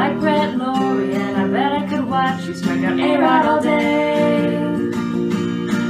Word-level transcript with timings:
like 0.00 0.18
Brett 0.18 0.56
Lawrie, 0.56 1.12
and 1.12 1.36
I 1.36 1.46
bet 1.46 1.72
I 1.72 1.86
could 1.86 2.06
watch 2.06 2.46
you 2.46 2.54
strike 2.54 2.82
out 2.84 2.98
A-Rod 2.98 3.44
all 3.44 3.60
day. 3.60 4.56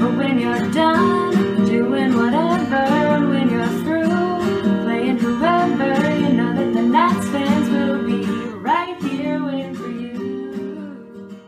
But 0.01 0.17
when 0.17 0.41
you're 0.41 0.69
done 0.73 1.65
doing 1.65 2.17
whatever, 2.17 3.29
when 3.29 3.49
you're 3.49 3.69
through 3.85 4.83
playing 4.83 5.19
whoever, 5.19 6.19
you 6.19 6.33
know 6.33 6.53
that 6.57 6.73
the 6.75 6.83
Nats 6.83 7.29
fans 7.29 7.71
will 7.71 8.05
be 8.05 8.27
right 8.59 9.01
here 9.01 9.45
waiting 9.45 9.77
for 9.77 9.89
you. 9.89 11.39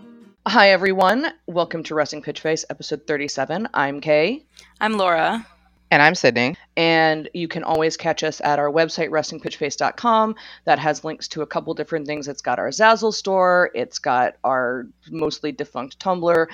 Hi, 0.46 0.70
everyone. 0.70 1.32
Welcome 1.48 1.82
to 1.82 1.96
Resting 1.96 2.22
Pitch 2.22 2.38
Face, 2.38 2.64
episode 2.70 3.08
37. 3.08 3.70
I'm 3.74 4.00
Kay, 4.00 4.46
I'm 4.80 4.92
Laura. 4.92 5.44
And 5.92 6.00
I'm 6.00 6.14
Sydney. 6.14 6.56
and 6.74 7.28
you 7.34 7.48
can 7.48 7.64
always 7.64 7.98
catch 7.98 8.24
us 8.24 8.40
at 8.42 8.58
our 8.58 8.70
website, 8.70 9.10
restingpitchface.com. 9.10 10.36
That 10.64 10.78
has 10.78 11.04
links 11.04 11.28
to 11.28 11.42
a 11.42 11.46
couple 11.46 11.74
different 11.74 12.06
things. 12.06 12.28
It's 12.28 12.40
got 12.40 12.58
our 12.58 12.70
Zazzle 12.70 13.12
store, 13.12 13.70
it's 13.74 13.98
got 13.98 14.36
our 14.42 14.86
mostly 15.10 15.52
defunct 15.52 15.98
Tumblr. 15.98 16.46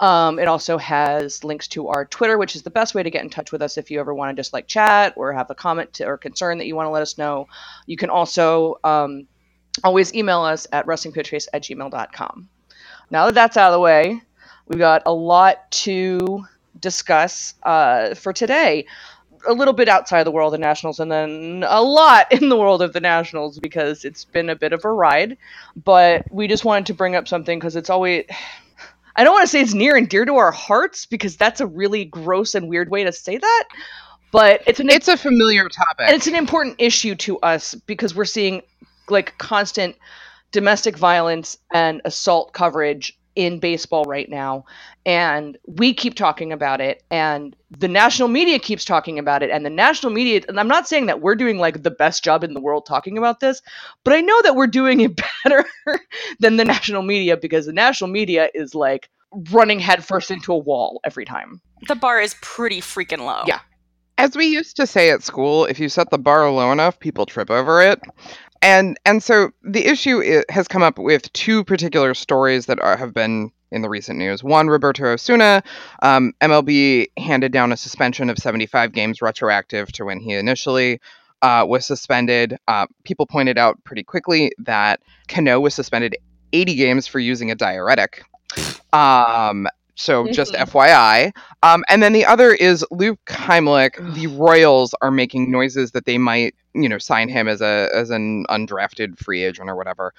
Um, 0.00 0.38
it 0.38 0.48
also 0.48 0.78
has 0.78 1.44
links 1.44 1.68
to 1.68 1.88
our 1.88 2.06
Twitter, 2.06 2.38
which 2.38 2.56
is 2.56 2.62
the 2.62 2.70
best 2.70 2.94
way 2.94 3.02
to 3.02 3.10
get 3.10 3.22
in 3.22 3.28
touch 3.28 3.52
with 3.52 3.60
us 3.60 3.76
if 3.76 3.90
you 3.90 4.00
ever 4.00 4.14
want 4.14 4.34
to 4.34 4.40
just 4.40 4.54
like 4.54 4.66
chat 4.66 5.12
or 5.14 5.30
have 5.30 5.50
a 5.50 5.54
comment 5.54 5.92
to, 5.92 6.06
or 6.06 6.16
concern 6.16 6.56
that 6.56 6.66
you 6.66 6.74
want 6.74 6.86
to 6.86 6.90
let 6.90 7.02
us 7.02 7.18
know. 7.18 7.48
You 7.84 7.98
can 7.98 8.08
also 8.08 8.76
um, 8.82 9.26
always 9.84 10.14
email 10.14 10.40
us 10.40 10.66
at 10.72 10.86
restingpitchface 10.86 11.48
at 11.52 11.64
gmail.com. 11.64 12.48
Now 13.10 13.26
that 13.26 13.34
that's 13.34 13.58
out 13.58 13.72
of 13.72 13.74
the 13.74 13.80
way, 13.80 14.22
we've 14.68 14.78
got 14.78 15.02
a 15.04 15.12
lot 15.12 15.70
to 15.82 16.46
discuss 16.80 17.54
uh, 17.62 18.14
for 18.14 18.32
today. 18.32 18.86
A 19.48 19.52
little 19.52 19.74
bit 19.74 19.88
outside 19.88 20.24
the 20.24 20.30
world 20.32 20.52
of 20.54 20.58
the 20.60 20.66
Nationals, 20.66 20.98
and 20.98 21.12
then 21.12 21.64
a 21.68 21.80
lot 21.82 22.32
in 22.32 22.48
the 22.48 22.56
world 22.56 22.82
of 22.82 22.92
the 22.92 23.00
Nationals 23.00 23.58
because 23.60 24.04
it's 24.04 24.24
been 24.24 24.48
a 24.50 24.56
bit 24.56 24.72
of 24.72 24.84
a 24.84 24.90
ride. 24.92 25.36
But 25.76 26.24
we 26.32 26.48
just 26.48 26.64
wanted 26.64 26.86
to 26.86 26.94
bring 26.94 27.14
up 27.14 27.28
something 27.28 27.58
because 27.58 27.76
it's 27.76 27.90
always. 27.90 28.24
I 29.14 29.24
don't 29.24 29.32
want 29.32 29.44
to 29.44 29.48
say 29.48 29.60
it's 29.60 29.72
near 29.74 29.96
and 29.96 30.08
dear 30.08 30.24
to 30.24 30.34
our 30.36 30.50
hearts 30.52 31.06
because 31.06 31.36
that's 31.36 31.60
a 31.60 31.66
really 31.66 32.04
gross 32.04 32.54
and 32.54 32.68
weird 32.68 32.90
way 32.90 33.04
to 33.04 33.12
say 33.12 33.38
that. 33.38 33.64
But 34.32 34.62
it's 34.66 34.80
an 34.80 34.90
It's 34.90 35.08
a 35.08 35.16
familiar 35.16 35.68
topic. 35.68 36.06
and 36.06 36.14
it's 36.16 36.26
an 36.26 36.34
important 36.34 36.76
issue 36.78 37.14
to 37.14 37.38
us 37.40 37.74
because 37.74 38.14
we're 38.14 38.24
seeing 38.26 38.62
like 39.08 39.38
constant 39.38 39.96
domestic 40.52 40.96
violence 40.98 41.56
and 41.72 42.02
assault 42.04 42.52
coverage 42.52 43.16
in 43.36 43.58
baseball 43.60 44.04
right 44.04 44.28
now 44.28 44.64
and 45.04 45.56
we 45.66 45.94
keep 45.94 46.14
talking 46.14 46.52
about 46.52 46.80
it 46.80 47.02
and 47.10 47.54
the 47.70 47.88
national 47.88 48.28
media 48.28 48.58
keeps 48.58 48.84
talking 48.84 49.18
about 49.18 49.42
it 49.42 49.50
and 49.50 49.64
the 49.64 49.70
national 49.70 50.10
media 50.10 50.40
and 50.48 50.58
I'm 50.58 50.68
not 50.68 50.88
saying 50.88 51.06
that 51.06 51.20
we're 51.20 51.36
doing 51.36 51.58
like 51.58 51.82
the 51.82 51.90
best 51.90 52.24
job 52.24 52.42
in 52.42 52.54
the 52.54 52.60
world 52.60 52.86
talking 52.86 53.16
about 53.16 53.40
this 53.40 53.62
but 54.04 54.14
I 54.14 54.20
know 54.20 54.42
that 54.42 54.56
we're 54.56 54.66
doing 54.66 55.00
it 55.00 55.20
better 55.44 55.64
than 56.40 56.56
the 56.56 56.64
national 56.64 57.02
media 57.02 57.36
because 57.36 57.66
the 57.66 57.72
national 57.72 58.10
media 58.10 58.48
is 58.54 58.74
like 58.74 59.08
running 59.52 59.78
headfirst 59.78 60.30
into 60.30 60.52
a 60.52 60.58
wall 60.58 61.00
every 61.04 61.24
time 61.24 61.60
The 61.88 61.94
bar 61.94 62.20
is 62.20 62.34
pretty 62.40 62.80
freaking 62.80 63.20
low. 63.20 63.42
Yeah. 63.46 63.60
As 64.18 64.34
we 64.34 64.46
used 64.46 64.76
to 64.76 64.86
say 64.86 65.10
at 65.10 65.22
school, 65.22 65.66
if 65.66 65.78
you 65.78 65.90
set 65.90 66.08
the 66.10 66.18
bar 66.18 66.50
low 66.50 66.72
enough, 66.72 66.98
people 66.98 67.26
trip 67.26 67.50
over 67.50 67.82
it. 67.82 68.00
And 68.66 68.98
and 69.06 69.22
so 69.22 69.50
the 69.62 69.86
issue 69.86 70.42
has 70.50 70.66
come 70.66 70.82
up 70.82 70.98
with 70.98 71.32
two 71.32 71.62
particular 71.62 72.14
stories 72.14 72.66
that 72.66 72.80
are, 72.80 72.96
have 72.96 73.14
been 73.14 73.52
in 73.70 73.82
the 73.82 73.88
recent 73.88 74.18
news. 74.18 74.42
One, 74.42 74.66
Roberto 74.66 75.12
Osuna, 75.12 75.62
um, 76.02 76.32
MLB 76.40 77.06
handed 77.16 77.52
down 77.52 77.70
a 77.70 77.76
suspension 77.76 78.28
of 78.28 78.38
75 78.38 78.90
games 78.92 79.22
retroactive 79.22 79.92
to 79.92 80.04
when 80.04 80.18
he 80.18 80.34
initially 80.34 81.00
uh, 81.42 81.64
was 81.68 81.86
suspended. 81.86 82.56
Uh, 82.66 82.86
people 83.04 83.24
pointed 83.26 83.56
out 83.56 83.82
pretty 83.84 84.02
quickly 84.02 84.50
that 84.58 84.98
Cano 85.28 85.60
was 85.60 85.72
suspended 85.74 86.16
80 86.52 86.74
games 86.74 87.06
for 87.06 87.20
using 87.20 87.52
a 87.52 87.54
diuretic. 87.54 88.24
Um, 88.92 89.68
so 89.94 90.26
just 90.30 90.52
Mhm. 90.54 90.66
FYI. 90.66 91.32
Um, 91.62 91.84
and 91.88 92.02
then 92.02 92.12
the 92.12 92.24
other 92.26 92.52
is 92.52 92.84
Luke 92.90 93.18
Heimlich. 93.26 94.14
The 94.14 94.26
Royals 94.26 94.94
are 95.02 95.10
making 95.10 95.50
noises 95.50 95.92
that 95.92 96.04
they 96.04 96.18
might, 96.18 96.54
you 96.82 96.88
know, 96.88 96.98
sign 96.98 97.28
him 97.28 97.48
as 97.48 97.60
a 97.60 97.90
as 97.94 98.10
an 98.10 98.44
undrafted 98.48 99.18
free 99.18 99.44
agent 99.44 99.68
or 99.68 99.76
whatever. 99.76 100.12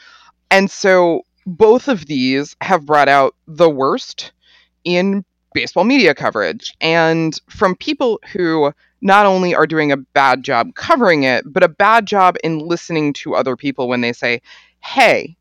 And 0.49 0.69
so 0.71 1.21
both 1.45 1.87
of 1.87 2.05
these 2.05 2.55
have 2.61 2.85
brought 2.85 3.07
out 3.07 3.35
the 3.47 3.69
worst 3.69 4.31
in 4.83 5.23
baseball 5.53 5.83
media 5.83 6.13
coverage 6.13 6.75
and 6.81 7.39
from 7.49 7.75
people 7.75 8.19
who 8.31 8.71
not 9.01 9.25
only 9.25 9.55
are 9.55 9.67
doing 9.67 9.91
a 9.91 9.97
bad 9.97 10.43
job 10.43 10.73
covering 10.75 11.23
it, 11.23 11.43
but 11.45 11.63
a 11.63 11.69
bad 11.69 12.05
job 12.05 12.35
in 12.43 12.59
listening 12.59 13.13
to 13.13 13.35
other 13.35 13.55
people 13.55 13.87
when 13.87 14.01
they 14.01 14.13
say, 14.13 14.41
"Hey, 14.79 15.37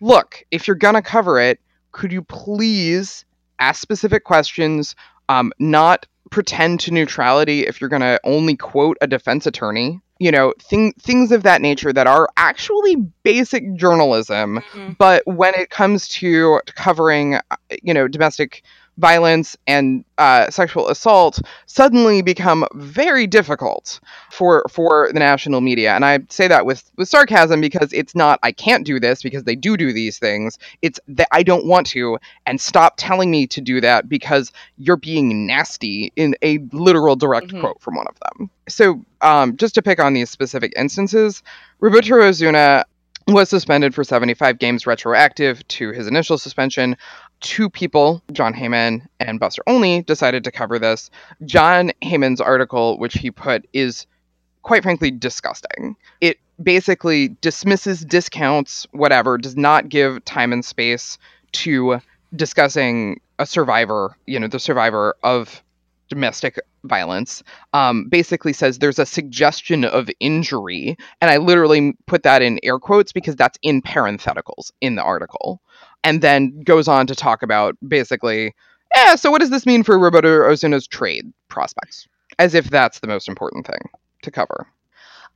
look, 0.00 0.44
if 0.50 0.66
you're 0.66 0.76
going 0.76 0.94
to 0.94 1.02
cover 1.02 1.38
it, 1.38 1.60
could 1.92 2.12
you 2.12 2.22
please 2.22 3.24
ask 3.58 3.80
specific 3.80 4.24
questions, 4.24 4.94
um, 5.28 5.52
not 5.58 6.06
pretend 6.30 6.80
to 6.80 6.92
neutrality 6.92 7.66
if 7.66 7.80
you're 7.80 7.90
going 7.90 8.00
to 8.02 8.20
only 8.24 8.56
quote 8.56 8.96
a 9.00 9.06
defense 9.06 9.46
attorney? 9.46 10.00
You 10.20 10.30
know, 10.30 10.52
thing, 10.60 10.92
things 11.00 11.32
of 11.32 11.42
that 11.44 11.62
nature 11.62 11.92
that 11.94 12.06
are 12.06 12.28
actually 12.36 12.96
basic 13.24 13.74
journalism, 13.74 14.60
Mhm. 14.74 14.98
but 14.98 15.22
when 15.26 15.54
it 15.54 15.70
comes 15.70 16.06
to 16.08 16.60
covering, 16.76 17.36
uh, 17.36 17.40
you 17.82 17.94
know, 17.94 18.06
domestic 18.06 18.62
violence 18.98 19.56
and 19.66 20.04
uh, 20.18 20.50
sexual 20.50 20.88
assault, 20.88 21.40
suddenly 21.66 22.20
become 22.22 22.66
very 22.74 23.26
difficult 23.26 24.00
for 24.30 24.64
for 24.70 25.10
the 25.12 25.18
national 25.18 25.60
media. 25.60 25.94
And 25.94 26.04
I 26.04 26.20
say 26.28 26.48
that 26.48 26.66
with 26.66 26.90
with 26.96 27.08
sarcasm 27.08 27.60
because 27.60 27.92
it's 27.92 28.14
not 28.14 28.38
I 28.42 28.52
can't 28.52 28.84
do 28.84 29.00
this 29.00 29.22
because 29.22 29.44
they 29.44 29.56
do 29.56 29.76
do 29.76 29.92
these 29.92 30.18
things. 30.18 30.58
It's 30.82 31.00
that 31.08 31.28
I 31.32 31.42
don't 31.42 31.66
want 31.66 31.86
to, 31.88 32.18
and 32.46 32.60
stop 32.60 32.94
telling 32.96 33.30
me 33.30 33.46
to 33.48 33.60
do 33.60 33.80
that 33.80 34.08
because 34.08 34.52
you're 34.76 34.96
being 34.96 35.46
nasty 35.46 36.12
in 36.16 36.34
a 36.42 36.58
literal 36.72 37.16
direct 37.16 37.48
Mhm. 37.48 37.60
quote 37.60 37.80
from 37.80 37.96
one 37.96 38.06
of 38.08 38.16
them. 38.20 38.50
So, 38.68 39.04
um, 39.22 39.56
just 39.56 39.74
to 39.76 39.82
pick 39.82 39.98
on 39.98 40.12
these 40.14 40.30
specific 40.30 40.72
instances, 40.76 41.42
Roberto 41.80 42.20
Osuna 42.20 42.84
was 43.28 43.48
suspended 43.48 43.94
for 43.94 44.02
75 44.02 44.58
games 44.58 44.86
retroactive 44.86 45.66
to 45.68 45.92
his 45.92 46.06
initial 46.06 46.38
suspension. 46.38 46.96
Two 47.40 47.70
people, 47.70 48.22
Jon 48.32 48.52
Heyman 48.52 49.06
and 49.18 49.40
Buster 49.40 49.62
Olney, 49.66 50.02
decided 50.02 50.44
to 50.44 50.52
cover 50.52 50.78
this. 50.78 51.10
Jon 51.44 51.90
Heyman's 52.02 52.40
article, 52.40 52.98
which 52.98 53.14
he 53.14 53.30
put, 53.30 53.66
is 53.72 54.06
quite 54.62 54.82
frankly 54.82 55.10
disgusting. 55.10 55.96
It 56.20 56.38
basically 56.62 57.28
dismisses, 57.40 58.04
discounts, 58.04 58.86
whatever, 58.92 59.38
does 59.38 59.56
not 59.56 59.88
give 59.88 60.24
time 60.24 60.52
and 60.52 60.64
space 60.64 61.18
to 61.52 62.00
discussing 62.34 63.20
a 63.38 63.46
survivor, 63.46 64.16
you 64.26 64.38
know, 64.38 64.48
the 64.48 64.60
survivor 64.60 65.16
of 65.22 65.62
domestic 66.08 66.58
violence. 66.84 67.42
Um, 67.72 68.08
basically 68.08 68.52
says 68.52 68.78
there's 68.78 68.98
a 68.98 69.06
suggestion 69.06 69.84
of 69.84 70.10
injury, 70.20 70.96
and 71.20 71.30
I 71.30 71.38
literally 71.38 71.94
put 72.06 72.24
that 72.24 72.42
in 72.42 72.60
air 72.62 72.78
quotes 72.78 73.12
because 73.12 73.36
that's 73.36 73.58
in 73.62 73.80
parentheticals 73.80 74.72
in 74.80 74.96
the 74.96 75.02
article, 75.02 75.62
and 76.04 76.22
then 76.22 76.60
goes 76.60 76.88
on 76.88 77.06
to 77.06 77.14
talk 77.14 77.42
about 77.42 77.76
basically, 77.86 78.54
yeah, 78.94 79.14
so 79.14 79.30
what 79.30 79.40
does 79.40 79.50
this 79.50 79.66
mean 79.66 79.82
for 79.82 79.98
Roberto 79.98 80.48
Osuna's 80.48 80.86
trade 80.86 81.32
prospects? 81.48 82.08
As 82.38 82.54
if 82.54 82.70
that's 82.70 83.00
the 83.00 83.06
most 83.06 83.28
important 83.28 83.66
thing 83.66 83.90
to 84.22 84.30
cover. 84.30 84.66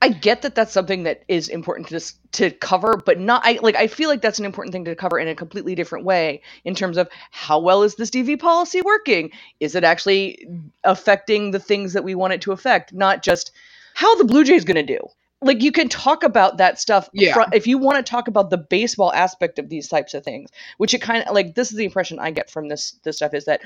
I 0.02 0.08
get 0.08 0.42
that 0.42 0.54
that's 0.54 0.72
something 0.72 1.04
that 1.04 1.22
is 1.28 1.48
important 1.48 1.88
to 1.88 2.00
to 2.32 2.50
cover, 2.50 2.96
but 2.96 3.18
not 3.18 3.42
I 3.44 3.58
like 3.62 3.76
I 3.76 3.86
feel 3.86 4.08
like 4.08 4.20
that's 4.20 4.38
an 4.38 4.44
important 4.44 4.72
thing 4.72 4.84
to 4.84 4.94
cover 4.94 5.18
in 5.18 5.28
a 5.28 5.34
completely 5.34 5.74
different 5.74 6.04
way 6.04 6.42
in 6.64 6.74
terms 6.74 6.98
of 6.98 7.08
how 7.30 7.58
well 7.58 7.82
is 7.82 7.94
this 7.94 8.10
DV 8.10 8.38
policy 8.38 8.82
working? 8.82 9.30
Is 9.60 9.74
it 9.74 9.84
actually 9.84 10.46
affecting 10.82 11.52
the 11.52 11.60
things 11.60 11.92
that 11.92 12.04
we 12.04 12.14
want 12.14 12.32
it 12.32 12.42
to 12.42 12.52
affect, 12.52 12.92
not 12.92 13.22
just 13.22 13.52
how 13.94 14.14
the 14.16 14.24
Blue 14.24 14.44
Jays 14.44 14.64
going 14.64 14.84
to 14.86 14.94
do? 14.98 15.00
Like 15.44 15.62
you 15.62 15.70
can 15.70 15.88
talk 15.88 16.22
about 16.22 16.56
that 16.58 16.80
stuff 16.80 17.08
Yeah. 17.12 17.44
if 17.52 17.66
you 17.66 17.78
want 17.78 18.04
to 18.04 18.10
talk 18.10 18.28
about 18.28 18.50
the 18.50 18.56
baseball 18.58 19.12
aspect 19.12 19.58
of 19.58 19.68
these 19.68 19.88
types 19.88 20.14
of 20.14 20.24
things, 20.24 20.50
which 20.78 20.94
it 20.94 21.02
kind 21.02 21.22
of 21.22 21.34
like 21.34 21.54
this 21.54 21.70
is 21.70 21.76
the 21.76 21.84
impression 21.84 22.18
I 22.18 22.30
get 22.30 22.50
from 22.50 22.68
this 22.68 22.92
this 23.04 23.16
stuff 23.16 23.34
is 23.34 23.44
that 23.44 23.60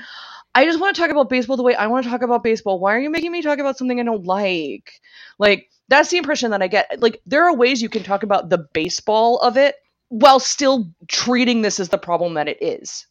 I 0.55 0.65
just 0.65 0.79
want 0.79 0.95
to 0.95 1.01
talk 1.01 1.09
about 1.11 1.29
baseball 1.29 1.57
the 1.57 1.63
way 1.63 1.75
I 1.75 1.87
want 1.87 2.03
to 2.03 2.09
talk 2.09 2.21
about 2.21 2.43
baseball. 2.43 2.79
Why 2.79 2.95
are 2.95 2.99
you 2.99 3.09
making 3.09 3.31
me 3.31 3.41
talk 3.41 3.59
about 3.59 3.77
something 3.77 3.99
I 3.99 4.03
don't 4.03 4.25
like? 4.25 4.99
Like 5.39 5.69
that's 5.87 6.09
the 6.09 6.17
impression 6.17 6.51
that 6.51 6.61
I 6.61 6.67
get. 6.67 7.01
Like 7.01 7.21
there 7.25 7.45
are 7.47 7.55
ways 7.55 7.81
you 7.81 7.89
can 7.89 8.03
talk 8.03 8.23
about 8.23 8.49
the 8.49 8.57
baseball 8.73 9.37
of 9.39 9.57
it 9.57 9.75
while 10.09 10.39
still 10.39 10.91
treating 11.07 11.61
this 11.61 11.79
as 11.79 11.89
the 11.89 11.97
problem 11.97 12.33
that 12.33 12.47
it 12.47 12.61
is. 12.61 13.07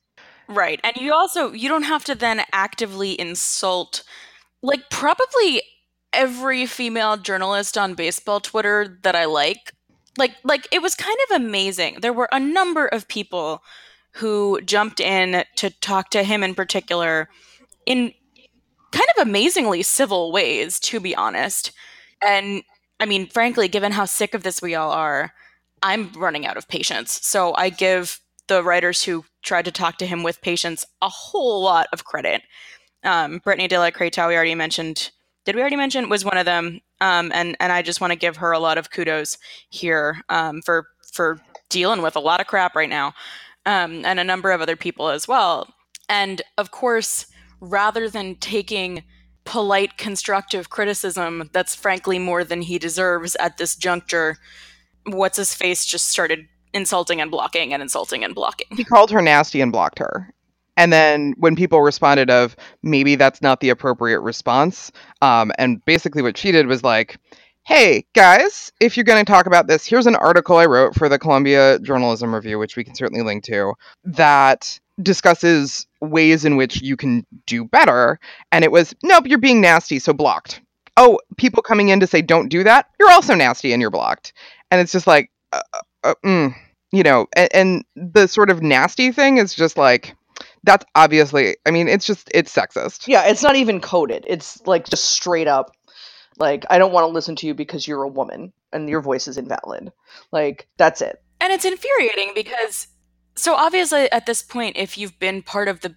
Right. 0.49 0.81
And 0.83 0.97
you 0.97 1.13
also 1.15 1.53
you 1.53 1.69
don't 1.69 1.83
have 1.85 2.05
to 2.05 2.15
then 2.15 2.43
actively 2.53 3.19
insult 3.19 4.03
like 4.63 4.91
probably 4.91 5.63
every 6.13 6.67
female 6.67 7.17
journalist 7.17 7.77
on 7.77 7.95
baseball 7.95 8.41
Twitter 8.41 8.99
that 9.03 9.15
I 9.15 9.25
like. 9.27 9.73
Like 10.17 10.35
like 10.43 10.67
it 10.73 10.83
was 10.83 10.95
kind 10.95 11.17
of 11.29 11.37
amazing. 11.37 11.99
There 12.01 12.13
were 12.13 12.29
a 12.33 12.41
number 12.41 12.87
of 12.87 13.09
people 13.09 13.63
who 14.13 14.61
jumped 14.63 15.01
in 15.01 15.45
to 15.57 15.71
talk 15.71 16.11
to 16.11 16.25
him 16.25 16.43
in 16.43 16.55
particular 16.55 17.29
in 17.87 18.13
kind 18.91 19.07
of 19.17 19.27
amazingly 19.27 19.83
civil 19.83 20.33
ways, 20.33 20.81
to 20.81 20.99
be 20.99 21.15
honest. 21.15 21.73
And 22.23 22.63
I 22.99 23.07
mean, 23.07 23.27
frankly, 23.29 23.69
given 23.69 23.93
how 23.93 24.07
sick 24.07 24.35
of 24.35 24.43
this 24.43 24.61
we 24.61 24.75
all 24.75 24.91
are, 24.91 25.33
I'm 25.83 26.11
running 26.13 26.47
out 26.47 26.57
of 26.57 26.69
patience. 26.69 27.21
So 27.23 27.55
I 27.55 27.71
give 27.71 28.21
the 28.49 28.65
writers 28.65 29.05
who 29.05 29.25
tried 29.43 29.67
to 29.67 29.73
talk 29.73 29.99
to 29.99 30.07
him 30.07 30.23
with 30.23 30.43
patience 30.43 30.85
a 31.01 31.09
whole 31.09 31.63
lot 31.63 31.87
of 31.93 32.05
credit. 32.05 32.43
Um, 33.05 33.41
Britni 33.41 33.69
De 33.69 33.79
La 33.79 33.91
Cretaz, 33.91 34.29
we 34.29 34.35
already 34.35 34.55
mentioned. 34.55 35.11
Did 35.49 35.57
we 35.57 35.63
already 35.63 35.77
mention 35.77 36.11
was 36.11 36.27
one 36.27 36.37
of 36.37 36.45
them? 36.45 36.83
Um, 37.01 37.33
and 37.35 37.57
and 37.59 37.73
I 37.73 37.81
just 37.81 38.03
want 38.03 38.11
to 38.11 38.19
give 38.19 38.37
her 38.37 38.53
a 38.53 38.59
lot 38.59 38.77
of 38.77 38.91
kudos 38.91 39.39
here 39.71 40.21
um, 40.29 40.61
for 40.61 40.89
for 41.11 41.41
dealing 41.71 42.03
with 42.03 42.17
a 42.17 42.21
lot 42.21 42.43
of 42.43 42.47
crap 42.47 42.77
right 42.77 42.91
now, 42.91 43.15
um, 43.65 44.05
and 44.05 44.21
a 44.21 44.25
number 44.25 44.51
of 44.51 44.61
other 44.61 44.77
people 44.77 45.09
as 45.09 45.27
well. 45.27 45.73
And 46.07 46.43
of 46.59 46.71
course, 46.71 47.25
rather 47.63 48.11
than 48.11 48.35
taking 48.35 49.05
polite, 49.47 49.97
constructive 49.97 50.69
criticism 50.69 51.49
that's 51.55 51.75
frankly 51.75 52.19
more 52.19 52.45
than 52.45 52.61
he 52.61 52.79
deserves 52.79 53.35
at 53.37 53.57
this 53.57 53.75
juncture, 53.75 54.37
what's 55.07 55.39
his 55.39 55.55
face 55.55 55.87
just 55.87 56.09
started 56.09 56.47
insulting 56.75 57.23
and 57.23 57.31
blocking 57.31 57.73
and 57.73 57.81
insulting 57.81 58.23
and 58.23 58.35
blocking. 58.35 58.67
He 58.77 58.85
called 58.85 59.11
her 59.13 59.23
nasty 59.23 59.63
and 59.63 59.73
blocked 59.73 59.99
her. 59.99 60.35
And 60.79 60.93
then 60.93 61.35
when 61.39 61.57
people 61.57 61.83
responded 61.83 62.31
of 62.31 62.55
maybe 62.85 63.17
that's 63.17 63.43
not 63.43 63.59
the 63.59 63.71
appropriate 63.71 64.21
response, 64.21 64.93
um, 65.21 65.51
and 65.59 65.85
basically 65.85 66.23
what 66.23 66.39
she 66.39 66.53
did 66.53 66.69
was 66.69 66.85
like, 66.85 67.19
hey 67.67 68.07
guys, 68.15 68.71
if 68.81 68.97
you're 68.97 69.03
going 69.03 69.23
to 69.23 69.31
talk 69.31 69.47
about 69.47 69.67
this, 69.67 69.85
here's 69.85 70.07
an 70.07 70.15
article 70.15 70.57
I 70.57 70.67
wrote 70.67 70.95
for 70.95 71.09
the 71.09 71.19
Columbia 71.19 71.81
Journalism 71.81 72.33
Review, 72.33 72.61
which 72.61 72.77
we 72.77 72.85
can 72.85 72.95
certainly 72.95 73.25
link 73.25 73.43
to, 73.45 73.75
that 74.05 74.79
discusses 75.03 75.85
ways 76.01 76.45
in 76.45 76.57
which 76.57 76.81
you 76.81 76.97
can 76.97 77.27
do 77.45 77.65
better. 77.65 78.21
And 78.53 78.65
it 78.65 78.71
was, 78.71 78.95
nope, 79.03 79.27
you're 79.27 79.39
being 79.39 79.61
nasty, 79.61 79.99
so 79.99 80.13
blocked. 80.13 80.61
Oh, 80.97 81.19
people 81.37 81.63
coming 81.63 81.89
in 81.89 81.99
to 81.99 82.07
say 82.07 82.23
don't 82.23 82.49
do 82.49 82.63
that, 82.63 82.87
you're 83.01 83.11
also 83.11 83.35
nasty 83.35 83.73
and 83.73 83.83
you're 83.83 83.91
blocked. 83.91 84.33
And 84.71 84.81
it's 84.81 84.93
just 84.93 85.09
like, 85.09 85.33
uh, 85.53 85.61
uh, 86.05 86.15
mm, 86.25 86.55
you 86.93 87.03
know, 87.03 87.27
and, 87.35 87.49
and 87.53 87.85
the 87.97 88.29
sort 88.29 88.49
of 88.49 88.63
nasty 88.63 89.11
thing 89.11 89.39
is 89.39 89.55
just 89.55 89.77
like, 89.77 90.15
that's 90.65 90.85
obviously, 90.95 91.57
I 91.67 91.71
mean, 91.71 91.89
it's 91.89 92.07
just, 92.07 92.31
it's 92.35 92.55
sexist. 92.55 93.07
Yeah, 93.09 93.25
it's 93.27 93.43
not 93.43 93.57
even 93.57 93.81
coded. 93.81 94.25
It's 94.29 94.65
like 94.67 94.89
just 94.89 95.05
straight 95.11 95.49
up 95.49 95.73
like 96.39 96.65
I 96.71 96.79
don't 96.79 96.93
want 96.93 97.05
to 97.05 97.13
listen 97.13 97.37
to 97.37 97.47
you 97.47 97.55
because 97.55 97.87
you're 97.87 98.03
a 98.03 98.09
woman 98.09 98.53
and 98.73 98.89
your 98.89 99.01
voice 99.01 99.29
is 99.29 99.37
invalid. 99.37 99.93
Like 100.33 100.69
that's 100.77 101.01
it. 101.01 101.23
And 101.41 101.53
it's 101.53 101.65
infuriating 101.65 102.33
because 102.35 102.89
so 103.35 103.55
obviously 103.55 104.11
at 104.13 104.27
this 104.27 104.43
point 104.43 104.77
if 104.77 104.97
you've 104.97 105.19
been 105.19 105.43
part 105.43 105.69
of 105.69 105.81
the 105.81 105.95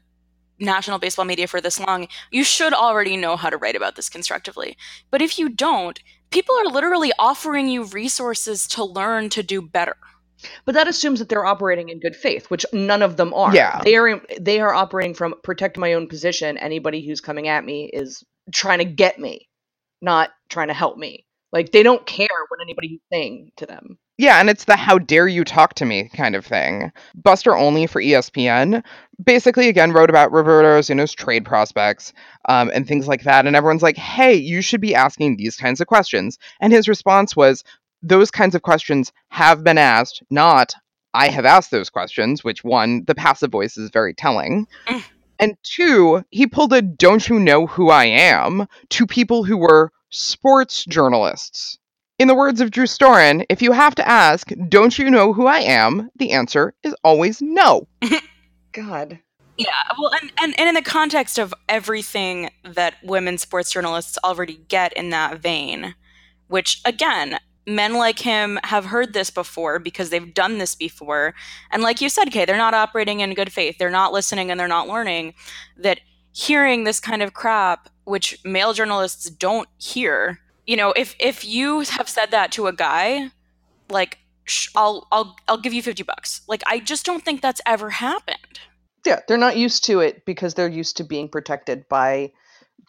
national 0.60 1.00
baseball 1.00 1.26
media 1.26 1.48
for 1.48 1.62
this 1.62 1.80
long, 1.80 2.08
you 2.32 2.44
should 2.44 2.74
already 2.74 3.18
know 3.18 3.36
how 3.36 3.50
to 3.50 3.58
write 3.58 3.76
about 3.76 3.96
this 3.96 4.10
constructively. 4.10 4.78
But 5.10 5.22
if 5.22 5.40
you 5.40 5.50
don't, 5.50 6.00
people 6.30 6.56
are 6.56 6.72
literally 6.72 7.12
offering 7.18 7.68
you 7.68 7.86
resources 7.86 8.68
to 8.68 8.84
learn 8.84 9.30
to 9.30 9.44
do 9.44 9.62
better. 9.62 9.98
But 10.66 10.76
that 10.76 10.88
assumes 10.88 11.20
that 11.20 11.30
they're 11.30 11.46
operating 11.46 11.90
in 11.90 12.00
good 12.00 12.16
faith, 12.16 12.50
which 12.50 12.66
none 12.74 13.02
of 13.02 13.18
them 13.18 13.34
are. 13.34 13.54
Yeah. 13.54 13.82
They 13.84 13.96
are 13.96 14.22
they 14.40 14.60
are 14.60 14.74
operating 14.74 15.14
from 15.14 15.36
protect 15.44 15.78
my 15.78 15.94
own 15.94 16.08
position. 16.08 16.58
Anybody 16.58 17.06
who's 17.06 17.22
coming 17.22 17.48
at 17.48 17.66
me 17.66 17.90
is 17.92 18.24
trying 18.52 18.80
to 18.80 18.86
get 18.86 19.20
me, 19.20 19.48
not 20.02 20.30
trying 20.50 20.68
to 20.68 20.74
help 20.74 20.98
me. 20.98 21.26
Like 21.52 21.72
they 21.72 21.84
don't 21.84 22.06
care 22.06 22.28
what 22.48 22.62
anybody's 22.62 23.02
saying 23.12 23.52
to 23.58 23.66
them. 23.66 23.98
Yeah, 24.18 24.40
and 24.40 24.52
it's 24.52 24.66
the 24.66 24.76
how 24.76 25.00
dare 25.00 25.28
you 25.28 25.44
talk 25.44 25.74
to 25.76 25.86
me 25.86 26.10
kind 26.16 26.36
of 26.36 26.46
thing. 26.46 26.92
Buster 27.16 27.56
Olney 27.56 27.88
for 27.88 28.02
ESPN 28.02 28.84
basically 29.24 29.68
again 29.68 29.92
wrote 29.92 30.10
about 30.10 30.32
Roberto 30.32 30.78
Osuna's 30.78 31.12
trade 31.12 31.44
prospects 31.44 32.14
um, 32.48 32.70
and 32.74 32.88
things 32.88 33.08
like 33.08 33.24
that. 33.24 33.48
And 33.48 33.56
everyone's 33.56 33.82
like, 33.82 33.98
hey, 33.98 34.36
you 34.36 34.62
should 34.62 34.82
be 34.82 34.96
asking 34.96 35.38
these 35.38 35.58
kinds 35.58 35.82
of 35.82 35.88
questions. 35.88 36.38
And 36.60 36.72
his 36.72 36.88
response 36.88 37.36
was, 37.36 37.64
those 38.02 38.32
kinds 38.32 38.56
of 38.56 38.62
questions 38.62 39.12
have 39.30 39.64
been 39.64 39.78
asked, 39.78 40.24
not 40.30 40.74
I 41.14 41.28
have 41.28 41.46
asked 41.46 41.72
those 41.72 41.90
questions, 41.90 42.44
which 42.44 42.64
one, 42.64 43.04
the 43.06 43.16
passive 43.16 43.52
voice 43.52 43.78
is 43.78 43.90
very 43.90 44.14
telling. 44.14 44.68
Mm. 44.88 45.04
And 45.40 45.58
two, 45.64 46.24
he 46.30 46.48
pulled 46.48 46.72
a 46.72 46.82
don't 46.82 47.28
you 47.28 47.40
know 47.40 47.68
who 47.68 47.90
I 47.90 48.06
am 48.06 48.68
to 48.90 49.08
people 49.08 49.44
who 49.44 49.58
were 49.58 49.92
sports 50.10 50.86
journalists. 50.86 51.78
In 52.20 52.28
the 52.28 52.36
words 52.36 52.62
of 52.62 52.70
Drew 52.70 52.86
Storen, 52.86 53.44
if 53.50 53.62
you 53.62 53.72
have 53.72 53.96
to 53.96 54.08
ask, 54.08 54.52
don't 54.70 54.98
you 54.98 55.10
know 55.10 55.34
who 55.34 55.48
I 55.48 55.60
am? 55.60 56.12
The 56.18 56.32
answer 56.32 56.76
is 56.84 56.96
always 57.04 57.42
no. 57.42 57.88
God. 58.72 59.20
Yeah, 59.58 59.68
well, 60.00 60.12
and, 60.22 60.32
and, 60.42 60.60
and 60.60 60.70
in 60.70 60.76
the 60.76 60.82
context 60.82 61.40
of 61.40 61.54
everything 61.68 62.52
that 62.64 62.96
women 63.04 63.38
sports 63.38 63.72
journalists 63.72 64.18
already 64.24 64.62
get 64.68 64.94
in 64.94 65.10
that 65.10 65.40
vein, 65.40 65.96
which 66.48 66.82
again, 66.86 67.40
men 67.68 67.94
like 67.94 68.20
him 68.20 68.60
have 68.64 68.86
heard 68.86 69.14
this 69.14 69.30
before 69.30 69.80
because 69.80 70.10
they've 70.10 70.34
done 70.34 70.58
this 70.58 70.76
before. 70.76 71.34
And 71.70 71.84
like 71.84 72.02
you 72.02 72.10
said, 72.10 72.32
Kay, 72.32 72.46
they're 72.46 72.58
not 72.58 72.74
operating 72.74 73.20
in 73.20 73.34
good 73.34 73.52
faith. 73.52 73.78
They're 73.78 73.90
not 73.90 74.14
listening 74.14 74.50
and 74.50 74.60
they're 74.60 74.68
not 74.68 74.88
learning 74.88 75.34
that 75.78 76.00
hearing 76.32 76.84
this 76.84 77.00
kind 77.00 77.22
of 77.22 77.34
crap, 77.34 77.90
which 78.06 78.40
male 78.44 78.74
journalists 78.74 79.30
don't 79.30 79.68
hear, 79.78 80.40
you 80.66 80.76
know, 80.76 80.94
if 80.96 81.16
if 81.20 81.46
you 81.46 81.82
have 81.82 82.08
said 82.08 82.32
that 82.32 82.52
to 82.54 82.68
a 82.68 82.74
guy, 82.74 83.30
like 83.90 84.20
sh- 84.46 84.70
I'll 84.76 85.08
I'll 85.12 85.36
I'll 85.48 85.60
give 85.60 85.74
you 85.74 85.82
50 85.82 86.04
bucks. 86.04 86.42
Like 86.48 86.64
I 86.66 86.80
just 86.80 87.06
don't 87.06 87.24
think 87.24 87.42
that's 87.42 87.62
ever 87.66 87.90
happened. 87.90 88.60
Yeah, 89.06 89.20
they're 89.28 89.38
not 89.38 89.58
used 89.58 89.84
to 89.86 90.00
it 90.00 90.26
because 90.26 90.54
they're 90.54 90.70
used 90.70 90.98
to 90.98 91.04
being 91.04 91.28
protected 91.28 91.88
by 91.90 92.32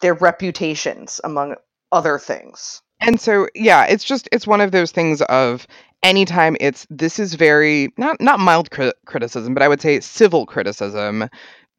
their 0.01 0.13
reputations, 0.13 1.19
among 1.23 1.55
other 1.91 2.19
things. 2.19 2.82
And 3.05 3.19
so, 3.19 3.47
yeah, 3.55 3.85
it's 3.85 4.03
just 4.03 4.29
it's 4.31 4.47
one 4.47 4.61
of 4.61 4.71
those 4.71 4.91
things 4.91 5.21
of 5.23 5.67
anytime 6.03 6.55
it's 6.59 6.87
this 6.89 7.19
is 7.19 7.33
very 7.35 7.89
not 7.97 8.19
not 8.21 8.39
mild 8.39 8.71
cri- 8.71 8.93
criticism, 9.05 9.53
but 9.53 9.63
I 9.63 9.67
would 9.67 9.81
say 9.81 9.99
civil 9.99 10.45
criticism. 10.45 11.29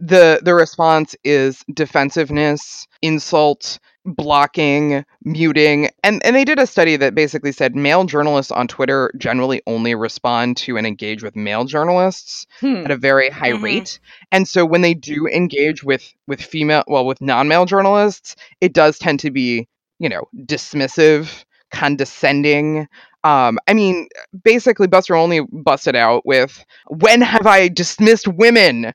The 0.01 0.41
the 0.43 0.55
response 0.55 1.17
is 1.25 1.65
defensiveness, 1.73 2.87
insult, 3.01 3.79
blocking, 4.05 5.05
muting. 5.25 5.89
And 6.03 6.25
and 6.27 6.37
they 6.37 6.45
did 6.45 6.59
a 6.59 6.67
study 6.67 6.97
that 6.97 7.15
basically 7.15 7.53
said 7.53 7.75
male 7.75 8.05
journalists 8.05 8.53
on 8.53 8.69
Twitter 8.69 9.11
generally 9.17 9.63
only 9.67 9.95
respond 9.95 10.59
to 10.59 10.77
and 10.77 10.87
engage 10.87 11.23
with 11.23 11.37
male 11.37 11.65
journalists 11.65 12.47
Hmm. 12.61 12.85
at 12.85 12.91
a 12.91 12.97
very 12.99 13.31
high 13.31 13.53
Mhm. 13.53 13.63
rate. 13.63 13.99
And 14.33 14.47
so 14.49 14.67
when 14.67 14.83
they 14.83 14.95
do 14.95 15.27
engage 15.29 15.85
with 15.85 16.13
with 16.27 16.43
female 16.43 16.85
well 16.87 17.07
with 17.07 17.21
non-male 17.23 17.65
journalists, 17.67 18.37
it 18.61 18.75
does 18.75 18.99
tend 18.99 19.21
to 19.21 19.31
be, 19.31 19.69
you 19.99 20.09
know, 20.09 20.25
dismissive, 20.47 21.45
condescending. 21.73 22.89
Um, 23.25 23.59
I 23.69 23.75
mean, 23.75 24.09
basically 24.43 24.87
Buster 24.87 25.17
Olney 25.17 25.41
busted 25.51 25.97
out 25.97 26.27
with 26.27 26.65
when 26.89 27.21
have 27.21 27.47
I 27.47 27.69
dismissed 27.69 28.29
women 28.29 28.93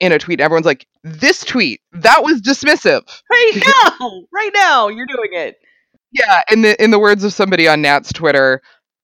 in 0.00 0.12
a 0.12 0.18
tweet. 0.18 0.40
Everyone's 0.40 0.66
like, 0.66 0.86
this 1.04 1.44
tweet, 1.44 1.80
that 1.92 2.22
was 2.22 2.40
dismissive. 2.40 3.02
Right 3.30 3.62
now, 4.00 4.22
right 4.32 4.50
now, 4.54 4.88
you're 4.88 5.06
doing 5.06 5.30
it. 5.32 5.56
Yeah, 6.10 6.42
in 6.50 6.62
the 6.62 6.82
in 6.82 6.90
the 6.90 6.98
words 6.98 7.22
of 7.22 7.34
somebody 7.34 7.68
on 7.68 7.82
Nat's 7.82 8.12
Twitter, 8.12 8.62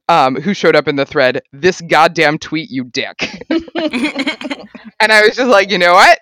um, 0.08 0.36
who 0.36 0.54
showed 0.54 0.76
up 0.76 0.88
in 0.88 0.96
the 0.96 1.06
thread, 1.06 1.42
this 1.52 1.80
goddamn 1.82 2.38
tweet, 2.38 2.70
you 2.70 2.84
dick. 2.84 3.42
and 3.50 5.12
I 5.12 5.22
was 5.22 5.36
just 5.36 5.50
like, 5.50 5.70
you 5.70 5.78
know 5.78 5.94
what? 5.94 6.18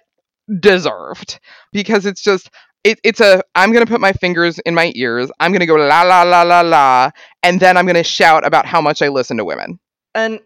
Deserved. 0.61 1.41
Because 1.73 2.07
it's 2.07 2.23
just 2.23 2.51
it, 2.85 3.01
it's 3.05 3.21
a 3.21 3.43
I'm 3.55 3.73
gonna 3.73 3.87
put 3.87 4.01
my 4.01 4.13
fingers 4.13 4.59
in 4.61 4.75
my 4.75 4.93
ears, 4.95 5.31
I'm 5.41 5.53
gonna 5.53 5.67
go 5.67 5.77
la 5.77 6.03
la 6.03 6.23
la 6.23 6.43
la 6.43 6.61
la, 6.61 7.11
and 7.43 7.61
then 7.61 7.77
I'm 7.77 7.87
gonna 7.87 8.03
shout 8.03 8.47
about 8.47 8.67
how 8.67 8.81
much 8.81 9.03
I 9.03 9.09
listen 9.09 9.37
to 9.37 9.45
women. 9.45 9.79
And 10.15 10.41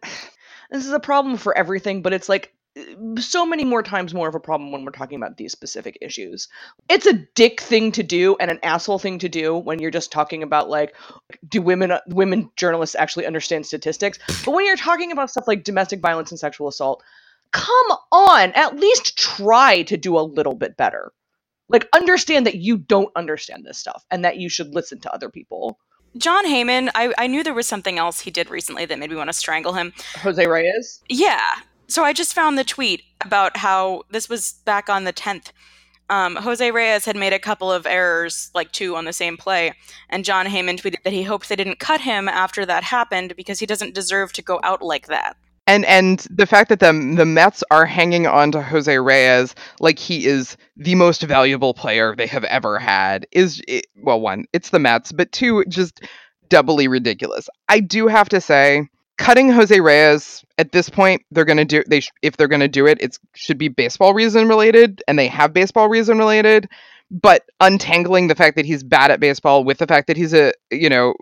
this 0.70 0.86
is 0.86 0.92
a 0.92 1.00
problem 1.00 1.36
for 1.36 1.56
everything, 1.56 2.02
but 2.02 2.12
it's 2.12 2.28
like 2.28 2.52
uh, 2.78 3.20
so 3.20 3.46
many 3.46 3.64
more 3.64 3.82
times 3.82 4.12
more 4.12 4.28
of 4.28 4.34
a 4.34 4.40
problem 4.40 4.70
when 4.70 4.84
we're 4.84 4.92
talking 4.92 5.16
about 5.16 5.36
these 5.36 5.52
specific 5.52 5.96
issues. 6.00 6.48
It's 6.88 7.06
a 7.06 7.14
dick 7.34 7.60
thing 7.60 7.92
to 7.92 8.02
do 8.02 8.36
and 8.38 8.50
an 8.50 8.60
asshole 8.62 8.98
thing 8.98 9.18
to 9.20 9.28
do 9.28 9.56
when 9.56 9.78
you're 9.78 9.90
just 9.90 10.12
talking 10.12 10.42
about 10.42 10.68
like 10.68 10.94
do 11.48 11.62
women 11.62 11.90
uh, 11.90 12.00
women 12.08 12.50
journalists 12.56 12.96
actually 12.96 13.26
understand 13.26 13.66
statistics? 13.66 14.18
But 14.44 14.52
when 14.52 14.66
you're 14.66 14.76
talking 14.76 15.10
about 15.10 15.30
stuff 15.30 15.48
like 15.48 15.64
domestic 15.64 16.00
violence 16.00 16.30
and 16.30 16.38
sexual 16.38 16.68
assault, 16.68 17.02
come 17.52 17.86
on, 18.12 18.52
at 18.52 18.76
least 18.76 19.16
try 19.16 19.82
to 19.84 19.96
do 19.96 20.18
a 20.18 20.20
little 20.20 20.54
bit 20.54 20.76
better. 20.76 21.12
Like 21.68 21.88
understand 21.92 22.46
that 22.46 22.56
you 22.56 22.76
don't 22.76 23.10
understand 23.16 23.64
this 23.64 23.78
stuff 23.78 24.04
and 24.10 24.24
that 24.24 24.38
you 24.38 24.48
should 24.48 24.74
listen 24.74 25.00
to 25.00 25.12
other 25.12 25.28
people. 25.28 25.78
Jon 26.16 26.46
Heyman, 26.46 26.90
I, 26.94 27.12
I 27.18 27.26
knew 27.26 27.42
there 27.42 27.54
was 27.54 27.66
something 27.66 27.98
else 27.98 28.20
he 28.20 28.30
did 28.30 28.50
recently 28.50 28.86
that 28.86 28.98
made 28.98 29.10
me 29.10 29.16
want 29.16 29.28
to 29.28 29.34
strangle 29.34 29.74
him. 29.74 29.92
Jose 30.18 30.46
Reyes? 30.46 31.02
Yeah. 31.08 31.44
So 31.88 32.04
I 32.04 32.12
just 32.12 32.34
found 32.34 32.56
the 32.56 32.64
tweet 32.64 33.02
about 33.24 33.56
how 33.56 34.02
this 34.10 34.28
was 34.28 34.54
back 34.64 34.88
on 34.88 35.04
the 35.04 35.12
10th. 35.12 35.52
Um, 36.08 36.36
Jose 36.36 36.70
Reyes 36.70 37.04
had 37.04 37.16
made 37.16 37.32
a 37.32 37.38
couple 37.38 37.70
of 37.70 37.86
errors, 37.86 38.50
like 38.54 38.70
two 38.72 38.94
on 38.96 39.04
the 39.04 39.12
same 39.12 39.36
play, 39.36 39.72
and 40.08 40.24
Jon 40.24 40.46
Heyman 40.46 40.80
tweeted 40.80 41.02
that 41.02 41.12
he 41.12 41.24
hoped 41.24 41.48
they 41.48 41.56
didn't 41.56 41.80
cut 41.80 42.00
him 42.00 42.28
after 42.28 42.64
that 42.64 42.84
happened 42.84 43.34
because 43.36 43.58
he 43.58 43.66
doesn't 43.66 43.94
deserve 43.94 44.32
to 44.34 44.42
go 44.42 44.60
out 44.62 44.82
like 44.82 45.08
that. 45.08 45.36
And 45.66 45.84
and 45.84 46.20
the 46.30 46.46
fact 46.46 46.68
that 46.68 46.80
the 46.80 46.92
the 47.16 47.26
Mets 47.26 47.64
are 47.70 47.86
hanging 47.86 48.26
on 48.26 48.52
to 48.52 48.62
Jose 48.62 48.96
Reyes 48.98 49.54
like 49.80 49.98
he 49.98 50.26
is 50.26 50.56
the 50.76 50.94
most 50.94 51.22
valuable 51.22 51.74
player 51.74 52.14
they 52.16 52.26
have 52.26 52.44
ever 52.44 52.78
had 52.78 53.26
is 53.32 53.60
i 53.68 53.82
well 53.96 54.20
one 54.20 54.44
it's 54.52 54.70
the 54.70 54.78
Mets 54.78 55.10
but 55.12 55.32
two 55.32 55.64
just 55.68 56.00
doubly 56.48 56.88
ridiculous. 56.88 57.48
I 57.68 57.80
do 57.80 58.06
have 58.06 58.28
to 58.30 58.40
say 58.40 58.88
cutting 59.18 59.50
Jose 59.50 59.78
Reyes 59.80 60.44
at 60.58 60.72
this 60.72 60.88
point, 60.88 61.22
they're 61.30 61.44
gonna 61.44 61.64
do 61.64 61.82
they 61.88 62.00
sh- 62.00 62.10
if 62.22 62.36
they're 62.36 62.48
gonna 62.48 62.68
do 62.68 62.86
it, 62.86 62.98
it 63.00 63.18
should 63.34 63.58
be 63.58 63.68
baseball 63.68 64.14
reason 64.14 64.48
related, 64.48 65.02
and 65.08 65.18
they 65.18 65.28
have 65.28 65.52
baseball 65.52 65.88
reason 65.88 66.18
related. 66.18 66.68
But 67.10 67.44
untangling 67.60 68.26
the 68.26 68.34
fact 68.34 68.56
that 68.56 68.66
he's 68.66 68.82
bad 68.82 69.10
at 69.12 69.20
baseball 69.20 69.62
with 69.64 69.78
the 69.78 69.86
fact 69.86 70.08
that 70.08 70.16
he's 70.16 70.34
a 70.34 70.52
you 70.70 70.88
know 70.88 71.14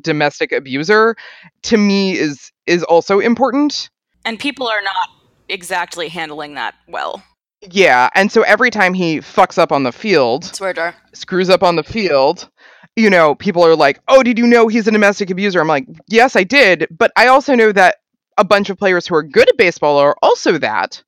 domestic 0.00 0.52
abuser, 0.52 1.16
to 1.62 1.76
me 1.76 2.16
is 2.18 2.52
is 2.66 2.82
also 2.84 3.20
important. 3.20 3.90
And 4.24 4.38
people 4.38 4.68
are 4.68 4.82
not 4.82 5.08
exactly 5.48 6.08
handling 6.08 6.54
that 6.54 6.74
well. 6.88 7.22
Yeah, 7.70 8.10
and 8.14 8.30
so 8.32 8.42
every 8.42 8.70
time 8.70 8.94
he 8.94 9.18
fucks 9.18 9.58
up 9.58 9.70
on 9.70 9.84
the 9.84 9.92
field, 9.92 10.44
Swear 10.44 10.72
jar. 10.72 10.94
screws 11.12 11.48
up 11.48 11.62
on 11.62 11.76
the 11.76 11.84
field, 11.84 12.50
you 12.96 13.08
know, 13.08 13.34
people 13.36 13.64
are 13.64 13.76
like, 13.76 14.00
"Oh, 14.08 14.22
did 14.22 14.38
you 14.38 14.46
know 14.46 14.66
he's 14.66 14.88
a 14.88 14.90
domestic 14.90 15.30
abuser?" 15.30 15.60
I'm 15.60 15.68
like, 15.68 15.86
"Yes, 16.08 16.34
I 16.34 16.42
did, 16.42 16.88
but 16.90 17.12
I 17.16 17.28
also 17.28 17.54
know 17.54 17.70
that 17.72 17.96
a 18.36 18.44
bunch 18.44 18.68
of 18.68 18.78
players 18.78 19.06
who 19.06 19.14
are 19.14 19.22
good 19.22 19.48
at 19.48 19.56
baseball 19.56 19.98
are 19.98 20.16
also 20.22 20.58
that." 20.58 21.02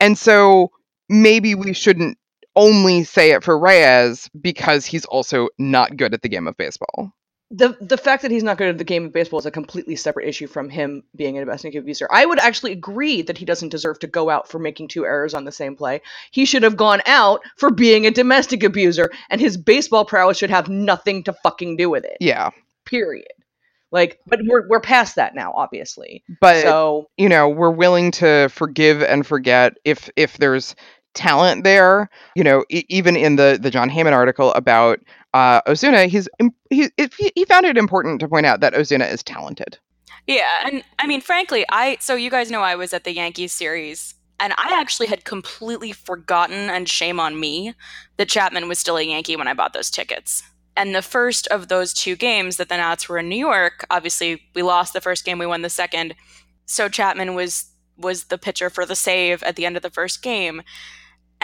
And 0.00 0.16
so 0.16 0.70
maybe 1.08 1.54
we 1.54 1.72
shouldn't 1.72 2.16
only 2.54 3.02
say 3.02 3.32
it 3.32 3.42
for 3.42 3.58
Reyes 3.58 4.28
because 4.40 4.86
he's 4.86 5.04
also 5.06 5.48
not 5.58 5.96
good 5.96 6.14
at 6.14 6.22
the 6.22 6.28
game 6.28 6.46
of 6.46 6.56
baseball. 6.56 7.12
The 7.54 7.76
the 7.80 7.98
fact 7.98 8.22
that 8.22 8.30
he's 8.30 8.42
not 8.42 8.56
good 8.56 8.68
at 8.68 8.78
the 8.78 8.84
game 8.84 9.04
of 9.04 9.12
baseball 9.12 9.38
is 9.38 9.46
a 9.46 9.50
completely 9.50 9.94
separate 9.94 10.26
issue 10.26 10.46
from 10.46 10.70
him 10.70 11.02
being 11.14 11.36
a 11.36 11.40
domestic 11.40 11.74
abuser. 11.74 12.08
I 12.10 12.24
would 12.24 12.38
actually 12.38 12.72
agree 12.72 13.20
that 13.22 13.36
he 13.36 13.44
doesn't 13.44 13.68
deserve 13.68 13.98
to 14.00 14.06
go 14.06 14.30
out 14.30 14.48
for 14.48 14.58
making 14.58 14.88
two 14.88 15.04
errors 15.04 15.34
on 15.34 15.44
the 15.44 15.52
same 15.52 15.76
play. 15.76 16.00
He 16.30 16.46
should 16.46 16.62
have 16.62 16.76
gone 16.78 17.02
out 17.06 17.42
for 17.56 17.70
being 17.70 18.06
a 18.06 18.10
domestic 18.10 18.62
abuser, 18.64 19.10
and 19.28 19.40
his 19.40 19.58
baseball 19.58 20.06
prowess 20.06 20.38
should 20.38 20.50
have 20.50 20.68
nothing 20.70 21.22
to 21.24 21.32
fucking 21.34 21.76
do 21.76 21.90
with 21.90 22.04
it. 22.04 22.16
Yeah, 22.20 22.50
Period. 22.84 23.28
Like, 23.90 24.18
but 24.26 24.40
we're 24.44 24.66
we're 24.68 24.80
past 24.80 25.16
that 25.16 25.34
now, 25.34 25.52
obviously. 25.54 26.24
but 26.40 26.62
so 26.62 27.10
you 27.18 27.28
know, 27.28 27.48
we're 27.48 27.70
willing 27.70 28.10
to 28.12 28.48
forgive 28.48 29.02
and 29.02 29.26
forget 29.26 29.74
if 29.84 30.08
if 30.16 30.38
there's 30.38 30.74
talent 31.14 31.64
there. 31.64 32.08
You 32.34 32.44
know, 32.44 32.64
e- 32.70 32.86
even 32.88 33.16
in 33.16 33.36
the 33.36 33.58
the 33.60 33.70
Jon 33.70 33.90
Heyman 33.90 34.12
article 34.12 34.52
about 34.54 35.00
uh, 35.34 35.60
Osuna, 35.66 36.06
he's 36.06 36.28
he 36.70 36.90
he 36.98 37.44
found 37.46 37.66
it 37.66 37.78
important 37.78 38.20
to 38.20 38.28
point 38.28 38.46
out 38.46 38.60
that 38.60 38.74
Osuna 38.74 39.06
is 39.06 39.22
talented. 39.22 39.78
Yeah, 40.26 40.44
and 40.64 40.84
I 40.98 41.06
mean, 41.06 41.20
frankly, 41.20 41.64
I 41.70 41.96
so 42.00 42.14
you 42.14 42.30
guys 42.30 42.50
know 42.50 42.62
I 42.62 42.76
was 42.76 42.92
at 42.92 43.04
the 43.04 43.12
Yankees 43.12 43.52
series, 43.52 44.14
and 44.38 44.52
I 44.56 44.78
actually 44.80 45.06
had 45.06 45.24
completely 45.24 45.92
forgotten, 45.92 46.70
and 46.70 46.88
shame 46.88 47.18
on 47.18 47.40
me, 47.40 47.74
that 48.16 48.28
Chapman 48.28 48.68
was 48.68 48.78
still 48.78 48.98
a 48.98 49.02
Yankee 49.02 49.36
when 49.36 49.48
I 49.48 49.54
bought 49.54 49.72
those 49.72 49.90
tickets. 49.90 50.42
And 50.76 50.94
the 50.94 51.02
first 51.02 51.46
of 51.48 51.68
those 51.68 51.92
two 51.92 52.16
games 52.16 52.56
that 52.56 52.68
the 52.68 52.76
Nats 52.76 53.08
were 53.08 53.18
in 53.18 53.28
New 53.28 53.36
York, 53.36 53.84
obviously 53.90 54.42
we 54.54 54.62
lost 54.62 54.92
the 54.92 55.02
first 55.02 55.24
game, 55.24 55.38
we 55.38 55.46
won 55.46 55.62
the 55.62 55.70
second. 55.70 56.14
So 56.66 56.88
Chapman 56.88 57.34
was 57.34 57.66
was 57.96 58.24
the 58.24 58.38
pitcher 58.38 58.70
for 58.70 58.86
the 58.86 58.96
save 58.96 59.42
at 59.42 59.56
the 59.56 59.66
end 59.66 59.76
of 59.76 59.82
the 59.82 59.90
first 59.90 60.22
game. 60.22 60.62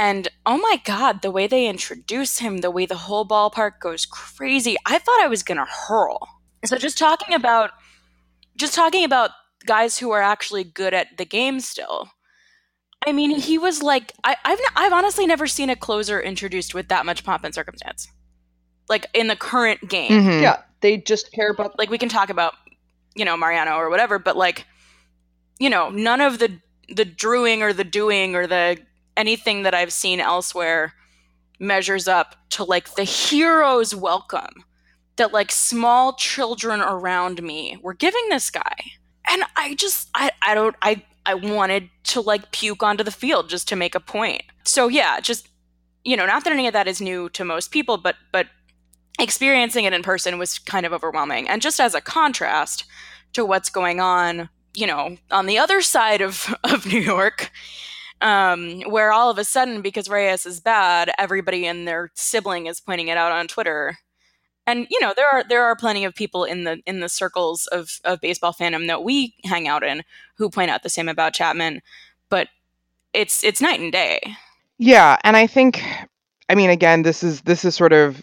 And 0.00 0.28
oh 0.47 0.57
my 0.59 0.81
god, 0.85 1.23
the 1.23 1.31
way 1.33 1.49
they 1.49 1.67
introduce 1.67 2.38
him, 2.38 2.59
the 2.59 2.71
way 2.71 2.87
the 2.87 2.95
whole 2.97 3.26
ballpark 3.26 3.81
goes 3.81 4.07
crazy. 4.07 4.76
I 4.87 4.99
thought 4.99 5.21
I 5.21 5.26
was 5.26 5.43
going 5.43 5.59
to 5.59 5.64
hurl. 5.67 6.21
So 6.64 6.78
just 6.78 6.97
talking 6.97 7.35
about 7.35 7.71
just 8.57 8.75
talking 8.75 9.05
about 9.05 9.31
guys 9.67 9.99
who 9.99 10.12
are 10.12 10.23
actually 10.23 10.62
good 10.64 10.95
at 10.95 11.19
the 11.19 11.25
game 11.25 11.59
still. 11.61 12.11
I 13.07 13.12
mean, 13.12 13.31
he 13.38 13.59
was 13.59 13.83
like 13.83 14.12
I, 14.25 14.37
I've 14.45 14.59
n- 14.59 14.64
I've 14.76 14.93
honestly 14.93 15.26
never 15.26 15.47
seen 15.49 15.69
a 15.69 15.76
closer 15.76 16.21
introduced 16.21 16.75
with 16.75 16.88
that 16.88 17.05
much 17.05 17.25
pomp 17.25 17.45
and 17.45 17.55
circumstance, 17.55 18.09
like 18.88 19.07
in 19.14 19.26
the 19.26 19.37
current 19.37 19.88
game. 19.88 20.11
Mhm. 20.11 20.43
yeah, 20.43 20.62
they 20.81 20.97
just 20.99 21.33
care 21.33 21.50
about 21.50 21.76
Like 21.78 21.90
we 21.90 21.99
can 21.99 22.09
talk 22.09 22.31
about, 22.31 22.55
you 23.17 23.25
know, 23.25 23.37
Mariano 23.37 23.76
or 23.76 23.90
whatever, 23.90 24.19
but 24.19 24.37
like, 24.37 24.64
you 25.59 25.71
know, 25.71 25.90
none 25.90 26.21
of 26.21 26.38
the 26.38 26.61
the 26.88 27.05
drewing 27.05 27.62
or 27.62 27.73
the 27.73 27.85
doing 27.85 28.35
or 28.35 28.47
the 28.47 28.78
anything 29.19 29.65
that 29.65 29.75
I've 29.75 29.93
seen 29.93 30.21
elsewhere 30.21 30.95
measures 31.59 32.09
up 32.09 32.37
to 32.51 32.65
like 32.65 32.95
the 32.95 33.05
hero's 33.05 33.95
welcome 33.95 34.65
that 35.17 35.33
like 35.33 35.51
small 35.53 36.15
children 36.15 36.81
around 36.81 37.43
me 37.43 37.79
were 37.83 37.95
giving 37.95 38.29
this 38.31 38.49
guy. 38.51 38.77
And 39.31 39.43
I 39.57 39.75
just 39.75 40.09
I 40.15 40.31
I 40.43 40.55
don't 40.55 40.77
I 40.81 41.03
I 41.27 41.35
wanted 41.35 41.91
to 42.05 42.23
like 42.23 42.53
puke 42.53 42.83
onto 42.83 43.05
the 43.05 43.11
field 43.11 43.51
just 43.51 43.69
to 43.69 43.77
make 43.77 43.95
a 43.95 44.01
point. 44.01 44.43
So 44.65 44.89
yeah, 44.89 45.21
just 45.21 45.49
you 46.05 46.17
know, 46.17 46.25
not 46.25 46.45
that 46.45 46.53
any 46.53 46.67
of 46.67 46.73
that 46.73 46.89
is 46.89 47.01
new 47.01 47.29
to 47.31 47.45
most 47.45 47.71
people, 47.71 47.99
but 47.99 48.17
but 48.33 48.47
experiencing 49.21 49.85
it 49.85 49.93
in 49.93 50.03
person 50.03 50.39
was 50.39 50.59
kind 50.59 50.87
of 50.87 50.93
overwhelming. 50.93 51.49
And 51.49 51.61
just 51.61 51.81
as 51.81 51.95
a 51.95 52.01
contrast 52.01 52.85
to 53.35 53.45
what's 53.45 53.69
going 53.69 54.01
on, 54.01 54.49
you 54.75 54.87
know, 54.87 55.17
on 55.31 55.47
the 55.47 55.59
other 55.59 55.83
side 55.83 56.23
of 56.23 56.55
of 56.65 56.87
New 56.87 57.01
York, 57.01 57.51
um, 58.21 58.83
where 58.83 59.13
all 59.13 59.31
of 59.31 59.39
a 59.39 59.45
sudden, 59.45 59.83
because 59.83 60.09
Reyes 60.09 60.47
is 60.47 60.61
bad, 60.61 61.11
everybody 61.19 61.67
and 61.67 61.87
their 61.87 62.11
sibling 62.15 62.67
is 62.67 62.81
pointing 62.81 63.09
it 63.09 63.17
out 63.17 63.33
on 63.33 63.49
Twitter. 63.49 63.99
And 64.67 64.87
you 64.91 65.01
know, 65.01 65.15
there 65.17 65.29
are 65.29 65.45
there 65.45 65.65
are 65.65 65.77
plenty 65.77 66.05
of 66.05 66.15
people 66.15 66.45
in 66.45 66.65
the 66.65 66.81
in 66.87 67.01
the 67.01 67.09
circles 67.09 67.67
of, 67.69 68.01
of 68.05 68.21
baseball 68.21 68.53
fandom 68.53 68.87
that 68.89 69.03
we 69.03 69.35
hang 69.45 69.67
out 69.67 69.83
in 69.83 70.03
who 70.37 70.51
point 70.51 70.71
out 70.71 70.83
the 70.83 70.91
same 70.91 71.09
about 71.09 71.33
Chapman, 71.33 71.81
but 72.29 72.49
it's 73.15 73.43
it's 73.43 73.63
night 73.63 73.81
and 73.81 73.93
day. 73.93 74.21
Yeah, 74.79 75.17
and 75.25 75.37
I 75.37 75.47
think, 75.47 75.83
I 76.49 76.55
mean, 76.55 76.71
again, 76.71 77.03
this 77.03 77.23
is 77.23 77.41
this 77.43 77.65
is 77.65 77.75
sort 77.75 77.93
of 77.93 78.23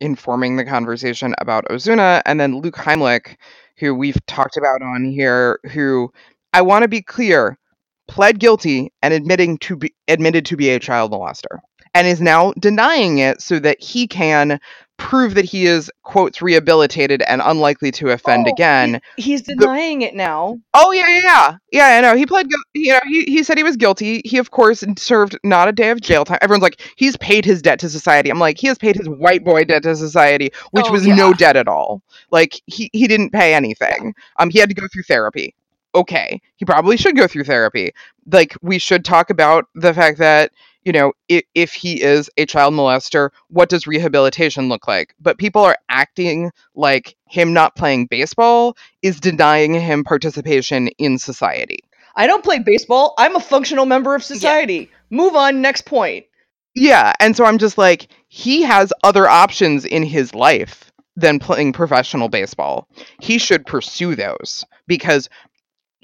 informing 0.00 0.56
the 0.56 0.64
conversation 0.64 1.34
about 1.38 1.70
Osuna, 1.70 2.22
and 2.26 2.40
then 2.40 2.58
Luke 2.58 2.76
Heimlich, 2.76 3.36
who 3.78 3.94
we've 3.94 4.24
talked 4.26 4.56
about 4.56 4.82
on 4.82 5.04
here, 5.04 5.60
who 5.72 6.12
I 6.52 6.62
want 6.62 6.82
to 6.82 6.88
be 6.88 7.02
clear, 7.02 7.56
pled 8.08 8.38
guilty 8.38 8.92
and 9.02 9.14
admitting 9.14 9.58
to 9.58 9.76
be 9.76 9.94
admitted 10.08 10.46
to 10.46 10.56
be 10.56 10.70
a 10.70 10.78
child 10.78 11.12
molester, 11.12 11.58
and 11.94 12.06
is 12.06 12.20
now 12.20 12.52
denying 12.58 13.18
it 13.18 13.40
so 13.40 13.58
that 13.58 13.80
he 13.82 14.06
can 14.06 14.60
prove 14.96 15.34
that 15.34 15.44
he 15.44 15.66
is 15.66 15.90
quotes 16.04 16.40
rehabilitated 16.40 17.20
and 17.22 17.42
unlikely 17.44 17.90
to 17.90 18.10
offend 18.10 18.46
Oh, 18.46 18.52
again. 18.52 19.00
he- 19.16 19.22
he's 19.22 19.42
denying 19.42 20.02
it 20.02 20.14
now. 20.14 20.56
Oh 20.72 20.92
yeah, 20.92 21.08
yeah, 21.08 21.20
yeah, 21.20 21.56
yeah. 21.72 21.98
I 21.98 22.00
know. 22.00 22.16
He 22.16 22.26
pled. 22.26 22.46
You 22.74 22.92
know, 22.92 23.00
he 23.06 23.24
he 23.24 23.42
said 23.42 23.56
he 23.58 23.64
was 23.64 23.76
guilty. 23.76 24.22
He 24.24 24.38
of 24.38 24.52
course 24.52 24.84
served 24.96 25.36
not 25.42 25.66
a 25.66 25.72
day 25.72 25.90
of 25.90 26.00
jail 26.00 26.24
time. 26.24 26.38
Everyone's 26.42 26.62
like, 26.62 26.80
he's 26.96 27.16
paid 27.16 27.44
his 27.44 27.60
debt 27.60 27.80
to 27.80 27.88
society. 27.88 28.30
I'm 28.30 28.38
like, 28.38 28.58
he 28.58 28.68
has 28.68 28.78
paid 28.78 28.94
his 28.94 29.08
white 29.08 29.42
boy 29.44 29.64
debt 29.64 29.82
to 29.82 29.96
society, 29.96 30.50
which 30.70 30.86
Oh, 30.88 30.92
was 30.92 31.04
yeah. 31.06 31.16
no 31.16 31.32
debt 31.32 31.56
at 31.56 31.66
all. 31.66 32.02
Like 32.30 32.60
he 32.66 32.88
he 32.92 33.08
didn't 33.08 33.30
pay 33.30 33.52
anything. 33.54 34.14
Um, 34.38 34.48
he 34.50 34.60
had 34.60 34.68
to 34.68 34.76
go 34.76 34.86
through 34.92 35.02
therapy. 35.04 35.56
Okay, 35.94 36.40
he 36.56 36.64
probably 36.64 36.96
should 36.96 37.16
go 37.16 37.26
through 37.26 37.44
therapy. 37.44 37.92
Like 38.30 38.56
we 38.62 38.78
should 38.78 39.04
talk 39.04 39.30
about 39.30 39.66
the 39.74 39.94
fact 39.94 40.18
that 40.18 40.52
you 40.82 40.92
know 40.92 41.12
if, 41.28 41.44
if 41.54 41.72
he 41.72 42.02
is 42.02 42.30
a 42.36 42.46
child 42.46 42.74
molester, 42.74 43.30
what 43.48 43.68
does 43.68 43.86
rehabilitation 43.86 44.68
look 44.68 44.88
like? 44.88 45.14
But 45.20 45.38
people 45.38 45.62
are 45.62 45.78
acting 45.88 46.50
like 46.74 47.16
him 47.26 47.52
not 47.52 47.76
playing 47.76 48.06
baseball 48.06 48.76
is 49.02 49.20
denying 49.20 49.74
him 49.74 50.04
participation 50.04 50.88
in 50.98 51.18
society. 51.18 51.80
I 52.16 52.26
don't 52.26 52.44
play 52.44 52.58
baseball. 52.60 53.14
I'm 53.18 53.36
a 53.36 53.40
functional 53.40 53.86
member 53.86 54.14
of 54.14 54.22
society. 54.22 54.90
Move 55.10 55.34
on. 55.34 55.60
Next 55.60 55.84
point. 55.84 56.26
Yeah, 56.74 57.12
and 57.20 57.36
so 57.36 57.44
I'm 57.44 57.58
just 57.58 57.78
like 57.78 58.08
he 58.28 58.62
has 58.62 58.92
other 59.04 59.28
options 59.28 59.84
in 59.84 60.02
his 60.02 60.34
life 60.34 60.90
than 61.16 61.38
playing 61.38 61.72
professional 61.72 62.28
baseball. 62.28 62.88
He 63.20 63.38
should 63.38 63.66
pursue 63.66 64.16
those 64.16 64.64
because 64.86 65.28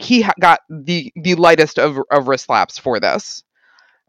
he 0.00 0.22
ha- 0.22 0.32
got 0.40 0.60
the 0.68 1.12
the 1.16 1.34
lightest 1.36 1.78
of 1.78 1.98
of 2.10 2.28
wrist 2.28 2.46
slaps 2.46 2.78
for 2.78 2.98
this. 3.00 3.42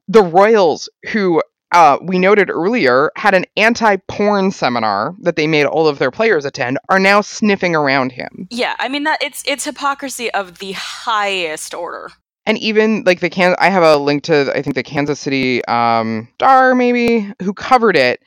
The 0.08 0.24
Royals, 0.24 0.90
who 1.12 1.42
uh, 1.72 1.98
we 2.02 2.20
noted 2.20 2.50
earlier, 2.50 3.12
had 3.16 3.34
an 3.34 3.46
anti-porn 3.56 4.52
seminar 4.52 5.16
that 5.22 5.36
they 5.38 5.48
made 5.48 5.66
all 5.66 5.88
of 5.88 6.00
their 6.00 6.12
players 6.12 6.44
attend, 6.44 6.78
are 6.90 7.00
now 7.00 7.22
sniffing 7.22 7.76
around 7.76 8.12
him. 8.12 8.48
Yeah, 8.50 8.76
I 8.80 8.90
mean 8.90 9.04
that 9.04 9.22
it's 9.24 9.44
it's 9.48 9.64
hypocrisy 9.66 10.30
of 10.34 10.60
the 10.60 10.74
highest 10.74 11.74
order. 11.74 12.10
and 12.46 12.58
even 12.58 13.04
like 13.06 13.20
the 13.20 13.30
can 13.30 13.56
i 13.60 13.70
have 13.70 13.84
a 13.84 13.98
link 13.98 14.24
to 14.24 14.52
i 14.58 14.62
think 14.64 14.76
the 14.76 14.82
kansas 14.84 15.20
city 15.20 15.64
um 15.66 16.28
star 16.34 16.74
maybe 16.74 17.32
who 17.44 17.54
covered 17.54 17.96
it 17.96 18.20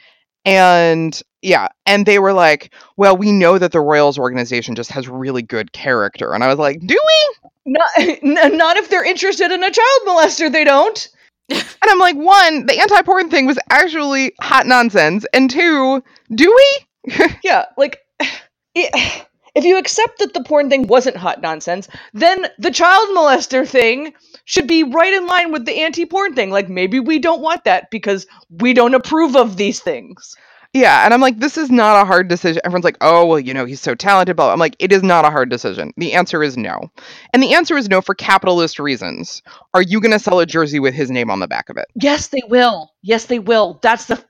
and 0.44 1.22
yeah 1.42 1.68
and 1.86 2.06
they 2.06 2.18
were 2.18 2.32
like 2.32 2.72
well 2.96 3.16
we 3.16 3.32
know 3.32 3.58
that 3.58 3.72
the 3.72 3.80
royals 3.80 4.18
organization 4.18 4.74
just 4.74 4.90
has 4.90 5.08
really 5.08 5.42
good 5.42 5.72
character 5.72 6.32
and 6.34 6.44
i 6.44 6.48
was 6.48 6.58
like 6.58 6.80
do 6.86 6.98
we 7.06 7.50
Not, 7.72 7.90
not 8.52 8.76
if 8.76 8.90
they're 8.90 9.04
interested 9.04 9.50
in 9.50 9.62
a 9.62 9.70
child 9.70 10.00
molester. 10.06 10.52
They 10.52 10.64
don't. 10.64 11.08
and 11.50 11.64
i'm 11.84 11.98
like 11.98 12.16
one 12.16 12.66
the 12.66 12.78
anti-porn 12.78 13.28
thing 13.30 13.46
was 13.46 13.58
actually 13.70 14.32
hot 14.40 14.66
nonsense 14.66 15.26
and 15.32 15.50
two 15.50 16.02
do 16.34 16.54
we 16.54 16.86
Yeah, 17.42 17.66
like 17.76 18.00
it, 18.74 19.26
if 19.54 19.64
you 19.64 19.78
accept 19.78 20.18
that 20.18 20.34
the 20.34 20.42
porn 20.42 20.68
thing 20.68 20.86
wasn't 20.86 21.16
hot 21.16 21.40
nonsense, 21.40 21.88
then 22.12 22.46
the 22.58 22.70
child 22.70 23.08
molester 23.16 23.66
thing 23.66 24.12
should 24.44 24.66
be 24.66 24.82
right 24.82 25.12
in 25.12 25.26
line 25.26 25.52
with 25.52 25.64
the 25.64 25.82
anti-porn 25.82 26.34
thing. 26.34 26.50
Like 26.50 26.68
maybe 26.68 27.00
we 27.00 27.18
don't 27.18 27.40
want 27.42 27.64
that 27.64 27.90
because 27.90 28.26
we 28.50 28.72
don't 28.74 28.94
approve 28.94 29.36
of 29.36 29.56
these 29.56 29.80
things. 29.80 30.34
Yeah, 30.74 31.04
and 31.04 31.14
I'm 31.14 31.20
like, 31.20 31.38
this 31.38 31.56
is 31.56 31.70
not 31.70 32.02
a 32.02 32.04
hard 32.04 32.26
decision. 32.26 32.60
Everyone's 32.64 32.84
like, 32.84 32.96
oh, 33.00 33.24
well, 33.24 33.38
you 33.38 33.54
know, 33.54 33.64
he's 33.64 33.80
so 33.80 33.94
talented. 33.94 34.34
But 34.34 34.52
I'm 34.52 34.58
like, 34.58 34.74
it 34.80 34.90
is 34.90 35.04
not 35.04 35.24
a 35.24 35.30
hard 35.30 35.48
decision. 35.48 35.92
The 35.96 36.12
answer 36.14 36.42
is 36.42 36.56
no. 36.56 36.90
And 37.32 37.40
the 37.40 37.54
answer 37.54 37.76
is 37.76 37.88
no 37.88 38.00
for 38.00 38.12
capitalist 38.12 38.80
reasons. 38.80 39.40
Are 39.72 39.82
you 39.82 40.00
going 40.00 40.10
to 40.10 40.18
sell 40.18 40.40
a 40.40 40.46
jersey 40.46 40.80
with 40.80 40.92
his 40.92 41.12
name 41.12 41.30
on 41.30 41.38
the 41.38 41.46
back 41.46 41.70
of 41.70 41.76
it? 41.76 41.86
Yes, 41.94 42.26
they 42.26 42.42
will. 42.48 42.90
Yes, 43.02 43.26
they 43.26 43.38
will. 43.38 43.78
That's 43.82 44.06
the. 44.06 44.24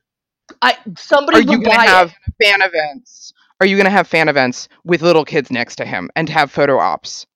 I 0.61 0.77
somebody 0.99 1.39
Are 1.39 1.41
you 1.41 1.47
going 1.47 1.63
to 1.63 1.71
buy 1.71 1.87
have 1.87 2.15
it. 2.27 2.45
fan 2.45 2.61
events? 2.61 3.33
Are 3.59 3.67
you 3.67 3.77
going 3.77 3.87
to 3.87 3.91
have 3.91 4.07
fan 4.07 4.29
events 4.29 4.69
with 4.85 5.01
little 5.01 5.25
kids 5.25 5.51
next 5.51 5.77
to 5.77 5.87
him 5.87 6.11
and 6.15 6.29
have 6.29 6.53
photo 6.53 6.79
ops? 6.79 7.27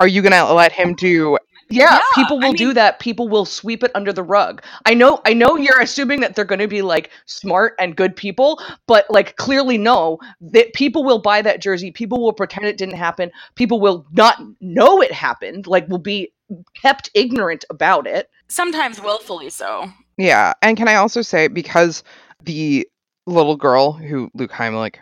Are 0.00 0.08
you 0.08 0.22
going 0.22 0.32
to 0.32 0.54
let 0.54 0.72
him 0.72 0.94
do 0.94 1.36
Yeah, 1.70 1.94
Yeah, 1.94 2.00
people 2.14 2.42
I 2.42 2.48
will 2.48 2.54
do 2.54 2.72
that. 2.74 2.98
People 2.98 3.28
will 3.28 3.44
sweep 3.44 3.82
it 3.84 3.90
under 3.94 4.12
the 4.12 4.22
rug. 4.22 4.62
I 4.86 4.94
know. 4.94 5.20
I 5.24 5.34
know 5.34 5.56
you're 5.56 5.80
assuming 5.80 6.20
that 6.20 6.34
they're 6.34 6.44
going 6.44 6.58
to 6.60 6.68
be 6.68 6.82
like 6.82 7.10
smart 7.26 7.74
and 7.78 7.96
good 7.96 8.16
people, 8.16 8.60
but 8.86 9.06
like 9.10 9.36
clearly 9.36 9.78
no. 9.78 10.18
That 10.40 10.72
people 10.72 11.04
will 11.04 11.18
buy 11.18 11.42
that 11.42 11.60
jersey. 11.60 11.90
People 11.90 12.22
will 12.22 12.32
pretend 12.32 12.66
it 12.66 12.78
didn't 12.78 12.96
happen. 12.96 13.30
People 13.54 13.80
will 13.80 14.06
not 14.12 14.38
know 14.60 15.02
it 15.02 15.12
happened. 15.12 15.66
Like 15.66 15.88
will 15.88 15.98
be 15.98 16.32
kept 16.74 17.10
ignorant 17.14 17.64
about 17.70 18.06
it. 18.06 18.30
Sometimes 18.48 19.00
willfully 19.00 19.50
so. 19.50 19.90
Yeah, 20.16 20.54
and 20.62 20.76
can 20.76 20.88
I 20.88 20.94
also 20.94 21.22
say 21.22 21.48
because 21.48 22.02
the 22.44 22.88
little 23.26 23.56
girl 23.56 23.92
who 23.92 24.30
Luke 24.34 24.50
Heimlich 24.50 24.96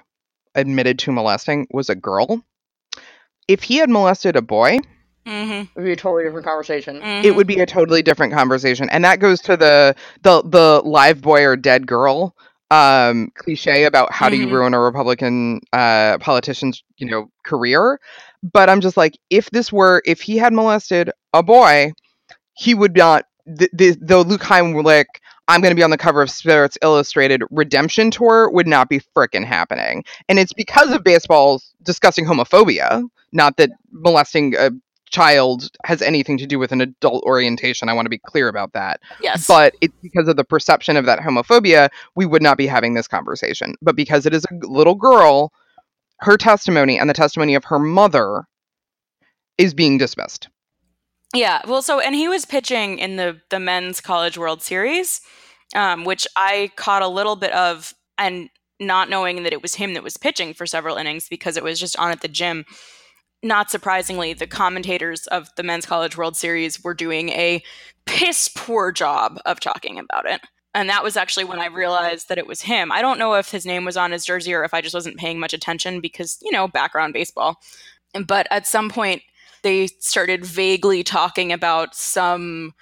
admitted 0.54 0.98
to 1.00 1.12
molesting 1.12 1.66
was 1.70 1.88
a 1.88 1.94
girl, 1.94 2.42
if 3.46 3.62
he 3.62 3.76
had 3.76 3.88
molested 3.88 4.36
a 4.36 4.42
boy, 4.42 4.78
Mm-hmm. 5.26 5.60
It 5.62 5.68
would 5.76 5.84
be 5.84 5.92
a 5.92 5.96
totally 5.96 6.24
different 6.24 6.46
conversation. 6.46 7.00
it 7.02 7.34
would 7.34 7.46
be 7.46 7.58
a 7.60 7.66
totally 7.66 8.02
different 8.02 8.32
conversation, 8.32 8.88
and 8.90 9.04
that 9.04 9.18
goes 9.20 9.40
to 9.42 9.56
the 9.56 9.94
the 10.22 10.42
the 10.42 10.82
live 10.84 11.20
boy 11.20 11.44
or 11.44 11.56
dead 11.56 11.86
girl 11.86 12.34
um 12.70 13.30
cliche 13.36 13.84
about 13.84 14.12
how 14.12 14.28
do 14.28 14.36
you 14.36 14.46
Mhm. 14.46 14.52
ruin 14.52 14.74
a 14.74 14.80
republican 14.80 15.60
uh 15.72 16.18
politician's 16.18 16.82
you 16.96 17.08
know 17.08 17.30
career 17.44 18.00
but 18.42 18.68
i'm 18.68 18.80
just 18.80 18.96
like 18.96 19.16
if 19.30 19.48
this 19.50 19.72
were 19.72 20.02
if 20.04 20.20
he 20.20 20.36
had 20.36 20.52
molested 20.52 21.10
a 21.32 21.42
boy 21.44 21.92
he 22.54 22.74
would 22.74 22.96
not 22.96 23.24
the, 23.46 23.68
the, 23.72 23.96
the 24.00 24.18
luke 24.18 24.40
heimlich 24.42 25.04
i'm 25.48 25.60
going 25.60 25.70
to 25.70 25.76
be 25.76 25.82
on 25.82 25.90
the 25.90 25.96
cover 25.98 26.22
of 26.22 26.30
sports 26.30 26.76
illustrated 26.82 27.42
redemption 27.50 28.10
tour 28.10 28.50
would 28.50 28.66
not 28.66 28.88
be 28.88 29.00
frickin' 29.16 29.44
happening 29.44 30.04
and 30.28 30.38
it's 30.38 30.52
because 30.52 30.90
of 30.90 31.04
baseball's 31.04 31.74
discussing 31.82 32.24
homophobia 32.26 33.02
not 33.32 33.56
that 33.56 33.70
molesting 33.92 34.54
a 34.56 34.70
child 35.10 35.68
has 35.84 36.02
anything 36.02 36.36
to 36.38 36.46
do 36.46 36.58
with 36.58 36.72
an 36.72 36.80
adult 36.80 37.22
orientation 37.24 37.88
i 37.88 37.92
want 37.92 38.06
to 38.06 38.10
be 38.10 38.18
clear 38.18 38.48
about 38.48 38.72
that 38.72 39.00
Yes. 39.20 39.46
but 39.46 39.74
it's 39.80 39.94
because 40.02 40.28
of 40.28 40.36
the 40.36 40.44
perception 40.44 40.96
of 40.96 41.06
that 41.06 41.20
homophobia 41.20 41.88
we 42.16 42.26
would 42.26 42.42
not 42.42 42.58
be 42.58 42.66
having 42.66 42.94
this 42.94 43.06
conversation 43.08 43.74
but 43.80 43.94
because 43.96 44.26
it 44.26 44.34
is 44.34 44.44
a 44.50 44.66
little 44.66 44.94
girl 44.96 45.52
her 46.20 46.36
testimony 46.36 46.98
and 46.98 47.08
the 47.08 47.14
testimony 47.14 47.54
of 47.54 47.64
her 47.64 47.78
mother 47.78 48.44
is 49.58 49.74
being 49.74 49.98
dismissed 49.98 50.48
Yeah, 51.34 51.60
well, 51.66 51.82
so 51.82 52.00
and 52.00 52.14
he 52.14 52.28
was 52.28 52.44
pitching 52.44 52.98
in 52.98 53.16
the 53.16 53.40
the 53.50 53.58
men's 53.60 54.00
college 54.00 54.38
World 54.38 54.62
Series, 54.62 55.20
um, 55.74 56.04
which 56.04 56.26
I 56.36 56.70
caught 56.76 57.02
a 57.02 57.08
little 57.08 57.36
bit 57.36 57.52
of, 57.52 57.94
and 58.16 58.48
not 58.80 59.10
knowing 59.10 59.42
that 59.42 59.52
it 59.52 59.60
was 59.62 59.74
him 59.74 59.94
that 59.94 60.02
was 60.04 60.16
pitching 60.16 60.54
for 60.54 60.66
several 60.66 60.96
innings 60.96 61.28
because 61.28 61.56
it 61.56 61.64
was 61.64 61.80
just 61.80 61.98
on 61.98 62.10
at 62.10 62.20
the 62.20 62.28
gym. 62.28 62.64
Not 63.46 63.70
surprisingly, 63.70 64.32
the 64.32 64.48
commentators 64.48 65.28
of 65.28 65.48
the 65.56 65.62
men's 65.62 65.86
college 65.86 66.16
World 66.16 66.36
Series 66.36 66.82
were 66.82 66.94
doing 66.94 67.28
a 67.28 67.62
piss 68.04 68.48
poor 68.48 68.90
job 68.90 69.38
of 69.46 69.60
talking 69.60 70.00
about 70.00 70.28
it. 70.28 70.40
And 70.74 70.90
that 70.90 71.04
was 71.04 71.16
actually 71.16 71.44
when 71.44 71.60
I 71.60 71.66
realized 71.66 72.28
that 72.28 72.38
it 72.38 72.46
was 72.48 72.60
him. 72.60 72.90
I 72.90 73.00
don't 73.00 73.20
know 73.20 73.34
if 73.34 73.50
his 73.50 73.64
name 73.64 73.84
was 73.84 73.96
on 73.96 74.10
his 74.10 74.24
jersey 74.24 74.52
or 74.52 74.64
if 74.64 74.74
I 74.74 74.80
just 74.80 74.94
wasn't 74.94 75.16
paying 75.16 75.38
much 75.38 75.54
attention 75.54 76.00
because, 76.00 76.38
you 76.42 76.50
know, 76.50 76.66
background 76.66 77.12
baseball. 77.12 77.60
But 78.26 78.48
at 78.50 78.66
some 78.66 78.90
point, 78.90 79.22
they 79.62 79.86
started 80.00 80.44
vaguely 80.44 81.04
talking 81.04 81.52
about 81.52 81.94
some 81.94 82.74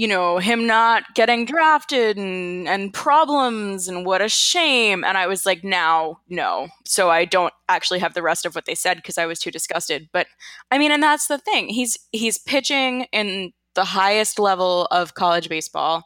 you 0.00 0.08
know 0.08 0.38
him 0.38 0.66
not 0.66 1.02
getting 1.14 1.44
drafted 1.44 2.16
and 2.16 2.66
and 2.66 2.94
problems 2.94 3.86
and 3.86 4.06
what 4.06 4.22
a 4.22 4.30
shame. 4.30 5.04
And 5.04 5.18
i 5.18 5.26
was 5.26 5.44
like 5.44 5.62
now 5.62 6.20
no. 6.30 6.68
So 6.86 7.10
i 7.10 7.26
don't 7.26 7.52
actually 7.68 7.98
have 7.98 8.14
the 8.14 8.22
rest 8.22 8.46
of 8.46 8.54
what 8.54 8.64
they 8.64 8.74
said 8.74 8.96
because 8.96 9.18
i 9.18 9.26
was 9.26 9.38
too 9.38 9.50
disgusted. 9.50 10.08
But 10.10 10.26
i 10.70 10.78
mean 10.78 10.90
and 10.90 11.02
that's 11.02 11.26
the 11.26 11.36
thing. 11.36 11.68
He's 11.68 11.98
he's 12.12 12.38
pitching 12.38 13.08
in 13.12 13.52
the 13.74 13.84
highest 13.84 14.38
level 14.38 14.86
of 14.90 15.12
college 15.12 15.50
baseball. 15.50 16.04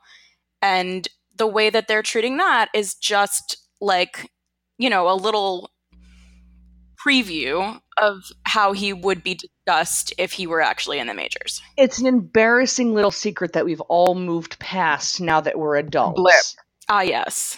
And 0.60 1.06
the 1.36 1.46
way 1.46 1.70
that 1.70 1.86
they're 1.86 2.02
treating 2.02 2.36
that 2.38 2.70
is 2.74 2.96
just 2.96 3.56
like 3.80 4.28
you 4.76 4.90
know 4.90 5.08
a 5.08 5.14
little 5.14 5.70
preview 7.04 7.80
of 7.98 8.32
how 8.44 8.72
he 8.72 8.92
would 8.92 9.22
be 9.22 9.34
discussed 9.34 10.12
if 10.18 10.32
he 10.32 10.46
were 10.46 10.60
actually 10.60 10.98
in 10.98 11.06
the 11.06 11.14
majors. 11.14 11.62
It's 11.76 11.98
an 11.98 12.06
embarrassing 12.06 12.94
little 12.94 13.10
secret 13.10 13.52
that 13.52 13.64
we've 13.64 13.80
all 13.82 14.14
moved 14.14 14.58
past 14.58 15.20
now 15.20 15.40
that 15.40 15.58
we're 15.58 15.76
adults. 15.76 16.16
Blip. 16.16 16.34
Ah, 16.88 17.02
yes. 17.02 17.56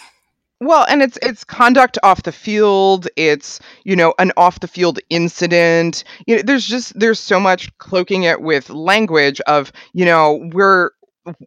Well, 0.59 0.85
and 0.89 1.03
it's 1.03 1.19
it's 1.21 1.43
conduct 1.43 1.99
off 2.01 2.23
the 2.23 2.31
field. 2.31 3.07
It's 3.15 3.59
you 3.83 3.95
know 3.95 4.15
an 4.17 4.31
off 4.37 4.59
the 4.59 4.67
field 4.67 4.99
incident. 5.09 6.03
You 6.25 6.37
know, 6.37 6.41
there's 6.41 6.65
just 6.65 6.97
there's 6.97 7.19
so 7.19 7.39
much 7.39 7.75
cloaking 7.77 8.23
it 8.23 8.41
with 8.41 8.71
language 8.71 9.39
of 9.41 9.71
you 9.93 10.03
know 10.03 10.49
we're 10.53 10.91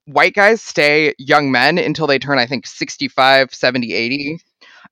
white 0.05 0.35
guys 0.35 0.63
stay 0.63 1.15
young 1.19 1.51
men 1.51 1.79
until 1.79 2.07
they 2.07 2.19
turn 2.19 2.39
I 2.39 2.47
think 2.47 2.67
65, 2.67 3.53
70, 3.53 3.93
80. 3.93 4.41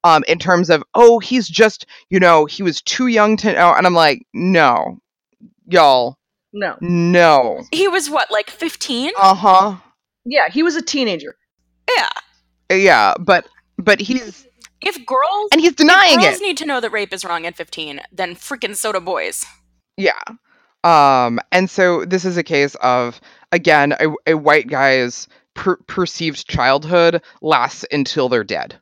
Um, 0.05 0.23
in 0.29 0.39
terms 0.39 0.71
of 0.71 0.83
oh 0.95 1.19
he's 1.19 1.49
just 1.49 1.85
you 2.09 2.21
know 2.21 2.47
he 2.47 2.63
was 2.63 2.81
too 2.83 3.09
young 3.09 3.37
to 3.39 3.53
know, 3.53 3.75
and 3.75 3.87
I'm 3.87 3.95
like 3.95 4.27
no, 4.33 4.99
y'all 5.67 6.17
No. 6.53 6.77
no. 6.81 7.63
He 7.73 7.89
was 7.89 8.09
what, 8.09 8.31
like 8.31 8.49
15? 8.51 9.11
Uh 9.21 9.35
huh. 9.35 9.77
Yeah, 10.25 10.49
he 10.51 10.63
was 10.63 10.77
a 10.77 10.83
teenager. 10.83 11.37
yeah. 11.97 12.09
Yeah, 12.71 13.15
but 13.19 13.49
but 13.79 13.99
he's 14.01 14.47
If 14.81 15.05
girls 15.07 15.49
and 15.53 15.61
he's 15.61 15.75
denying 15.75 16.15
if 16.15 16.21
it. 16.21 16.29
girls 16.29 16.41
need 16.41 16.57
to 16.59 16.67
know 16.67 16.81
that 16.81 16.91
rape 16.93 17.13
is 17.13 17.25
wrong 17.25 17.47
at 17.47 17.57
15, 17.57 18.01
then 18.13 18.35
freaking 18.37 18.77
soda 18.77 19.01
boys. 19.01 19.45
Yeah. 19.97 20.21
Um, 20.85 21.41
and 21.51 21.69
so 21.69 22.05
this 22.05 22.25
is 22.25 22.37
a 22.37 22.43
case 22.45 22.77
of 22.77 23.21
again 23.53 23.95
a, 23.99 24.13
a 24.29 24.35
white 24.35 24.69
guy's 24.69 25.27
per- 25.55 25.79
perceived 25.89 26.47
childhood 26.49 27.23
lasts 27.43 27.85
until 27.91 28.29
they're 28.29 28.45
dead, 28.45 28.79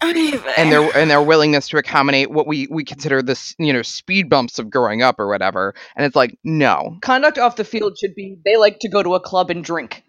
and 0.00 0.70
their 0.70 0.96
and 0.96 1.10
their 1.10 1.22
willingness 1.22 1.68
to 1.68 1.76
accommodate 1.76 2.30
what 2.30 2.46
we 2.46 2.68
we 2.70 2.84
consider 2.84 3.20
this 3.20 3.54
you 3.58 3.72
know 3.72 3.82
speed 3.82 4.30
bumps 4.30 4.58
of 4.58 4.70
growing 4.70 5.02
up 5.02 5.18
or 5.18 5.26
whatever. 5.26 5.74
And 5.96 6.06
it's 6.06 6.14
like 6.14 6.38
no, 6.44 6.98
Conduct 7.02 7.38
off 7.38 7.56
the 7.56 7.64
field 7.64 7.98
should 7.98 8.14
be 8.14 8.38
they 8.44 8.56
like 8.56 8.78
to 8.80 8.88
go 8.88 9.02
to 9.02 9.14
a 9.14 9.20
club 9.20 9.50
and 9.50 9.64
drink. 9.64 10.04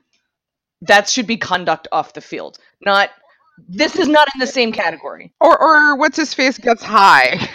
That 0.82 1.10
should 1.10 1.28
be 1.28 1.38
conduct 1.38 1.88
off 1.91 2.13
the 2.13 2.21
field. 2.21 2.60
Not 2.82 3.10
this 3.67 3.95
is 3.95 4.08
not 4.08 4.28
in 4.34 4.39
the 4.39 4.47
same 4.47 4.71
category. 4.71 5.34
or 5.41 5.60
or 5.60 5.95
what's 5.97 6.17
his 6.17 6.34
face 6.34 6.58
gets 6.58 6.84
high. 6.84 7.49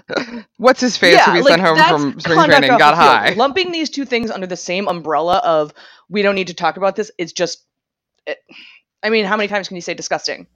what's 0.58 0.80
his 0.80 0.96
face 0.96 1.20
who 1.24 1.32
we 1.32 1.42
like, 1.42 1.50
sent 1.50 1.62
home 1.62 1.76
from 1.76 2.20
spring 2.20 2.44
training 2.44 2.78
got 2.78 2.94
high. 2.94 3.30
Lumping 3.34 3.72
these 3.72 3.90
two 3.90 4.04
things 4.04 4.30
under 4.30 4.46
the 4.46 4.56
same 4.56 4.86
umbrella 4.86 5.38
of 5.38 5.74
we 6.08 6.22
don't 6.22 6.36
need 6.36 6.46
to 6.46 6.54
talk 6.54 6.76
about 6.76 6.94
this 6.94 7.10
it's 7.18 7.32
just. 7.32 7.64
It, 8.26 8.38
I 9.02 9.10
mean, 9.10 9.24
how 9.24 9.36
many 9.36 9.48
times 9.48 9.66
can 9.66 9.74
you 9.74 9.80
say 9.80 9.94
disgusting? 9.94 10.46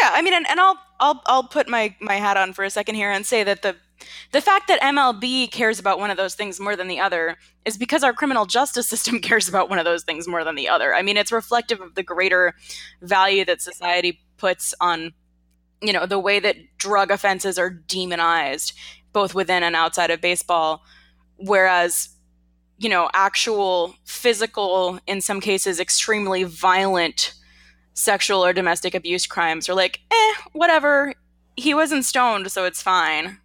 Yeah, 0.00 0.10
I 0.12 0.22
mean, 0.22 0.34
and, 0.34 0.48
and 0.48 0.60
I'll 0.60 0.78
I'll 1.00 1.22
I'll 1.26 1.44
put 1.44 1.68
my 1.68 1.94
my 2.00 2.14
hat 2.14 2.36
on 2.36 2.52
for 2.52 2.64
a 2.64 2.70
second 2.70 2.94
here 2.94 3.10
and 3.10 3.26
say 3.26 3.44
that 3.44 3.62
the 3.62 3.76
the 4.32 4.40
fact 4.40 4.68
that 4.68 4.80
MLB 4.80 5.50
cares 5.50 5.78
about 5.78 5.98
one 5.98 6.10
of 6.10 6.16
those 6.16 6.34
things 6.34 6.58
more 6.58 6.74
than 6.76 6.88
the 6.88 6.98
other 6.98 7.36
is 7.64 7.76
because 7.76 8.02
our 8.02 8.12
criminal 8.12 8.46
justice 8.46 8.88
system 8.94 9.20
cares 9.20 9.48
about 9.48 9.68
one 9.68 9.78
of 9.78 9.84
those 9.84 10.02
things 10.02 10.26
more 10.26 10.44
than 10.44 10.54
the 10.54 10.68
other. 10.68 10.94
I 10.94 11.02
mean, 11.02 11.16
it's 11.16 11.32
reflective 11.32 11.80
of 11.80 11.94
the 11.94 12.02
greater 12.02 12.54
value 13.02 13.44
that 13.44 13.60
society 13.60 14.20
puts 14.38 14.74
on 14.80 15.12
you 15.82 15.92
know 15.92 16.06
the 16.06 16.18
way 16.18 16.40
that 16.40 16.56
drug 16.78 17.10
offenses 17.10 17.58
are 17.58 17.70
demonized 17.70 18.72
both 19.12 19.34
within 19.34 19.62
and 19.62 19.76
outside 19.76 20.10
of 20.10 20.20
baseball 20.20 20.82
whereas 21.36 22.08
you 22.78 22.88
know 22.88 23.10
actual 23.14 23.94
physical 24.04 24.98
in 25.06 25.20
some 25.20 25.40
cases 25.40 25.80
extremely 25.80 26.44
violent 26.44 27.34
sexual 27.94 28.44
or 28.44 28.52
domestic 28.52 28.94
abuse 28.94 29.26
crimes 29.26 29.68
are 29.68 29.74
like, 29.74 30.00
eh, 30.10 30.34
whatever. 30.52 31.14
He 31.56 31.74
wasn't 31.74 32.04
stoned, 32.04 32.50
so 32.50 32.64
it's 32.64 32.82
fine. 32.82 33.38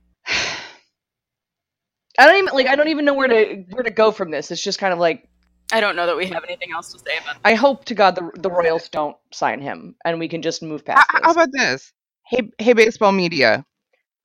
I 2.20 2.26
don't 2.26 2.38
even 2.38 2.54
like. 2.54 2.68
I 2.68 2.76
don't 2.76 2.88
even 2.88 3.06
know 3.06 3.14
where 3.14 3.28
to 3.28 3.64
where 3.70 3.84
to 3.84 3.92
go 3.92 4.12
from 4.12 4.32
this. 4.32 4.50
It's 4.50 4.64
just 4.64 4.80
kind 4.80 4.94
of 4.94 5.00
like 5.00 5.28
I 5.72 5.82
don't 5.82 5.96
know 5.96 6.06
that 6.06 6.16
we 6.16 6.26
have 6.28 6.44
anything 6.44 6.72
else 6.72 6.92
to 6.94 7.00
say 7.00 7.18
about 7.22 7.38
I 7.44 7.54
hope 7.54 7.86
to 7.86 7.96
God 7.96 8.16
the 8.16 8.32
the 8.36 8.50
Royals 8.50 8.90
don't 8.90 9.18
sign 9.32 9.62
him 9.62 9.96
and 10.06 10.20
we 10.20 10.28
can 10.28 10.42
just 10.42 10.64
move 10.64 10.86
past 10.86 11.06
how 11.10 11.20
this. 11.22 11.32
about 11.34 11.50
this? 11.52 11.94
Hey, 12.26 12.50
hey, 12.58 12.74
baseball 12.74 13.12
media, 13.12 13.66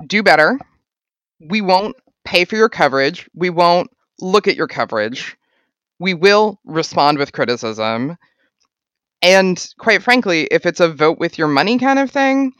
do 0.06 0.22
better. 0.22 0.58
We 1.40 1.60
won't 1.60 1.96
pay 2.24 2.44
for 2.44 2.56
your 2.56 2.68
coverage. 2.68 3.28
We 3.34 3.50
won't 3.50 3.90
look 4.20 4.48
at 4.48 4.56
your 4.56 4.68
coverage. 4.68 5.36
We 5.98 6.14
will 6.14 6.60
respond 6.64 7.18
with 7.18 7.32
criticism. 7.32 8.16
And 9.22 9.64
quite 9.78 10.02
frankly, 10.02 10.48
if 10.50 10.66
it's 10.66 10.80
a 10.80 10.88
vote 10.92 11.18
with 11.18 11.38
your 11.38 11.48
money 11.48 11.78
kind 11.78 11.98
of 11.98 12.10
thing, 12.10 12.52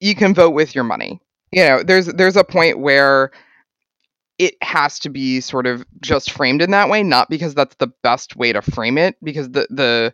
you 0.00 0.14
can 0.14 0.34
vote 0.34 0.50
with 0.50 0.74
your 0.74 0.84
money. 0.84 1.20
You 1.52 1.64
know, 1.64 1.82
there's 1.82 2.06
there's 2.06 2.36
a 2.36 2.44
point 2.44 2.78
where 2.78 3.32
it 4.38 4.54
has 4.62 4.98
to 5.00 5.10
be 5.10 5.40
sort 5.40 5.66
of 5.66 5.84
just 6.00 6.30
framed 6.30 6.62
in 6.62 6.70
that 6.70 6.88
way, 6.88 7.02
not 7.02 7.28
because 7.28 7.54
that's 7.54 7.76
the 7.76 7.92
best 8.02 8.36
way 8.36 8.52
to 8.52 8.62
frame 8.62 8.98
it, 8.98 9.16
because 9.22 9.50
the 9.50 9.66
the 9.70 10.12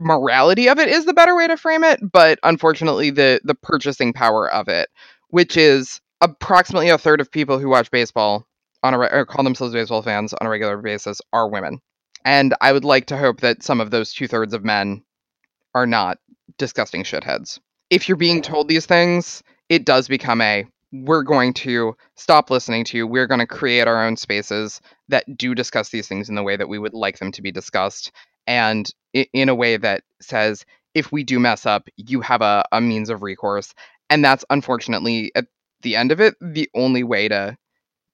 morality 0.00 0.68
of 0.68 0.78
it 0.78 0.88
is 0.88 1.06
the 1.06 1.14
better 1.14 1.36
way 1.36 1.46
to 1.46 1.56
frame 1.56 1.84
it, 1.84 2.00
but 2.12 2.38
unfortunately 2.42 3.10
the 3.10 3.40
the 3.44 3.54
purchasing 3.54 4.12
power 4.12 4.50
of 4.52 4.68
it, 4.68 4.88
which 5.28 5.56
is 5.56 6.00
approximately 6.20 6.88
a 6.90 6.98
third 6.98 7.20
of 7.20 7.30
people 7.30 7.58
who 7.58 7.68
watch 7.68 7.90
baseball 7.90 8.46
on 8.82 8.94
a 8.94 8.98
re- 8.98 9.10
or 9.12 9.26
call 9.26 9.44
themselves 9.44 9.74
baseball 9.74 10.02
fans 10.02 10.34
on 10.34 10.46
a 10.46 10.50
regular 10.50 10.76
basis 10.78 11.20
are 11.32 11.48
women. 11.48 11.80
And 12.24 12.54
I 12.60 12.72
would 12.72 12.84
like 12.84 13.06
to 13.06 13.16
hope 13.16 13.40
that 13.40 13.62
some 13.62 13.80
of 13.80 13.90
those 13.90 14.12
two 14.12 14.28
thirds 14.28 14.54
of 14.54 14.64
men 14.64 15.02
are 15.74 15.86
not 15.86 16.18
disgusting 16.58 17.04
shitheads. 17.04 17.58
If 17.90 18.08
you're 18.08 18.16
being 18.16 18.42
told 18.42 18.68
these 18.68 18.86
things, 18.86 19.42
it 19.68 19.84
does 19.84 20.08
become 20.08 20.40
a 20.40 20.66
we're 20.92 21.22
going 21.22 21.52
to 21.52 21.96
stop 22.14 22.50
listening 22.50 22.84
to 22.84 22.96
you. 22.96 23.06
We're 23.06 23.26
going 23.26 23.40
to 23.40 23.48
create 23.48 23.88
our 23.88 24.04
own 24.04 24.16
spaces 24.16 24.80
that 25.08 25.36
do 25.36 25.52
discuss 25.52 25.88
these 25.88 26.06
things 26.06 26.28
in 26.28 26.36
the 26.36 26.42
way 26.42 26.56
that 26.56 26.68
we 26.68 26.78
would 26.78 26.94
like 26.94 27.18
them 27.18 27.32
to 27.32 27.42
be 27.42 27.50
discussed 27.50 28.12
and 28.46 28.88
in 29.12 29.48
a 29.48 29.54
way 29.54 29.76
that 29.76 30.02
says 30.20 30.64
if 30.94 31.10
we 31.10 31.24
do 31.24 31.40
mess 31.40 31.66
up, 31.66 31.88
you 31.96 32.20
have 32.20 32.42
a, 32.42 32.64
a 32.70 32.80
means 32.80 33.10
of 33.10 33.22
recourse. 33.22 33.74
And 34.08 34.24
that's 34.24 34.44
unfortunately 34.50 35.32
at 35.34 35.46
the 35.82 35.96
end 35.96 36.12
of 36.12 36.20
it 36.20 36.34
the 36.40 36.70
only 36.74 37.02
way 37.02 37.28
to 37.28 37.56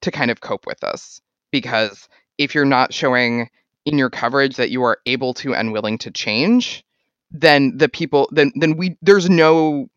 to 0.02 0.10
kind 0.10 0.30
of 0.30 0.40
cope 0.40 0.66
with 0.66 0.80
this 0.80 1.20
because 1.52 2.08
if 2.38 2.54
you're 2.54 2.64
not 2.64 2.92
showing 2.92 3.48
in 3.86 3.98
your 3.98 4.10
coverage 4.10 4.56
that 4.56 4.70
you 4.70 4.82
are 4.84 4.98
able 5.06 5.34
to 5.34 5.54
and 5.54 5.72
willing 5.72 5.98
to 5.98 6.10
change, 6.10 6.84
then 7.30 7.76
the 7.76 7.88
people 7.88 8.28
then 8.32 8.52
then 8.56 8.76
we 8.76 8.96
there's 9.02 9.30
no 9.30 9.88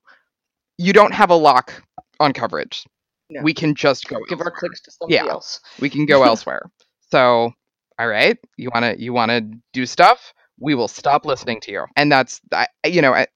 you 0.78 0.94
don't 0.94 1.14
have 1.14 1.30
a 1.30 1.36
lock 1.36 1.84
on 2.20 2.34
coverage. 2.34 2.86
No. 3.30 3.42
We 3.42 3.54
can 3.54 3.76
just 3.76 4.08
go 4.08 4.18
Give 4.30 4.42
our 4.42 4.52
clicks 4.52 4.82
to 4.82 4.92
somebody 4.92 5.16
Yeah. 5.16 5.28
else. 5.32 5.60
we 5.80 5.90
can 5.90 6.06
go 6.06 6.24
elsewhere. 6.30 6.70
So, 7.12 7.52
all 8.00 8.08
right, 8.08 8.38
you 8.58 8.70
want 8.74 8.84
to 8.86 9.02
you 9.02 9.14
want 9.14 9.30
to 9.32 9.42
do 9.74 9.86
stuff, 9.86 10.34
we 10.60 10.76
will 10.76 10.88
stop 10.88 11.26
listening 11.26 11.60
to 11.62 11.72
you. 11.72 11.86
And 11.96 12.12
that's 12.12 12.42
I, 12.52 12.68
you 12.86 13.02
know, 13.02 13.14
I- 13.14 13.28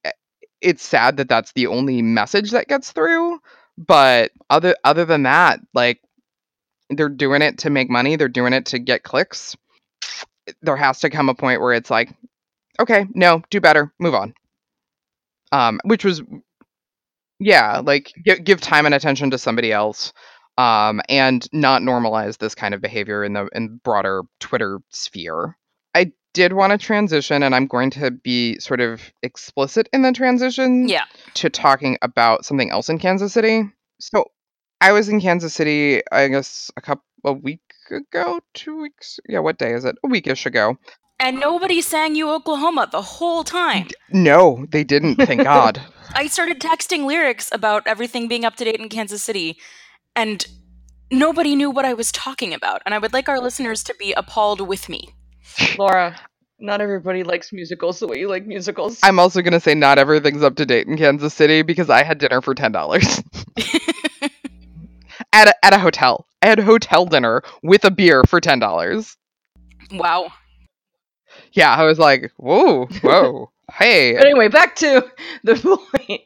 it's 0.61 0.83
sad 0.83 1.17
that 1.17 1.29
that's 1.29 1.51
the 1.53 1.67
only 1.67 2.01
message 2.01 2.49
that 2.51 2.67
gets 2.67 2.91
through, 2.91 3.39
but 3.77 4.31
other 4.49 4.75
other 4.83 5.05
than 5.05 5.23
that, 5.23 5.59
like 5.73 6.01
they're 6.89 7.09
doing 7.09 7.41
it 7.43 7.59
to 7.59 7.69
make 7.69 7.89
money, 7.89 8.15
they're 8.15 8.27
doing 8.29 8.53
it 8.53 8.65
to 8.67 8.79
get 8.79 9.03
clicks. 9.03 9.55
There 10.61 10.75
has 10.77 10.99
to 11.01 11.09
come 11.09 11.29
a 11.29 11.35
point 11.35 11.61
where 11.61 11.73
it's 11.73 11.89
like, 11.89 12.09
okay, 12.79 13.05
no, 13.13 13.41
do 13.49 13.59
better, 13.61 13.91
move 13.99 14.13
on. 14.15 14.33
Um, 15.51 15.79
which 15.85 16.03
was 16.03 16.21
yeah, 17.39 17.81
like 17.83 18.13
give, 18.23 18.43
give 18.43 18.61
time 18.61 18.85
and 18.85 18.95
attention 18.95 19.31
to 19.31 19.37
somebody 19.37 19.71
else 19.71 20.11
um, 20.57 21.01
and 21.07 21.47
not 21.53 21.81
normalize 21.81 22.37
this 22.37 22.55
kind 22.55 22.73
of 22.73 22.81
behavior 22.81 23.23
in 23.23 23.33
the 23.33 23.47
in 23.53 23.79
broader 23.83 24.23
Twitter 24.39 24.79
sphere. 24.89 25.55
I 25.95 26.11
did 26.33 26.53
want 26.53 26.71
to 26.71 26.77
transition, 26.77 27.43
and 27.43 27.55
I'm 27.55 27.67
going 27.67 27.91
to 27.91 28.11
be 28.11 28.59
sort 28.59 28.79
of 28.81 29.01
explicit 29.23 29.87
in 29.93 30.01
the 30.01 30.11
transition 30.11 30.87
Yeah. 30.87 31.05
to 31.35 31.49
talking 31.49 31.97
about 32.01 32.45
something 32.45 32.69
else 32.71 32.89
in 32.89 32.99
Kansas 32.99 33.33
City. 33.33 33.63
So 33.99 34.25
I 34.81 34.91
was 34.91 35.09
in 35.09 35.21
Kansas 35.21 35.53
City, 35.53 36.01
I 36.11 36.27
guess 36.27 36.71
a 36.77 36.81
couple 36.81 37.03
a 37.23 37.33
week 37.33 37.66
ago, 37.91 38.39
two 38.53 38.81
weeks. 38.81 39.19
Yeah, 39.27 39.39
what 39.39 39.57
day 39.57 39.73
is 39.73 39.85
it? 39.85 39.95
A 40.03 40.07
weekish 40.07 40.45
ago. 40.45 40.77
And 41.19 41.39
nobody 41.39 41.81
sang 41.81 42.15
you 42.15 42.29
Oklahoma 42.29 42.87
the 42.91 43.01
whole 43.01 43.43
time. 43.43 43.87
No, 44.11 44.65
they 44.69 44.83
didn't. 44.83 45.15
Thank 45.15 45.43
God. 45.43 45.81
I 46.13 46.27
started 46.27 46.59
texting 46.59 47.05
lyrics 47.05 47.49
about 47.51 47.87
everything 47.87 48.27
being 48.27 48.45
up 48.45 48.55
to 48.57 48.65
date 48.65 48.79
in 48.79 48.89
Kansas 48.89 49.23
City, 49.23 49.57
and 50.15 50.45
nobody 51.11 51.55
knew 51.55 51.71
what 51.71 51.85
I 51.85 51.93
was 51.93 52.11
talking 52.11 52.53
about. 52.53 52.81
And 52.85 52.93
I 52.93 52.99
would 52.99 53.13
like 53.13 53.29
our 53.29 53.39
listeners 53.39 53.83
to 53.85 53.95
be 53.99 54.13
appalled 54.13 54.61
with 54.61 54.89
me. 54.89 55.09
Laura, 55.77 56.19
not 56.59 56.81
everybody 56.81 57.23
likes 57.23 57.51
musicals 57.53 57.99
the 57.99 58.07
way 58.07 58.19
you 58.19 58.27
like 58.27 58.45
musicals. 58.45 58.99
I'm 59.03 59.19
also 59.19 59.41
gonna 59.41 59.59
say 59.59 59.73
not 59.73 59.97
everything's 59.97 60.43
up 60.43 60.55
to 60.55 60.65
date 60.65 60.87
in 60.87 60.97
Kansas 60.97 61.33
City 61.33 61.61
because 61.61 61.89
I 61.89 62.03
had 62.03 62.17
dinner 62.19 62.41
for 62.41 62.55
ten 62.55 62.71
dollars 62.71 63.21
at 65.37 65.47
a, 65.49 65.65
at 65.65 65.73
a 65.73 65.79
hotel. 65.79 66.25
I 66.41 66.47
had 66.47 66.59
hotel 66.59 67.05
dinner 67.05 67.43
with 67.63 67.83
a 67.85 67.91
beer 67.91 68.23
for 68.23 68.41
ten 68.41 68.59
dollars. 68.59 69.15
Wow. 69.91 70.31
Yeah, 71.53 71.73
I 71.73 71.83
was 71.83 71.99
like, 71.99 72.31
whoa, 72.37 72.85
whoa, 73.01 73.51
hey. 73.73 74.13
But 74.13 74.25
anyway, 74.25 74.47
back 74.47 74.75
to 74.77 75.05
the 75.43 75.55
point 76.07 76.21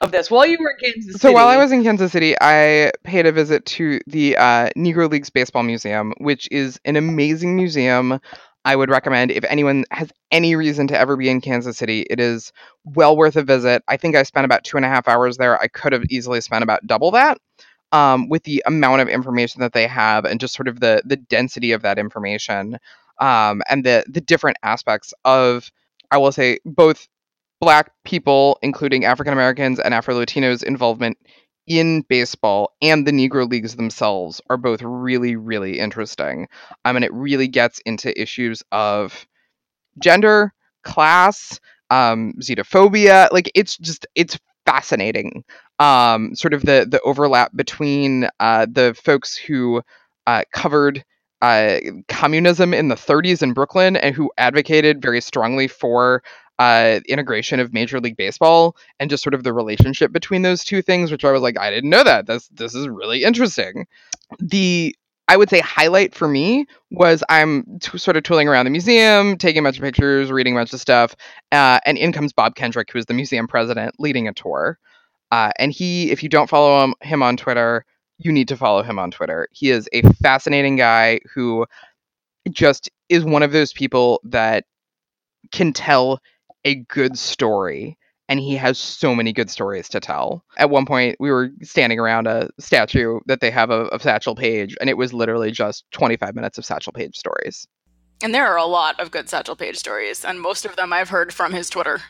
of 0.00 0.10
this. 0.10 0.30
While 0.30 0.46
you 0.46 0.58
were 0.60 0.70
in 0.70 0.92
Kansas 0.92 1.20
So 1.20 1.32
while 1.32 1.48
I 1.48 1.56
was 1.56 1.72
in 1.72 1.82
Kansas 1.84 2.12
City, 2.12 2.34
I 2.40 2.92
paid 3.04 3.26
a 3.26 3.32
visit 3.32 3.64
to 3.66 4.00
the 4.06 4.36
uh, 4.36 4.70
Negro 4.76 5.10
Leagues 5.10 5.30
Baseball 5.30 5.62
Museum, 5.62 6.12
which 6.18 6.48
is 6.50 6.80
an 6.84 6.96
amazing 6.96 7.56
museum. 7.56 8.20
I 8.64 8.74
would 8.74 8.90
recommend 8.90 9.30
if 9.30 9.44
anyone 9.44 9.84
has 9.92 10.10
any 10.32 10.56
reason 10.56 10.88
to 10.88 10.98
ever 10.98 11.16
be 11.16 11.28
in 11.28 11.40
Kansas 11.40 11.78
City. 11.78 12.04
It 12.10 12.18
is 12.18 12.52
well 12.84 13.16
worth 13.16 13.36
a 13.36 13.42
visit. 13.42 13.84
I 13.86 13.96
think 13.96 14.16
I 14.16 14.24
spent 14.24 14.44
about 14.44 14.64
two 14.64 14.76
and 14.76 14.84
a 14.84 14.88
half 14.88 15.06
hours 15.06 15.36
there. 15.36 15.60
I 15.60 15.68
could 15.68 15.92
have 15.92 16.04
easily 16.10 16.40
spent 16.40 16.64
about 16.64 16.84
double 16.84 17.12
that. 17.12 17.38
Um, 17.92 18.28
with 18.28 18.42
the 18.42 18.62
amount 18.66 19.00
of 19.00 19.08
information 19.08 19.60
that 19.60 19.72
they 19.72 19.86
have 19.86 20.24
and 20.24 20.40
just 20.40 20.54
sort 20.54 20.68
of 20.68 20.80
the 20.80 21.02
the 21.04 21.16
density 21.16 21.72
of 21.72 21.82
that 21.82 21.98
information 21.98 22.78
um, 23.20 23.62
and 23.70 23.84
the 23.84 24.04
the 24.08 24.20
different 24.20 24.58
aspects 24.62 25.14
of 25.24 25.70
I 26.10 26.18
will 26.18 26.32
say 26.32 26.58
both 26.64 27.08
black 27.60 27.90
people, 28.04 28.58
including 28.62 29.04
African 29.04 29.32
Americans 29.32 29.78
and 29.78 29.94
Afro 29.94 30.14
Latinos 30.14 30.62
involvement 30.62 31.16
in 31.66 32.02
baseball 32.02 32.72
and 32.80 33.06
the 33.06 33.12
Negro 33.12 33.48
Leagues 33.48 33.76
themselves 33.76 34.40
are 34.50 34.56
both 34.56 34.82
really, 34.82 35.36
really 35.36 35.78
interesting. 35.78 36.48
I 36.84 36.92
mean, 36.92 37.02
it 37.02 37.12
really 37.12 37.48
gets 37.48 37.80
into 37.80 38.18
issues 38.20 38.62
of 38.72 39.26
gender, 39.98 40.52
class, 40.84 41.58
um, 41.90 42.34
xenophobia. 42.40 43.28
Like, 43.32 43.50
it's 43.54 43.76
just, 43.78 44.06
it's 44.14 44.38
fascinating. 44.66 45.44
Um, 45.78 46.34
sort 46.34 46.54
of 46.54 46.62
the 46.62 46.86
the 46.88 47.00
overlap 47.02 47.52
between 47.54 48.28
uh, 48.40 48.66
the 48.70 48.94
folks 49.02 49.36
who 49.36 49.82
uh, 50.26 50.42
covered 50.52 51.04
uh, 51.42 51.78
communism 52.08 52.74
in 52.74 52.88
the 52.88 52.94
30s 52.94 53.42
in 53.42 53.52
Brooklyn 53.52 53.96
and 53.96 54.14
who 54.14 54.30
advocated 54.38 55.02
very 55.02 55.20
strongly 55.20 55.68
for 55.68 56.22
uh, 56.58 57.00
integration 57.08 57.60
of 57.60 57.72
Major 57.72 58.00
League 58.00 58.16
Baseball 58.16 58.76
and 58.98 59.10
just 59.10 59.22
sort 59.22 59.34
of 59.34 59.44
the 59.44 59.52
relationship 59.52 60.12
between 60.12 60.42
those 60.42 60.64
two 60.64 60.80
things, 60.80 61.10
which 61.10 61.24
I 61.24 61.32
was 61.32 61.42
like, 61.42 61.58
I 61.58 61.70
didn't 61.70 61.90
know 61.90 62.04
that. 62.04 62.26
This 62.26 62.48
this 62.48 62.74
is 62.74 62.88
really 62.88 63.24
interesting. 63.24 63.86
The 64.38 64.96
I 65.28 65.36
would 65.36 65.50
say 65.50 65.60
highlight 65.60 66.14
for 66.14 66.28
me 66.28 66.66
was 66.90 67.24
I'm 67.28 67.78
t- 67.80 67.98
sort 67.98 68.16
of 68.16 68.22
tooling 68.22 68.48
around 68.48 68.64
the 68.64 68.70
museum, 68.70 69.36
taking 69.36 69.60
a 69.60 69.62
bunch 69.62 69.76
of 69.76 69.82
pictures, 69.82 70.30
reading 70.30 70.54
a 70.54 70.60
bunch 70.60 70.72
of 70.72 70.80
stuff, 70.80 71.16
uh, 71.50 71.80
and 71.84 71.98
in 71.98 72.12
comes 72.12 72.32
Bob 72.32 72.54
Kendrick, 72.54 72.90
who 72.92 72.98
is 72.98 73.06
the 73.06 73.14
museum 73.14 73.48
president, 73.48 73.96
leading 73.98 74.28
a 74.28 74.32
tour. 74.32 74.78
Uh, 75.32 75.50
and 75.58 75.72
he, 75.72 76.10
if 76.12 76.22
you 76.22 76.28
don't 76.28 76.48
follow 76.48 76.84
him, 76.84 76.94
him 77.02 77.22
on 77.22 77.36
Twitter, 77.36 77.84
you 78.18 78.30
need 78.30 78.48
to 78.48 78.56
follow 78.56 78.82
him 78.82 78.98
on 78.98 79.10
Twitter. 79.10 79.48
He 79.50 79.70
is 79.70 79.88
a 79.92 80.02
fascinating 80.22 80.76
guy 80.76 81.20
who 81.34 81.66
just 82.50 82.88
is 83.08 83.24
one 83.24 83.42
of 83.42 83.52
those 83.52 83.72
people 83.72 84.20
that 84.24 84.64
can 85.50 85.72
tell 85.72 86.20
a 86.64 86.76
good 86.76 87.18
story 87.18 87.98
and 88.28 88.40
he 88.40 88.56
has 88.56 88.78
so 88.78 89.14
many 89.14 89.32
good 89.32 89.50
stories 89.50 89.88
to 89.90 90.00
tell. 90.00 90.44
At 90.56 90.70
one 90.70 90.86
point, 90.86 91.16
we 91.20 91.30
were 91.30 91.50
standing 91.62 91.98
around 91.98 92.26
a 92.26 92.48
statue 92.58 93.20
that 93.26 93.40
they 93.40 93.50
have 93.50 93.70
of, 93.70 93.88
of 93.88 94.02
Satchel 94.02 94.34
Paige, 94.34 94.76
and 94.80 94.90
it 94.90 94.96
was 94.96 95.12
literally 95.12 95.50
just 95.50 95.84
25 95.92 96.34
minutes 96.34 96.58
of 96.58 96.64
Satchel 96.64 96.92
Paige 96.92 97.16
stories. 97.16 97.66
And 98.22 98.34
there 98.34 98.46
are 98.46 98.56
a 98.56 98.64
lot 98.64 98.98
of 98.98 99.10
good 99.10 99.28
Satchel 99.28 99.56
Paige 99.56 99.76
stories, 99.76 100.24
and 100.24 100.40
most 100.40 100.64
of 100.64 100.76
them 100.76 100.92
I've 100.92 101.10
heard 101.10 101.32
from 101.32 101.52
his 101.52 101.70
Twitter. 101.70 102.00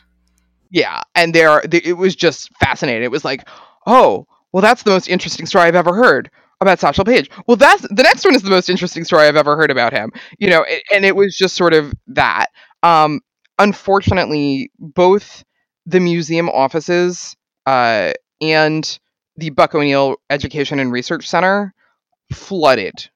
Yeah, 0.71 1.01
and 1.15 1.33
there, 1.33 1.49
are, 1.49 1.63
it 1.71 1.97
was 1.97 2.15
just 2.15 2.49
fascinating. 2.57 3.03
It 3.03 3.11
was 3.11 3.25
like, 3.25 3.47
oh, 3.85 4.25
well, 4.51 4.61
that's 4.61 4.83
the 4.83 4.91
most 4.91 5.07
interesting 5.07 5.45
story 5.45 5.65
I've 5.65 5.75
ever 5.75 5.93
heard 5.93 6.31
about 6.61 6.79
Satchel 6.79 7.05
Paige. 7.05 7.29
Well, 7.45 7.57
that's 7.57 7.83
the 7.83 8.03
next 8.03 8.25
one 8.25 8.35
is 8.35 8.41
the 8.41 8.49
most 8.49 8.69
interesting 8.69 9.03
story 9.03 9.27
I've 9.27 9.35
ever 9.35 9.55
heard 9.55 9.71
about 9.71 9.93
him. 9.93 10.11
You 10.39 10.49
know, 10.49 10.65
and 10.91 11.05
it 11.05 11.15
was 11.15 11.37
just 11.37 11.55
sort 11.55 11.73
of 11.73 11.93
that. 12.07 12.47
Um, 12.83 13.21
unfortunately, 13.59 14.71
both 14.79 15.43
the 15.87 16.01
museum 16.01 16.49
offices 16.49 17.35
uh, 17.65 18.11
and 18.41 18.99
the 19.37 19.49
Buck 19.51 19.73
O'Neil 19.73 20.17
Education 20.29 20.79
and 20.79 20.91
Research 20.91 21.27
Center 21.27 21.73
flooded 22.33 23.09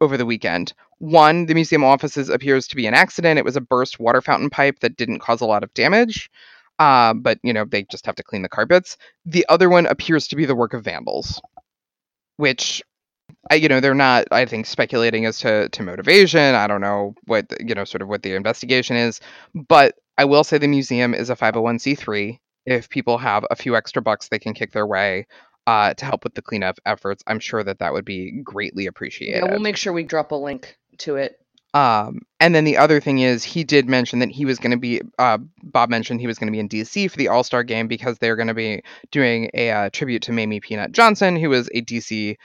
over 0.00 0.16
the 0.16 0.24
weekend. 0.24 0.72
One, 0.98 1.46
the 1.46 1.54
museum 1.54 1.82
offices 1.82 2.28
appears 2.28 2.68
to 2.68 2.76
be 2.76 2.86
an 2.86 2.94
accident. 2.94 3.38
It 3.38 3.44
was 3.44 3.56
a 3.56 3.60
burst 3.60 3.98
water 3.98 4.22
fountain 4.22 4.50
pipe 4.50 4.80
that 4.80 4.96
didn't 4.96 5.18
cause 5.18 5.40
a 5.40 5.46
lot 5.46 5.64
of 5.64 5.74
damage, 5.74 6.30
uh, 6.78 7.12
but 7.12 7.38
you 7.42 7.52
know 7.52 7.64
they 7.64 7.82
just 7.90 8.06
have 8.06 8.14
to 8.16 8.22
clean 8.22 8.42
the 8.42 8.48
carpets. 8.48 8.96
The 9.24 9.44
other 9.48 9.68
one 9.68 9.86
appears 9.86 10.28
to 10.28 10.36
be 10.36 10.46
the 10.46 10.54
work 10.54 10.74
of 10.74 10.84
vandals, 10.84 11.42
which 12.36 12.82
I, 13.50 13.56
you 13.56 13.68
know 13.68 13.80
they're 13.80 13.94
not. 13.94 14.26
I 14.30 14.44
think 14.46 14.66
speculating 14.66 15.26
as 15.26 15.38
to 15.40 15.68
to 15.68 15.82
motivation. 15.82 16.54
I 16.54 16.66
don't 16.66 16.80
know 16.80 17.14
what 17.26 17.46
you 17.60 17.74
know, 17.74 17.84
sort 17.84 18.02
of 18.02 18.08
what 18.08 18.22
the 18.22 18.34
investigation 18.34 18.96
is, 18.96 19.20
but 19.54 19.94
I 20.18 20.24
will 20.24 20.44
say 20.44 20.58
the 20.58 20.68
museum 20.68 21.14
is 21.14 21.30
a 21.30 21.36
501c3 21.36 22.38
if 22.66 22.88
people 22.88 23.16
have 23.18 23.46
a 23.50 23.56
few 23.56 23.76
extra 23.76 24.02
bucks 24.02 24.28
they 24.28 24.38
can 24.38 24.52
kick 24.52 24.72
their 24.72 24.86
way 24.86 25.26
uh, 25.66 25.94
to 25.94 26.04
help 26.04 26.24
with 26.24 26.34
the 26.34 26.42
cleanup 26.42 26.78
efforts, 26.84 27.22
I'm 27.26 27.40
sure 27.40 27.62
that 27.62 27.78
that 27.78 27.92
would 27.92 28.04
be 28.04 28.40
greatly 28.42 28.86
appreciated. 28.86 29.44
Yeah, 29.44 29.50
we'll 29.50 29.60
make 29.60 29.76
sure 29.76 29.92
we 29.92 30.04
drop 30.04 30.32
a 30.32 30.36
link 30.36 30.76
to 30.98 31.16
it. 31.16 31.40
Um, 31.74 32.20
and 32.40 32.54
then 32.54 32.64
the 32.64 32.78
other 32.78 33.00
thing 33.00 33.18
is, 33.18 33.44
he 33.44 33.62
did 33.64 33.88
mention 33.88 34.20
that 34.20 34.30
he 34.30 34.44
was 34.44 34.58
going 34.58 34.70
to 34.70 34.78
be. 34.78 35.02
Uh, 35.18 35.38
Bob 35.62 35.90
mentioned 35.90 36.20
he 36.20 36.26
was 36.26 36.38
going 36.38 36.46
to 36.46 36.52
be 36.52 36.60
in 36.60 36.68
DC 36.68 37.10
for 37.10 37.16
the 37.16 37.28
All 37.28 37.44
Star 37.44 37.62
game 37.62 37.86
because 37.86 38.18
they're 38.18 38.36
going 38.36 38.48
to 38.48 38.54
be 38.54 38.82
doing 39.10 39.50
a 39.52 39.70
uh, 39.70 39.90
tribute 39.92 40.22
to 40.22 40.32
Mamie 40.32 40.60
Peanut 40.60 40.92
Johnson, 40.92 41.36
who 41.36 41.50
was 41.50 41.68
a 41.74 41.82
DC 41.82 42.36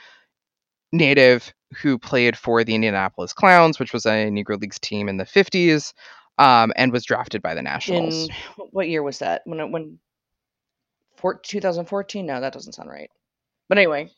native 0.92 1.52
who 1.80 1.98
played 1.98 2.36
for 2.36 2.64
the 2.64 2.74
Indianapolis 2.74 3.32
Clowns, 3.32 3.78
which 3.78 3.92
was 3.92 4.04
a 4.04 4.28
Negro 4.30 4.60
Leagues 4.60 4.78
team 4.78 5.08
in 5.08 5.16
the 5.16 5.24
50s, 5.24 5.92
um, 6.38 6.72
and 6.76 6.92
was 6.92 7.04
drafted 7.04 7.42
by 7.42 7.54
the 7.54 7.62
Nationals. 7.62 8.28
In 8.28 8.66
what 8.72 8.88
year 8.88 9.02
was 9.02 9.18
that? 9.20 9.42
When 9.44 9.72
when 9.72 9.98
2014? 11.42 12.26
No, 12.26 12.40
that 12.40 12.52
doesn't 12.52 12.72
sound 12.72 12.90
right. 12.90 13.10
But 13.68 13.78
anyway, 13.78 14.10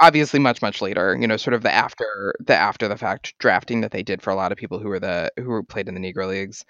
obviously 0.00 0.38
much 0.38 0.60
much 0.62 0.82
later 0.82 1.16
you 1.18 1.26
know 1.26 1.36
sort 1.36 1.54
of 1.54 1.62
the 1.62 1.72
after 1.72 2.34
the 2.40 2.54
after 2.54 2.88
the 2.88 2.96
fact 2.96 3.34
drafting 3.38 3.80
that 3.80 3.92
they 3.92 4.02
did 4.02 4.20
for 4.22 4.30
a 4.30 4.34
lot 4.34 4.52
of 4.52 4.58
people 4.58 4.78
who 4.78 4.88
were 4.88 5.00
the 5.00 5.30
who 5.38 5.62
played 5.62 5.88
in 5.88 5.94
the 5.94 6.00
negro 6.00 6.28
leagues 6.28 6.64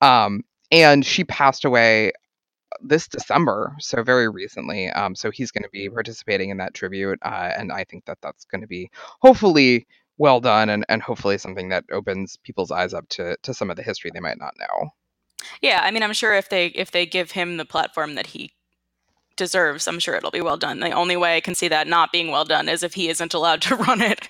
um 0.00 0.42
and 0.70 1.04
she 1.04 1.24
passed 1.24 1.64
away 1.64 2.12
this 2.80 3.08
december 3.08 3.74
so 3.78 4.02
very 4.02 4.28
recently 4.28 4.88
um 4.90 5.14
so 5.14 5.30
he's 5.30 5.50
going 5.50 5.62
to 5.62 5.70
be 5.70 5.88
participating 5.88 6.50
in 6.50 6.58
that 6.58 6.74
tribute 6.74 7.18
uh, 7.22 7.52
and 7.56 7.72
i 7.72 7.84
think 7.84 8.04
that 8.04 8.18
that's 8.22 8.44
going 8.44 8.60
to 8.60 8.66
be 8.66 8.90
hopefully 9.20 9.86
well 10.18 10.40
done 10.40 10.68
and, 10.68 10.84
and 10.88 11.02
hopefully 11.02 11.38
something 11.38 11.68
that 11.68 11.84
opens 11.92 12.36
people's 12.42 12.70
eyes 12.70 12.92
up 12.92 13.08
to 13.08 13.36
to 13.42 13.54
some 13.54 13.70
of 13.70 13.76
the 13.76 13.82
history 13.82 14.10
they 14.12 14.20
might 14.20 14.38
not 14.38 14.54
know 14.58 14.90
Yeah, 15.62 15.80
I 15.82 15.90
mean, 15.90 16.02
I'm 16.02 16.12
sure 16.12 16.34
if 16.34 16.48
they 16.48 16.66
if 16.68 16.90
they 16.90 17.06
give 17.06 17.32
him 17.32 17.56
the 17.56 17.64
platform 17.64 18.14
that 18.14 18.28
he 18.28 18.52
deserves, 19.36 19.86
I'm 19.86 19.98
sure 20.00 20.14
it'll 20.14 20.30
be 20.30 20.40
well 20.40 20.56
done. 20.56 20.80
The 20.80 20.90
only 20.90 21.16
way 21.16 21.36
I 21.36 21.40
can 21.40 21.54
see 21.54 21.68
that 21.68 21.86
not 21.86 22.12
being 22.12 22.30
well 22.30 22.44
done 22.44 22.68
is 22.68 22.82
if 22.82 22.94
he 22.94 23.08
isn't 23.08 23.34
allowed 23.34 23.62
to 23.62 23.76
run 23.88 24.02
it. 24.02 24.28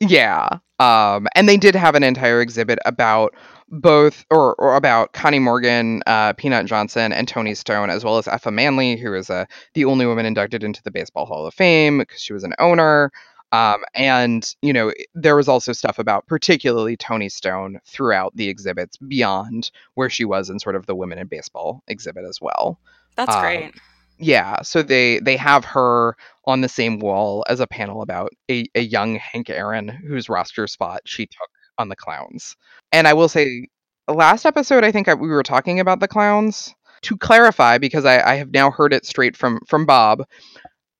Yeah. 0.00 0.58
Um, 0.78 1.28
and 1.34 1.48
they 1.48 1.56
did 1.56 1.74
have 1.74 1.94
an 1.94 2.02
entire 2.02 2.40
exhibit 2.40 2.78
about 2.86 3.34
both, 3.68 4.24
or, 4.30 4.54
or 4.56 4.76
about 4.76 5.12
Connie 5.12 5.38
Morgan, 5.38 6.02
uh, 6.06 6.32
Peanut 6.32 6.66
Johnson, 6.66 7.12
and 7.12 7.28
Toni 7.28 7.54
Stone, 7.54 7.90
as 7.90 8.04
well 8.04 8.18
as 8.18 8.26
Effa 8.26 8.52
Manley, 8.52 8.96
who 8.96 9.14
is 9.14 9.30
uh, 9.30 9.44
the 9.74 9.84
only 9.84 10.06
woman 10.06 10.26
inducted 10.26 10.64
into 10.64 10.82
the 10.82 10.90
Baseball 10.90 11.26
Hall 11.26 11.46
of 11.46 11.54
Fame 11.54 11.98
because 11.98 12.20
she 12.20 12.32
was 12.32 12.44
an 12.44 12.54
owner. 12.58 13.12
Um, 13.52 13.82
and, 13.94 14.54
you 14.62 14.72
know, 14.72 14.92
there 15.14 15.34
was 15.36 15.48
also 15.48 15.72
stuff 15.72 15.98
about 15.98 16.26
particularly 16.26 16.96
Toni 16.96 17.28
Stone 17.28 17.80
throughout 17.84 18.34
the 18.36 18.48
exhibits 18.48 18.96
beyond 18.96 19.70
where 19.94 20.08
she 20.08 20.24
was 20.24 20.50
in 20.50 20.60
sort 20.60 20.76
of 20.76 20.86
the 20.86 20.94
Women 20.94 21.18
in 21.18 21.26
Baseball 21.26 21.82
exhibit 21.88 22.24
as 22.24 22.40
well. 22.40 22.78
That's 23.16 23.34
Um, 23.34 23.40
great. 23.40 23.74
Yeah, 24.20 24.60
so 24.62 24.82
they 24.82 25.18
they 25.20 25.36
have 25.36 25.64
her 25.64 26.14
on 26.44 26.60
the 26.60 26.68
same 26.68 26.98
wall 26.98 27.44
as 27.48 27.58
a 27.60 27.66
panel 27.66 28.02
about 28.02 28.30
a, 28.50 28.66
a 28.74 28.80
young 28.80 29.14
Hank 29.16 29.48
Aaron 29.48 29.88
whose 29.88 30.28
roster 30.28 30.66
spot 30.66 31.00
she 31.06 31.26
took 31.26 31.48
on 31.78 31.88
the 31.88 31.96
clowns. 31.96 32.54
And 32.92 33.08
I 33.08 33.14
will 33.14 33.28
say, 33.28 33.68
last 34.08 34.44
episode 34.44 34.84
I 34.84 34.92
think 34.92 35.08
I, 35.08 35.14
we 35.14 35.28
were 35.28 35.42
talking 35.42 35.80
about 35.80 36.00
the 36.00 36.08
clowns. 36.08 36.74
To 37.04 37.16
clarify, 37.16 37.78
because 37.78 38.04
I, 38.04 38.20
I 38.20 38.34
have 38.34 38.50
now 38.52 38.70
heard 38.70 38.92
it 38.92 39.06
straight 39.06 39.34
from 39.34 39.60
from 39.66 39.86
Bob, 39.86 40.22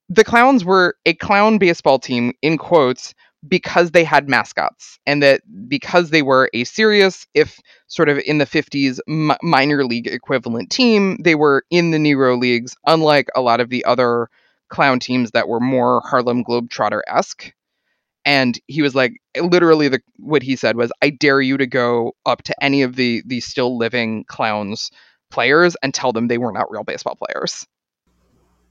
the 0.09 0.25
clowns 0.25 0.65
were 0.65 0.97
a 1.07 1.15
clown 1.15 1.59
baseball 1.59 1.99
team 1.99 2.33
in 2.43 2.59
quotes 2.59 3.15
because 3.49 3.93
they 3.93 4.05
had 4.05 4.29
mascots 4.29 4.99
and 5.07 5.23
that 5.23 5.41
because 5.69 6.11
they 6.11 6.23
were 6.23 6.51
a 6.53 6.65
serious 6.65 7.27
if 7.35 7.59
sort 7.87 8.09
of 8.09 8.19
in 8.19 8.39
the 8.39 8.47
50s 8.47 9.01
mi- 9.07 9.37
minor 9.43 9.85
league 9.85 10.07
equivalent 10.07 10.71
team 10.71 11.17
they 11.23 11.35
were 11.35 11.65
in 11.71 11.91
the 11.91 11.99
negro 11.99 12.39
leagues 12.39 12.77
unlike 12.87 13.29
a 13.35 13.41
lot 13.41 13.61
of 13.61 13.71
the 13.71 13.85
other 13.87 14.29
clown 14.69 14.99
teams 15.01 15.31
that 15.33 15.49
were 15.49 15.61
more 15.61 16.03
harlem 16.05 16.45
globetrotter-esque. 16.45 17.53
And 18.25 18.59
he 18.67 18.83
was 18.83 18.95
like 18.95 19.15
literally 19.41 19.89
the 19.89 20.01
what 20.19 20.43
he 20.43 20.57
said 20.57 20.77
was 20.77 20.93
i 21.03 21.11
dare 21.11 21.41
you 21.41 21.57
to 21.57 21.67
go 21.67 22.13
up 22.27 22.43
to 22.45 22.65
any 22.65 22.83
of 22.83 22.97
the 22.97 23.23
the 23.27 23.41
still 23.41 23.79
living 23.79 24.25
clowns 24.29 24.91
players 25.31 25.77
and 25.83 25.95
tell 25.95 26.13
them 26.13 26.29
they 26.29 26.39
were 26.39 26.53
not 26.53 26.71
real 26.71 26.85
baseball 26.85 27.17
players. 27.17 27.67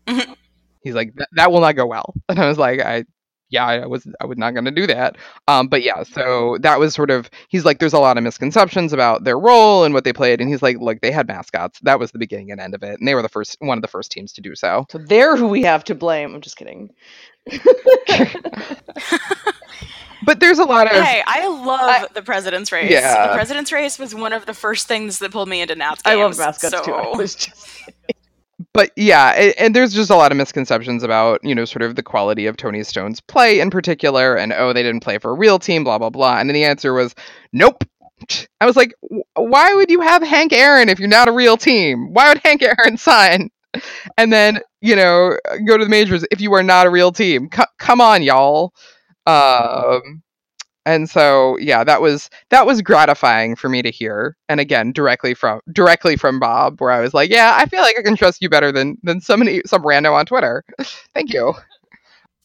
Mhm. 0.08 0.36
he's 0.84 0.94
like 0.96 1.14
that, 1.16 1.28
that 1.34 1.52
will 1.52 1.62
not 1.62 1.76
go 1.76 1.86
well. 1.86 2.14
And 2.30 2.40
i 2.40 2.48
was 2.48 2.58
like 2.58 2.80
i 2.82 3.06
yeah 3.50 3.66
i 3.66 3.86
was 3.86 4.08
i 4.22 4.26
was 4.26 4.38
not 4.38 4.52
going 4.54 4.66
to 4.66 4.72
do 4.72 4.88
that 4.88 5.16
um 5.48 5.68
but 5.68 5.82
yeah 5.82 6.04
so 6.04 6.58
that 6.62 6.80
was 6.80 6.94
sort 6.94 7.10
of 7.10 7.30
he's 7.50 7.66
like 7.66 7.80
there's 7.80 7.94
a 7.94 8.00
lot 8.00 8.18
of 8.18 8.24
misconceptions 8.24 8.94
about 8.94 9.24
their 9.24 9.40
role 9.40 9.84
and 9.84 9.94
what 9.94 10.04
they 10.04 10.14
played 10.14 10.40
and 10.40 10.50
he's 10.50 10.62
like 10.62 10.78
look 10.80 11.02
they 11.02 11.12
had 11.12 11.28
mascots 11.28 11.80
that 11.82 12.00
was 12.00 12.12
the 12.12 12.20
beginning 12.20 12.52
and 12.52 12.62
end 12.62 12.74
of 12.76 12.84
it 12.84 13.00
and 13.00 13.08
they 13.08 13.16
were 13.16 13.22
the 13.22 13.30
first 13.30 13.58
one 13.60 13.78
of 13.78 13.82
the 13.82 13.88
first 13.88 14.12
teams 14.12 14.32
to 14.34 14.42
do 14.42 14.56
so 14.56 14.86
so 14.90 14.98
they're 14.98 15.36
who 15.36 15.48
we 15.48 15.64
have 15.64 15.84
to 15.86 15.96
blame. 15.96 16.34
I'm 16.36 16.42
just 16.42 16.58
kidding. 16.58 16.92
but 20.26 20.40
there's 20.40 20.60
a 20.60 20.64
lot 20.64 20.88
of 20.88 20.94
Hey, 21.04 21.24
I 21.26 21.48
love 21.48 22.14
the 22.14 22.22
president's 22.22 22.72
race. 22.72 22.92
Yeah. 22.92 23.28
The 23.28 23.34
president's 23.34 23.72
race 23.72 23.98
was 24.00 24.14
one 24.16 24.34
of 24.34 24.46
the 24.46 24.54
first 24.54 24.88
things 24.88 25.20
that 25.20 25.32
pulled 25.32 25.50
me 25.50 25.62
into 25.62 25.76
Nats 25.76 26.02
games. 26.02 26.18
I 26.18 26.22
love 26.22 26.38
mascots 26.38 26.86
too. 26.86 26.94
I 26.94 27.04
so- 27.04 27.18
was 27.18 27.36
just 27.36 27.92
but 28.74 28.92
yeah, 28.96 29.30
and, 29.32 29.54
and 29.58 29.76
there's 29.76 29.94
just 29.94 30.10
a 30.10 30.16
lot 30.16 30.32
of 30.32 30.38
misconceptions 30.38 31.04
about 31.04 31.44
you 31.44 31.56
know 31.56 31.66
sort 31.66 31.82
of 31.82 31.96
the 31.96 32.04
quality 32.04 32.46
of 32.46 32.58
Toni 32.58 32.84
Stone's 32.84 33.22
play 33.22 33.60
in 33.60 33.70
particular, 33.70 34.36
and 34.36 34.54
oh 34.54 34.74
they 34.74 34.84
didn't 34.84 35.02
play 35.04 35.18
for 35.18 35.32
a 35.32 35.36
real 35.36 35.60
team, 35.60 35.84
blah 35.84 35.98
blah 35.98 36.10
blah. 36.10 36.40
And 36.40 36.50
then 36.50 36.54
the 36.54 36.64
answer 36.64 36.94
was 36.94 37.16
nope. 37.54 37.84
I 38.60 38.66
was 38.66 38.76
like, 38.76 38.94
why 39.36 39.74
would 39.74 39.90
you 39.90 40.02
have 40.02 40.22
Hank 40.22 40.52
Aaron 40.52 40.90
if 40.90 41.00
you're 41.00 41.08
not 41.08 41.30
a 41.30 41.32
real 41.32 41.56
team? 41.56 42.14
Why 42.14 42.30
would 42.30 42.42
Hank 42.44 42.62
Aaron 42.80 42.98
sign? 42.98 43.50
And 44.18 44.32
then 44.32 44.60
you 44.82 44.96
know 44.96 45.38
go 45.66 45.78
to 45.78 45.84
the 45.84 45.90
majors 45.90 46.26
if 46.32 46.42
you 46.42 46.54
are 46.54 46.64
not 46.64 46.88
a 46.88 46.90
real 46.90 47.12
team. 47.12 47.50
C- 47.54 47.64
come 47.78 48.02
on, 48.02 48.24
y'all. 48.24 48.74
Um, 49.26 50.22
and 50.90 51.10
so 51.10 51.58
yeah 51.60 51.84
that 51.84 52.02
was 52.02 52.30
that 52.50 52.66
was 52.66 52.82
gratifying 52.82 53.56
for 53.56 53.70
me 53.70 53.82
to 53.82 53.92
hear 53.92 54.36
and 54.48 54.60
again 54.60 54.92
directly 54.92 55.34
from 55.34 55.60
directly 55.72 56.16
from 56.16 56.40
bob 56.40 56.82
where 56.82 56.92
i 56.92 57.00
was 57.00 57.14
like 57.14 57.30
yeah 57.30 57.54
i 57.58 57.66
feel 57.66 57.82
like 57.82 57.98
i 57.98 58.02
can 58.02 58.16
trust 58.16 58.42
you 58.42 58.50
better 58.50 58.72
than 58.72 58.98
than 59.04 59.22
somebody 59.22 59.62
some 59.66 59.84
rando 59.84 60.14
on 60.14 60.26
twitter. 60.26 60.64
Thank 61.14 61.34
you. 61.34 61.54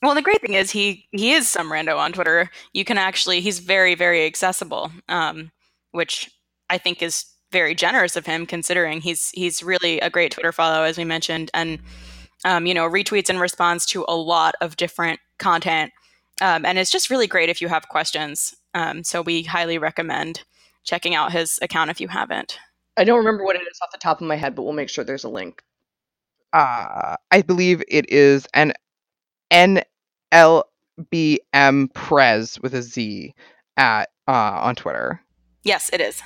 Well, 0.05 0.15
the 0.15 0.23
great 0.23 0.43
thing 0.43 0.53
is 0.53 0.71
he 0.71 1.07
he 1.13 1.33
is 1.33 1.49
some 1.49 1.71
rando 1.71 1.97
on 1.97 2.13
Twitter. 2.13 2.51
You 2.75 2.85
can 2.85 2.99
actually 2.99 3.41
he's 3.41 3.59
very 3.59 3.95
very 3.95 4.27
accessible, 4.27 4.93
um, 5.09 5.51
which 5.93 6.31
I 6.69 6.77
think 6.77 7.03
is 7.03 7.25
very 7.53 7.75
generous 7.75 8.15
of 8.15 8.27
him 8.27 8.45
considering 8.45 9.01
he's 9.01 9.31
he's 9.31 9.63
really 9.63 10.01
a 10.01 10.11
great 10.11 10.33
Twitter 10.33 10.53
follow 10.53 10.83
as 10.83 10.99
we 10.99 11.05
mentioned, 11.05 11.51
and 11.55 11.79
um, 12.45 12.67
you 12.67 12.75
know 12.75 12.87
retweets 12.87 13.31
in 13.31 13.39
response 13.39 13.87
to 13.87 14.05
a 14.07 14.15
lot 14.15 14.55
of 14.61 14.77
different 14.77 15.21
content, 15.39 15.91
um, 16.41 16.65
and 16.65 16.79
it's 16.79 16.91
just 16.91 17.11
really 17.11 17.27
great 17.27 17.49
if 17.49 17.61
you 17.63 17.69
have 17.69 17.89
questions. 17.89 18.55
Um, 18.75 19.05
so 19.05 19.23
we 19.23 19.43
highly 19.45 19.79
recommend 19.79 20.43
checking 20.85 21.15
out 21.15 21.33
his 21.33 21.59
account 21.63 21.91
if 21.91 22.01
you 22.01 22.09
haven't. 22.09 22.59
I 22.97 23.05
don't 23.05 23.19
remember 23.19 23.45
what 23.45 23.57
it 23.57 23.63
is 23.63 23.79
off 23.83 23.91
the 23.93 23.99
top 23.99 24.21
of 24.21 24.27
my 24.27 24.37
head, 24.37 24.55
but 24.55 24.63
we'll 24.63 24.73
make 24.73 24.89
sure 24.89 25.05
there's 25.05 25.25
a 25.25 25.29
link. 25.29 25.63
uh 26.53 27.17
i 27.33 27.43
believe 27.43 27.83
it 27.89 28.09
is 28.11 28.47
an 28.55 28.73
nlbm 30.33 30.65
prez 31.95 32.59
with 32.61 32.75
a 32.75 32.83
z 32.83 33.35
at 33.77 34.11
uh 34.29 34.33
on 34.63 34.75
twitter 34.77 35.21
Yes, 35.65 35.89
it 35.95 36.01
is. 36.01 36.23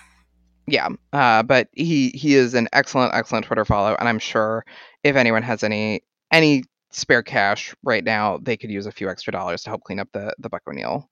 yeah 0.66 0.88
uh 1.12 1.42
but 1.44 1.68
he 1.72 2.10
he 2.10 2.34
is 2.34 2.54
an 2.54 2.68
excellent 2.72 3.14
excellent 3.14 3.46
twitter 3.46 3.64
follow 3.64 3.94
and 3.98 4.08
i'm 4.08 4.18
sure 4.18 4.64
if 5.04 5.16
anyone 5.16 5.42
has 5.42 5.62
any 5.62 6.02
any 6.32 6.64
spare 6.90 7.22
cash 7.22 7.74
right 7.82 8.04
now 8.04 8.38
they 8.42 8.56
could 8.56 8.70
use 8.70 8.86
a 8.86 8.92
few 8.92 9.08
extra 9.08 9.32
dollars 9.32 9.62
to 9.62 9.70
help 9.70 9.82
clean 9.84 10.00
up 10.00 10.08
the 10.12 10.32
the 10.38 10.48
buck 10.48 10.62
o'neil 10.68 11.08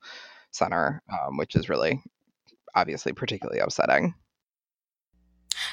center 0.51 1.03
um, 1.13 1.37
which 1.37 1.55
is 1.55 1.69
really 1.69 2.01
obviously 2.75 3.13
particularly 3.13 3.61
upsetting 3.61 4.15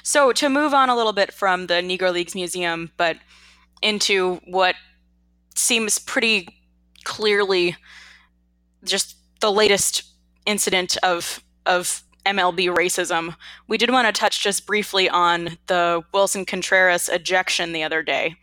So 0.03 0.31
to 0.33 0.49
move 0.49 0.73
on 0.73 0.89
a 0.89 0.95
little 0.95 1.13
bit 1.13 1.33
from 1.33 1.67
the 1.67 1.75
Negro 1.75 2.11
Leagues 2.11 2.35
Museum, 2.35 2.91
but 2.97 3.17
into 3.81 4.39
what 4.45 4.75
seems 5.55 5.99
pretty 5.99 6.47
clearly 7.03 7.75
just 8.83 9.17
the 9.39 9.51
latest 9.51 10.03
incident 10.45 10.97
of 11.03 11.43
of 11.65 12.03
MLB 12.25 12.73
racism, 12.73 13.35
we 13.67 13.77
did 13.77 13.91
want 13.91 14.07
to 14.07 14.17
touch 14.17 14.41
just 14.41 14.65
briefly 14.65 15.09
on 15.09 15.57
the 15.67 16.01
Willson 16.13 16.45
Contreras 16.45 17.09
ejection 17.09 17.73
the 17.73 17.83
other 17.83 18.01
day. 18.01 18.35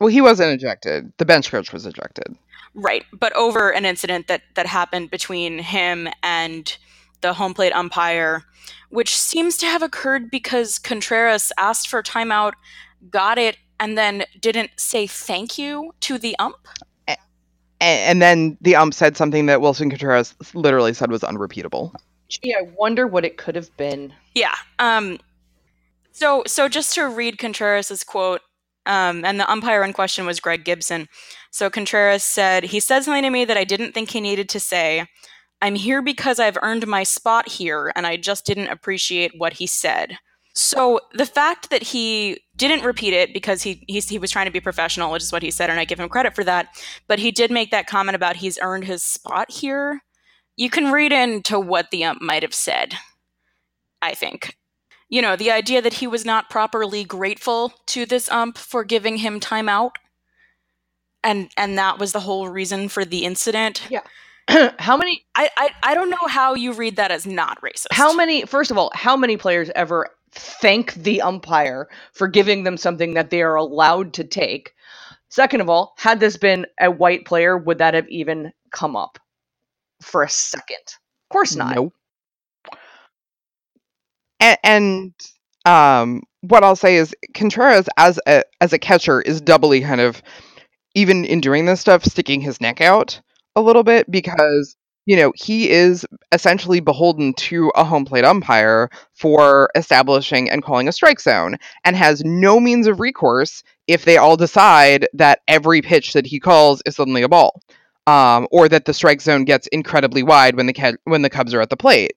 Well 0.00 0.08
he 0.08 0.20
wasn't 0.20 0.52
ejected 0.52 1.12
the 1.18 1.24
bench 1.24 1.50
coach 1.50 1.72
was 1.72 1.86
ejected 1.86 2.36
Right, 2.74 3.04
but 3.12 3.34
over 3.34 3.70
an 3.70 3.84
incident 3.84 4.28
that 4.28 4.42
that 4.54 4.66
happened 4.66 5.10
between 5.10 5.58
him 5.58 6.08
and 6.22 6.76
the 7.20 7.32
home 7.32 7.52
plate 7.52 7.72
umpire, 7.72 8.44
which 8.90 9.16
seems 9.16 9.56
to 9.58 9.66
have 9.66 9.82
occurred 9.82 10.30
because 10.30 10.78
Contreras 10.78 11.52
asked 11.58 11.88
for 11.88 12.02
timeout, 12.02 12.52
got 13.10 13.38
it, 13.38 13.58
and 13.80 13.98
then 13.98 14.24
didn't 14.40 14.70
say 14.76 15.06
thank 15.06 15.58
you 15.58 15.92
to 16.00 16.16
the 16.16 16.36
ump. 16.38 16.68
and, 17.08 17.18
and 17.80 18.22
then 18.22 18.56
the 18.60 18.76
ump 18.76 18.94
said 18.94 19.16
something 19.16 19.46
that 19.46 19.60
willson 19.60 19.90
contreras 19.90 20.34
literally 20.54 20.94
said 20.94 21.10
was 21.10 21.24
unrepeatable 21.24 21.92
Gee, 22.28 22.54
I 22.54 22.62
wonder 22.76 23.08
what 23.08 23.24
it 23.24 23.36
could 23.38 23.56
have 23.56 23.76
been. 23.76 24.12
Yeah. 24.34 24.54
Um. 24.78 25.18
So 26.12 26.44
so 26.46 26.68
just 26.68 26.94
to 26.94 27.08
read 27.08 27.38
Contreras' 27.38 28.04
quote, 28.04 28.40
Um, 28.86 29.24
and 29.24 29.38
the 29.38 29.50
umpire 29.50 29.84
in 29.84 29.92
question 29.92 30.26
was 30.26 30.40
Greg 30.40 30.64
Gibson. 30.64 31.08
So 31.50 31.70
Contreras 31.70 32.24
said, 32.24 32.64
He 32.64 32.80
said 32.80 33.04
something 33.04 33.22
to 33.22 33.30
me 33.30 33.44
that 33.44 33.56
I 33.56 33.64
didn't 33.64 33.92
think 33.92 34.10
he 34.10 34.20
needed 34.20 34.48
to 34.50 34.60
say. 34.60 35.06
I'm 35.62 35.74
here 35.74 36.00
because 36.00 36.40
I've 36.40 36.58
earned 36.62 36.86
my 36.86 37.02
spot 37.02 37.48
here, 37.48 37.92
and 37.94 38.06
I 38.06 38.16
just 38.16 38.46
didn't 38.46 38.68
appreciate 38.68 39.32
what 39.36 39.54
he 39.54 39.66
said. 39.66 40.16
So 40.54 41.00
the 41.12 41.26
fact 41.26 41.70
that 41.70 41.82
he 41.82 42.38
didn't 42.56 42.84
repeat 42.84 43.12
it 43.12 43.32
because 43.32 43.62
he, 43.62 43.84
he 43.86 44.00
he 44.00 44.18
was 44.18 44.30
trying 44.30 44.46
to 44.46 44.52
be 44.52 44.60
professional, 44.60 45.12
which 45.12 45.22
is 45.22 45.32
what 45.32 45.42
he 45.42 45.50
said, 45.50 45.70
and 45.70 45.78
I 45.78 45.84
give 45.84 46.00
him 46.00 46.08
credit 46.08 46.34
for 46.34 46.44
that. 46.44 46.68
But 47.06 47.18
he 47.18 47.30
did 47.30 47.50
make 47.50 47.70
that 47.70 47.86
comment 47.86 48.16
about 48.16 48.36
he's 48.36 48.58
earned 48.60 48.84
his 48.84 49.02
spot 49.02 49.50
here. 49.50 50.00
You 50.56 50.70
can 50.70 50.92
read 50.92 51.12
into 51.12 51.60
what 51.60 51.90
the 51.90 52.04
ump 52.04 52.20
might 52.20 52.42
have 52.42 52.54
said. 52.54 52.94
I 54.02 54.14
think, 54.14 54.56
you 55.10 55.20
know, 55.20 55.36
the 55.36 55.50
idea 55.50 55.82
that 55.82 55.94
he 55.94 56.06
was 56.06 56.24
not 56.24 56.48
properly 56.48 57.04
grateful 57.04 57.74
to 57.86 58.06
this 58.06 58.30
ump 58.30 58.56
for 58.56 58.84
giving 58.84 59.18
him 59.18 59.40
time 59.40 59.68
out, 59.68 59.98
and 61.22 61.50
and 61.56 61.76
that 61.76 61.98
was 61.98 62.12
the 62.12 62.20
whole 62.20 62.48
reason 62.48 62.88
for 62.88 63.04
the 63.04 63.24
incident. 63.24 63.82
Yeah. 63.90 64.02
how 64.78 64.96
many 64.96 65.24
I, 65.34 65.50
I 65.56 65.70
I 65.82 65.94
don't 65.94 66.10
know 66.10 66.26
how 66.28 66.54
you 66.54 66.72
read 66.72 66.96
that 66.96 67.10
as 67.10 67.26
not 67.26 67.60
racist. 67.60 67.88
how 67.92 68.14
many 68.14 68.46
first 68.46 68.70
of 68.70 68.78
all, 68.78 68.90
how 68.94 69.16
many 69.16 69.36
players 69.36 69.70
ever 69.74 70.08
thank 70.32 70.94
the 70.94 71.20
umpire 71.20 71.88
for 72.12 72.28
giving 72.28 72.62
them 72.62 72.76
something 72.76 73.14
that 73.14 73.30
they 73.30 73.42
are 73.42 73.56
allowed 73.56 74.14
to 74.14 74.24
take? 74.24 74.72
Second 75.28 75.60
of 75.60 75.68
all, 75.68 75.94
had 75.96 76.20
this 76.20 76.36
been 76.36 76.66
a 76.80 76.90
white 76.90 77.24
player, 77.24 77.56
would 77.56 77.78
that 77.78 77.94
have 77.94 78.08
even 78.08 78.52
come 78.72 78.96
up 78.96 79.18
for 80.02 80.22
a 80.22 80.30
second? 80.30 80.84
Of 80.86 81.32
course 81.32 81.54
not. 81.54 81.74
Nope. 81.76 81.94
And, 84.40 84.58
and 84.64 85.12
um, 85.64 86.22
what 86.40 86.64
I'll 86.64 86.76
say 86.76 86.96
is 86.96 87.14
Contreras 87.34 87.88
as 87.96 88.18
a 88.26 88.42
as 88.60 88.72
a 88.72 88.78
catcher 88.78 89.20
is 89.20 89.40
doubly 89.40 89.82
kind 89.82 90.00
of 90.00 90.22
even 90.94 91.24
in 91.24 91.40
doing 91.40 91.66
this 91.66 91.80
stuff 91.80 92.04
sticking 92.04 92.40
his 92.40 92.60
neck 92.60 92.80
out 92.80 93.20
a 93.56 93.60
little 93.60 93.82
bit 93.84 94.10
because 94.10 94.76
you 95.06 95.16
know 95.16 95.32
he 95.36 95.70
is 95.70 96.06
essentially 96.32 96.80
beholden 96.80 97.34
to 97.34 97.70
a 97.74 97.84
home 97.84 98.04
plate 98.04 98.24
umpire 98.24 98.88
for 99.12 99.70
establishing 99.74 100.48
and 100.50 100.62
calling 100.62 100.88
a 100.88 100.92
strike 100.92 101.20
zone 101.20 101.56
and 101.84 101.96
has 101.96 102.22
no 102.24 102.58
means 102.58 102.86
of 102.86 103.00
recourse 103.00 103.62
if 103.86 104.04
they 104.04 104.16
all 104.16 104.36
decide 104.36 105.06
that 105.12 105.40
every 105.46 105.82
pitch 105.82 106.12
that 106.14 106.26
he 106.26 106.40
calls 106.40 106.82
is 106.86 106.96
suddenly 106.96 107.22
a 107.22 107.28
ball 107.28 107.60
um, 108.06 108.48
or 108.50 108.68
that 108.68 108.84
the 108.84 108.94
strike 108.94 109.20
zone 109.20 109.44
gets 109.44 109.66
incredibly 109.68 110.22
wide 110.22 110.56
when 110.56 110.66
the 110.66 110.98
when 111.04 111.22
the 111.22 111.30
Cubs 111.30 111.54
are 111.54 111.60
at 111.60 111.70
the 111.70 111.76
plate. 111.76 112.12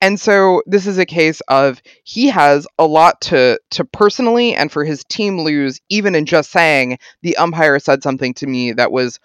And 0.00 0.20
so 0.20 0.62
this 0.66 0.86
is 0.86 0.98
a 0.98 1.06
case 1.06 1.40
of 1.48 1.82
he 2.04 2.28
has 2.28 2.66
a 2.78 2.86
lot 2.86 3.20
to 3.22 3.58
to 3.70 3.84
personally 3.84 4.54
and 4.54 4.70
for 4.70 4.84
his 4.84 5.04
team 5.04 5.40
lose 5.40 5.80
even 5.88 6.14
in 6.14 6.24
just 6.26 6.50
saying 6.50 6.98
the 7.22 7.36
umpire 7.36 7.78
said 7.78 8.02
something 8.02 8.34
to 8.34 8.46
me 8.46 8.72
that 8.72 8.92
was 8.92 9.18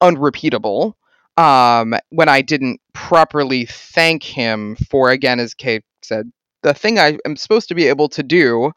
unrepeatable 0.00 0.96
um, 1.36 1.94
when 2.10 2.28
I 2.28 2.42
didn't 2.42 2.80
properly 2.92 3.66
thank 3.66 4.24
him 4.24 4.76
for 4.90 5.10
again 5.10 5.38
as 5.38 5.54
Kate 5.54 5.84
said 6.02 6.30
the 6.62 6.74
thing 6.74 6.98
I 6.98 7.18
am 7.24 7.36
supposed 7.36 7.68
to 7.68 7.76
be 7.76 7.86
able 7.86 8.08
to 8.10 8.22
do 8.24 8.72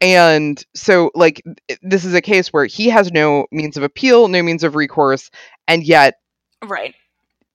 and 0.00 0.64
so 0.74 1.10
like 1.14 1.42
this 1.82 2.04
is 2.04 2.14
a 2.14 2.22
case 2.22 2.48
where 2.48 2.64
he 2.64 2.88
has 2.88 3.12
no 3.12 3.46
means 3.52 3.76
of 3.76 3.82
appeal 3.82 4.28
no 4.28 4.42
means 4.42 4.64
of 4.64 4.74
recourse 4.74 5.30
and 5.66 5.84
yet 5.84 6.14
right? 6.64 6.94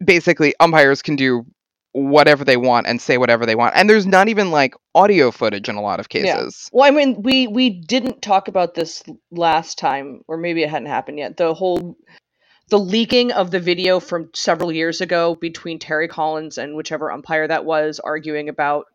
basically 0.03 0.53
umpires 0.59 1.01
can 1.01 1.15
do 1.15 1.45
whatever 1.93 2.43
they 2.43 2.57
want 2.57 2.87
and 2.87 2.99
say 2.99 3.17
whatever 3.17 3.45
they 3.45 3.55
want 3.55 3.75
and 3.75 3.89
there's 3.89 4.05
not 4.05 4.27
even 4.27 4.51
like 4.51 4.75
audio 4.95 5.31
footage 5.31 5.69
in 5.69 5.75
a 5.75 5.81
lot 5.81 5.99
of 5.99 6.07
Yeah. 6.11 6.43
cases 6.43 6.69
Well, 6.73 6.87
I 6.87 6.91
mean, 6.91 7.21
we 7.21 7.47
we 7.47 7.69
didn't 7.69 8.21
talk 8.21 8.47
about 8.47 8.73
this 8.73 9.03
last 9.31 9.77
time, 9.77 10.23
or 10.27 10.37
maybe 10.37 10.63
it 10.63 10.69
hadn't 10.69 10.87
happened 10.87 11.19
yet. 11.19 11.37
The 11.37 11.53
whole 11.53 11.97
the 12.69 12.79
leaking 12.79 13.31
of 13.31 13.51
the 13.51 13.59
video 13.59 13.99
from 13.99 14.29
several 14.33 14.71
years 14.71 15.01
ago 15.01 15.35
between 15.35 15.77
Terry 15.79 16.07
Collins 16.07 16.57
and 16.57 16.75
whichever 16.75 17.11
umpire 17.11 17.47
that 17.47 17.65
was 17.65 17.99
arguing 17.99 18.49
about 18.49 18.87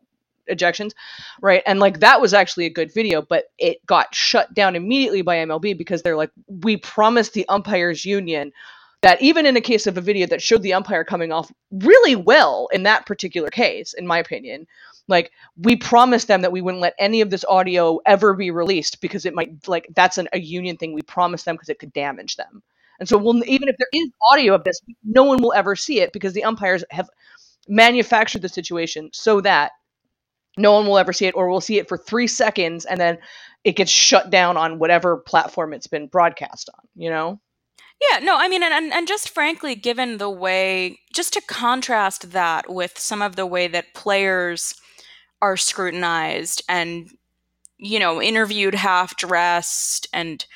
ejections, 0.51 0.93
right? 1.41 1.63
And 1.67 1.79
like 1.79 2.01
that 2.01 2.21
was 2.21 2.35
actually 2.35 2.67
a 2.67 2.71
good 2.71 2.93
video, 2.93 3.23
but 3.23 3.45
it 3.59 3.85
got 3.87 4.15
shut 4.15 4.53
down 4.55 4.75
immediately 4.75 5.23
by 5.23 5.37
MLB 5.37 5.77
because 5.77 6.03
they're 6.03 6.17
like, 6.17 6.31
we 6.49 6.77
promised 6.77 7.35
the 7.35 7.49
umpires 7.49 8.05
union 8.05 8.53
that 9.03 9.23
even 9.23 9.47
in 9.47 9.57
a 9.57 9.61
case 9.61 9.87
of 9.87 9.97
a 9.97 10.03
video 10.03 10.27
that 10.27 10.43
showed 10.43 10.63
the 10.63 10.75
umpire 10.75 11.05
coming 11.05 11.31
off 11.31 11.53
really 11.71 12.17
well 12.17 12.69
in 12.73 12.83
that 12.83 13.07
particular 13.07 13.49
case, 13.49 13.95
in 13.95 14.07
my 14.07 14.19
opinion, 14.19 14.67
like 15.07 15.31
we 15.57 15.77
promised 15.77 16.29
them 16.29 16.43
that 16.43 16.53
we 16.53 16.61
wouldn't 16.61 16.83
let 16.83 16.95
any 16.99 17.21
of 17.21 17.31
this 17.31 17.45
audio 17.49 18.01
ever 18.07 18.35
be 18.35 18.51
released 18.51 19.01
because 19.01 19.25
it 19.25 19.35
might 19.35 19.67
like 19.69 19.87
that's 19.95 20.19
an, 20.19 20.29
a 20.33 20.41
union 20.41 20.77
thing. 20.77 20.95
We 20.95 21.03
promised 21.03 21.45
them 21.45 21.55
because 21.55 21.69
it 21.69 21.79
could 21.79 21.93
damage 21.93 22.37
them. 22.37 22.63
And 22.99 23.09
so 23.09 23.17
we'll 23.17 23.43
even 23.45 23.69
if 23.69 23.77
there 23.79 23.89
is 23.93 24.11
audio 24.31 24.55
of 24.55 24.65
this 24.65 24.81
no 25.05 25.23
one 25.25 25.41
will 25.41 25.53
ever 25.53 25.77
see 25.77 26.01
it 26.01 26.13
because 26.13 26.33
the 26.33 26.45
umpires 26.45 26.85
have 26.91 27.09
manufactured 27.69 28.43
the 28.43 28.49
situation 28.49 29.11
so 29.13 29.41
that 29.43 29.73
no 30.57 30.73
one 30.73 30.87
will 30.87 30.99
ever 30.99 31.13
see 31.13 31.27
it 31.27 31.37
or 31.37 31.49
we'll 31.49 31.61
see 31.61 31.79
it 31.79 31.89
for 31.89 31.97
three 31.97 32.27
seconds 32.27 32.85
and 32.85 33.01
then 33.01 33.19
it 33.63 33.77
gets 33.77 33.91
shut 33.91 34.31
down 34.31 34.57
on 34.57 34.79
whatever 34.79 35.19
platform 35.19 35.73
it's 35.73 35.87
been 35.87 36.07
broadcast 36.09 36.71
on 36.77 36.89
you 36.97 37.11
know 37.11 37.41
Yeah, 38.01 38.21
no, 38.21 38.37
I 38.39 38.49
mean, 38.49 38.63
and, 38.63 38.93
and, 38.93 39.09
just 39.09 39.31
frankly, 39.31 39.75
given 39.75 40.19
the 40.19 40.31
way, 40.31 41.01
just 41.13 41.33
to 41.33 41.41
contrast 41.41 42.31
that 42.31 42.73
with 42.73 42.97
some 42.97 43.23
of 43.23 43.35
the 43.35 43.47
way 43.47 43.67
that 43.67 43.93
players 43.93 44.77
are 45.43 45.57
scrutinized 45.57 46.63
and, 46.69 47.11
you 47.77 47.99
know, 47.99 48.23
interviewed 48.23 48.75
half 48.75 49.17
dressed 49.17 50.07
and 50.13 50.47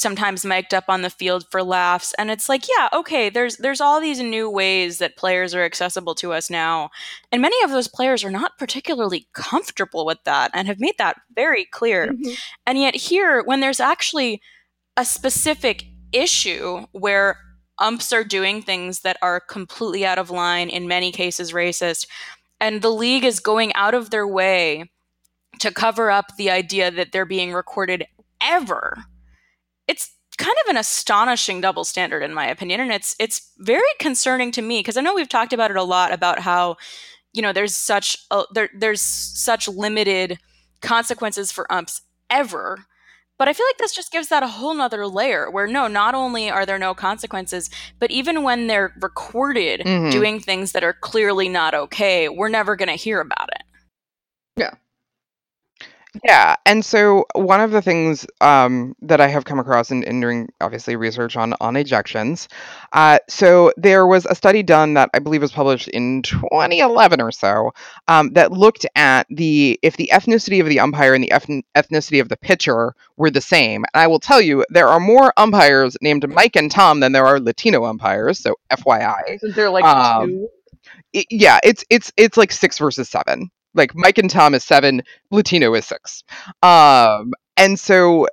sometimes 0.00 0.44
mic'd 0.44 0.72
up 0.72 0.84
on 0.88 1.02
the 1.02 1.10
field 1.10 1.44
for 1.50 1.62
laughs. 1.62 2.14
And 2.18 2.30
it's 2.30 2.48
like, 2.48 2.66
yeah, 2.68 2.88
okay, 2.92 3.28
there's 3.28 3.58
there's 3.58 3.80
all 3.80 4.00
these 4.00 4.20
new 4.20 4.48
ways 4.48 4.98
that 4.98 5.16
players 5.16 5.54
are 5.54 5.62
accessible 5.62 6.14
to 6.16 6.32
us 6.32 6.50
now. 6.50 6.90
And 7.30 7.42
many 7.42 7.62
of 7.62 7.70
those 7.70 7.86
players 7.86 8.24
are 8.24 8.30
not 8.30 8.58
particularly 8.58 9.28
comfortable 9.32 10.06
with 10.06 10.18
that 10.24 10.50
and 10.54 10.66
have 10.66 10.80
made 10.80 10.96
that 10.98 11.20
very 11.34 11.66
clear. 11.66 12.08
Mm-hmm. 12.08 12.32
And 12.66 12.78
yet 12.78 12.96
here, 12.96 13.42
when 13.44 13.60
there's 13.60 13.80
actually 13.80 14.40
a 14.96 15.04
specific 15.04 15.84
issue 16.12 16.86
where 16.92 17.38
umps 17.78 18.12
are 18.12 18.24
doing 18.24 18.62
things 18.62 19.00
that 19.00 19.16
are 19.22 19.40
completely 19.40 20.04
out 20.04 20.18
of 20.18 20.30
line, 20.30 20.68
in 20.68 20.86
many 20.86 21.10
cases 21.10 21.52
racist, 21.52 22.06
and 22.60 22.82
the 22.82 22.90
league 22.90 23.24
is 23.24 23.40
going 23.40 23.72
out 23.74 23.94
of 23.94 24.10
their 24.10 24.26
way 24.26 24.84
to 25.60 25.72
cover 25.72 26.10
up 26.10 26.36
the 26.36 26.50
idea 26.50 26.90
that 26.90 27.12
they're 27.12 27.24
being 27.24 27.52
recorded 27.52 28.06
ever. 28.40 28.96
It's 29.88 30.10
kind 30.38 30.56
of 30.64 30.70
an 30.70 30.76
astonishing 30.76 31.60
double 31.60 31.84
standard 31.84 32.22
in 32.22 32.32
my 32.32 32.46
opinion 32.46 32.80
and 32.80 32.90
it's 32.90 33.14
it's 33.18 33.52
very 33.58 33.82
concerning 33.98 34.50
to 34.50 34.62
me 34.62 34.78
because 34.78 34.96
I 34.96 35.02
know 35.02 35.14
we've 35.14 35.28
talked 35.28 35.52
about 35.52 35.70
it 35.70 35.76
a 35.76 35.82
lot 35.82 36.14
about 36.14 36.38
how 36.38 36.76
you 37.34 37.42
know 37.42 37.52
there's 37.52 37.76
such 37.76 38.16
a, 38.30 38.44
there 38.54 38.70
there's 38.74 39.02
such 39.02 39.68
limited 39.68 40.38
consequences 40.80 41.52
for 41.52 41.70
umps 41.70 42.00
ever 42.30 42.86
but 43.40 43.48
I 43.48 43.54
feel 43.54 43.64
like 43.66 43.78
this 43.78 43.94
just 43.94 44.12
gives 44.12 44.28
that 44.28 44.42
a 44.42 44.48
whole 44.48 44.74
nother 44.74 45.06
layer 45.06 45.50
where 45.50 45.66
no, 45.66 45.88
not 45.88 46.14
only 46.14 46.50
are 46.50 46.66
there 46.66 46.78
no 46.78 46.92
consequences, 46.92 47.70
but 47.98 48.10
even 48.10 48.42
when 48.42 48.66
they're 48.66 48.92
recorded 49.00 49.80
Mhm. 49.80 50.12
doing 50.12 50.40
things 50.40 50.72
that 50.72 50.84
are 50.84 50.92
clearly 50.92 51.48
not 51.48 51.72
okay, 51.72 52.28
we're 52.28 52.50
never 52.50 52.76
going 52.76 52.90
to 52.90 52.96
hear 52.96 53.18
about 53.18 53.48
it. 53.54 53.62
Yeah, 54.56 54.74
and 56.66 56.84
so 56.84 57.24
one 57.34 57.60
of 57.60 57.70
the 57.70 57.82
things 57.82 58.26
um, 58.40 58.96
that 59.02 59.20
I 59.20 59.28
have 59.28 59.44
come 59.44 59.58
across 59.58 59.90
in, 59.90 60.02
in 60.02 60.20
doing 60.20 60.48
obviously 60.60 60.96
research 60.96 61.36
on 61.36 61.54
on 61.60 61.74
ejections, 61.74 62.48
uh, 62.92 63.18
so 63.28 63.72
there 63.76 64.06
was 64.06 64.26
a 64.26 64.34
study 64.34 64.62
done 64.62 64.94
that 64.94 65.10
I 65.14 65.20
believe 65.20 65.42
was 65.42 65.52
published 65.52 65.88
in 65.88 66.22
2011 66.22 67.20
or 67.20 67.30
so 67.30 67.72
um, 68.08 68.32
that 68.32 68.52
looked 68.52 68.86
at 68.96 69.26
the 69.30 69.78
if 69.82 69.96
the 69.96 70.10
ethnicity 70.12 70.60
of 70.60 70.68
the 70.68 70.80
umpire 70.80 71.14
and 71.14 71.22
the 71.22 71.28
ethn- 71.28 71.62
ethnicity 71.76 72.20
of 72.20 72.28
the 72.28 72.36
pitcher 72.36 72.94
were 73.16 73.30
the 73.30 73.40
same. 73.40 73.84
And 73.94 74.02
I 74.02 74.06
will 74.06 74.20
tell 74.20 74.40
you, 74.40 74.64
there 74.70 74.88
are 74.88 75.00
more 75.00 75.32
umpires 75.36 75.96
named 76.02 76.28
Mike 76.28 76.56
and 76.56 76.70
Tom 76.70 77.00
than 77.00 77.12
there 77.12 77.26
are 77.26 77.38
Latino 77.40 77.84
umpires. 77.84 78.40
So 78.40 78.56
FYI, 78.70 79.36
isn't 79.36 79.54
there 79.54 79.70
like 79.70 79.84
Um, 79.84 80.28
two 80.28 80.48
it, 81.12 81.26
yeah, 81.30 81.58
it's 81.64 81.84
it's 81.90 82.12
it's 82.16 82.36
like 82.36 82.52
six 82.52 82.78
versus 82.78 83.08
seven. 83.08 83.50
Like 83.74 83.94
Mike 83.94 84.18
and 84.18 84.30
Tom 84.30 84.54
is 84.54 84.64
seven, 84.64 85.02
Latino 85.30 85.74
is 85.74 85.86
six. 85.86 86.24
Um, 86.62 87.32
and 87.56 87.78
so, 87.78 88.26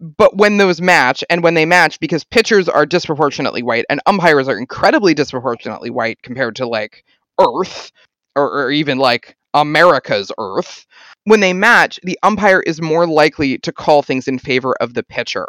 but 0.00 0.36
when 0.36 0.56
those 0.56 0.80
match, 0.80 1.22
and 1.30 1.42
when 1.42 1.54
they 1.54 1.66
match, 1.66 2.00
because 2.00 2.24
pitchers 2.24 2.68
are 2.68 2.86
disproportionately 2.86 3.62
white 3.62 3.84
and 3.90 4.00
umpires 4.06 4.48
are 4.48 4.58
incredibly 4.58 5.14
disproportionately 5.14 5.90
white 5.90 6.22
compared 6.22 6.56
to 6.56 6.66
like 6.66 7.04
Earth 7.40 7.92
or, 8.34 8.50
or 8.50 8.70
even 8.70 8.98
like 8.98 9.36
America's 9.54 10.32
Earth, 10.38 10.86
when 11.24 11.40
they 11.40 11.52
match, 11.52 12.00
the 12.02 12.18
umpire 12.22 12.60
is 12.60 12.80
more 12.80 13.06
likely 13.06 13.58
to 13.58 13.72
call 13.72 14.02
things 14.02 14.26
in 14.26 14.38
favor 14.38 14.74
of 14.80 14.94
the 14.94 15.02
pitcher. 15.02 15.48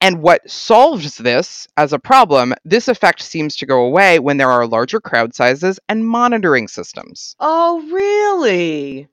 And 0.00 0.20
what 0.20 0.48
solves 0.48 1.16
this 1.16 1.66
as 1.76 1.92
a 1.92 1.98
problem, 1.98 2.54
this 2.64 2.86
effect 2.88 3.22
seems 3.22 3.56
to 3.56 3.66
go 3.66 3.82
away 3.84 4.18
when 4.18 4.36
there 4.36 4.50
are 4.50 4.66
larger 4.66 5.00
crowd 5.00 5.34
sizes 5.34 5.80
and 5.88 6.06
monitoring 6.06 6.68
systems. 6.68 7.34
oh 7.40 7.82
really 7.90 9.08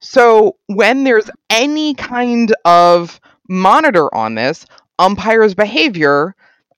So 0.00 0.56
when 0.66 1.04
there's 1.04 1.30
any 1.50 1.94
kind 1.94 2.54
of 2.64 3.20
monitor 3.48 4.12
on 4.14 4.34
this 4.34 4.66
umpires' 4.98 5.54
behavior, 5.54 6.34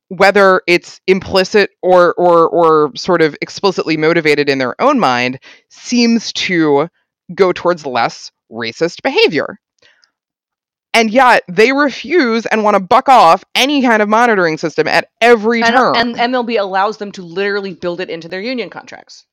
whether 0.09 0.63
it's 0.67 1.01
implicit 1.07 1.71
or 1.83 2.15
or 2.15 2.49
or 2.49 2.93
sort 2.97 3.23
of 3.23 3.37
explicitly 3.41 3.97
motivated 3.97 4.49
in 4.49 4.59
their 4.59 4.81
own 4.81 4.99
mind, 4.99 5.39
seems 5.69 6.33
to 6.35 6.89
go 7.35 7.53
towards 7.53 7.87
less 7.87 8.31
racist 8.51 9.03
behavior. 9.03 9.59
And 10.95 11.11
yet 11.11 11.43
they 11.49 11.73
refuse 11.73 12.47
and 12.47 12.65
want 12.65 12.75
to 12.75 12.81
buck 12.81 13.09
off 13.09 13.45
any 13.55 13.83
kind 13.83 14.03
of 14.03 14.09
monitoring 14.09 14.59
system 14.59 14.89
at 14.89 15.11
every 15.21 15.63
And, 15.63 15.75
turn. 15.75 15.97
and 15.97 16.17
MLB 16.17 16.59
allows 16.59 16.97
them 16.97 17.13
to 17.13 17.23
literally 17.23 17.75
build 17.75 18.01
it 18.01 18.11
into 18.11 18.29
their 18.29 18.41
union 18.41 18.71
contracts. 18.71 19.27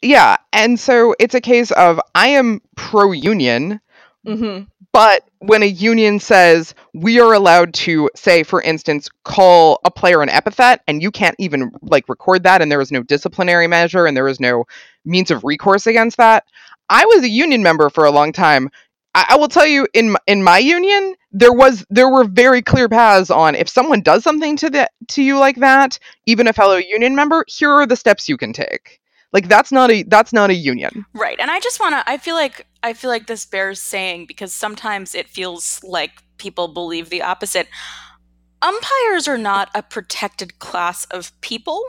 yeah, 0.00 0.36
and 0.52 0.80
so 0.80 1.14
it's 1.18 1.34
a 1.34 1.40
case 1.40 1.70
of 1.72 2.00
I 2.14 2.28
am 2.28 2.60
pro 2.76 3.12
union, 3.12 3.80
Mm-hmm. 4.26 4.64
But 4.92 5.26
when 5.38 5.62
a 5.62 5.66
union 5.66 6.18
says 6.20 6.74
we 6.92 7.20
are 7.20 7.32
allowed 7.32 7.72
to 7.74 8.10
say, 8.16 8.42
for 8.42 8.60
instance, 8.60 9.08
call 9.24 9.80
a 9.84 9.90
player 9.90 10.20
an 10.20 10.28
epithet, 10.28 10.82
and 10.88 11.00
you 11.02 11.10
can't 11.10 11.36
even 11.38 11.70
like 11.80 12.06
record 12.08 12.42
that, 12.42 12.60
and 12.60 12.70
there 12.70 12.80
is 12.82 12.92
no 12.92 13.02
disciplinary 13.02 13.66
measure, 13.66 14.04
and 14.06 14.14
there 14.16 14.28
is 14.28 14.40
no 14.40 14.64
means 15.06 15.30
of 15.30 15.42
recourse 15.44 15.86
against 15.86 16.16
that. 16.18 16.44
I 16.90 17.04
was 17.06 17.22
a 17.22 17.28
union 17.30 17.62
member 17.62 17.88
for 17.88 18.04
a 18.04 18.10
long 18.10 18.32
time. 18.32 18.68
I, 19.14 19.26
I 19.30 19.36
will 19.36 19.48
tell 19.48 19.66
you, 19.66 19.86
in 19.92 20.16
in 20.26 20.42
my 20.42 20.58
union, 20.58 21.14
there 21.32 21.52
was 21.52 21.84
there 21.90 22.08
were 22.08 22.24
very 22.24 22.62
clear 22.62 22.88
paths 22.88 23.30
on 23.30 23.54
if 23.54 23.68
someone 23.68 24.02
does 24.02 24.22
something 24.22 24.56
to 24.58 24.70
the 24.70 24.90
to 25.08 25.22
you 25.22 25.38
like 25.38 25.56
that, 25.56 25.98
even 26.26 26.46
a 26.46 26.52
fellow 26.52 26.76
union 26.76 27.14
member, 27.14 27.44
here 27.48 27.70
are 27.70 27.86
the 27.86 27.96
steps 27.96 28.28
you 28.28 28.36
can 28.36 28.52
take. 28.52 29.00
Like 29.32 29.48
that's 29.48 29.70
not 29.70 29.90
a 29.90 30.02
that's 30.04 30.32
not 30.32 30.50
a 30.50 30.54
union. 30.54 31.04
Right. 31.12 31.38
And 31.38 31.50
I 31.50 31.60
just 31.60 31.80
want 31.80 31.94
to 31.94 32.08
I 32.10 32.18
feel 32.18 32.34
like 32.34 32.66
I 32.82 32.92
feel 32.92 33.10
like 33.10 33.26
this 33.26 33.46
bears 33.46 33.80
saying 33.80 34.26
because 34.26 34.52
sometimes 34.52 35.14
it 35.14 35.28
feels 35.28 35.82
like 35.84 36.22
people 36.36 36.68
believe 36.68 37.10
the 37.10 37.22
opposite. 37.22 37.68
Umpires 38.62 39.26
are 39.26 39.38
not 39.38 39.70
a 39.74 39.82
protected 39.82 40.58
class 40.58 41.04
of 41.06 41.38
people. 41.40 41.82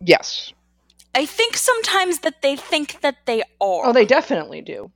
Yes. 0.00 0.52
I 1.14 1.26
think 1.26 1.56
sometimes 1.56 2.20
that 2.20 2.42
they 2.42 2.56
think 2.56 3.00
that 3.00 3.26
they 3.26 3.42
oh, 3.60 3.80
are. 3.80 3.86
Oh, 3.86 3.92
they 3.92 4.04
definitely 4.04 4.60
do. 4.60 4.90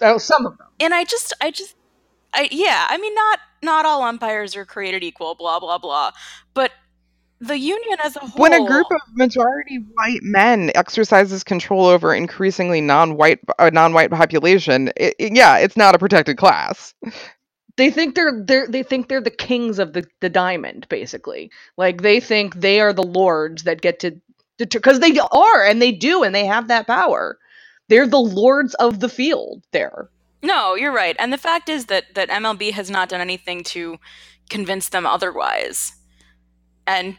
Oh, 0.00 0.18
some 0.18 0.44
of 0.46 0.58
them. 0.58 0.65
And 0.80 0.94
I 0.94 1.04
just 1.04 1.32
I 1.40 1.50
just 1.50 1.74
I 2.34 2.48
yeah, 2.50 2.86
I 2.88 2.98
mean 2.98 3.14
not 3.14 3.38
not 3.62 3.86
all 3.86 4.02
umpires 4.02 4.56
are 4.56 4.64
created 4.64 5.02
equal, 5.02 5.34
blah 5.34 5.60
blah 5.60 5.78
blah. 5.78 6.12
But 6.54 6.72
the 7.40 7.58
union 7.58 7.98
as 8.02 8.16
a 8.16 8.20
whole 8.20 8.40
when 8.40 8.52
a 8.54 8.64
group 8.64 8.86
of 8.90 9.00
majority 9.14 9.76
white 9.94 10.22
men 10.22 10.70
exercises 10.74 11.44
control 11.44 11.84
over 11.86 12.14
increasingly 12.14 12.80
non-white 12.80 13.38
a 13.58 13.70
non-white 13.70 14.10
population 14.10 14.88
it, 14.96 15.14
it- 15.18 15.36
yeah 15.36 15.58
it's 15.58 15.76
not 15.76 15.94
a 15.94 15.98
protected 15.98 16.38
class 16.38 16.94
They 17.76 17.90
think 17.90 18.14
they're 18.14 18.42
they're 18.44 18.66
they 18.66 18.82
think 18.82 19.08
they're 19.08 19.20
the 19.20 19.30
kings 19.30 19.78
of 19.78 19.92
the 19.92 20.04
the 20.20 20.28
diamond, 20.30 20.86
basically. 20.88 21.50
Like 21.76 22.02
they 22.02 22.20
think 22.20 22.54
they 22.56 22.80
are 22.80 22.92
the 22.92 23.02
lords 23.02 23.64
that 23.64 23.80
get 23.82 24.00
to 24.00 24.20
because 24.58 25.00
they 25.00 25.18
are 25.18 25.64
and 25.64 25.80
they 25.82 25.92
do 25.92 26.22
and 26.22 26.34
they 26.34 26.46
have 26.46 26.68
that 26.68 26.86
power. 26.86 27.38
They're 27.88 28.06
the 28.06 28.18
lords 28.20 28.74
of 28.74 29.00
the 29.00 29.08
field. 29.08 29.62
There. 29.72 30.08
No, 30.46 30.76
you're 30.76 30.92
right. 30.92 31.16
And 31.18 31.32
the 31.32 31.38
fact 31.38 31.68
is 31.68 31.86
that 31.86 32.14
that 32.14 32.28
MLB 32.28 32.70
has 32.70 32.88
not 32.88 33.08
done 33.08 33.20
anything 33.20 33.64
to 33.64 33.98
convince 34.48 34.90
them 34.90 35.04
otherwise. 35.04 35.92
And 36.86 37.18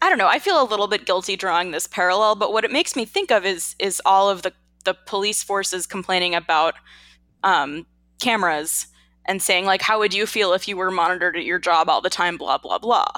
I 0.00 0.08
don't 0.08 0.16
know, 0.16 0.26
I 0.26 0.38
feel 0.38 0.60
a 0.60 0.64
little 0.64 0.86
bit 0.86 1.04
guilty 1.04 1.36
drawing 1.36 1.70
this 1.70 1.86
parallel, 1.86 2.34
but 2.34 2.50
what 2.50 2.64
it 2.64 2.72
makes 2.72 2.96
me 2.96 3.04
think 3.04 3.30
of 3.30 3.44
is 3.44 3.76
is 3.78 4.00
all 4.06 4.30
of 4.30 4.40
the 4.40 4.54
the 4.84 4.94
police 4.94 5.42
forces 5.42 5.86
complaining 5.86 6.34
about 6.34 6.74
um, 7.44 7.86
cameras 8.22 8.86
and 9.26 9.42
saying 9.42 9.66
like 9.66 9.82
how 9.82 9.98
would 9.98 10.14
you 10.14 10.24
feel 10.24 10.54
if 10.54 10.66
you 10.66 10.78
were 10.78 10.90
monitored 10.90 11.36
at 11.36 11.44
your 11.44 11.58
job 11.58 11.90
all 11.90 12.00
the 12.00 12.08
time 12.08 12.38
blah 12.38 12.56
blah 12.56 12.78
blah. 12.78 13.12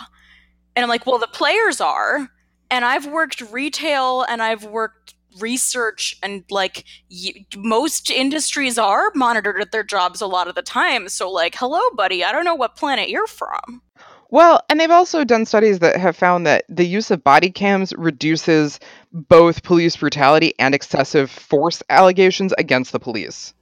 And 0.74 0.82
I'm 0.82 0.88
like, 0.88 1.06
well, 1.06 1.20
the 1.20 1.28
players 1.28 1.80
are 1.80 2.28
and 2.72 2.84
I've 2.84 3.06
worked 3.06 3.40
retail 3.52 4.22
and 4.22 4.42
I've 4.42 4.64
worked 4.64 5.13
research 5.40 6.16
and 6.22 6.44
like 6.50 6.84
y- 7.10 7.44
most 7.56 8.10
industries 8.10 8.78
are 8.78 9.10
monitored 9.14 9.60
at 9.60 9.72
their 9.72 9.82
jobs 9.82 10.20
a 10.20 10.26
lot 10.26 10.48
of 10.48 10.54
the 10.54 10.62
time. 10.62 11.08
So 11.08 11.30
like 11.30 11.54
hello 11.56 11.80
buddy 11.96 12.24
i 12.24 12.32
don't 12.32 12.44
know 12.44 12.54
what 12.54 12.76
planet 12.76 13.08
you're 13.08 13.26
from. 13.26 13.82
Well 14.30 14.60
and 14.68 14.80
they've 14.80 14.90
also 14.90 15.24
done 15.24 15.46
studies 15.46 15.78
that 15.80 15.96
have 15.96 16.16
found 16.16 16.46
that 16.46 16.64
the 16.68 16.86
use 16.86 17.10
of 17.10 17.22
body 17.22 17.50
cams 17.50 17.92
reduces 17.96 18.80
both 19.12 19.62
police 19.62 19.96
brutality 19.96 20.54
and 20.58 20.74
excessive 20.74 21.30
force 21.30 21.82
allegations 21.88 22.52
against 22.58 22.92
the 22.92 22.98
police. 22.98 23.54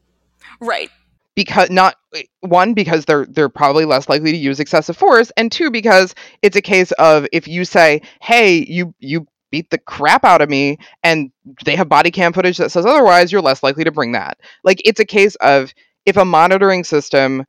Right. 0.60 0.90
Because 1.34 1.70
not 1.70 1.96
one 2.40 2.74
because 2.74 3.06
they're 3.06 3.26
they're 3.26 3.48
probably 3.48 3.84
less 3.84 4.08
likely 4.08 4.32
to 4.32 4.38
use 4.38 4.60
excessive 4.60 4.96
force 4.96 5.32
and 5.36 5.50
two 5.50 5.70
because 5.70 6.14
it's 6.42 6.56
a 6.56 6.62
case 6.62 6.92
of 6.92 7.26
if 7.32 7.48
you 7.48 7.64
say 7.64 8.02
hey 8.20 8.64
you 8.68 8.94
you 8.98 9.26
beat 9.52 9.70
the 9.70 9.78
crap 9.78 10.24
out 10.24 10.42
of 10.42 10.50
me 10.50 10.76
and 11.04 11.30
they 11.64 11.76
have 11.76 11.88
body 11.88 12.10
cam 12.10 12.32
footage 12.32 12.56
that 12.56 12.72
says 12.72 12.84
otherwise 12.84 13.30
you're 13.30 13.40
less 13.40 13.62
likely 13.62 13.84
to 13.84 13.92
bring 13.92 14.10
that 14.12 14.38
like 14.64 14.82
it's 14.84 14.98
a 14.98 15.04
case 15.04 15.36
of 15.36 15.72
if 16.06 16.16
a 16.16 16.24
monitoring 16.24 16.82
system 16.82 17.44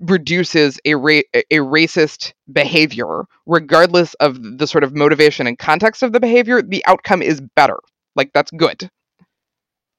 reduces 0.00 0.78
a 0.84 0.94
ra- 0.96 1.22
a 1.34 1.56
racist 1.58 2.32
behavior 2.52 3.24
regardless 3.46 4.12
of 4.14 4.58
the 4.58 4.66
sort 4.66 4.84
of 4.84 4.94
motivation 4.94 5.46
and 5.46 5.58
context 5.58 6.02
of 6.02 6.12
the 6.12 6.20
behavior 6.20 6.60
the 6.60 6.84
outcome 6.86 7.22
is 7.22 7.40
better 7.56 7.78
like 8.16 8.30
that's 8.34 8.50
good 8.50 8.90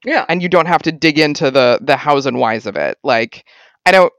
Yeah. 0.05 0.26
and 0.30 0.41
you 0.43 0.49
don't 0.49 0.68
have 0.68 0.84
to 0.84 0.91
dig 0.91 1.18
into 1.18 1.49
the 1.49 1.80
the 1.82 1.97
hows 1.97 2.26
and 2.26 2.38
whys 2.39 2.66
of 2.68 2.76
it. 2.76 2.97
Like 3.03 3.45
I 3.86 3.91
don't 3.91 4.11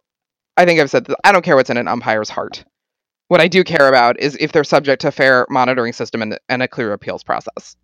I 0.56 0.64
think 0.64 0.80
I've 0.80 0.90
said 0.90 1.04
this, 1.04 1.16
I 1.22 1.32
don't 1.32 1.44
care 1.44 1.54
what's 1.56 1.70
in 1.70 1.76
an 1.76 1.86
umpire's 1.88 2.30
heart. 2.30 2.64
What 3.28 3.40
I 3.40 3.48
do 3.48 3.64
care 3.64 3.88
about 3.88 4.18
is 4.20 4.36
if 4.40 4.52
they're 4.52 4.64
subject 4.64 5.02
to 5.02 5.10
fair 5.10 5.46
monitoring 5.50 5.92
system 5.92 6.22
and, 6.22 6.38
and 6.48 6.62
a 6.62 6.68
clear 6.68 6.92
appeals 6.92 7.24
process. 7.24 7.76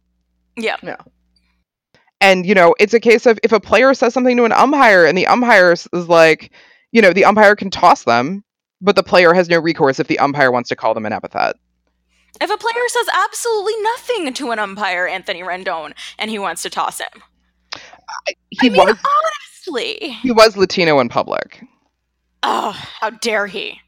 yeah 0.56 0.76
And 2.20 2.46
you 2.46 2.54
know, 2.54 2.74
it's 2.78 2.94
a 2.94 3.00
case 3.00 3.26
of 3.26 3.38
if 3.42 3.52
a 3.52 3.60
player 3.60 3.92
says 3.94 4.14
something 4.14 4.36
to 4.36 4.44
an 4.44 4.52
umpire 4.52 5.04
and 5.04 5.18
the 5.18 5.26
umpire 5.26 5.72
is 5.72 5.88
is 5.92 6.08
like, 6.08 6.52
you 6.92 7.02
know, 7.02 7.12
the 7.12 7.24
umpire 7.24 7.56
can 7.56 7.70
toss 7.70 8.04
them, 8.04 8.44
but 8.80 8.94
the 8.96 9.02
player 9.02 9.34
has 9.34 9.48
no 9.48 9.58
recourse 9.58 9.98
if 9.98 10.06
the 10.06 10.18
umpire 10.18 10.52
wants 10.52 10.68
to 10.68 10.76
call 10.76 10.94
them 10.94 11.06
an 11.06 11.12
epithet. 11.12 11.56
if 12.40 12.50
a 12.50 12.56
player 12.56 12.88
says 12.88 13.06
absolutely 13.12 13.74
nothing 13.82 14.32
to 14.34 14.50
an 14.52 14.58
umpire 14.58 15.06
anthony 15.06 15.42
rendon 15.42 15.92
and 16.18 16.30
he 16.30 16.38
wants 16.38 16.62
to 16.62 16.70
toss 16.70 16.98
him 17.00 17.22
He 18.50 18.68
I 18.68 18.70
mean, 18.70 18.76
was 18.76 18.96
honestly 19.16 20.10
he 20.22 20.30
was 20.30 20.56
Latino 20.56 21.00
in 21.00 21.08
public. 21.08 21.62
oh 22.42 22.70
how 23.00 23.10
dare 23.10 23.46
he 23.46 23.80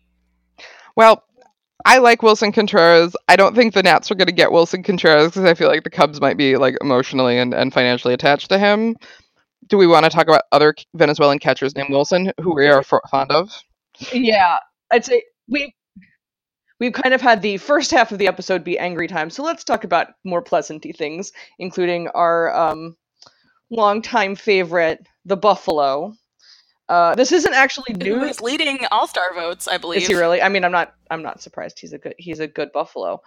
Well, 0.97 1.23
I 1.85 1.99
like 1.99 2.23
Willson 2.23 2.53
Contreras. 2.53 3.15
I 3.29 3.37
don't 3.37 3.55
think 3.55 3.75
the 3.75 3.83
Nats 3.83 4.11
are 4.11 4.15
going 4.15 4.27
to 4.27 4.33
get 4.33 4.51
Willson 4.51 4.85
Contreras 4.85 5.29
because 5.29 5.45
I 5.45 5.55
feel 5.55 5.69
like 5.69 5.85
the 5.85 5.91
Cubs 5.91 6.21
might 6.21 6.37
be 6.37 6.57
like 6.57 6.77
emotionally 6.81 7.39
and, 7.39 7.53
and 7.53 7.73
financially 7.73 8.15
attached 8.15 8.49
to 8.49 8.59
him. 8.59 8.97
Do 9.69 9.77
we 9.77 9.87
want 9.87 10.05
to 10.05 10.11
talk 10.11 10.27
about 10.27 10.43
other 10.53 10.75
Venezuelan 10.95 11.39
catchers 11.39 11.75
named 11.75 11.91
Wilson 11.91 12.33
who 12.41 12.55
we 12.55 12.67
are 12.67 12.83
fo- 12.83 13.01
fond 13.11 13.31
of? 13.31 13.51
Yeah. 14.13 14.59
I'd 14.93 15.05
say 15.05 15.23
we 15.49 15.75
we've 16.81 16.93
kind 16.93 17.15
of 17.15 17.21
had 17.21 17.43
the 17.43 17.57
first 17.59 17.91
half 17.91 18.13
of 18.13 18.19
the 18.19 18.29
episode 18.29 18.65
be 18.65 18.79
angry 18.79 19.09
time, 19.09 19.31
so 19.31 19.43
let's 19.43 19.65
talk 19.65 19.85
about 19.85 20.09
more 20.25 20.43
pleasanty 20.43 20.93
things, 20.93 21.33
including 21.59 22.09
our 22.09 22.55
um 22.55 22.97
longtime 23.71 24.35
favorite, 24.35 25.07
the 25.25 25.37
Buffalo. 25.37 26.15
Uh, 26.89 27.15
this 27.15 27.33
isn't 27.33 27.55
actually 27.55 27.93
who 27.93 28.21
new. 28.21 28.25
is 28.25 28.43
leading 28.43 28.79
all-star 28.93 29.33
votes 29.35 29.67
i 29.67 29.79
believe 29.79 30.03
Is 30.03 30.09
he 30.09 30.15
really? 30.15 30.43
I 30.43 30.51
mean, 30.51 30.65
I'm 30.65 30.73
not. 30.73 30.95
I'm 31.11 31.23
not 31.23 31.41
surprised. 31.41 31.79
He's 31.79 31.93
a 31.93 31.99
good. 31.99 32.15
He's 32.19 32.41
a 32.41 32.47
good 32.47 32.73
Buffalo. 32.73 33.23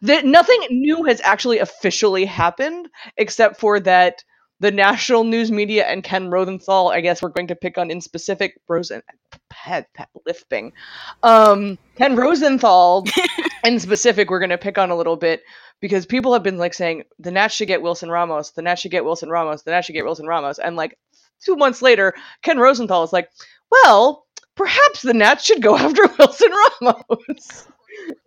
The, 0.00 0.22
nothing 0.22 0.64
new 0.70 1.02
has 1.04 1.20
actually 1.24 1.58
officially 1.58 2.24
happened, 2.24 2.88
except 3.16 3.58
for 3.58 3.80
that 3.80 4.22
the 4.60 4.70
national 4.70 5.24
news 5.24 5.50
media 5.50 5.86
and 5.86 6.02
Ken 6.02 6.30
Rosenthal. 6.30 6.88
I 6.88 7.00
guess 7.00 7.22
we're 7.22 7.30
going 7.30 7.46
to 7.48 7.56
pick 7.56 7.78
on 7.78 7.90
in 7.90 8.00
specific 8.00 8.60
Rosen. 8.68 9.02
Pat, 9.50 9.92
pat 9.94 10.08
lifting. 10.26 10.72
Um, 11.22 11.78
Ken 11.96 12.16
Rosenthal 12.16 13.04
in 13.64 13.78
specific, 13.80 14.30
we're 14.30 14.40
going 14.40 14.50
to 14.50 14.58
pick 14.58 14.78
on 14.78 14.90
a 14.90 14.96
little 14.96 15.16
bit 15.16 15.42
because 15.80 16.06
people 16.06 16.32
have 16.32 16.42
been 16.42 16.58
like 16.58 16.74
saying 16.74 17.04
the 17.18 17.30
Nats 17.30 17.54
should 17.54 17.68
get 17.68 17.82
Wilson 17.82 18.10
Ramos. 18.10 18.50
The 18.50 18.62
Nats 18.62 18.80
should 18.80 18.90
get 18.90 19.04
Wilson 19.04 19.30
Ramos. 19.30 19.62
The 19.62 19.70
Nats 19.70 19.86
should 19.86 19.94
get 19.94 20.04
Wilson 20.04 20.26
Ramos. 20.26 20.58
And 20.58 20.76
like 20.76 20.98
two 21.44 21.56
months 21.56 21.82
later, 21.82 22.14
Ken 22.42 22.58
Rosenthal 22.58 23.02
is 23.04 23.12
like, 23.12 23.30
well, 23.70 24.26
perhaps 24.56 25.02
the 25.02 25.14
Nats 25.14 25.44
should 25.44 25.62
go 25.62 25.76
after 25.78 26.06
Wilson 26.18 26.50
Ramos. 26.80 27.66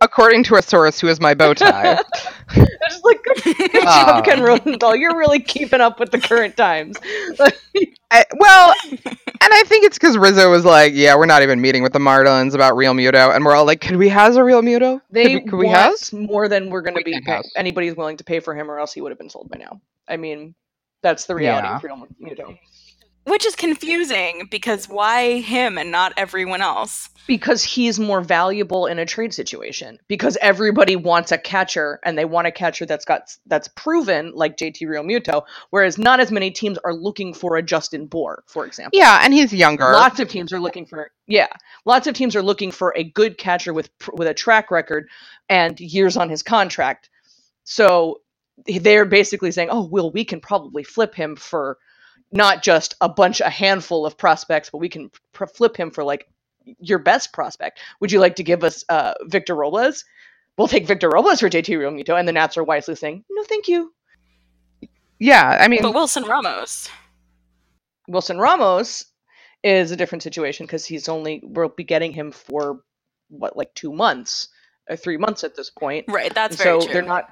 According 0.02 0.44
to 0.44 0.56
a 0.56 0.62
source 0.62 1.00
who 1.00 1.08
is 1.08 1.18
my 1.20 1.32
bow 1.34 1.54
tie. 1.54 1.98
I 2.50 2.66
just 2.90 3.04
like 3.04 3.22
good, 3.24 3.42
good 3.56 3.70
Ah. 3.86 4.16
job, 4.16 4.24
Ken 4.24 4.42
Rosenthal. 4.42 4.94
You're 4.94 5.16
really 5.16 5.40
keeping 5.40 5.80
up 5.80 5.98
with 5.98 6.10
the 6.10 6.20
current 6.20 6.56
times. 6.58 6.96
I, 8.10 8.24
well, 8.38 8.74
and 8.92 9.00
I 9.40 9.62
think 9.66 9.84
it's 9.84 9.96
because 9.98 10.18
Rizzo 10.18 10.50
was 10.50 10.66
like, 10.66 10.92
yeah, 10.94 11.16
we're 11.16 11.24
not 11.26 11.42
even 11.42 11.62
meeting 11.62 11.82
with 11.82 11.94
the 11.94 11.98
Marlins 11.98 12.54
about 12.54 12.74
Realmuto. 12.74 13.34
And 13.34 13.44
we're 13.46 13.54
all 13.54 13.64
like, 13.64 13.80
could 13.80 13.96
we 13.96 14.10
has 14.10 14.36
a 14.36 14.40
Realmuto? 14.40 15.00
they 15.10 15.40
could 15.40 15.44
we, 15.44 15.50
could 15.50 15.56
we 15.56 15.68
has? 15.68 16.12
more 16.12 16.48
than 16.48 16.68
we're 16.68 16.82
going 16.82 16.96
to 16.96 17.04
be. 17.04 17.18
Pay- 17.24 17.40
anybody's 17.56 17.96
willing 17.96 18.18
to 18.18 18.24
pay 18.24 18.40
for 18.40 18.54
him, 18.54 18.70
or 18.70 18.78
else 18.78 18.92
he 18.92 19.00
would 19.00 19.10
have 19.10 19.18
been 19.18 19.30
sold 19.30 19.48
by 19.48 19.58
now. 19.58 19.80
I 20.06 20.18
mean, 20.18 20.54
that's 21.02 21.24
the 21.24 21.34
reality 21.34 21.68
Yeah. 21.68 21.76
of 21.76 21.84
Real 21.84 22.06
Muto. 22.20 22.58
Which 23.24 23.46
is 23.46 23.54
confusing 23.54 24.48
because 24.50 24.88
why 24.88 25.38
him 25.40 25.78
and 25.78 25.90
not 25.90 26.12
everyone 26.16 26.60
else? 26.60 27.08
because 27.26 27.62
he's 27.62 27.98
more 28.00 28.20
valuable 28.20 28.86
in 28.86 28.98
a 28.98 29.06
trade 29.06 29.32
situation 29.32 29.98
because 30.08 30.36
everybody 30.40 30.96
wants 30.96 31.30
a 31.32 31.38
catcher 31.38 32.00
and 32.04 32.18
they 32.18 32.24
want 32.24 32.46
a 32.46 32.52
catcher 32.52 32.84
that's 32.86 33.04
got 33.04 33.34
that's 33.46 33.68
proven 33.68 34.32
like 34.34 34.56
JT 34.56 34.82
Realmuto 34.82 35.42
whereas 35.70 35.98
not 35.98 36.20
as 36.20 36.32
many 36.32 36.50
teams 36.50 36.78
are 36.84 36.94
looking 36.94 37.32
for 37.32 37.56
a 37.56 37.62
Justin 37.62 38.06
Bour 38.06 38.42
for 38.46 38.66
example 38.66 38.98
Yeah, 38.98 39.20
and 39.22 39.32
he's 39.32 39.52
younger. 39.52 39.84
lots 39.92 40.20
of 40.20 40.28
teams 40.28 40.52
are 40.52 40.60
looking 40.60 40.86
for 40.86 41.10
yeah 41.26 41.48
lots 41.84 42.06
of 42.06 42.14
teams 42.14 42.34
are 42.34 42.42
looking 42.42 42.70
for 42.70 42.92
a 42.96 43.04
good 43.04 43.38
catcher 43.38 43.72
with 43.72 43.88
with 44.12 44.28
a 44.28 44.34
track 44.34 44.70
record 44.70 45.08
and 45.48 45.78
years 45.78 46.16
on 46.16 46.28
his 46.28 46.42
contract 46.42 47.08
so 47.64 48.20
they're 48.66 49.04
basically 49.04 49.52
saying 49.52 49.68
oh 49.70 49.86
well 49.86 50.10
we 50.10 50.24
can 50.24 50.40
probably 50.40 50.82
flip 50.82 51.14
him 51.14 51.36
for 51.36 51.78
not 52.32 52.62
just 52.62 52.94
a 53.00 53.08
bunch 53.08 53.40
a 53.40 53.50
handful 53.50 54.06
of 54.06 54.16
prospects 54.16 54.70
but 54.70 54.78
we 54.78 54.88
can 54.88 55.10
pr- 55.32 55.46
flip 55.46 55.76
him 55.76 55.90
for 55.90 56.04
like 56.04 56.26
your 56.80 56.98
best 56.98 57.32
prospect 57.32 57.80
would 58.00 58.12
you 58.12 58.20
like 58.20 58.36
to 58.36 58.44
give 58.44 58.62
us 58.64 58.84
uh, 58.88 59.14
victor 59.24 59.54
robles 59.54 60.04
we'll 60.56 60.68
take 60.68 60.86
victor 60.86 61.08
robles 61.08 61.40
for 61.40 61.50
jt 61.50 61.76
realmuto 61.76 62.18
and 62.18 62.28
the 62.28 62.32
nats 62.32 62.56
are 62.56 62.64
wisely 62.64 62.94
saying 62.94 63.24
no 63.30 63.42
thank 63.44 63.68
you 63.68 63.92
yeah, 65.22 65.56
I 65.60 65.68
mean, 65.68 65.82
But 65.82 65.94
Wilson 65.94 66.24
Ramos. 66.24 66.90
Wilson 68.08 68.38
Ramos 68.38 69.04
is 69.62 69.92
a 69.92 69.96
different 69.96 70.24
situation 70.24 70.66
because 70.66 70.84
he's 70.84 71.08
only 71.08 71.40
we'll 71.44 71.68
be 71.68 71.84
getting 71.84 72.10
him 72.10 72.32
for 72.32 72.80
what 73.28 73.56
like 73.56 73.72
two 73.74 73.92
months 73.92 74.48
or 74.90 74.96
three 74.96 75.16
months 75.16 75.44
at 75.44 75.54
this 75.54 75.70
point. 75.70 76.06
Right, 76.08 76.34
that's 76.34 76.58
so 76.58 76.80
true. 76.80 76.92
they're 76.92 77.02
not. 77.02 77.28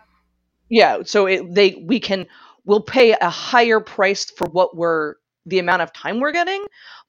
Yeah, 0.68 0.98
so 1.05 1.26
it, 1.26 1.53
they 1.53 1.82
we 1.84 1.98
can 1.98 2.28
we'll 2.65 2.83
pay 2.83 3.13
a 3.21 3.31
higher 3.31 3.81
price 3.81 4.25
for 4.31 4.47
what 4.51 4.77
we're 4.77 5.15
the 5.47 5.59
amount 5.59 5.83
of 5.83 5.93
time 5.93 6.21
we're 6.21 6.33
getting, 6.33 6.65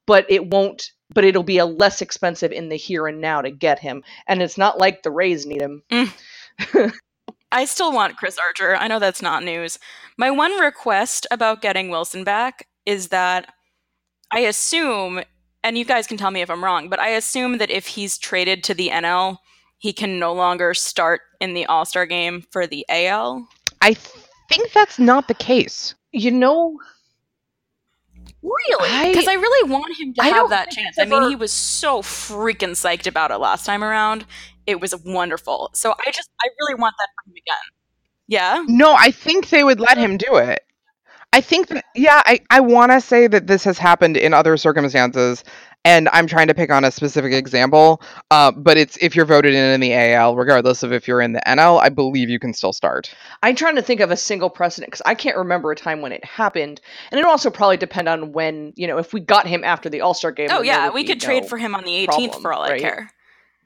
but 0.06 0.26
it 0.30 0.48
won't. 0.48 0.92
But 1.14 1.26
it'll 1.26 1.44
be 1.44 1.58
a 1.58 1.66
less 1.66 2.02
expensive 2.02 2.54
in 2.54 2.70
the 2.70 2.78
here 2.78 3.06
and 3.06 3.20
now 3.20 3.42
to 3.42 3.52
get 3.52 3.80
him, 3.80 4.04
and 4.28 4.42
it's 4.42 4.58
not 4.58 4.80
like 4.80 5.04
the 5.04 5.12
Rays 5.12 5.46
need 5.46 5.62
him. 5.62 5.84
Mm. 5.92 6.94
I 7.52 7.66
still 7.66 7.92
want 7.92 8.16
Chris 8.16 8.38
Archer. 8.38 8.78
I 8.78 8.88
know 8.88 9.00
that's 9.00 9.22
not 9.22 9.44
news. 9.44 9.78
My 10.18 10.32
one 10.32 10.58
request 10.60 11.28
about 11.32 11.62
getting 11.62 11.90
Wilson 11.90 12.24
back 12.24 12.68
is 12.86 13.10
that 13.10 13.54
I 14.32 14.40
assume, 14.42 15.22
and 15.64 15.78
you 15.78 15.84
guys 15.84 16.08
can 16.08 16.18
tell 16.18 16.32
me 16.32 16.42
if 16.42 16.50
I'm 16.50 16.64
wrong, 16.64 16.88
but 16.88 17.00
I 17.00 17.10
assume 17.10 17.58
that 17.58 17.70
if 17.70 17.88
he's 17.88 18.18
traded 18.18 18.64
to 18.66 18.74
the 18.74 18.90
NL, 18.90 19.38
he 19.78 19.92
can 19.92 20.20
no 20.20 20.34
longer 20.34 20.74
start 20.74 21.22
in 21.42 21.54
the 21.54 21.66
All 21.66 21.86
Star 21.86 22.06
game 22.06 22.46
for 22.52 22.66
the 22.68 22.86
AL. 22.88 23.48
I 23.82 23.96
think 24.52 24.72
that's 24.72 25.00
not 25.00 25.28
the 25.28 25.34
case. 25.34 25.96
You 26.12 26.32
know, 26.32 26.78
Really? 28.44 29.12
Because 29.12 29.28
I, 29.28 29.34
really 29.34 29.70
want 29.70 30.00
him 30.00 30.14
to 30.16 30.22
I 30.24 30.30
have 30.30 30.50
that 30.50 30.72
chance. 30.72 30.96
he's 30.96 31.06
I 31.06 31.06
mean, 31.06 31.30
he 31.30 31.36
was 31.36 31.52
so 31.52 32.02
freaking 32.02 32.72
psyched 32.72 33.06
about 33.06 33.30
it 33.30 33.38
last 33.38 33.68
time 33.68 33.84
around. 33.84 34.26
It 34.66 34.80
was 34.82 34.96
wonderful. 35.06 35.70
So 35.74 35.92
I 35.92 36.12
just, 36.12 36.30
I 36.44 36.50
really 36.60 36.80
want 36.80 36.96
that 36.98 37.08
for 37.16 37.30
him 37.30 37.36
again. 37.36 37.56
Yeah. 38.28 38.64
No, 38.68 38.94
I 38.94 39.12
think 39.12 39.50
they 39.50 39.64
would 39.64 39.80
let 39.80 39.98
him 39.98 40.18
do 40.18 40.38
it. 40.38 40.64
I 41.34 41.42
think 41.42 41.68
that, 41.68 41.86
yeah, 41.96 42.22
I, 42.26 42.40
I 42.50 42.62
want 42.62 42.92
to 42.92 43.00
say 43.00 43.28
that 43.28 43.48
this 43.48 43.64
has 43.64 43.78
happened 43.78 44.18
in 44.18 44.34
other 44.34 44.58
circumstances, 44.58 45.44
and 45.84 46.10
I'm 46.10 46.28
trying 46.28 46.48
to 46.48 46.54
pick 46.54 46.70
on 46.70 46.84
a 46.84 46.92
specific 46.92 47.34
example. 47.34 48.02
Uh, 48.30 48.52
but 48.52 48.78
it's 48.78 48.98
if 48.98 49.16
you're 49.16 49.26
voted 49.26 49.54
in 49.54 49.74
in 49.74 49.80
the 49.80 49.94
AL, 49.94 50.36
regardless 50.36 50.84
of 50.84 50.94
if 50.94 51.08
you're 51.08 51.22
in 51.22 51.34
the 51.34 51.42
NL, 51.46 51.82
I 51.82 51.90
believe 51.90 52.30
you 52.30 52.40
can 52.40 52.54
still 52.54 52.74
start. 52.74 53.14
I'm 53.42 53.56
trying 53.56 53.76
to 53.76 53.82
think 53.82 54.02
of 54.02 54.12
a 54.12 54.18
single 54.18 54.50
precedent 54.50 54.92
because 54.92 55.02
I 55.06 55.16
can't 55.16 55.38
remember 55.38 55.72
a 55.72 55.76
time 55.76 56.02
when 56.02 56.12
it 56.12 56.24
happened, 56.24 56.82
and 57.12 57.20
it 57.20 57.26
also 57.26 57.50
probably 57.50 57.78
depend 57.78 58.08
on 58.08 58.32
when 58.32 58.74
you 58.76 58.88
know 58.88 58.98
if 58.98 59.14
we 59.14 59.20
got 59.20 59.48
him 59.48 59.64
after 59.64 59.90
the 59.90 60.02
All 60.02 60.14
Star 60.14 60.32
game. 60.32 60.50
Oh 60.52 60.62
yeah, 60.62 60.90
we 60.90 61.04
be 61.04 61.08
could 61.10 61.22
trade 61.22 61.46
for 61.46 61.58
him 61.58 61.76
on 61.76 61.84
the 61.84 61.92
18th 61.92 62.08
problem, 62.08 62.42
for 62.42 62.54
all 62.54 62.64
I 62.64 62.72
right? 62.72 62.82
care. 62.82 63.12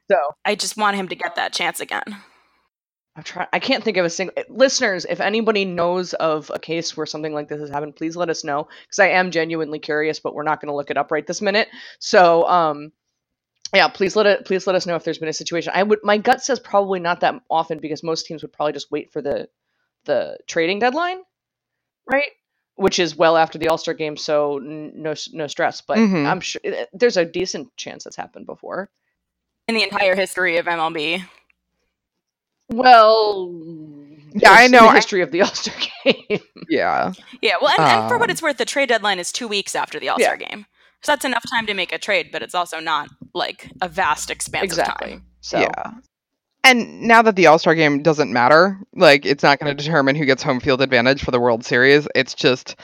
So 0.09 0.17
I 0.45 0.55
just 0.55 0.77
want 0.77 0.95
him 0.95 1.07
to 1.09 1.15
get 1.15 1.35
that 1.35 1.51
chance 1.51 1.79
again. 1.79 2.03
I'm 3.15 3.23
trying. 3.23 3.47
I 3.53 3.59
can't 3.59 3.83
think 3.83 3.95
of 3.97 4.05
a 4.05 4.09
single 4.09 4.35
listeners. 4.49 5.05
If 5.09 5.21
anybody 5.21 5.63
knows 5.63 6.13
of 6.15 6.51
a 6.53 6.59
case 6.59 6.97
where 6.97 7.05
something 7.05 7.33
like 7.33 7.47
this 7.47 7.61
has 7.61 7.69
happened, 7.69 7.95
please 7.95 8.17
let 8.17 8.29
us 8.29 8.43
know 8.43 8.67
because 8.83 8.99
I 8.99 9.07
am 9.09 9.31
genuinely 9.31 9.79
curious. 9.79 10.19
But 10.19 10.33
we're 10.35 10.43
not 10.43 10.59
going 10.59 10.67
to 10.67 10.75
look 10.75 10.91
it 10.91 10.97
up 10.97 11.11
right 11.11 11.25
this 11.25 11.41
minute. 11.41 11.69
So 11.99 12.45
um, 12.49 12.91
yeah, 13.73 13.87
please 13.87 14.17
let 14.17 14.25
it. 14.25 14.45
Please 14.45 14.67
let 14.67 14.75
us 14.75 14.85
know 14.85 14.95
if 14.95 15.05
there's 15.05 15.17
been 15.17 15.29
a 15.29 15.33
situation. 15.33 15.71
I 15.73 15.83
would. 15.83 15.99
My 16.03 16.17
gut 16.17 16.43
says 16.43 16.59
probably 16.59 16.99
not 16.99 17.21
that 17.21 17.35
often 17.49 17.79
because 17.79 18.03
most 18.03 18.25
teams 18.25 18.41
would 18.41 18.51
probably 18.51 18.73
just 18.73 18.91
wait 18.91 19.13
for 19.13 19.21
the 19.21 19.47
the 20.03 20.37
trading 20.45 20.79
deadline, 20.79 21.19
right? 22.11 22.31
Which 22.75 22.99
is 22.99 23.15
well 23.15 23.37
after 23.37 23.57
the 23.57 23.69
All 23.69 23.77
Star 23.77 23.93
game, 23.93 24.17
so 24.17 24.57
n- 24.57 24.91
no 24.93 25.13
no 25.31 25.47
stress. 25.47 25.79
But 25.79 25.99
Mhm. 25.99 26.25
I'm 26.25 26.41
sure 26.41 26.59
eh, 26.65 26.85
there's 26.91 27.15
a 27.15 27.23
decent 27.23 27.75
chance 27.77 28.03
that's 28.03 28.17
happened 28.17 28.45
before. 28.45 28.89
In 29.69 29.75
the 29.75 29.83
entire 29.83 30.15
history 30.15 30.57
of 30.57 30.65
MLB. 30.65 31.23
Well, 32.69 33.51
Yeah, 34.33 34.51
I 34.51 34.67
know, 34.67 34.81
The 34.83 34.87
I- 34.89 34.95
history 34.95 35.21
of 35.21 35.31
the 35.31 35.41
All 35.43 35.47
Star 35.47 35.75
game. 36.03 36.39
Yeah. 36.69 37.13
Yeah, 37.41 37.55
well, 37.61 37.73
and, 37.77 37.87
and 37.87 38.09
for 38.09 38.17
what 38.17 38.29
Um, 38.29 38.31
it's 38.31 38.41
worth, 38.41 38.57
the 38.57 38.65
trade 38.65 38.89
deadline 38.89 39.19
is 39.19 39.31
two 39.31 39.47
weeks 39.47 39.75
after 39.75 39.99
the 39.99 40.09
All 40.09 40.19
Star 40.19 40.37
game. 40.37 40.65
So 41.03 41.11
that's 41.11 41.25
enough 41.25 41.43
time 41.49 41.67
to 41.67 41.73
make 41.73 41.93
a 41.93 41.99
trade, 41.99 42.29
but 42.31 42.41
it's 42.41 42.55
also 42.55 42.79
not 42.79 43.09
like 43.33 43.69
a 43.81 43.87
vast 43.87 44.29
expanse 44.31 44.63
of 44.73 44.79
exactly. 44.79 45.09
time. 45.11 45.25
So 45.41 45.59
Yeah. 45.59 45.91
And 46.63 47.03
now 47.03 47.21
that 47.21 47.35
the 47.35 47.45
All 47.45 47.59
Star 47.59 47.75
game 47.75 48.01
doesn't 48.01 48.33
matter, 48.33 48.79
like 48.95 49.25
it's 49.25 49.43
not 49.43 49.59
going 49.59 49.75
to 49.75 49.83
determine 49.83 50.15
who 50.15 50.25
gets 50.25 50.41
home 50.41 50.59
field 50.59 50.81
advantage 50.81 51.23
for 51.23 51.29
the 51.31 51.39
World 51.39 51.63
Series. 51.63 52.07
It's 52.15 52.33
just, 52.33 52.75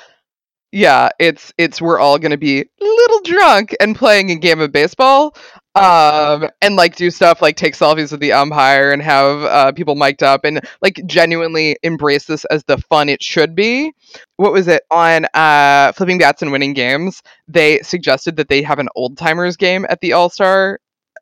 yeah, 0.71 1.09
it's 1.19 1.51
it's 1.57 1.81
we're 1.81 1.97
all 1.99 2.19
going 2.19 2.29
to 2.31 2.37
be 2.37 2.59
a 2.61 2.65
little 2.79 3.21
drunk 3.23 3.75
and 3.79 3.95
playing 3.95 4.29
a 4.29 4.35
game 4.35 4.59
of 4.59 4.71
baseball, 4.71 5.35
um, 5.75 6.49
and 6.61 6.75
like 6.75 6.95
do 6.95 7.09
stuff 7.09 7.41
like 7.41 7.55
take 7.55 7.75
selfies 7.75 8.11
with 8.11 8.19
the 8.19 8.33
umpire 8.33 8.91
and 8.91 9.01
have 9.01 9.43
uh, 9.43 9.71
people 9.71 9.95
mic'd 9.95 10.23
up 10.23 10.43
and 10.43 10.61
like 10.81 11.01
genuinely 11.05 11.77
embrace 11.83 12.25
this 12.25 12.43
as 12.45 12.63
the 12.65 12.77
fun 12.77 13.07
it 13.07 13.23
should 13.23 13.55
be. 13.55 13.93
What 14.35 14.51
was 14.51 14.67
it 14.67 14.83
on 14.91 15.27
uh, 15.33 15.93
flipping 15.93 16.17
bats 16.17 16.41
and 16.41 16.51
winning 16.51 16.73
games? 16.73 17.21
They 17.47 17.79
suggested 17.79 18.35
that 18.35 18.49
they 18.49 18.61
have 18.61 18.79
an 18.79 18.89
old 18.95 19.17
timers 19.17 19.55
game 19.55 19.85
at 19.89 20.01
the 20.01 20.13
All 20.13 20.29
Star 20.29 20.79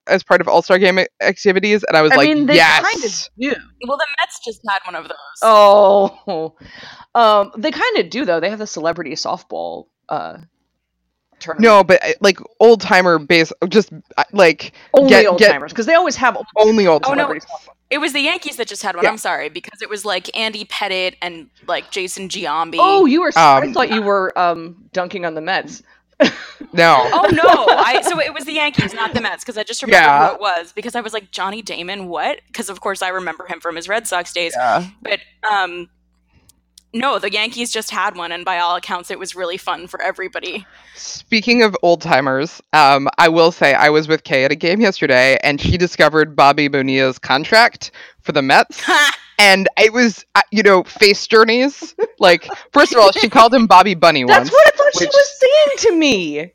as 0.08 0.24
part 0.24 0.41
of 0.41 0.47
All 0.47 0.64
Star 0.64 0.80
Game 0.80 1.00
activities, 1.22 1.84
and 1.84 1.95
I 1.95 2.02
was 2.02 2.12
I 2.12 2.16
like, 2.16 2.30
mean, 2.30 2.47
they 2.47 2.56
yes. 2.56 2.82
kind 2.82 3.04
of 3.04 3.30
do. 3.39 3.88
Well, 3.88 3.97
the 3.97 4.08
Mets 4.20 4.39
just 4.43 4.62
had 4.68 4.80
one 4.86 4.95
of 4.95 5.08
those. 5.08 5.18
Oh, 5.43 6.56
um, 7.16 7.52
they 7.56 7.72
kind 7.72 7.97
of 7.97 8.10
do 8.10 8.26
though. 8.26 8.39
They 8.39 8.50
have 8.50 8.60
the 8.60 8.68
celebrity 8.68 9.12
softball 9.12 9.86
uh 10.10 10.39
tournament. 11.40 11.64
No, 11.64 11.84
but 11.84 12.04
uh, 12.04 12.14
like 12.22 12.40
old 12.60 12.82
timer 12.82 13.20
base, 13.20 13.52
just 13.70 13.92
uh, 14.18 14.24
like 14.34 14.74
only 14.94 15.10
get- 15.10 15.26
old 15.28 15.40
timers 15.40 15.72
because 15.72 15.86
they 15.86 15.96
always 15.96 16.16
have 16.18 16.36
old 16.38 16.46
only 16.58 16.88
old 16.88 17.04
timers. 17.04 17.12
Oh, 17.12 17.16
no. 17.16 17.28
timers. 17.28 17.44
celebrity 17.44 17.66
softball. 17.70 17.74
It 17.90 17.98
was 17.98 18.14
the 18.14 18.20
Yankees 18.22 18.58
that 18.58 18.68
just 18.68 18.84
had 18.84 18.96
one. 18.96 19.04
Yeah. 19.04 19.10
I'm 19.10 19.18
sorry 19.18 19.50
because 19.50 19.82
it 19.82 19.90
was 19.90 20.06
like 20.06 20.36
Andy 20.38 20.64
Pettitte 20.66 21.16
and 21.24 21.50
like 21.68 21.90
Jason 21.90 22.30
Giambi. 22.30 22.76
Oh, 22.78 23.06
you 23.08 23.22
were. 23.22 23.32
I 23.36 23.62
Um, 23.66 23.74
thought 23.74 23.90
you 23.90 24.04
were 24.04 24.38
um 24.38 24.76
dunking 24.94 25.26
on 25.26 25.34
the 25.34 25.42
Mets. 25.42 25.82
No, 26.74 26.98
Oh 27.14 27.28
no! 27.32 27.74
I 27.78 28.02
so 28.02 28.20
it 28.20 28.34
was 28.34 28.44
the 28.44 28.52
Yankees, 28.54 28.94
not 28.94 29.14
the 29.14 29.22
Mets, 29.22 29.44
because 29.44 29.58
I 29.58 29.64
just 29.64 29.82
remember 29.82 30.06
Yeah. 30.06 30.28
who 30.30 30.36
it 30.36 30.42
was. 30.42 30.72
Because 30.74 30.94
I 30.94 31.02
was 31.02 31.14
like 31.14 31.32
Johnny 31.32 31.62
Damon, 31.62 32.10
what? 32.10 32.42
Because 32.48 32.70
of 32.70 32.82
course 32.82 33.02
I 33.02 33.08
remember 33.08 33.46
him 33.48 33.60
from 33.60 33.76
his 33.78 33.88
Red 33.88 34.06
Sox 34.06 34.34
days. 34.34 34.54
yeah. 34.56 34.86
But 35.02 35.20
um, 35.50 35.90
no, 36.94 37.20
the 37.20 37.32
Yankees 37.32 37.72
just 37.72 37.92
had 37.92 38.16
one, 38.16 38.32
and 38.32 38.44
by 38.44 38.60
all 38.60 38.76
accounts, 38.76 39.12
it 39.12 39.20
was 39.20 39.36
really 39.36 39.58
fun 39.58 39.88
for 39.88 40.02
everybody. 40.02 40.66
Speaking 40.96 41.62
of 41.62 41.76
old 41.84 42.02
timers, 42.02 42.62
um, 42.74 43.08
I 43.18 43.30
will 43.30 43.52
say 43.52 43.74
I 43.74 43.90
was 43.90 44.08
with 44.08 44.24
Kay 44.24 44.44
at 44.44 44.52
a 44.52 44.56
game 44.56 44.82
yesterday, 44.82 45.38
and 45.44 45.62
she 45.62 45.78
discovered 45.78 46.36
Bobby 46.36 46.68
Bonilla's 46.68 47.20
contract 47.20 47.92
for 48.22 48.32
the 48.32 48.42
Mets, 48.42 48.84
and 49.40 49.68
it 49.78 49.94
was, 49.94 50.26
uh, 50.36 50.42
you 50.52 50.64
know, 50.64 50.84
face 50.84 51.28
journeys. 51.28 51.96
Like, 52.18 52.48
first 52.72 52.94
of 52.94 53.00
all, 53.00 53.12
she 53.12 53.30
called 53.30 53.54
him 53.54 53.68
Bobby 53.68 53.94
Bunny 53.94 54.24
That's 54.24 54.40
once. 54.40 54.50
That's 54.50 54.54
what 54.54 54.74
I 54.74 54.78
thought 54.78 55.00
she 55.00 55.06
was 55.06 55.40
saying 55.40 55.92
to 55.92 56.00
me. 56.00 56.52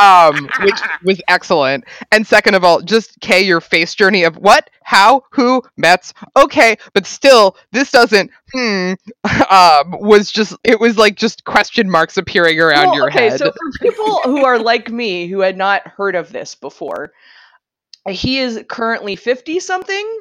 Um, 0.00 0.48
which 0.62 0.78
was 1.04 1.20
excellent. 1.28 1.84
And 2.10 2.26
second 2.26 2.54
of 2.54 2.64
all, 2.64 2.80
just 2.80 3.20
Kay, 3.20 3.42
your 3.42 3.60
face 3.60 3.94
journey 3.94 4.24
of 4.24 4.36
what, 4.36 4.70
how, 4.84 5.22
who, 5.30 5.62
Mets. 5.76 6.12
Okay, 6.36 6.76
but 6.94 7.06
still, 7.06 7.56
this 7.72 7.90
doesn't. 7.90 8.30
Hmm. 8.52 8.92
Um, 9.50 9.92
was 10.00 10.30
just 10.32 10.56
it 10.64 10.80
was 10.80 10.96
like 10.96 11.16
just 11.16 11.44
question 11.44 11.90
marks 11.90 12.16
appearing 12.16 12.58
around 12.58 12.86
Well, 12.88 12.96
your 12.96 13.08
okay, 13.08 13.28
head. 13.30 13.38
so 13.38 13.50
for 13.50 13.70
people 13.80 14.20
who 14.22 14.44
are 14.44 14.58
like 14.58 14.90
me 14.90 15.26
who 15.26 15.40
had 15.40 15.56
not 15.58 15.86
heard 15.86 16.14
of 16.14 16.32
this 16.32 16.54
before, 16.54 17.12
he 18.08 18.38
is 18.38 18.62
currently 18.68 19.16
fifty 19.16 19.60
something, 19.60 20.20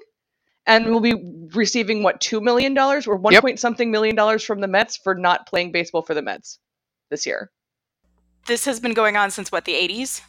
and 0.66 0.88
will 0.88 1.00
be 1.00 1.14
receiving 1.54 2.04
what 2.04 2.20
two 2.22 2.42
million 2.42 2.74
dollars 2.74 3.08
or 3.08 3.16
one 3.16 3.34
Yep. 3.34 3.42
point 3.42 3.60
something 3.60 3.90
million 3.92 4.16
dollars 4.16 4.44
from 4.44 4.60
the 4.60 4.68
Mets 4.68 4.98
for 4.98 5.16
not 5.16 5.48
playing 5.48 5.72
baseball 5.72 6.02
for 6.02 6.14
the 6.14 6.22
Mets 6.22 6.60
this 7.10 7.26
year, 7.26 7.52
this 8.48 8.66
has 8.66 8.80
been 8.80 8.94
going 8.94 9.16
on 9.18 9.32
since 9.32 9.52
what 9.52 9.66
the 9.66 9.74
80s. 9.74 10.22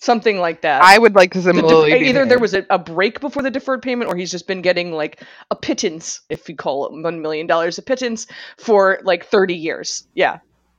something 0.00 0.38
like 0.38 0.60
that. 0.62 0.82
I 0.82 0.98
would 0.98 1.14
like 1.14 1.32
to 1.32 1.40
The 1.40 1.52
def- 1.52 1.60
similarly 1.60 1.98
be 1.98 2.06
either 2.08 2.24
there 2.24 2.38
was 2.38 2.54
a, 2.54 2.64
a 2.70 2.78
break 2.78 3.20
before 3.20 3.42
the 3.42 3.50
deferred 3.50 3.82
payment, 3.82 4.10
or 4.10 4.16
he's 4.16 4.30
just 4.30 4.46
been 4.46 4.62
getting 4.62 4.92
like 4.92 5.22
a 5.50 5.56
pittance, 5.56 6.20
if 6.28 6.48
you 6.48 6.54
call 6.56 6.86
it 6.86 6.92
one 7.02 7.20
million 7.20 7.46
dollars 7.46 7.78
a 7.78 7.82
pittance, 7.82 8.26
for 8.58 9.00
like 9.02 9.24
thirty 9.26 9.54
years. 9.54 10.06
Yeah, 10.14 10.38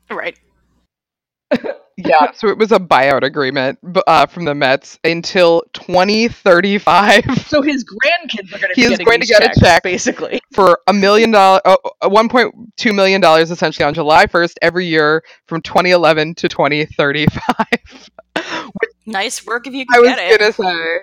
Right. 0.09 0.37
Yeah, 1.97 2.31
so 2.33 2.47
it 2.47 2.57
was 2.57 2.71
a 2.71 2.79
buyout 2.79 3.23
agreement 3.23 3.77
uh, 4.07 4.25
from 4.25 4.45
the 4.45 4.55
Mets 4.55 4.97
until 5.03 5.63
2035 5.73 7.23
So 7.47 7.61
his 7.61 7.83
grandkids 7.83 8.53
are 8.53 8.59
going 8.59 8.73
to 8.73 8.75
He 8.75 8.83
be 8.83 8.87
is 8.87 8.99
going 8.99 9.19
to 9.19 9.25
these 9.25 9.27
get 9.27 9.43
a 9.43 9.49
check. 9.49 9.83
basically. 9.83 10.39
for 10.53 10.79
a 10.87 10.93
million 10.93 11.31
dollar, 11.31 11.61
oh, 11.65 11.77
uh, 12.01 12.09
1.2 12.09 12.95
million 12.95 13.21
dollars 13.21 13.51
essentially 13.51 13.85
on 13.85 13.93
July 13.93 14.25
1st 14.27 14.55
every 14.61 14.85
year 14.85 15.23
from 15.47 15.61
2011 15.61 16.35
to 16.35 16.47
2035. 16.47 18.09
Nice 19.05 19.45
work 19.45 19.67
if 19.67 19.73
you 19.73 19.85
I 19.91 19.97
can 19.97 20.01
was 20.01 20.15
get 20.15 20.19
it. 20.19 20.39
gonna 20.39 20.51
say, 20.53 20.99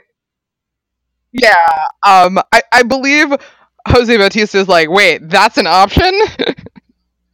yeah. 1.33 1.55
Um, 2.07 2.39
I 2.53 2.63
I 2.73 2.83
believe 2.83 3.33
Jose 3.89 4.17
Bautista 4.17 4.59
is 4.59 4.69
like, 4.69 4.91
wait, 4.91 5.29
that's 5.29 5.59
an 5.59 5.67
option. 5.67 6.13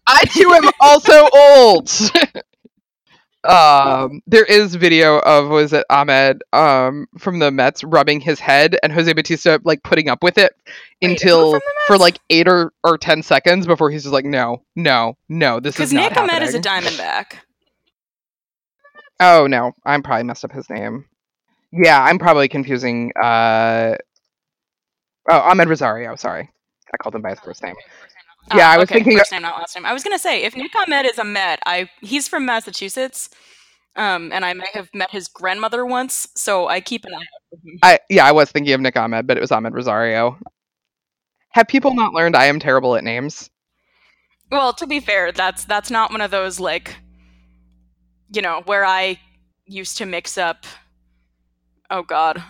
I 0.07 0.25
too 0.27 0.53
am 0.53 0.71
also 0.81 1.29
old. 1.35 1.91
Um, 3.45 4.23
there 4.27 4.45
is 4.45 4.77
video 4.77 5.19
of 5.21 5.49
was 5.49 5.73
it 5.73 5.85
Ahmed 5.91 6.43
um 6.53 7.07
from 7.19 7.41
the 7.41 7.51
Mets 7.51 7.83
rubbing 7.83 8.21
his 8.21 8.39
head 8.39 8.79
and 8.85 8.93
Jose 8.93 9.13
Bautista 9.13 9.61
like 9.65 9.83
putting 9.83 10.09
up 10.09 10.23
with 10.23 10.39
it 10.39 10.53
Wait, 11.03 11.11
until 11.11 11.59
for 11.89 11.99
like 11.99 12.19
eight 12.31 12.47
or, 12.47 12.73
or 12.85 12.97
ten 12.97 13.23
seconds 13.23 13.67
before 13.67 13.91
he's 13.91 14.05
just 14.05 14.13
like, 14.13 14.25
no, 14.25 14.63
no, 14.77 15.17
no, 15.29 15.59
this 15.59 15.81
is 15.81 15.93
not 15.93 16.13
Nick 16.13 16.17
Ahmed 16.19 16.43
is 16.43 16.55
a 16.55 16.59
happening." 16.59 16.93
Diamondback. 16.93 17.39
Oh 19.19 19.47
no, 19.49 19.73
I'm 19.85 20.03
probably 20.03 20.25
messed 20.25 20.45
up 20.45 20.53
his 20.53 20.71
name. 20.71 21.07
Yeah, 21.73 22.01
I'm 22.01 22.19
probably 22.19 22.49
confusing. 22.49 23.13
Uh, 23.21 23.97
oh, 25.29 25.41
Amed 25.51 25.69
Rosario. 25.69 26.15
Sorry, 26.17 26.49
I 26.93 26.97
called 26.99 27.15
him 27.15 27.23
by 27.23 27.31
his 27.31 27.41
first 27.41 27.63
name. 27.63 27.75
Yeah, 28.55 28.71
I 28.71 28.77
was 28.77 28.85
okay, 28.85 28.97
thinking- 28.97 29.19
first 29.19 29.33
name, 29.33 29.43
not 29.43 29.57
last 29.59 29.75
name. 29.75 29.87
I 29.87 29.93
was 29.93 30.03
gonna 30.03 30.19
say 30.19 30.43
if 30.43 30.57
Nick 30.57 30.75
Ahmed 30.75 31.07
is 31.07 31.19
a 31.19 31.25
Met, 31.25 31.61
I 31.65 31.89
he's 32.01 32.29
from 32.29 32.45
Massachusetts, 32.45 33.31
um, 33.97 34.31
and 34.33 34.45
I 34.45 34.53
may 34.53 34.67
have 34.75 34.89
met 34.95 35.11
his 35.11 35.29
grandmother 35.29 35.87
once, 35.87 36.29
so 36.35 36.67
I 36.69 36.81
keep 36.81 37.05
an 37.05 37.15
eye 37.15 37.19
out 37.19 37.23
for 37.51 37.57
him. 37.69 37.79
I 37.83 37.99
yeah, 38.11 38.27
I 38.27 38.33
was 38.33 38.51
thinking 38.51 38.73
of 38.75 38.81
Nick 38.81 38.97
Ahmed, 38.97 39.27
but 39.27 39.37
it 39.37 39.41
was 39.41 39.51
Amed 39.51 39.73
Rosario. 39.73 40.39
Have 41.51 41.69
people 41.69 41.95
not 41.95 42.13
learned 42.15 42.35
I 42.37 42.47
am 42.47 42.59
terrible 42.59 42.95
at 42.97 43.05
names? 43.05 43.49
Well, 44.51 44.73
to 44.75 44.87
be 44.87 45.01
fair, 45.01 45.33
that's 45.33 45.65
that's 45.65 45.91
not 45.91 46.11
one 46.11 46.21
of 46.21 46.31
those 46.31 46.59
like, 46.61 46.97
you 48.35 48.43
know, 48.43 48.63
where 48.67 48.85
I 48.85 49.19
used 49.67 49.97
to 49.99 50.07
mix 50.07 50.37
up. 50.37 50.65
Oh 51.91 52.03
God. 52.03 52.43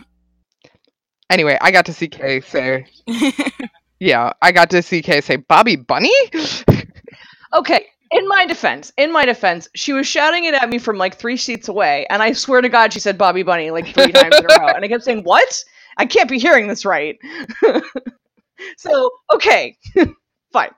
Anyway, 1.30 1.56
I 1.60 1.70
got 1.70 1.86
to 1.86 1.92
see 1.92 2.08
Kay 2.08 2.40
say, 2.40 2.86
yeah, 4.02 4.32
I 4.42 4.50
got 4.50 4.68
to 4.70 4.82
see 4.82 5.00
Kay 5.00 5.20
say, 5.20 5.36
Bobby 5.36 5.76
Bunny. 5.76 6.12
Okay, 7.54 7.84
in 8.10 8.26
my 8.28 8.46
defense, 8.46 8.94
in 8.96 9.12
my 9.12 9.26
defense, 9.26 9.68
she 9.74 9.92
was 9.92 10.06
shouting 10.06 10.44
it 10.44 10.54
at 10.54 10.70
me 10.70 10.78
from 10.78 10.96
like 10.96 11.16
three 11.18 11.36
seats 11.36 11.68
away, 11.68 12.06
and 12.08 12.22
I 12.22 12.32
swear 12.32 12.62
to 12.62 12.70
God, 12.70 12.94
she 12.94 12.98
said 12.98 13.18
Bobby 13.18 13.42
Bunny 13.42 13.70
like 13.70 13.92
three 13.92 14.10
times 14.12 14.34
in 14.38 14.46
a 14.46 14.58
row, 14.58 14.68
and 14.68 14.82
I 14.82 14.88
kept 14.88 15.04
saying, 15.04 15.22
"What? 15.24 15.62
I 15.98 16.06
can't 16.06 16.30
be 16.30 16.38
hearing 16.38 16.66
this 16.66 16.86
right." 16.86 17.18
so 18.78 19.10
okay, 19.34 19.76
fine. 20.50 20.70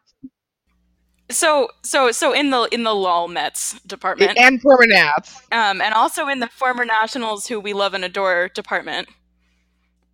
so 1.31 1.69
so 1.85 2.11
so 2.11 2.33
in 2.33 2.51
the 2.51 2.63
in 2.73 2.83
the 2.83 2.93
lol 2.93 3.29
Mets 3.29 3.81
department, 3.83 4.37
and 4.37 4.61
former 4.61 4.87
Nats. 4.89 5.41
um, 5.53 5.81
and 5.81 5.95
also 5.95 6.27
in 6.27 6.41
the 6.41 6.49
former 6.49 6.85
Nationals 6.85 7.47
who 7.47 7.61
we 7.61 7.73
love 7.73 7.95
and 7.95 8.05
adore 8.05 8.49
department. 8.49 9.09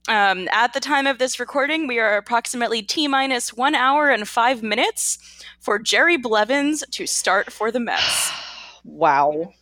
Um, 0.08 0.48
at 0.50 0.72
the 0.72 0.80
time 0.80 1.06
of 1.06 1.18
this 1.18 1.38
recording, 1.38 1.86
we 1.86 1.98
are 1.98 2.16
approximately 2.16 2.82
T 2.82 3.06
minus 3.06 3.52
one 3.52 3.74
hour 3.74 4.08
and 4.10 4.28
five 4.28 4.62
minutes 4.62 5.18
for 5.60 5.78
Jerry 5.78 6.16
Blevins 6.16 6.82
to 6.92 7.06
start 7.06 7.52
for 7.52 7.70
the 7.70 7.80
Mets. 7.80 8.32
Wow. 8.82 9.52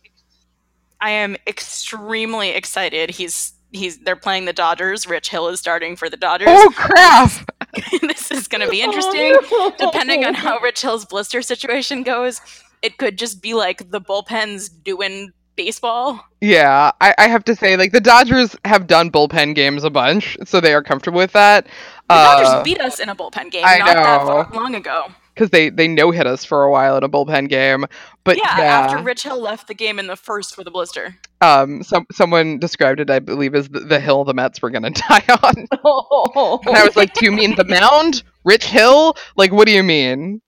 I 1.01 1.09
am 1.09 1.35
extremely 1.45 2.51
excited. 2.51 3.09
He's 3.09 3.51
he's 3.73 3.97
they're 3.99 4.15
playing 4.15 4.45
the 4.45 4.53
Dodgers. 4.53 5.07
Rich 5.07 5.29
Hill 5.29 5.49
is 5.49 5.59
starting 5.59 5.97
for 5.97 6.09
the 6.09 6.15
Dodgers. 6.15 6.47
Oh 6.49 6.71
crap! 6.73 7.31
this 8.01 8.31
is 8.31 8.47
going 8.47 8.61
to 8.61 8.69
be 8.69 8.81
interesting. 8.81 9.35
Depending 9.77 10.23
on 10.23 10.35
how 10.35 10.57
Rich 10.59 10.81
Hill's 10.81 11.03
blister 11.03 11.41
situation 11.41 12.03
goes, 12.03 12.39
it 12.81 12.97
could 12.97 13.17
just 13.17 13.41
be 13.41 13.53
like 13.53 13.91
the 13.91 13.99
bullpen's 13.99 14.69
doing 14.69 15.31
baseball. 15.63 16.23
Yeah, 16.41 16.91
I, 17.01 17.13
I 17.17 17.27
have 17.27 17.43
to 17.45 17.55
say, 17.55 17.75
like 17.75 17.91
the 17.91 17.99
Dodgers 18.01 18.55
have 18.63 18.87
done 18.87 19.11
bullpen 19.11 19.55
games 19.55 19.83
a 19.83 19.89
bunch, 19.89 20.37
so 20.45 20.61
they 20.61 20.73
are 20.73 20.81
comfortable 20.81 21.17
with 21.17 21.33
that. 21.33 21.65
The 21.65 22.15
Uh, 22.15 22.41
Dodgers 22.41 22.63
beat 22.63 22.79
us 22.79 22.99
in 22.99 23.09
a 23.09 23.15
bullpen 23.15 23.51
game 23.51 23.63
I 23.65 23.77
not 23.79 23.85
that 23.87 24.21
know. 24.21 24.25
far, 24.27 24.49
long 24.53 24.73
ago. 24.75 25.07
because 25.35 25.49
they 25.49 25.69
they 25.69 25.87
no 25.87 26.11
hit 26.11 26.25
us 26.27 26.45
for 26.45 26.63
a 26.63 26.71
while 26.71 26.95
in 26.97 27.03
a 27.03 27.09
bullpen 27.09 27.49
game. 27.49 27.85
But 28.23 28.37
yeah, 28.37 28.57
yeah, 28.57 28.63
after 28.79 29.03
Rich 29.03 29.23
Hill 29.23 29.39
left 29.41 29.67
the 29.67 29.73
game 29.73 29.99
in 29.99 30.07
the 30.07 30.15
first 30.15 30.57
with 30.57 30.65
a 30.67 30.71
blister. 30.71 31.15
um, 31.41 31.83
some 31.83 32.05
someone 32.11 32.57
described 32.59 32.99
it, 33.01 33.09
I 33.09 33.19
believe, 33.19 33.53
as 33.53 33.67
the, 33.69 33.81
the 33.81 33.99
hill 33.99 34.23
the 34.23 34.33
Mets 34.33 34.61
were 34.61 34.69
gonna 34.69 34.89
die 35.09 35.25
on, 35.43 35.55
and 36.65 36.77
I 36.77 36.83
was 36.85 36.95
like, 36.95 37.13
"Do 37.15 37.25
you 37.25 37.31
mean 37.33 37.55
the 37.55 37.65
mound, 37.65 38.23
Rich 38.45 38.65
Hill? 38.65 39.15
Like, 39.35 39.51
what 39.51 39.67
do 39.67 39.73
you 39.73 39.83
mean?" 39.83 40.41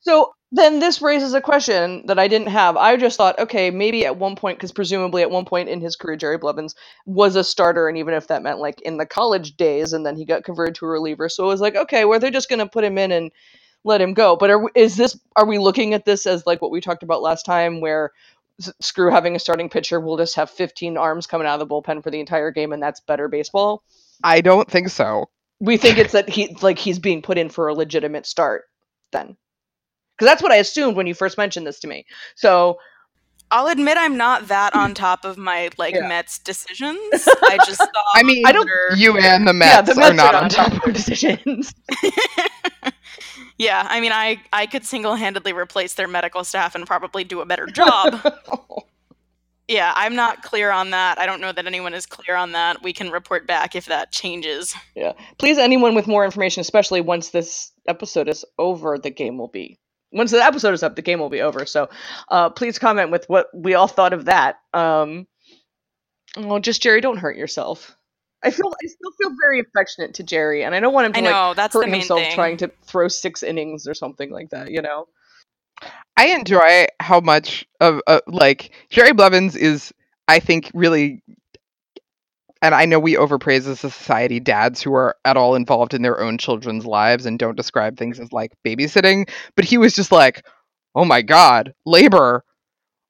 So 0.00 0.32
then 0.52 0.80
this 0.80 1.02
raises 1.02 1.34
a 1.34 1.40
question 1.40 2.06
that 2.06 2.18
I 2.18 2.28
didn't 2.28 2.48
have. 2.48 2.76
I 2.76 2.96
just 2.98 3.16
thought, 3.16 3.38
okay, 3.38 3.70
maybe 3.70 4.04
at 4.06 4.18
one 4.18 4.36
point, 4.36 4.58
because 4.58 4.72
presumably 4.72 5.22
at 5.22 5.30
one 5.30 5.46
point 5.46 5.70
in 5.70 5.80
his 5.80 5.96
career, 5.96 6.16
Jerry 6.16 6.38
Blevins 6.38 6.74
was 7.06 7.36
a 7.36 7.44
starter, 7.44 7.88
and 7.88 7.98
even 7.98 8.14
if 8.14 8.28
that 8.28 8.42
meant 8.42 8.60
like 8.60 8.80
in 8.82 8.98
the 8.98 9.06
college 9.06 9.56
days, 9.56 9.94
and 9.94 10.04
then 10.06 10.16
he 10.16 10.26
got 10.26 10.44
converted 10.44 10.76
to 10.76 10.86
a 10.86 10.88
reliever, 10.90 11.28
so 11.30 11.44
it 11.44 11.48
was 11.48 11.62
like, 11.62 11.74
okay, 11.76 12.04
well 12.04 12.20
they're 12.20 12.30
just 12.30 12.50
going 12.50 12.58
to 12.60 12.66
put 12.66 12.84
him 12.84 12.98
in 12.98 13.12
and 13.12 13.32
let 13.84 14.00
him 14.02 14.14
go. 14.14 14.36
But 14.36 14.50
are, 14.50 14.64
we- 14.64 14.70
is 14.76 14.96
this? 14.96 15.18
Are 15.36 15.46
we 15.46 15.58
looking 15.58 15.94
at 15.94 16.04
this 16.04 16.26
as 16.26 16.46
like 16.46 16.62
what 16.62 16.70
we 16.70 16.80
talked 16.82 17.02
about 17.02 17.22
last 17.22 17.44
time, 17.44 17.80
where 17.80 18.12
screw 18.80 19.10
having 19.10 19.34
a 19.36 19.40
starting 19.40 19.70
pitcher, 19.70 20.00
we'll 20.00 20.18
just 20.18 20.36
have 20.36 20.50
15 20.50 20.96
arms 20.98 21.26
coming 21.26 21.46
out 21.46 21.60
of 21.60 21.68
the 21.68 21.74
bullpen 21.74 22.02
for 22.02 22.10
the 22.10 22.20
entire 22.20 22.50
game, 22.50 22.72
and 22.72 22.82
that's 22.82 23.00
better 23.00 23.28
baseball? 23.28 23.82
I 24.22 24.40
don't 24.42 24.70
think 24.70 24.90
so. 24.90 25.30
We 25.60 25.78
think 25.78 25.98
it's 25.98 26.12
that 26.12 26.28
he 26.28 26.56
like 26.62 26.78
he's 26.78 26.98
being 26.98 27.22
put 27.22 27.38
in 27.38 27.48
for 27.48 27.68
a 27.68 27.74
legitimate 27.74 28.26
start 28.26 28.64
then. 29.12 29.36
Because 30.22 30.30
that's 30.34 30.42
what 30.44 30.52
I 30.52 30.56
assumed 30.58 30.94
when 30.96 31.08
you 31.08 31.14
first 31.14 31.36
mentioned 31.36 31.66
this 31.66 31.80
to 31.80 31.88
me. 31.88 32.06
So 32.36 32.78
I'll 33.50 33.66
admit 33.66 33.96
I'm 33.98 34.16
not 34.16 34.46
that 34.46 34.72
on 34.76 34.94
top 34.94 35.24
of 35.24 35.36
my 35.36 35.68
like 35.78 35.96
Yeah. 35.96 36.06
Mets 36.06 36.38
decisions. 36.38 37.00
I 37.42 37.58
just 37.66 37.78
thought 37.78 37.90
I 38.14 38.22
mean, 38.22 38.46
I 38.46 38.52
don't- 38.52 38.68
you 38.96 39.18
and 39.18 39.48
the 39.48 39.52
yeah, 39.52 39.82
Mets, 39.82 39.88
the 39.88 39.96
Mets 39.96 40.10
are 40.12 40.14
not 40.14 40.36
on 40.36 40.48
top. 40.48 40.72
of 40.74 40.80
their 40.84 40.92
decisions. 40.92 41.74
yeah, 43.58 43.84
I 43.90 44.00
mean, 44.00 44.12
I 44.12 44.40
I 44.52 44.66
could 44.66 44.84
single 44.84 45.16
handedly 45.16 45.52
replace 45.52 45.94
their 45.94 46.06
medical 46.06 46.44
staff 46.44 46.76
and 46.76 46.86
probably 46.86 47.24
do 47.24 47.40
a 47.40 47.44
better 47.46 47.66
job. 47.66 48.20
yeah, 49.68 49.92
I'm 49.96 50.14
not 50.14 50.42
clear 50.42 50.70
on 50.70 50.90
that. 50.90 51.18
I 51.18 51.26
don't 51.26 51.40
know 51.40 51.52
that 51.52 51.66
anyone 51.66 51.94
is 51.94 52.06
clear 52.06 52.36
on 52.36 52.52
that. 52.52 52.82
We 52.82 52.92
can 52.92 53.10
report 53.10 53.46
back 53.46 53.74
if 53.74 53.86
that 53.86 54.12
changes. 54.12 54.72
yeah. 54.94 55.12
Please, 55.38 55.58
anyone 55.58 55.94
with 55.94 56.06
more 56.06 56.24
information, 56.24 56.60
especially 56.60 57.00
once 57.00 57.30
this 57.30 57.72
episode 57.88 58.28
is 58.28 58.44
over, 58.58 58.98
the 58.98 59.10
game 59.10 59.36
will 59.38 59.48
be. 59.48 59.78
Once 60.12 60.30
the 60.30 60.42
episode 60.42 60.74
is 60.74 60.82
up, 60.82 60.96
the 60.96 61.02
game 61.02 61.18
will 61.18 61.30
be 61.30 61.40
over. 61.40 61.66
So, 61.66 61.88
uh, 62.28 62.50
please 62.50 62.78
comment 62.78 63.10
with 63.10 63.24
what 63.28 63.48
we 63.54 63.74
all 63.74 63.88
thought 63.88 64.12
of 64.12 64.26
that. 64.26 64.56
Um, 64.74 65.26
oh, 66.36 66.58
just 66.58 66.82
Jerry, 66.82 67.00
don't 67.00 67.18
hurt 67.18 67.36
yourself. 67.36 67.96
I 68.44 68.50
feel 68.50 68.66
I 68.66 68.86
still 68.86 69.12
feel 69.20 69.36
very 69.42 69.60
affectionate 69.60 70.14
to 70.14 70.22
Jerry, 70.22 70.64
and 70.64 70.74
I 70.74 70.80
don't 70.80 70.92
want 70.92 71.06
him 71.06 71.12
to 71.12 71.30
I 71.30 71.46
like 71.46 71.56
that's 71.56 71.74
the 71.74 71.80
hurt 71.80 71.90
himself 71.90 72.20
thing. 72.20 72.34
trying 72.34 72.56
to 72.58 72.70
throw 72.84 73.08
six 73.08 73.42
innings 73.42 73.86
or 73.86 73.94
something 73.94 74.30
like 74.30 74.50
that. 74.50 74.70
You 74.70 74.82
know. 74.82 75.06
I 76.16 76.26
enjoy 76.26 76.86
how 77.00 77.20
much 77.20 77.66
of 77.80 78.00
uh, 78.06 78.20
like 78.26 78.70
Jerry 78.90 79.12
Blevins 79.12 79.56
is, 79.56 79.92
I 80.28 80.40
think, 80.40 80.70
really. 80.74 81.22
And 82.62 82.76
I 82.76 82.84
know 82.84 83.00
we 83.00 83.16
overpraise 83.16 83.66
as 83.66 83.84
a 83.84 83.90
society 83.90 84.38
dads 84.38 84.80
who 84.80 84.94
are 84.94 85.16
at 85.24 85.36
all 85.36 85.56
involved 85.56 85.94
in 85.94 86.02
their 86.02 86.20
own 86.20 86.38
children's 86.38 86.86
lives 86.86 87.26
and 87.26 87.36
don't 87.38 87.56
describe 87.56 87.96
things 87.98 88.20
as 88.20 88.32
like 88.32 88.52
babysitting, 88.64 89.28
but 89.56 89.64
he 89.64 89.78
was 89.78 89.94
just 89.94 90.12
like, 90.12 90.46
"Oh 90.94 91.04
my 91.04 91.22
god, 91.22 91.74
labor! 91.84 92.44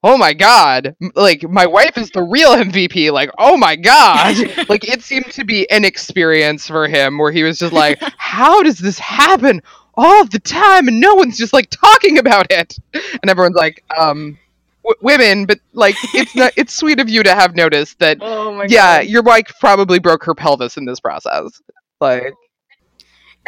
Oh 0.01 0.17
my 0.17 0.33
god, 0.33 0.95
like 1.15 1.43
my 1.43 1.67
wife 1.67 1.97
is 1.99 2.09
the 2.09 2.23
real 2.23 2.49
MVP! 2.55 3.11
Like, 3.11 3.29
oh 3.37 3.55
my 3.55 3.75
god!" 3.75 4.35
like 4.69 4.87
it 4.87 5.03
seemed 5.03 5.31
to 5.31 5.45
be 5.45 5.69
an 5.69 5.85
experience 5.85 6.67
for 6.67 6.87
him 6.87 7.19
where 7.19 7.31
he 7.31 7.43
was 7.43 7.59
just 7.59 7.73
like, 7.73 8.01
"How 8.17 8.63
does 8.63 8.79
this 8.79 8.97
happen 8.97 9.61
all 9.93 10.25
the 10.25 10.39
time 10.39 10.87
and 10.87 10.99
no 10.99 11.13
one's 11.13 11.37
just 11.37 11.53
like 11.53 11.69
talking 11.69 12.17
about 12.17 12.47
it?" 12.49 12.79
And 13.21 13.29
everyone's 13.29 13.55
like, 13.55 13.83
"Um, 13.95 14.39
w- 14.83 14.97
women, 15.01 15.45
but 15.45 15.59
like 15.73 15.95
it's 16.13 16.35
not. 16.35 16.53
It's 16.55 16.73
sweet 16.73 16.99
of 16.99 17.09
you 17.09 17.23
to 17.23 17.33
have 17.33 17.55
noticed 17.55 17.99
that. 17.99 18.17
Oh 18.21 18.53
my 18.53 18.65
yeah, 18.69 18.99
god. 19.01 19.07
your 19.09 19.21
wife 19.23 19.51
probably 19.59 19.99
broke 19.99 20.23
her 20.25 20.35
pelvis 20.35 20.77
in 20.77 20.85
this 20.85 20.99
process. 20.99 21.61
Like, 22.01 22.33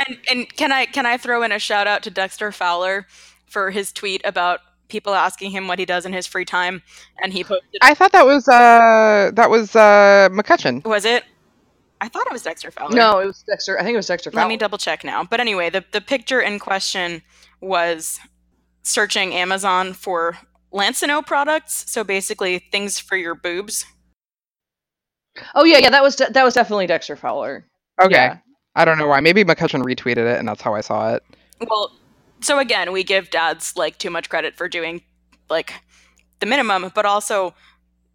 And 0.08 0.18
and 0.30 0.56
can 0.56 0.72
I 0.72 0.86
can 0.86 1.06
I 1.06 1.18
throw 1.18 1.44
in 1.44 1.52
a 1.52 1.60
shout 1.60 1.88
out 1.88 2.04
to 2.04 2.10
Dexter 2.10 2.52
Fowler 2.52 3.08
for 3.46 3.72
his 3.72 3.92
tweet 3.92 4.22
about 4.26 4.60
people 4.88 5.14
asking 5.16 5.52
him 5.52 5.68
what 5.68 5.80
he 5.80 5.86
does 5.86 6.06
in 6.06 6.14
his 6.14 6.28
free 6.28 6.46
time, 6.46 6.82
and 7.22 7.34
he 7.34 7.44
posted. 7.44 7.68
I 7.82 7.94
thought 7.94 8.12
that 8.12 8.26
was 8.26 8.48
uh 8.48 9.32
that 9.34 9.50
was 9.50 9.76
uh 9.76 10.30
McCutcheon. 10.32 10.84
was 10.86 11.06
it? 11.06 11.24
I 12.02 12.10
thought 12.10 12.28
it 12.28 12.34
was 12.34 12.44
Dexter 12.44 12.72
Fowler. 12.72 12.96
No, 12.96 13.20
it 13.20 13.26
was 13.26 13.44
Dexter. 13.48 13.80
I 13.80 13.84
think 13.84 13.94
it 13.94 13.98
was 13.98 14.08
Dexter. 14.08 14.30
Fowler. 14.30 14.44
Let 14.44 14.50
me 14.50 14.58
double 14.58 14.78
check 14.78 15.04
now. 15.04 15.24
But 15.24 15.40
anyway, 15.40 15.70
the 15.70 15.84
the 15.92 16.02
picture 16.02 16.42
in 16.42 16.60
question 16.60 17.22
was 17.62 18.20
searching 18.84 19.34
Amazon 19.34 19.94
for 19.94 20.38
Lansinoh 20.76 21.26
products. 21.26 21.90
So 21.90 22.04
basically, 22.04 22.60
things 22.60 23.00
for 23.00 23.16
your 23.16 23.36
boobs. 23.36 23.86
Oh 25.54 25.64
yeah, 25.64 25.80
yeah, 25.80 25.90
that 25.90 26.04
was 26.04 26.16
de- 26.16 26.30
that 26.32 26.44
was 26.44 26.54
definitely 26.54 26.88
Dexter 26.88 27.16
Fowler. 27.16 27.66
Okay. 28.02 28.16
Yeah. 28.16 28.38
I 28.76 28.86
don't 28.86 28.98
know 28.98 29.08
why. 29.08 29.22
Maybe 29.22 29.44
McCutcheon 29.44 29.84
retweeted 29.84 30.32
it, 30.32 30.38
and 30.38 30.48
that's 30.48 30.62
how 30.62 30.76
I 30.76 30.82
saw 30.82 31.14
it. 31.14 31.24
Well, 31.70 31.98
so 32.42 32.60
again, 32.60 32.92
we 32.92 33.04
give 33.04 33.30
dads 33.30 33.76
like 33.78 33.98
too 33.98 34.10
much 34.10 34.30
credit 34.30 34.56
for 34.56 34.68
doing 34.68 35.02
like 35.50 35.74
the 36.40 36.46
minimum, 36.46 36.92
but 36.94 37.06
also 37.06 37.54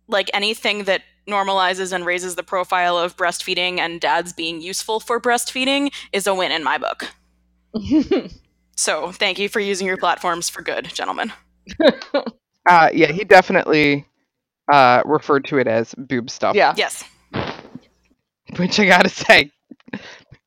like 0.07 0.31
anything 0.35 0.85
that 0.85 1.03
normalizes 1.27 1.93
and 1.93 2.05
raises 2.05 2.35
the 2.35 2.43
profile 2.43 2.99
of 2.99 3.17
breastfeeding 3.17 3.79
and 3.79 4.01
dads 4.01 4.33
being 4.33 4.61
useful 4.61 5.01
for 5.01 5.21
breastfeeding 5.21 5.93
is 6.13 6.27
a 6.27 6.35
win 6.35 6.53
in 6.53 6.65
my 6.65 6.79
book. 6.79 7.13
So 8.81 9.13
thank 9.13 9.39
you 9.39 9.51
for 9.51 9.61
using 9.61 9.87
your 9.87 9.99
platforms 9.99 10.49
for 10.49 10.63
good, 10.63 10.87
gentlemen. 10.87 11.35
Uh, 12.69 12.91
yeah, 12.93 13.11
he 13.11 13.25
definitely 13.25 14.07
uh, 14.71 15.03
referred 15.05 15.45
to 15.47 15.59
it 15.59 15.67
as 15.67 15.95
boob 15.97 16.31
stuff. 16.31 16.55
yeah. 16.55 16.75
Yes. 16.77 17.05
Which 18.57 18.81
I 18.81 18.87
gotta 18.87 19.09
say, 19.09 19.51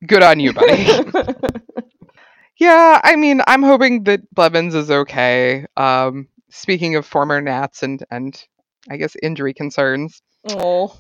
good 0.06 0.24
on 0.24 0.40
you, 0.40 0.52
buddy. 0.52 0.86
yeah, 2.60 3.00
I 3.02 3.16
mean, 3.16 3.42
I'm 3.48 3.64
hoping 3.64 4.04
that 4.04 4.22
Blevins 4.34 4.76
is 4.76 4.92
okay. 4.92 5.66
Um, 5.78 6.28
speaking 6.50 6.96
of 6.96 7.06
former 7.06 7.40
Nats 7.40 7.82
and 7.82 8.04
and 8.12 8.42
I 8.90 8.98
guess 8.98 9.16
injury 9.24 9.54
concerns, 9.54 10.22
oh, 10.50 11.00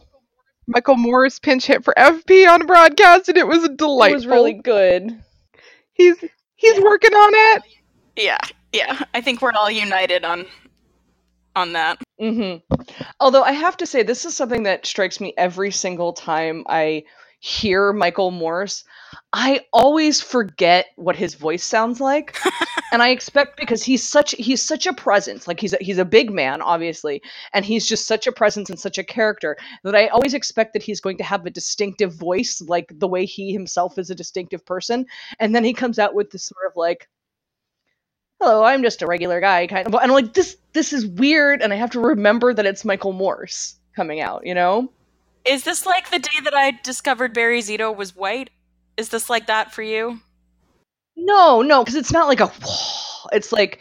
Michael 0.67 0.95
Morse 0.95 1.39
pinch 1.39 1.65
hit 1.65 1.83
for 1.83 1.93
FP 1.97 2.49
on 2.49 2.65
broadcast, 2.65 3.27
and 3.27 3.37
it 3.37 3.47
was 3.47 3.65
it 3.65 3.75
delightful. 3.77 4.13
It 4.13 4.15
was 4.15 4.27
really 4.27 4.53
good. 4.53 5.21
He's 5.91 6.15
he's 6.55 6.81
working 6.81 7.13
on 7.13 7.31
it. 7.57 7.63
Yeah. 8.15 8.37
Yeah. 8.71 9.03
I 9.13 9.21
think 9.21 9.41
we're 9.41 9.51
all 9.51 9.69
united 9.69 10.23
on 10.23 10.45
on 11.55 11.73
that. 11.73 12.01
Mm-hmm. 12.21 13.03
Although 13.19 13.43
I 13.43 13.51
have 13.51 13.77
to 13.77 13.85
say, 13.85 14.03
this 14.03 14.25
is 14.25 14.35
something 14.35 14.63
that 14.63 14.85
strikes 14.85 15.19
me 15.19 15.33
every 15.37 15.71
single 15.71 16.13
time 16.13 16.63
I 16.67 17.03
hear 17.43 17.91
Michael 17.91 18.31
Morse. 18.31 18.85
I 19.33 19.65
always 19.73 20.21
forget 20.21 20.85
what 20.95 21.17
his 21.17 21.35
voice 21.35 21.63
sounds 21.63 21.99
like, 21.99 22.39
and 22.93 23.03
I 23.03 23.09
expect 23.09 23.57
because 23.59 23.83
he's 23.83 24.01
such 24.01 24.31
he's 24.31 24.65
such 24.65 24.87
a 24.87 24.93
presence. 24.93 25.45
Like 25.45 25.59
he's 25.59 25.73
a, 25.73 25.77
he's 25.81 25.97
a 25.97 26.05
big 26.05 26.31
man, 26.31 26.61
obviously, 26.61 27.21
and 27.53 27.65
he's 27.65 27.85
just 27.85 28.07
such 28.07 28.27
a 28.27 28.31
presence 28.31 28.69
and 28.69 28.79
such 28.79 28.97
a 28.97 29.03
character 29.03 29.57
that 29.83 29.93
I 29.93 30.07
always 30.07 30.33
expect 30.33 30.71
that 30.71 30.83
he's 30.83 31.01
going 31.01 31.17
to 31.17 31.23
have 31.25 31.45
a 31.45 31.49
distinctive 31.49 32.13
voice, 32.13 32.61
like 32.61 32.93
the 32.97 33.09
way 33.09 33.25
he 33.25 33.51
himself 33.51 33.97
is 33.97 34.09
a 34.09 34.15
distinctive 34.15 34.65
person. 34.65 35.05
And 35.39 35.53
then 35.53 35.65
he 35.65 35.73
comes 35.73 35.99
out 35.99 36.15
with 36.15 36.31
this 36.31 36.47
sort 36.47 36.65
of 36.65 36.77
like 36.77 37.09
hello, 38.43 38.63
I'm 38.63 38.83
just 38.83 39.01
a 39.01 39.07
regular 39.07 39.39
guy 39.39 39.67
kind 39.67 39.87
of 39.87 39.93
and 39.93 40.03
I'm 40.03 40.11
like 40.11 40.33
this 40.33 40.57
this 40.73 40.91
is 40.91 41.05
weird 41.05 41.61
and 41.61 41.71
I 41.71 41.77
have 41.77 41.91
to 41.91 41.99
remember 41.99 42.53
that 42.53 42.65
it's 42.65 42.83
Michael 42.83 43.13
Morse 43.13 43.75
coming 43.95 44.19
out, 44.19 44.45
you 44.45 44.53
know? 44.53 44.91
Is 45.45 45.63
this 45.63 45.85
like 45.85 46.09
the 46.11 46.19
day 46.19 46.39
that 46.43 46.53
I 46.53 46.77
discovered 46.83 47.33
Barry 47.33 47.59
Zito 47.61 47.95
was 47.95 48.15
white? 48.15 48.49
Is 48.97 49.09
this 49.09 49.29
like 49.29 49.47
that 49.47 49.71
for 49.71 49.81
you? 49.81 50.19
No, 51.15 51.61
no, 51.61 51.83
because 51.83 51.95
it's 51.95 52.11
not 52.11 52.27
like 52.27 52.41
a 52.41 52.51
it's 53.31 53.51
like 53.53 53.79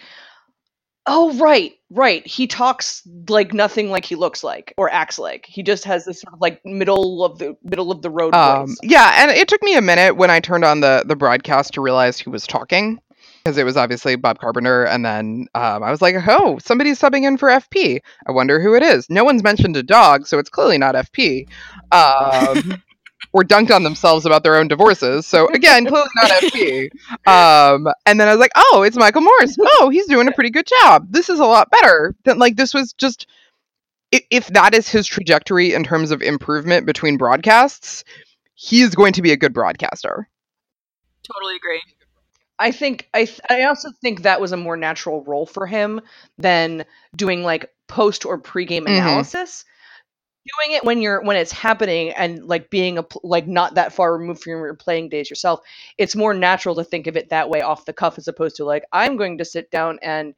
oh 1.08 1.32
right, 1.38 1.72
right. 1.90 2.24
He 2.24 2.46
talks 2.46 3.02
like 3.28 3.52
nothing 3.52 3.90
like 3.90 4.04
he 4.04 4.14
looks 4.14 4.44
like 4.44 4.74
or 4.76 4.92
acts 4.92 5.18
like. 5.18 5.44
He 5.46 5.64
just 5.64 5.84
has 5.84 6.04
this 6.04 6.20
sort 6.20 6.34
of 6.34 6.40
like 6.40 6.60
middle 6.64 7.24
of 7.24 7.38
the 7.38 7.56
middle 7.64 7.90
of 7.90 8.02
the 8.02 8.10
road 8.10 8.32
Um, 8.34 8.68
voice. 8.68 8.76
yeah, 8.84 9.22
and 9.22 9.32
it 9.32 9.48
took 9.48 9.62
me 9.64 9.74
a 9.74 9.82
minute 9.82 10.16
when 10.16 10.30
I 10.30 10.38
turned 10.38 10.64
on 10.64 10.80
the 10.80 11.02
the 11.04 11.16
broadcast 11.16 11.74
to 11.74 11.80
realize 11.80 12.20
he 12.20 12.30
was 12.30 12.46
talking 12.46 13.00
because 13.42 13.58
it 13.58 13.64
was 13.64 13.76
obviously 13.76 14.16
Bob 14.16 14.38
Carpenter, 14.38 14.84
and 14.84 15.04
then 15.04 15.46
um, 15.54 15.82
I 15.82 15.90
was 15.90 16.02
like, 16.02 16.16
"Oh, 16.26 16.58
somebody's 16.58 17.00
subbing 17.00 17.24
in 17.24 17.36
for 17.36 17.48
FP. 17.48 18.00
I 18.26 18.32
wonder 18.32 18.60
who 18.60 18.74
it 18.74 18.82
is." 18.82 19.08
No 19.10 19.24
one's 19.24 19.42
mentioned 19.42 19.76
a 19.76 19.82
dog, 19.82 20.26
so 20.26 20.38
it's 20.38 20.50
clearly 20.50 20.78
not 20.78 20.94
FP. 20.94 21.48
Um, 21.90 22.82
or 23.32 23.42
dunked 23.42 23.74
on 23.74 23.82
themselves 23.82 24.26
about 24.26 24.42
their 24.42 24.56
own 24.56 24.68
divorces, 24.68 25.26
so 25.26 25.48
again, 25.48 25.86
clearly 25.86 26.08
not 26.16 26.30
FP. 26.30 26.88
Um, 27.26 27.88
and 28.06 28.20
then 28.20 28.28
I 28.28 28.32
was 28.32 28.40
like, 28.40 28.52
"Oh, 28.54 28.82
it's 28.86 28.96
Michael 28.96 29.22
Morse. 29.22 29.56
Oh, 29.60 29.90
he's 29.90 30.06
doing 30.06 30.28
a 30.28 30.32
pretty 30.32 30.50
good 30.50 30.66
job. 30.82 31.06
This 31.10 31.28
is 31.28 31.40
a 31.40 31.44
lot 31.44 31.70
better 31.70 32.14
than 32.24 32.38
like 32.38 32.56
this 32.56 32.74
was 32.74 32.92
just." 32.92 33.26
If 34.30 34.48
that 34.48 34.74
is 34.74 34.90
his 34.90 35.06
trajectory 35.06 35.72
in 35.72 35.84
terms 35.84 36.10
of 36.10 36.20
improvement 36.20 36.84
between 36.84 37.16
broadcasts, 37.16 38.04
he 38.54 38.82
is 38.82 38.94
going 38.94 39.14
to 39.14 39.22
be 39.22 39.32
a 39.32 39.38
good 39.38 39.54
broadcaster. 39.54 40.28
Totally 41.22 41.56
agree. 41.56 41.80
I 42.58 42.70
think 42.70 43.08
I 43.14 43.24
th- 43.24 43.40
I 43.50 43.64
also 43.64 43.90
think 44.00 44.22
that 44.22 44.40
was 44.40 44.52
a 44.52 44.56
more 44.56 44.76
natural 44.76 45.24
role 45.24 45.46
for 45.46 45.66
him 45.66 46.00
than 46.38 46.84
doing 47.16 47.42
like 47.42 47.70
post 47.88 48.24
or 48.24 48.40
pregame 48.40 48.82
Mhm. 48.82 48.94
analysis. 48.98 49.64
Doing 50.60 50.76
it 50.76 50.84
when 50.84 51.00
you're 51.00 51.22
when 51.22 51.36
it's 51.36 51.52
happening 51.52 52.10
and 52.10 52.44
like 52.46 52.68
being 52.68 52.98
a 52.98 53.06
like 53.22 53.46
not 53.46 53.74
that 53.76 53.92
far 53.92 54.16
removed 54.16 54.42
from 54.42 54.50
your 54.52 54.74
playing 54.74 55.08
days 55.08 55.30
yourself, 55.30 55.60
it's 55.98 56.16
more 56.16 56.34
natural 56.34 56.74
to 56.76 56.84
think 56.84 57.06
of 57.06 57.16
it 57.16 57.30
that 57.30 57.48
way 57.48 57.60
off 57.62 57.84
the 57.84 57.92
cuff 57.92 58.18
as 58.18 58.26
opposed 58.28 58.56
to 58.56 58.64
like 58.64 58.84
I'm 58.92 59.16
going 59.16 59.38
to 59.38 59.44
sit 59.44 59.70
down 59.70 59.98
and 60.02 60.34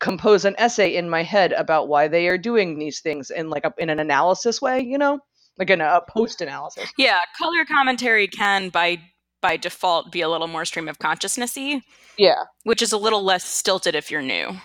compose 0.00 0.44
an 0.44 0.54
essay 0.58 0.94
in 0.96 1.10
my 1.10 1.22
head 1.22 1.52
about 1.52 1.88
why 1.88 2.08
they 2.08 2.28
are 2.28 2.38
doing 2.38 2.78
these 2.78 3.00
things 3.00 3.30
in 3.30 3.50
like 3.50 3.64
a, 3.64 3.74
in 3.78 3.90
an 3.90 3.98
analysis 3.98 4.62
way, 4.62 4.80
you 4.80 4.96
know, 4.96 5.18
like 5.58 5.70
in 5.70 5.80
a 5.80 6.00
post 6.08 6.40
analysis. 6.40 6.88
Yeah, 6.96 7.18
color 7.38 7.64
commentary 7.66 8.28
can 8.28 8.68
by 8.70 8.98
by 9.40 9.56
default 9.56 10.10
be 10.12 10.20
a 10.20 10.28
little 10.28 10.46
more 10.48 10.64
stream 10.64 10.88
of 10.88 10.98
consciousnessy, 10.98 11.82
Yeah. 12.16 12.44
which 12.64 12.82
is 12.82 12.92
a 12.92 12.98
little 12.98 13.22
less 13.24 13.44
stilted 13.44 13.94
if 13.94 14.10
you're 14.10 14.22
new. 14.22 14.56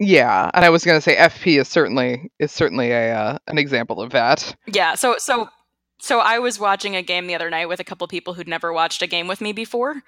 Yeah, 0.00 0.50
and 0.54 0.64
I 0.64 0.70
was 0.70 0.84
going 0.84 0.96
to 0.96 1.02
say 1.02 1.16
FP 1.16 1.58
is 1.60 1.66
certainly 1.68 2.30
is 2.38 2.52
certainly 2.52 2.92
a 2.92 3.12
uh, 3.12 3.38
an 3.48 3.58
example 3.58 4.00
of 4.00 4.10
that. 4.10 4.54
Yeah, 4.66 4.94
so 4.94 5.16
so 5.18 5.48
so 6.00 6.20
I 6.20 6.38
was 6.38 6.60
watching 6.60 6.94
a 6.94 7.02
game 7.02 7.26
the 7.26 7.34
other 7.34 7.50
night 7.50 7.66
with 7.68 7.80
a 7.80 7.84
couple 7.84 8.06
people 8.06 8.34
who'd 8.34 8.46
never 8.46 8.72
watched 8.72 9.02
a 9.02 9.08
game 9.08 9.26
with 9.26 9.40
me 9.40 9.52
before. 9.52 10.02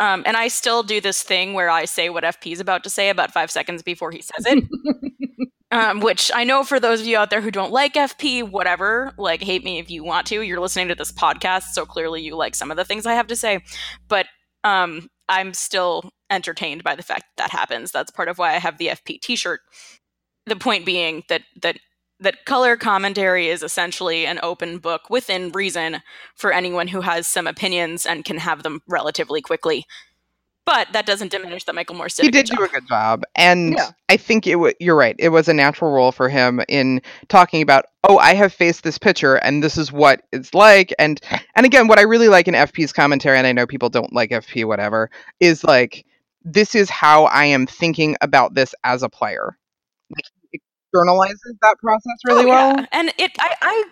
Um, 0.00 0.22
and 0.26 0.36
I 0.38 0.48
still 0.48 0.82
do 0.82 1.00
this 1.02 1.22
thing 1.22 1.52
where 1.52 1.68
I 1.70 1.84
say 1.84 2.08
what 2.08 2.24
FP 2.24 2.52
is 2.52 2.60
about 2.60 2.82
to 2.84 2.90
say 2.90 3.10
about 3.10 3.32
five 3.32 3.50
seconds 3.50 3.82
before 3.82 4.10
he 4.10 4.22
says 4.22 4.46
it. 4.46 4.64
um, 5.72 6.00
which 6.00 6.30
I 6.34 6.44
know 6.44 6.62
for 6.62 6.78
those 6.78 7.00
of 7.00 7.06
you 7.06 7.16
out 7.16 7.30
there 7.30 7.40
who 7.40 7.50
don't 7.50 7.72
like 7.72 7.94
FP, 7.94 8.48
whatever, 8.48 9.12
like 9.18 9.42
hate 9.42 9.64
me 9.64 9.78
if 9.78 9.90
you 9.90 10.04
want 10.04 10.26
to. 10.28 10.42
You're 10.42 10.60
listening 10.60 10.88
to 10.88 10.94
this 10.94 11.12
podcast, 11.12 11.72
so 11.72 11.84
clearly 11.84 12.22
you 12.22 12.36
like 12.36 12.54
some 12.54 12.70
of 12.70 12.76
the 12.76 12.84
things 12.84 13.06
I 13.06 13.14
have 13.14 13.26
to 13.28 13.36
say. 13.36 13.60
But 14.08 14.26
um, 14.62 15.08
I'm 15.28 15.54
still 15.54 16.10
entertained 16.30 16.84
by 16.84 16.94
the 16.94 17.02
fact 17.02 17.24
that, 17.36 17.44
that 17.44 17.58
happens. 17.58 17.90
That's 17.90 18.10
part 18.10 18.28
of 18.28 18.38
why 18.38 18.54
I 18.54 18.58
have 18.58 18.78
the 18.78 18.88
FP 18.88 19.20
T-shirt. 19.20 19.60
The 20.46 20.56
point 20.56 20.86
being 20.86 21.24
that 21.28 21.42
that 21.62 21.78
that 22.20 22.44
color 22.46 22.76
commentary 22.76 23.48
is 23.48 23.62
essentially 23.62 24.24
an 24.24 24.38
open 24.42 24.78
book 24.78 25.10
within 25.10 25.50
reason 25.50 26.02
for 26.34 26.52
anyone 26.52 26.88
who 26.88 27.02
has 27.02 27.28
some 27.28 27.46
opinions 27.46 28.06
and 28.06 28.24
can 28.24 28.38
have 28.38 28.62
them 28.62 28.80
relatively 28.88 29.42
quickly. 29.42 29.84
But 30.66 30.88
that 30.92 31.06
doesn't 31.06 31.30
diminish 31.30 31.64
that 31.64 31.74
Michael 31.76 31.94
Morse 31.94 32.16
did. 32.16 32.22
he 32.24 32.28
a 32.28 32.32
good 32.32 32.46
did 32.46 32.56
do 32.56 32.62
job. 32.62 32.64
a 32.64 32.68
good 32.80 32.88
job, 32.88 33.22
and 33.36 33.74
Yeah. 33.74 33.90
I 34.08 34.16
think 34.16 34.46
it. 34.48 34.52
W- 34.52 34.74
you're 34.80 34.96
right. 34.96 35.14
It 35.18 35.28
was 35.30 35.48
a 35.48 35.54
natural 35.54 35.92
role 35.92 36.10
for 36.12 36.28
him 36.28 36.60
in 36.68 37.00
talking 37.28 37.62
about. 37.62 37.86
Oh, 38.08 38.18
I 38.18 38.34
have 38.34 38.52
faced 38.52 38.82
this 38.84 38.98
pitcher, 38.98 39.36
and 39.36 39.62
this 39.62 39.76
is 39.78 39.92
what 39.92 40.22
it's 40.32 40.54
like. 40.54 40.92
And 40.98 41.20
and 41.54 41.64
again, 41.64 41.86
what 41.88 41.98
I 42.00 42.02
really 42.02 42.28
like 42.28 42.48
in 42.48 42.54
FP's 42.54 42.92
commentary, 42.92 43.38
and 43.38 43.46
I 43.46 43.52
know 43.52 43.66
people 43.66 43.88
don't 43.88 44.12
like 44.12 44.30
FP, 44.30 44.64
whatever, 44.66 45.08
is 45.40 45.62
like 45.64 46.04
this 46.44 46.74
is 46.74 46.90
how 46.90 47.24
I 47.26 47.44
am 47.46 47.66
thinking 47.66 48.16
about 48.20 48.54
this 48.54 48.74
as 48.84 49.02
a 49.04 49.08
player. 49.08 49.56
Like 50.10 50.60
externalizes 50.94 51.56
that 51.62 51.76
process 51.82 52.14
really 52.26 52.44
Oh, 52.44 52.48
well. 52.48 52.86
And 52.92 53.12
it, 53.18 53.32
I, 53.38 53.54
I, 53.62 53.84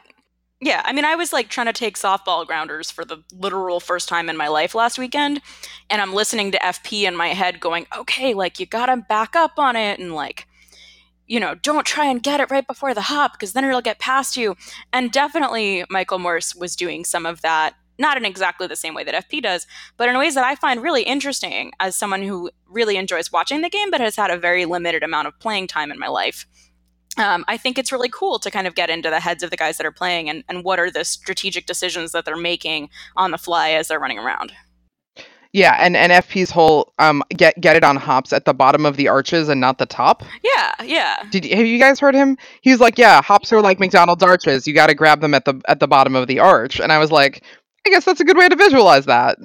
yeah, 0.61 0.83
I 0.85 0.93
mean, 0.93 1.05
I 1.05 1.15
was 1.15 1.33
like 1.33 1.49
trying 1.49 1.67
to 1.67 1.73
take 1.73 1.97
softball 1.97 2.47
grounders 2.47 2.91
for 2.91 3.05
the 3.05 3.23
literal 3.33 3.81
first 3.81 4.09
time 4.09 4.29
in 4.29 4.37
my 4.37 4.49
life 4.49 4.75
last 4.75 4.99
weekend, 4.99 5.41
and 5.91 6.01
I'm 6.01 6.15
listening 6.15 6.53
to 6.53 6.59
FP 6.59 7.03
in 7.03 7.17
my 7.17 7.29
head, 7.29 7.61
going, 7.61 7.87
okay, 7.97 8.35
like 8.35 8.59
you 8.61 8.67
gotta 8.67 8.97
back 8.97 9.37
up 9.37 9.59
on 9.59 9.77
it, 9.77 9.99
and 9.99 10.15
like, 10.15 10.47
you 11.27 11.41
know, 11.41 11.55
don't 11.57 11.87
try 11.87 12.07
and 12.07 12.23
get 12.23 12.41
it 12.41 12.51
right 12.51 12.67
before 12.67 12.95
the 12.95 13.03
hop 13.03 13.33
because 13.33 13.53
then 13.53 13.65
it'll 13.65 13.81
get 13.81 13.99
past 13.99 14.37
you. 14.37 14.57
And 14.93 15.11
definitely, 15.11 15.85
Michael 15.91 16.19
Morse 16.19 16.55
was 16.55 16.77
doing 16.77 17.05
some 17.05 17.27
of 17.27 17.43
that. 17.43 17.75
Not 17.97 18.17
in 18.17 18.25
exactly 18.25 18.67
the 18.67 18.75
same 18.75 18.95
way 18.95 19.05
that 19.05 19.29
FP 19.29 19.43
does, 19.43 19.69
but 19.97 20.09
in 20.09 20.19
ways 20.19 20.35
that 20.35 20.45
I 20.45 20.57
find 20.57 20.83
really 20.83 21.03
interesting 21.03 21.71
as 21.79 21.95
someone 21.95 22.23
who 22.23 22.51
really 22.69 22.97
enjoys 22.97 23.31
watching 23.31 23.61
the 23.61 23.71
game, 23.71 23.91
but 23.91 24.01
has 24.01 24.17
had 24.17 24.33
a 24.33 24.37
very 24.37 24.65
limited 24.65 25.05
amount 25.05 25.29
of 25.29 25.39
playing 25.39 25.69
time 25.69 25.93
in 25.93 25.99
my 25.99 26.09
life 26.09 26.47
um, 27.19 27.45
I 27.49 27.57
think 27.57 27.79
it's 27.79 27.93
really 27.93 28.09
cool 28.09 28.39
to 28.39 28.51
kind 28.51 28.67
of 28.67 28.75
get 28.75 28.91
into 28.91 29.11
the 29.11 29.21
heads 29.21 29.43
of 29.43 29.51
the 29.51 29.57
guys 29.57 29.77
that 29.77 29.87
are 29.87 29.93
playing 29.93 30.29
and, 30.29 30.45
and 30.49 30.65
what 30.65 30.79
are 30.79 30.91
the 30.91 31.05
strategic 31.05 31.67
decisions 31.67 32.13
that 32.13 32.25
they're 32.25 32.37
making 32.37 32.91
on 33.17 33.31
the 33.31 33.39
fly 33.39 33.71
as 33.71 33.89
they're 33.89 34.01
running 34.01 34.19
around. 34.19 34.53
Yeah, 35.55 35.77
and 35.79 35.97
and 35.97 36.11
FP's 36.11 36.51
whole 36.51 36.93
um 36.99 37.23
get 37.31 37.61
get 37.61 37.77
it 37.77 37.85
on 37.85 37.95
hops 37.95 38.33
at 38.33 38.45
the 38.45 38.53
bottom 38.53 38.85
of 38.85 38.97
the 38.97 39.07
arches 39.07 39.49
and 39.49 39.61
not 39.61 39.79
the 39.79 39.87
top. 39.87 40.25
Yeah, 40.43 40.73
yeah. 40.83 41.23
Did 41.31 41.45
have 41.45 41.65
you 41.65 41.79
guys 41.79 42.01
heard 42.01 42.17
him? 42.17 42.37
He 42.61 42.73
was 42.73 42.81
like, 42.81 42.99
"Yeah, 42.99 43.23
hops 43.23 43.53
are 43.53 43.63
like 43.63 43.79
McDonald's 43.79 44.25
arches. 44.25 44.67
You 44.67 44.75
got 44.75 44.89
to 44.89 44.97
grab 44.97 45.21
them 45.21 45.33
at 45.33 45.45
the 45.45 45.61
at 45.69 45.79
the 45.79 45.87
bottom 45.87 46.17
of 46.17 46.27
the 46.27 46.41
arch." 46.41 46.81
And 46.81 46.91
I 46.91 46.99
was 46.99 47.13
like, 47.13 47.45
"I 47.87 47.91
guess 47.91 48.05
that's 48.05 48.19
a 48.19 48.25
good 48.25 48.37
way 48.37 48.49
to 48.49 48.57
visualize 48.57 49.07
that." 49.07 49.39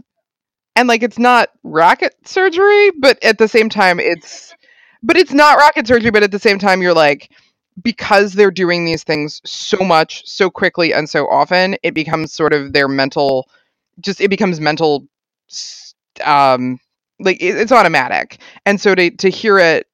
And 0.76 0.88
like, 0.88 1.04
it's 1.04 1.20
not 1.20 1.50
rocket 1.62 2.16
surgery, 2.26 2.90
but 3.00 3.24
at 3.24 3.38
the 3.38 3.48
same 3.48 3.70
time, 3.70 4.00
it's 4.00 4.56
but 5.04 5.16
it's 5.16 5.34
not 5.34 5.60
rocket 5.60 5.86
surgery. 5.86 6.10
But 6.10 6.24
at 6.24 6.32
the 6.32 6.40
same 6.40 6.58
time, 6.58 6.82
you're 6.82 6.96
like, 6.96 7.30
because 7.82 8.34
they're 8.34 8.52
doing 8.52 8.86
these 8.86 9.04
things 9.04 9.42
so 9.46 9.78
much, 9.78 10.28
so 10.28 10.50
quickly, 10.50 10.94
and 10.94 11.10
so 11.10 11.28
often, 11.28 11.76
it 11.84 11.94
becomes 11.94 12.34
sort 12.34 12.54
of 12.54 12.74
their 12.74 12.88
mental, 12.88 13.50
just 14.00 14.22
it 14.22 14.30
becomes 14.30 14.60
mental, 14.60 15.08
um, 16.24 16.80
like 17.20 17.42
it, 17.42 17.58
it's 17.58 17.72
automatic. 17.72 18.40
And 18.66 18.80
so 18.82 18.96
to 18.96 19.10
to 19.12 19.30
hear 19.30 19.60
it 19.60 19.88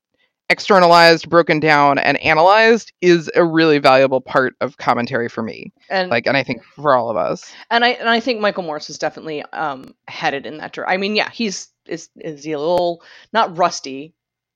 externalized, 0.50 1.30
broken 1.30 1.60
down, 1.60 1.98
and 1.98 2.18
analyzed 2.22 2.94
is 3.02 3.32
a 3.36 3.44
really 3.44 3.80
valuable 3.80 4.22
part 4.22 4.56
of 4.62 4.78
commentary 4.78 5.28
for 5.28 5.42
me. 5.42 5.74
and 5.90 6.10
Like, 6.10 6.28
and 6.28 6.38
I 6.38 6.44
think 6.44 6.64
for 6.64 6.96
all 6.96 7.10
of 7.10 7.18
us. 7.18 7.52
and 7.72 7.84
I 7.84 7.90
and 7.90 8.10
I 8.10 8.20
think 8.20 8.42
Michael 8.42 8.64
Morse 8.64 8.90
is 8.90 8.98
definitely 8.98 9.44
um 9.54 9.96
headed 10.08 10.46
in 10.46 10.58
that 10.58 10.74
direction. 10.74 10.94
I 10.94 10.98
mean, 10.98 11.16
yeah, 11.16 11.30
he's 11.30 11.70
is 11.86 12.10
is 12.18 12.44
he 12.44 12.52
a 12.52 12.60
little 12.60 13.04
not 13.34 13.58
rusty. 13.58 14.14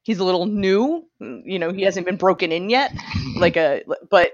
He's 0.10 0.18
a 0.18 0.24
little 0.24 0.48
new. 0.48 1.06
mm, 1.22 1.44
You 1.46 1.60
know, 1.60 1.72
he 1.72 1.84
hasn't 1.84 2.08
been 2.08 2.16
broken 2.18 2.52
in 2.52 2.68
yet. 2.72 2.92
Like 3.38 3.58
a 3.58 3.84
but 4.10 4.32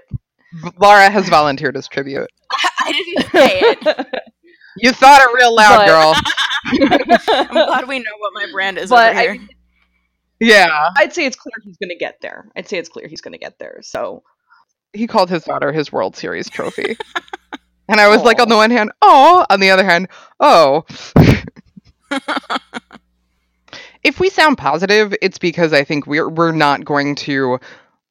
Laura 0.80 1.10
has 1.10 1.28
volunteered 1.28 1.76
as 1.76 1.86
tribute. 1.86 2.30
I 2.80 2.92
didn't 2.92 3.30
say 3.30 3.60
it. 3.60 4.06
You 4.78 4.92
thought 4.92 5.20
it 5.20 5.34
real 5.34 5.54
loud, 5.54 5.78
But- 5.78 5.86
girl. 5.86 6.14
I'm 7.50 7.66
glad 7.66 7.88
we 7.88 7.98
know 7.98 8.04
what 8.20 8.32
my 8.34 8.46
brand 8.52 8.78
is 8.78 8.88
But 8.88 9.10
over 9.10 9.18
I- 9.18 9.22
here. 9.22 9.38
Yeah. 10.40 10.88
I'd 10.96 11.12
say 11.12 11.26
it's 11.26 11.36
clear 11.36 11.52
he's 11.62 11.76
going 11.76 11.90
to 11.90 11.96
get 11.96 12.20
there. 12.22 12.48
I'd 12.56 12.68
say 12.68 12.78
it's 12.78 12.88
clear 12.88 13.06
he's 13.06 13.20
going 13.20 13.32
to 13.32 13.38
get 13.38 13.58
there. 13.58 13.80
So 13.82 14.22
He 14.94 15.06
called 15.06 15.28
his 15.28 15.44
daughter 15.44 15.72
his 15.72 15.92
World 15.92 16.16
Series 16.16 16.48
trophy. 16.48 16.96
and 17.88 18.00
I 18.00 18.08
was 18.08 18.22
like, 18.22 18.40
on 18.40 18.48
the 18.48 18.56
one 18.56 18.70
hand, 18.70 18.92
oh, 19.02 19.44
on 19.50 19.60
the 19.60 19.70
other 19.70 19.84
hand, 19.84 20.08
oh. 20.40 20.84
If 24.06 24.20
we 24.20 24.30
sound 24.30 24.56
positive, 24.56 25.12
it's 25.20 25.36
because 25.36 25.72
I 25.72 25.82
think 25.82 26.06
we're 26.06 26.28
we're 26.28 26.52
not 26.52 26.84
going 26.84 27.16
to, 27.16 27.58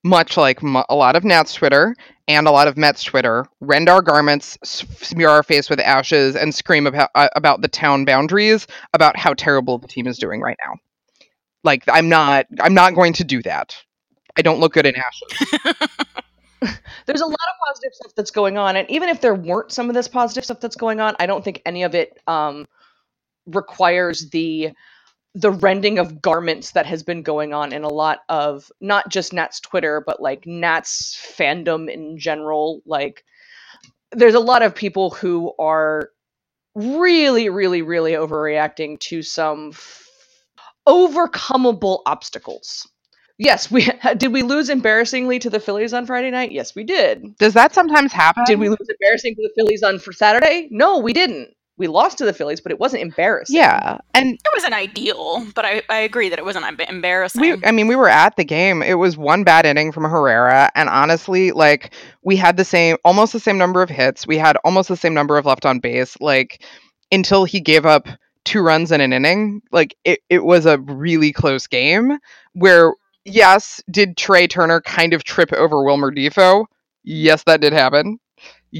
much 0.04 0.36
like 0.36 0.62
mu 0.62 0.84
a 0.90 0.96
lot 0.96 1.16
of 1.16 1.24
Nats 1.24 1.54
Twitter 1.54 1.96
and 2.28 2.48
a 2.48 2.52
lot 2.52 2.68
of 2.68 2.76
Mets 2.76 3.02
Twitter, 3.02 3.46
rend 3.62 3.88
our 3.88 4.02
garments, 4.02 4.58
s- 4.62 4.84
smear 4.98 5.30
our 5.30 5.42
face 5.42 5.70
with 5.70 5.80
ashes, 5.80 6.36
and 6.36 6.54
scream 6.54 6.86
about 6.86 7.12
uh, 7.16 7.30
about 7.38 7.62
the 7.62 7.70
town 7.70 8.04
boundaries 8.04 8.68
about 8.94 9.18
how 9.18 9.34
terrible 9.34 9.78
the 9.78 9.88
team 9.88 10.06
is 10.06 10.18
doing 10.18 10.42
right 10.42 10.58
now. 10.66 10.76
Like 11.64 11.86
I'm 11.88 12.10
not 12.10 12.46
I'm 12.60 12.74
not 12.74 12.94
going 12.94 13.14
to 13.14 13.24
do 13.24 13.42
that. 13.44 13.76
I 14.36 14.42
don't 14.42 14.60
look 14.60 14.74
good 14.74 14.86
in 14.86 14.96
ashes. 14.96 15.60
there's 17.06 17.22
a 17.22 17.26
lot 17.26 17.34
of 17.34 17.68
positive 17.70 17.94
stuff 17.94 18.12
that's 18.18 18.32
going 18.32 18.58
on, 18.58 18.76
and 18.76 18.90
even 18.92 19.08
if 19.08 19.22
there 19.22 19.34
weren't 19.34 19.72
some 19.72 19.88
of 19.88 19.94
this 19.96 20.10
positive 20.10 20.44
stuff 20.44 20.60
that's 20.60 20.76
going 20.76 21.00
on, 21.00 21.16
I 21.20 21.26
don't 21.26 21.42
think 21.42 21.62
any 21.66 21.84
of 21.84 21.96
it 21.96 22.20
um, 22.28 22.68
requires 23.46 24.30
the 24.32 24.72
the 25.36 25.52
rending 25.52 26.00
of 26.00 26.22
garments 26.22 26.72
that 26.72 26.86
has 26.86 27.04
been 27.04 27.22
going 27.22 27.54
on 27.54 27.74
in 27.74 27.84
a 27.84 27.90
lot 27.90 28.20
of 28.30 28.72
not 28.82 29.10
just 29.10 29.34
Nats 29.34 29.60
Twitter, 29.60 30.02
but 30.06 30.22
like 30.22 30.48
Nats 30.48 31.16
fandom 31.38 31.92
in 31.92 32.18
general. 32.18 32.82
Like, 32.86 33.26
there's 34.14 34.36
a 34.36 34.40
lot 34.40 34.64
of 34.64 34.76
people 34.76 35.10
who 35.12 35.54
are 35.60 36.10
really, 36.76 37.50
really, 37.50 37.82
really 37.82 38.14
overreacting 38.14 39.00
to 39.02 39.22
some 39.22 39.70
f- 39.74 40.10
overcomable 40.88 42.02
obstacles. 42.06 42.88
Yes, 43.38 43.70
we 43.70 43.90
did. 44.18 44.32
We 44.32 44.44
lose 44.44 44.70
embarrassingly 44.70 45.40
to 45.40 45.50
the 45.50 45.60
Phillies 45.60 45.94
on 45.94 46.06
Friday 46.06 46.32
night. 46.32 46.52
Yes, 46.52 46.76
we 46.76 46.84
did. 46.84 47.36
Does 47.38 47.54
that 47.56 47.74
sometimes 47.74 48.14
happen? 48.14 48.44
Did 48.48 48.60
we 48.60 48.70
lose 48.70 48.88
embarrassing 48.90 49.36
to 49.36 49.42
the 49.42 49.52
Phillies 49.56 49.84
on 49.84 50.00
for 50.00 50.14
Saturday? 50.14 50.70
No, 50.72 51.00
we 51.00 51.14
didn't. 51.14 51.50
We 51.78 51.88
lost 51.88 52.18
to 52.20 52.26
the 52.26 52.34
Phillies, 52.34 52.62
but 52.62 52.72
it 52.72 52.80
wasn't 52.80 53.02
embarrassing. 53.02 53.58
Yeah, 53.58 53.98
and 54.14 54.34
It 54.34 54.50
wasn't 54.54 54.74
ideal, 54.74 55.46
but 55.56 55.66
I, 55.66 55.82
I 55.90 56.00
agree 56.00 56.30
that 56.30 56.40
it 56.40 56.46
wasn't 56.46 56.66
emb- 56.66 56.90
embarrassing. 56.90 57.42
we 57.42 57.58
I 57.66 57.72
mean 57.72 57.88
we 57.88 57.96
were 57.96 58.10
at 58.10 58.38
the 58.38 58.46
game. 58.46 58.82
It 58.82 58.94
was 58.96 59.18
one 59.18 59.44
bad 59.44 59.66
inning 59.66 59.92
from 59.92 60.04
Herrera 60.04 60.72
and 60.76 60.88
honestly 60.88 61.52
like 61.52 61.94
we 62.24 62.36
had 62.38 62.56
the 62.58 62.64
same 62.66 62.98
almost 63.04 63.34
the 63.34 63.40
same 63.40 63.58
number 63.58 63.82
of 63.82 63.90
hits. 63.90 64.26
We 64.26 64.38
had 64.38 64.58
almost 64.64 64.88
the 64.90 64.96
same 64.98 65.14
number 65.14 65.38
of 65.38 65.46
left 65.46 65.66
on 65.66 65.80
base 65.80 66.16
like 66.22 66.64
until 67.12 67.44
he 67.46 67.60
gave 67.60 67.86
up 67.86 68.08
two 68.46 68.62
runs 68.62 68.92
in 68.92 69.02
an 69.02 69.12
inning. 69.12 69.62
Like 69.72 69.96
it 70.06 70.20
it 70.30 70.46
was 70.46 70.66
a 70.66 70.80
really 70.80 71.34
close 71.34 71.68
game 71.68 72.18
where 72.54 72.94
yes, 73.26 73.82
did 73.92 74.16
Trea 74.18 74.48
Turner 74.48 74.80
kind 74.82 75.14
of 75.14 75.24
trip 75.24 75.52
over 75.52 75.84
Wilmer 75.84 76.12
Difo? 76.12 76.66
Yes, 77.04 77.44
that 77.44 77.60
did 77.62 77.74
happen. 77.74 78.20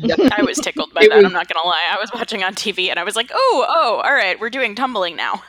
Yes, 0.04 0.20
I 0.38 0.44
was 0.44 0.58
tickled 0.58 0.94
by 0.94 1.08
that. 1.10 1.16
was- 1.16 1.26
I'm 1.26 1.34
not 1.34 1.48
gonna 1.48 1.66
lie. 1.68 1.86
I 1.90 1.98
was 2.00 2.12
watching 2.14 2.44
on 2.44 2.54
TV 2.54 2.90
and 2.90 3.00
I 3.00 3.04
was 3.04 3.16
like, 3.16 3.32
"Oh, 3.34 3.66
oh, 3.68 4.02
all 4.04 4.14
right, 4.14 4.40
we're 4.40 4.50
doing 4.50 4.76
tumbling 4.76 5.16
now." 5.16 5.42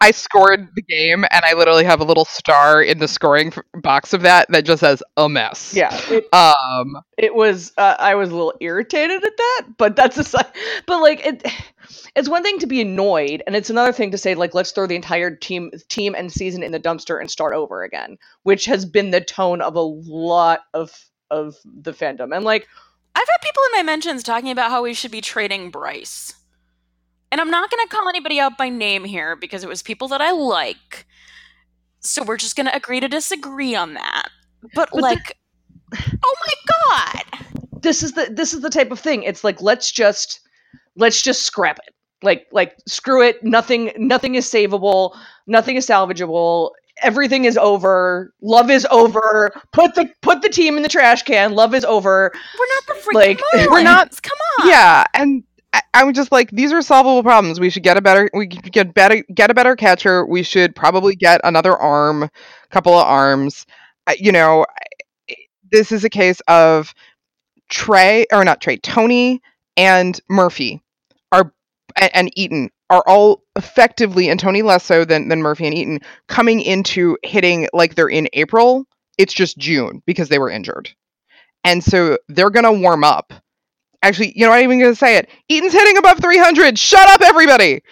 I 0.00 0.10
scored 0.10 0.68
the 0.74 0.82
game 0.82 1.24
and 1.30 1.44
I 1.44 1.54
literally 1.54 1.84
have 1.84 2.00
a 2.00 2.04
little 2.04 2.24
star 2.26 2.82
in 2.82 2.98
the 2.98 3.08
scoring 3.08 3.48
f- 3.56 3.62
box 3.80 4.12
of 4.12 4.22
that 4.22 4.46
that 4.50 4.64
just 4.64 4.80
says 4.80 5.02
a 5.16 5.28
mess. 5.28 5.72
yeah. 5.74 5.98
It, 6.10 6.26
Um 6.34 6.96
it 7.16 7.34
was. 7.34 7.72
Uh, 7.78 7.94
I 7.98 8.14
was 8.16 8.28
a 8.30 8.34
little 8.34 8.54
irritated 8.60 9.24
at 9.24 9.36
that, 9.36 9.62
but 9.78 9.96
that's 9.96 10.18
a 10.18 10.24
side. 10.24 10.52
But 10.86 11.00
like 11.00 11.24
it, 11.24 11.46
it's 12.16 12.28
one 12.28 12.42
thing 12.42 12.58
to 12.58 12.66
be 12.66 12.80
annoyed, 12.82 13.42
and 13.46 13.54
it's 13.56 13.70
another 13.70 13.92
thing 13.92 14.10
to 14.10 14.18
say 14.18 14.34
like, 14.34 14.52
let's 14.52 14.72
throw 14.72 14.86
the 14.86 14.96
entire 14.96 15.34
team, 15.34 15.70
team 15.88 16.14
and 16.14 16.30
season 16.30 16.62
in 16.62 16.72
the 16.72 16.80
dumpster 16.80 17.18
and 17.20 17.30
start 17.30 17.54
over 17.54 17.82
again, 17.84 18.18
which 18.42 18.66
has 18.66 18.84
been 18.84 19.10
the 19.10 19.20
tone 19.22 19.62
of 19.62 19.74
a 19.76 19.80
lot 19.80 20.60
of 20.74 20.92
of 21.30 21.56
the 21.64 21.92
fandom. 21.92 22.34
And 22.34 22.44
like, 22.44 22.68
I've 23.14 23.28
had 23.28 23.38
people 23.42 23.62
in 23.72 23.78
my 23.78 23.82
mentions 23.84 24.22
talking 24.22 24.50
about 24.50 24.70
how 24.70 24.82
we 24.82 24.94
should 24.94 25.10
be 25.10 25.20
trading 25.20 25.70
Bryce. 25.70 26.34
And 27.32 27.40
I'm 27.40 27.50
not 27.50 27.70
going 27.70 27.84
to 27.86 27.94
call 27.94 28.08
anybody 28.08 28.38
out 28.40 28.56
by 28.58 28.68
name 28.68 29.04
here 29.04 29.36
because 29.36 29.64
it 29.64 29.68
was 29.68 29.82
people 29.82 30.08
that 30.08 30.20
I 30.20 30.30
like. 30.32 31.06
So 32.00 32.22
we're 32.22 32.36
just 32.36 32.56
going 32.56 32.66
to 32.66 32.76
agree 32.76 33.00
to 33.00 33.08
disagree 33.08 33.74
on 33.74 33.94
that. 33.94 34.28
But, 34.74 34.90
But 34.92 34.92
the- 34.92 35.02
like, 35.02 35.38
oh 36.24 36.34
my 36.46 36.54
god. 36.90 37.46
this 37.82 38.02
is 38.02 38.12
the 38.12 38.28
this 38.32 38.54
is 38.54 38.60
the 38.62 38.70
type 38.70 38.90
of 38.90 39.00
thing. 39.00 39.22
It's 39.22 39.44
like 39.44 39.60
let's 39.62 39.90
just 39.92 40.40
let's 40.96 41.22
just 41.22 41.42
scrap 41.42 41.78
it. 41.86 41.94
Like 42.22 42.46
like 42.52 42.76
screw 42.88 43.22
it. 43.22 43.42
Nothing 43.44 43.92
nothing 43.96 44.34
is 44.34 44.46
savable. 44.46 45.16
Nothing 45.46 45.76
is 45.76 45.86
salvageable. 45.86 46.70
Everything 47.02 47.44
is 47.44 47.56
over. 47.56 48.32
Love 48.40 48.70
is 48.70 48.86
over. 48.90 49.50
Put 49.72 49.94
the 49.94 50.08
put 50.22 50.42
the 50.42 50.48
team 50.48 50.76
in 50.76 50.82
the 50.82 50.88
trash 50.88 51.22
can. 51.22 51.52
Love 51.54 51.74
is 51.74 51.84
over. 51.84 52.32
We're 52.58 52.66
not 52.66 52.86
the 52.86 52.94
freaking 53.02 53.14
Like, 53.14 53.40
Marlins. 53.54 53.70
we're 53.70 53.82
not- 53.82 54.22
Come 54.22 54.38
on. 54.62 54.68
yeah, 54.68 55.04
and 55.12 55.42
I, 55.72 55.82
I'm 55.92 56.12
just 56.14 56.30
like 56.30 56.50
these 56.50 56.72
are 56.72 56.80
solvable 56.82 57.22
problems. 57.24 57.58
We 57.58 57.68
should 57.70 57.82
get 57.82 57.96
a 57.96 58.00
better 58.00 58.30
we 58.32 58.46
could 58.46 58.70
get 58.72 58.94
better 58.94 59.24
get 59.34 59.50
a 59.50 59.54
better 59.54 59.74
catcher. 59.76 60.24
We 60.24 60.42
should 60.44 60.74
probably 60.76 61.16
get 61.16 61.40
another 61.44 61.76
arm, 61.76 62.30
couple 62.70 62.94
of 62.94 63.04
arms. 63.06 63.66
I, 64.06 64.16
you 64.20 64.30
know, 64.32 64.64
I- 65.28 65.34
this 65.72 65.90
is 65.90 66.04
a 66.04 66.10
case 66.10 66.40
of 66.46 66.94
Trey 67.70 68.26
or 68.32 68.44
not 68.44 68.60
Trey, 68.60 68.76
Tony 68.76 69.40
and 69.76 70.20
Murphy 70.28 70.80
are 71.32 71.52
and, 72.00 72.10
and 72.14 72.38
Eaton 72.38 72.70
are 72.94 73.02
all 73.06 73.42
effectively 73.56 74.28
and 74.28 74.38
Tony 74.38 74.62
less 74.62 74.84
so 74.84 75.04
than 75.04 75.28
than 75.28 75.42
Murphy 75.42 75.66
and 75.66 75.74
Eaton 75.74 76.00
coming 76.28 76.60
into 76.60 77.16
hitting 77.22 77.68
like 77.72 77.94
they're 77.94 78.08
in 78.08 78.28
April. 78.32 78.84
It's 79.18 79.34
just 79.34 79.58
June 79.58 80.02
because 80.06 80.28
they 80.28 80.38
were 80.38 80.50
injured. 80.50 80.90
And 81.64 81.82
so 81.82 82.18
they're 82.28 82.50
going 82.50 82.64
to 82.64 82.72
warm 82.72 83.04
up. 83.04 83.32
Actually, 84.02 84.32
you 84.36 84.44
know, 84.44 84.52
I'm 84.52 84.58
not 84.60 84.64
even 84.64 84.80
going 84.80 84.92
to 84.92 84.96
say 84.96 85.16
it. 85.16 85.30
Eaton's 85.48 85.72
hitting 85.72 85.96
above 85.96 86.18
300. 86.20 86.78
Shut 86.78 87.08
up, 87.08 87.22
everybody. 87.22 87.82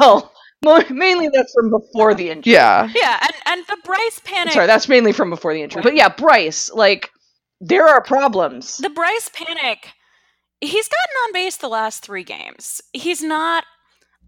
Well, 0.00 0.32
mo- 0.64 0.82
mainly 0.90 1.28
that's 1.32 1.52
from 1.54 1.70
before 1.70 2.14
the 2.14 2.30
injury. 2.30 2.52
Yeah. 2.52 2.90
Yeah, 2.94 3.18
and, 3.22 3.32
and 3.46 3.66
the 3.66 3.76
Bryce 3.84 4.20
panic. 4.24 4.52
Sorry, 4.52 4.66
that's 4.66 4.88
mainly 4.88 5.12
from 5.12 5.30
before 5.30 5.54
the 5.54 5.62
injury. 5.62 5.82
But 5.82 5.94
yeah, 5.94 6.08
Bryce, 6.08 6.70
like 6.72 7.10
there 7.60 7.86
are 7.86 8.02
problems. 8.02 8.76
the 8.78 8.90
Bryce 8.90 9.30
panic. 9.32 9.88
He's 10.60 10.88
gotten 10.88 11.16
on 11.26 11.32
base 11.32 11.56
the 11.56 11.68
last 11.68 12.02
three 12.04 12.24
games. 12.24 12.82
He's 12.92 13.22
not 13.22 13.64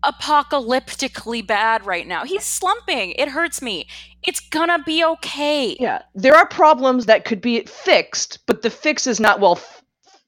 apocalyptically 0.04 1.46
bad 1.46 1.86
right 1.86 2.06
now. 2.06 2.24
He's 2.24 2.44
slumping. 2.44 3.12
It 3.12 3.28
hurts 3.28 3.62
me. 3.62 3.86
It's 4.26 4.40
gonna 4.40 4.82
be 4.82 5.04
okay. 5.04 5.76
Yeah, 5.78 6.02
there 6.14 6.36
are 6.36 6.46
problems 6.46 7.06
that 7.06 7.24
could 7.24 7.40
be 7.40 7.62
fixed, 7.64 8.38
but 8.46 8.62
the 8.62 8.70
fix 8.70 9.06
is 9.06 9.20
not 9.20 9.40
well. 9.40 9.60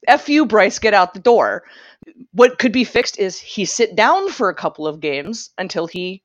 F, 0.07 0.29
you, 0.29 0.45
Bryce, 0.45 0.79
get 0.79 0.93
out 0.93 1.13
the 1.13 1.19
door. 1.19 1.63
What 2.33 2.59
could 2.59 2.71
be 2.71 2.83
fixed 2.83 3.17
is 3.17 3.39
he 3.39 3.65
sit 3.65 3.95
down 3.95 4.29
for 4.29 4.49
a 4.49 4.55
couple 4.55 4.87
of 4.87 4.99
games 4.99 5.49
until 5.57 5.87
he 5.87 6.21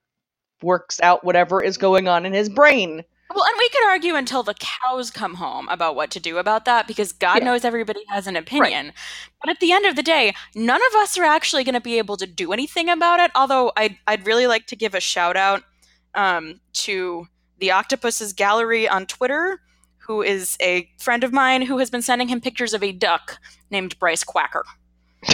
works 0.63 1.01
out 1.01 1.25
whatever 1.25 1.63
is 1.63 1.79
going 1.79 2.07
on 2.09 2.27
in 2.27 2.33
his 2.33 2.49
brain. 2.49 3.03
Well, 3.33 3.45
and 3.45 3.55
we 3.59 3.69
could 3.69 3.87
argue 3.87 4.17
until 4.17 4.43
the 4.43 4.55
cows 4.55 5.11
come 5.11 5.35
home 5.35 5.69
about 5.69 5.95
what 5.95 6.11
to 6.13 6.21
do 6.21 6.39
about 6.39 6.65
that 6.65 6.87
because 6.89 7.13
God 7.13 7.39
Yeah. 7.39 7.45
knows 7.45 7.65
everybody 7.65 8.01
has 8.09 8.27
an 8.27 8.35
opinion. 8.37 8.93
But 9.41 9.51
at 9.51 9.61
the 9.61 9.71
end 9.73 9.87
of 9.87 9.95
the 9.95 10.03
day, 10.03 10.35
none 10.55 10.81
of 10.91 10.95
us 10.97 11.17
are 11.17 11.25
actually 11.25 11.63
going 11.63 11.75
to 11.75 11.81
be 11.81 11.99
able 11.99 12.17
to 12.17 12.27
do 12.27 12.53
anything 12.53 12.89
about 12.89 13.21
it. 13.21 13.31
Although 13.35 13.73
I'd, 13.77 13.97
I'd 14.07 14.27
really 14.27 14.47
like 14.49 14.67
to 14.67 14.77
give 14.77 14.95
a 14.95 15.01
shout 15.01 15.37
out 15.37 15.63
um, 16.15 16.61
to 16.73 17.29
the 17.59 17.71
Octopus's 17.71 18.33
Gallery 18.33 18.89
on 18.89 19.07
Twitter, 19.07 19.61
who 19.99 20.23
is 20.23 20.57
a 20.61 20.91
friend 20.99 21.23
of 21.23 21.33
mine 21.33 21.63
who 21.63 21.79
has 21.79 21.89
been 21.89 22.03
sending 22.03 22.29
him 22.29 22.41
pictures 22.41 22.75
of 22.75 22.83
a 22.83 22.91
duck 22.91 23.39
named 23.71 23.97
Bryce 24.01 24.25
Quacker. 24.25 24.65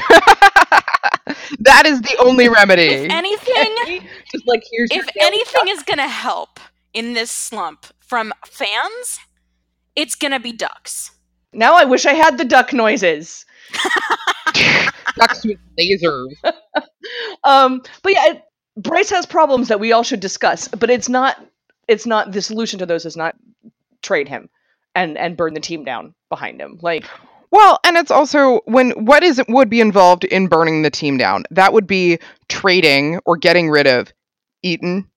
that 1.61 1.85
is 1.87 2.01
the 2.03 2.17
only 2.21 2.49
remedy. 2.49 2.89
If 2.89 3.11
anything, 3.11 4.07
Just 4.33 4.47
like 4.47 4.63
here's 4.71 4.91
if 4.91 5.07
anything 5.21 5.69
is 5.69 5.83
gonna 5.85 6.09
help 6.09 6.59
in 6.97 7.13
this 7.13 7.31
slump 7.31 7.87
from 8.01 8.33
fans, 8.47 9.19
it's 9.95 10.15
gonna 10.15 10.41
be 10.41 10.51
ducks. 10.51 11.11
Now 11.53 11.77
I 11.77 11.85
wish 11.85 12.07
I 12.07 12.15
had 12.15 12.39
the 12.39 12.45
duck 12.45 12.73
noises. 12.73 13.45
Ducks 15.17 15.45
with 15.45 15.59
lasers. 15.79 16.33
Um, 17.45 17.83
but 18.03 18.13
yeah, 18.13 18.27
it, 18.27 18.43
Bryce 18.77 19.11
has 19.11 19.27
problems 19.27 19.69
that 19.69 19.79
we 19.79 19.93
all 19.93 20.03
should 20.03 20.19
discuss, 20.19 20.67
but 20.67 20.91
it's 20.91 21.09
not. 21.09 21.37
It's 21.87 22.05
not 22.05 22.33
the 22.33 22.43
solution 22.43 22.81
to 22.81 22.87
those 22.87 23.07
is 23.07 23.17
not 23.17 23.37
trade 24.03 24.29
him 24.29 24.49
and 24.97 25.17
and 25.17 25.37
burn 25.37 25.55
the 25.55 25.61
team 25.61 25.85
down 25.85 26.15
behind 26.29 26.61
him. 26.61 26.79
Like 26.83 27.05
Well, 27.53 27.79
and 27.85 27.97
it's 27.97 28.11
also 28.11 28.61
when 28.65 28.91
what 29.05 29.23
is 29.23 29.39
it 29.39 29.47
would 29.49 29.71
be 29.71 29.81
involved 29.81 30.25
in 30.25 30.49
burning 30.49 30.83
the 30.83 30.91
team 30.91 31.17
down? 31.17 31.45
That 31.53 31.73
would 31.73 31.87
be 31.87 32.19
trading 32.49 33.21
or 33.25 33.37
getting 33.37 33.71
rid 33.71 33.87
of 33.87 34.13
Eaton, 34.65 35.09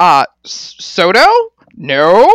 uh, 0.00 0.26
Soto, 0.44 1.24
no, 1.76 2.30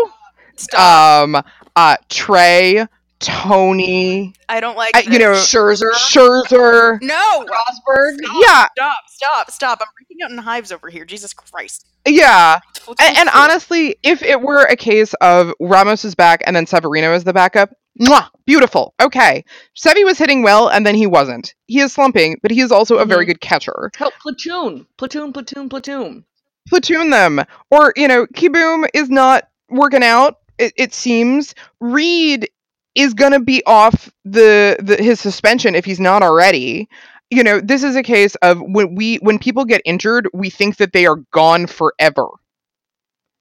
Stop. 0.55 1.23
um, 1.29 1.43
uh, 1.75 1.95
Trea, 2.09 2.87
Tony, 3.19 4.33
I 4.49 4.59
don't 4.59 4.75
like. 4.77 4.95
I- 4.95 5.01
you 5.01 5.19
know, 5.19 5.33
this. 5.33 5.51
Scherzer, 5.53 5.91
Scherzer. 5.93 7.01
no. 7.01 7.45
Rosberg. 7.45 8.17
Yeah, 8.41 8.65
Stop! 8.77 8.97
Stop! 9.07 9.51
Stop! 9.51 9.79
I'm 9.81 9.87
breaking 9.97 10.17
out 10.23 10.31
in 10.31 10.37
hives 10.37 10.71
over 10.71 10.89
here. 10.89 11.05
Jesus 11.05 11.33
Christ. 11.33 11.87
yeah. 12.07 12.59
And, 12.99 13.17
and 13.17 13.29
honestly, 13.33 13.95
if 14.03 14.23
it 14.23 14.41
were 14.41 14.63
a 14.63 14.75
case 14.75 15.13
of 15.21 15.53
Ramos 15.59 16.03
is 16.05 16.15
back 16.15 16.41
and 16.45 16.55
then 16.55 16.65
Severino 16.65 17.13
is 17.13 17.23
the 17.23 17.33
backup, 17.33 17.69
mwah, 17.99 18.27
beautiful. 18.47 18.95
Okay. 18.99 19.43
Sevy 19.77 20.03
was 20.03 20.17
hitting 20.17 20.41
well 20.41 20.69
and 20.69 20.85
then 20.85 20.95
he 20.95 21.05
wasn't. 21.05 21.53
He 21.67 21.79
is 21.79 21.93
slumping, 21.93 22.37
but 22.41 22.49
he 22.51 22.61
is 22.61 22.71
also 22.71 22.97
a 22.97 23.05
very 23.05 23.25
Mhm. 23.25 23.27
good 23.29 23.41
catcher. 23.41 23.91
Help 23.95 24.13
platoon, 24.21 24.87
platoon, 24.97 25.31
platoon, 25.31 25.69
platoon. 25.69 26.25
Platoon 26.67 27.09
them. 27.09 27.41
Or, 27.69 27.93
you 27.95 28.07
know, 28.07 28.25
Kieboom 28.27 28.87
is 28.93 29.09
not 29.09 29.49
working 29.69 30.03
out, 30.03 30.37
it, 30.57 30.73
it 30.77 30.93
seems. 30.93 31.55
Read 31.79 32.49
is 32.95 33.13
going 33.13 33.31
to 33.31 33.39
be 33.39 33.63
off 33.65 34.11
the, 34.25 34.77
the 34.79 34.97
his 34.97 35.19
suspension 35.19 35.75
if 35.75 35.85
he's 35.85 35.99
not 35.99 36.23
already. 36.23 36.87
You 37.29 37.43
know, 37.43 37.61
this 37.61 37.83
is 37.83 37.95
a 37.95 38.03
case 38.03 38.35
of 38.41 38.59
when 38.61 38.95
we 38.95 39.15
when 39.17 39.39
people 39.39 39.63
get 39.63 39.81
injured, 39.85 40.27
we 40.33 40.49
think 40.49 40.77
that 40.77 40.91
they 40.91 41.05
are 41.05 41.17
gone 41.31 41.65
forever. 41.65 42.27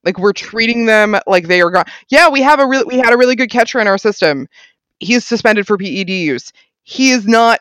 Like 0.04 0.18
we're 0.18 0.32
treating 0.32 0.86
them 0.86 1.16
like 1.26 1.48
they 1.48 1.60
are 1.60 1.70
gone. 1.70 1.84
Yeah, 2.08 2.28
we 2.28 2.40
have 2.42 2.60
a 2.60 2.66
really 2.66 2.84
we 2.84 2.98
had 2.98 3.12
a 3.12 3.18
really 3.18 3.34
good 3.34 3.50
catcher 3.50 3.80
in 3.80 3.88
our 3.88 3.98
system. 3.98 4.46
He's 5.00 5.24
suspended 5.26 5.66
for 5.66 5.76
PED 5.76 6.08
use. 6.08 6.52
He 6.84 7.10
is 7.10 7.26
not 7.26 7.60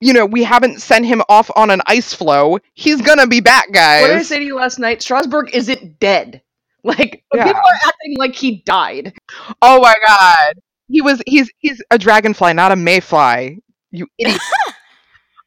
you 0.00 0.12
know, 0.12 0.24
we 0.26 0.44
haven't 0.44 0.80
sent 0.80 1.06
him 1.06 1.22
off 1.28 1.50
on 1.56 1.70
an 1.70 1.82
ice 1.86 2.14
flow. 2.14 2.58
He's 2.74 3.00
gonna 3.00 3.26
be 3.26 3.40
back, 3.40 3.72
guys. 3.72 4.02
What 4.02 4.08
did 4.08 4.16
I 4.18 4.22
say 4.22 4.38
to 4.38 4.44
you 4.44 4.56
last 4.56 4.78
night? 4.78 5.02
Strasburg 5.02 5.54
isn't 5.54 5.98
dead. 6.00 6.42
Like 6.84 7.24
Yeah. 7.34 7.44
people 7.44 7.60
are 7.60 7.78
acting 7.88 8.16
like 8.18 8.34
he 8.36 8.62
died. 8.64 9.12
Oh 9.60 9.80
my 9.80 9.94
god. 10.06 10.54
He 10.88 11.02
was 11.02 11.20
he's 11.26 11.50
he's 11.58 11.82
a 11.90 11.98
dragonfly, 11.98 12.52
not 12.54 12.70
a 12.72 12.76
mayfly. 12.76 13.58
You 13.90 14.06
idiot. 14.18 14.40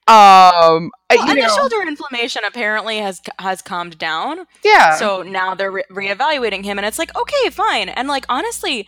um 0.07 0.91
Well, 1.09 1.17
you 1.17 1.19
and 1.19 1.29
the 1.29 1.35
know, 1.47 1.55
shoulder 1.55 1.81
inflammation 1.87 2.41
apparently 2.45 2.97
has 2.97 3.21
has 3.39 3.61
calmed 3.61 3.97
down. 3.97 4.45
yeah. 4.63 4.95
So 4.95 5.21
now 5.23 5.55
they're 5.55 5.71
re- 5.71 5.85
reevaluating 5.89 6.65
him, 6.65 6.77
and 6.77 6.85
it's 6.85 6.99
like, 6.99 7.15
okay, 7.15 7.49
fine. 7.49 7.87
And 7.89 8.07
like 8.09 8.25
honestly, 8.27 8.87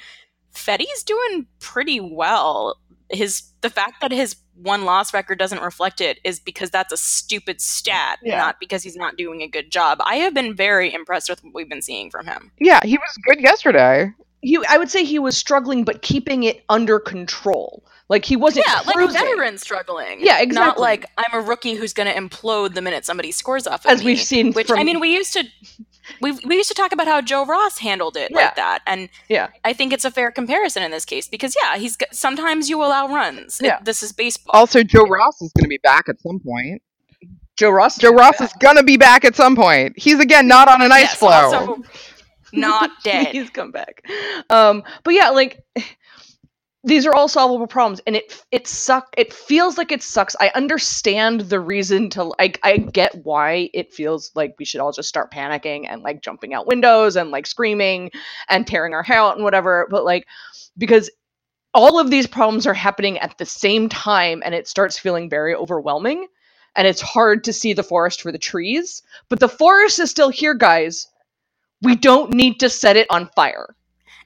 Fedde's 0.52 1.04
doing 1.04 1.48
pretty 1.60 2.00
well. 2.02 2.78
His 3.10 3.44
the 3.64 3.70
fact 3.72 4.02
that 4.02 4.12
his 4.12 4.36
one 4.56 4.86
loss 4.86 5.12
record 5.16 5.40
doesn't 5.40 5.62
reflect 5.64 6.00
it 6.00 6.20
is 6.24 6.40
because 6.40 6.70
that's 6.70 6.94
a 6.94 6.98
stupid 6.98 7.60
stat, 7.60 8.20
Yeah. 8.22 8.38
not 8.38 8.60
because 8.60 8.84
he's 8.84 8.96
not 8.96 9.18
doing 9.18 9.42
a 9.42 9.48
good 9.48 9.72
job. 9.72 9.98
I 10.06 10.18
have 10.18 10.36
been 10.36 10.56
very 10.56 10.94
impressed 10.94 11.28
with 11.30 11.44
what 11.44 11.56
we've 11.56 11.68
been 11.68 11.82
seeing 11.82 12.12
from 12.12 12.28
him. 12.28 12.52
yeah, 12.60 12.80
he 12.84 12.98
was 12.98 13.18
good 13.28 13.42
yesterday. 13.42 14.12
He, 14.42 14.60
I 14.70 14.78
would 14.78 14.92
say 14.92 15.04
he 15.06 15.18
was 15.20 15.36
struggling, 15.38 15.84
but 15.86 16.02
keeping 16.04 16.44
it 16.44 16.64
under 16.70 17.00
control. 17.00 17.84
Like 18.10 18.26
he 18.26 18.36
wasn't. 18.36 18.66
Yeah, 18.68 18.82
like 18.86 19.10
a 19.10 19.12
veteran 19.12 19.58
struggling. 19.58 20.18
Yeah, 20.20 20.42
exactly. 20.42 20.54
Not 20.54 20.78
like 20.80 21.06
I'm 21.18 21.34
a 21.34 21.42
rookie 21.42 21.74
who's 21.76 21.94
going 21.94 22.14
to 22.14 22.20
implode 22.20 22.74
the 22.76 22.82
minute 22.82 23.06
somebody 23.06 23.32
scores 23.32 23.66
off 23.66 23.86
of 23.86 23.92
as 23.92 24.00
me. 24.02 24.08
we've 24.08 24.22
seen. 24.22 24.52
Which 24.52 24.68
from, 24.68 24.78
I 24.80 24.84
mean, 24.84 25.00
we 25.00 25.16
used 25.16 25.34
to 25.34 25.46
we 26.22 26.32
we 26.46 26.56
used 26.56 26.70
to 26.70 26.74
talk 26.76 26.92
about 26.92 27.08
how 27.08 27.22
Joe 27.22 27.46
Ross 27.46 27.80
handled 27.80 28.18
it 28.18 28.32
Yeah. 28.32 28.38
like 28.38 28.56
that, 28.56 28.80
and 28.86 29.10
Yeah. 29.30 29.48
I 29.64 29.74
think 29.74 29.94
it's 29.94 30.06
a 30.06 30.12
fair 30.12 30.32
comparison 30.32 30.84
in 30.84 30.92
this 30.92 31.06
case 31.06 31.28
because 31.28 31.56
yeah, 31.62 31.78
he's 31.78 31.98
sometimes 32.12 32.70
you 32.70 32.82
allow 32.84 33.08
runs. 33.08 33.60
It- 33.60 33.66
Yeah. 33.68 33.80
this 33.84 34.04
is 34.04 34.12
baseball. 34.12 34.52
Also, 34.54 34.84
Joe 34.84 35.04
Ross 35.06 35.42
is 35.42 35.52
gonna 35.58 35.68
be 35.70 35.80
back 35.84 36.10
at 36.10 36.20
some 36.22 36.40
point. 36.40 36.82
Joe 37.56 37.70
Ross. 37.70 37.98
Joe 37.98 38.14
Ross 38.14 38.42
is 38.42 38.52
gonna 38.60 38.84
be 38.84 38.98
back 38.98 39.24
at 39.26 39.36
some 39.36 39.56
point. 39.56 39.94
He's 39.98 40.20
again 40.20 40.48
not 40.48 40.68
on 40.68 40.82
an 40.82 40.92
ice 40.92 41.10
Yes, 41.12 41.16
flow. 41.16 41.84
not 42.52 42.92
dead. 43.04 43.28
He's 43.28 43.50
come 43.50 43.72
back. 43.72 44.04
Um, 44.50 44.84
but 45.04 45.14
yeah, 45.14 45.30
like 45.30 45.60
these 46.86 47.06
are 47.06 47.14
all 47.14 47.30
solvable 47.30 47.68
problems, 47.68 48.02
and 48.06 48.16
it 48.18 48.44
it 48.52 48.68
suck. 48.68 49.14
It 49.18 49.32
feels 49.32 49.78
like 49.78 49.92
it 49.92 50.04
sucks. 50.04 50.36
I 50.40 50.52
understand 50.54 51.42
the 51.42 51.60
reason 51.60 52.10
to 52.12 52.34
like. 52.38 52.60
I 52.64 52.78
get 52.78 53.24
why 53.24 53.70
it 53.74 53.94
feels 53.94 54.32
like 54.36 54.56
we 54.60 54.66
should 54.66 54.82
all 54.82 54.92
just 54.92 55.08
start 55.08 55.32
panicking 55.32 55.86
and 55.88 56.02
like 56.04 56.22
jumping 56.22 56.54
out 56.54 56.68
windows 56.68 57.16
and 57.16 57.32
like 57.32 57.48
screaming 57.48 58.12
and 58.50 58.68
tearing 58.68 58.94
our 58.94 59.04
hair 59.04 59.20
out 59.20 59.36
and 59.36 59.44
whatever. 59.46 59.88
But 59.90 60.04
like 60.04 60.28
because 60.78 61.10
all 61.74 62.00
of 62.00 62.12
these 62.12 62.28
problems 62.28 62.68
are 62.68 62.74
happening 62.74 63.18
at 63.20 63.38
the 63.38 63.46
same 63.46 63.88
time, 63.88 64.44
and 64.46 64.54
it 64.54 64.68
starts 64.68 65.00
feeling 65.00 65.30
very 65.30 65.56
overwhelming. 65.56 66.28
And 66.76 66.88
it's 66.88 67.02
hard 67.02 67.44
to 67.46 67.54
see 67.54 67.74
the 67.74 67.84
forest 67.84 68.22
for 68.22 68.32
the 68.32 68.40
trees, 68.40 69.04
but 69.30 69.40
the 69.40 69.48
forest 69.48 70.00
is 70.00 70.10
still 70.10 70.30
here, 70.30 70.56
guys. 70.56 71.08
We 71.82 71.96
don't 71.96 72.34
need 72.34 72.60
to 72.62 72.70
set 72.70 72.98
it 72.98 73.08
on 73.10 73.30
fire. 73.36 73.76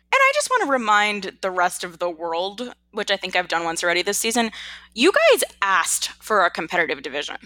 And 0.10 0.20
I 0.20 0.32
just 0.34 0.50
want 0.50 0.64
to 0.64 0.72
remind 0.72 1.38
the 1.42 1.52
rest 1.52 1.84
of 1.84 2.00
the 2.00 2.10
world, 2.10 2.74
which 2.92 3.12
I 3.12 3.18
think 3.18 3.36
I've 3.36 3.48
done 3.48 3.64
once 3.64 3.84
already 3.84 4.02
this 4.02 4.18
season, 4.18 4.52
you 4.94 5.12
guys 5.12 5.44
asked 5.62 6.10
for 6.22 6.46
a 6.46 6.50
competitive 6.50 7.02
division. 7.02 7.38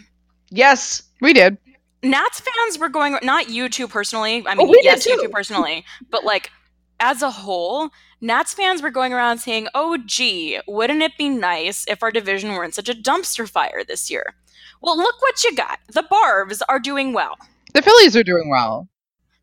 Yes, 0.50 1.04
we 1.22 1.34
did. 1.34 1.58
Nats 2.04 2.40
fans 2.40 2.80
were 2.80 2.90
going, 2.90 3.18
not 3.24 3.50
you 3.50 3.70
two 3.70 3.88
personally. 3.88 4.44
I 4.46 4.54
oh, 4.54 4.56
mean, 4.56 4.70
we 4.70 4.82
did 4.82 4.86
yes, 4.86 5.06
you 5.06 5.22
two 5.22 5.30
personally, 5.30 5.86
but 6.10 6.24
like 6.24 6.52
as 7.00 7.22
a 7.22 7.32
whole, 7.32 7.90
Nats 8.22 8.54
fans 8.54 8.82
were 8.82 8.92
going 8.92 9.12
around 9.14 9.40
saying, 9.40 9.68
oh, 9.74 9.98
gee, 10.06 10.60
wouldn't 10.68 11.02
it 11.02 11.18
be 11.18 11.30
nice 11.30 11.86
if 11.88 12.04
our 12.04 12.12
division 12.12 12.52
weren't 12.52 12.76
such 12.76 12.90
a 12.90 12.94
dumpster 12.94 13.50
fire 13.50 13.84
this 13.84 14.10
year? 14.10 14.36
Well, 14.82 14.98
look 14.98 15.22
what 15.22 15.44
you 15.44 15.56
got. 15.56 15.80
The 15.92 16.04
Barbs 16.04 16.62
are 16.70 16.80
doing 16.80 17.14
well. 17.14 17.38
The 17.74 17.82
Phillies 17.82 18.16
are 18.16 18.24
doing 18.24 18.50
well. 18.50 18.88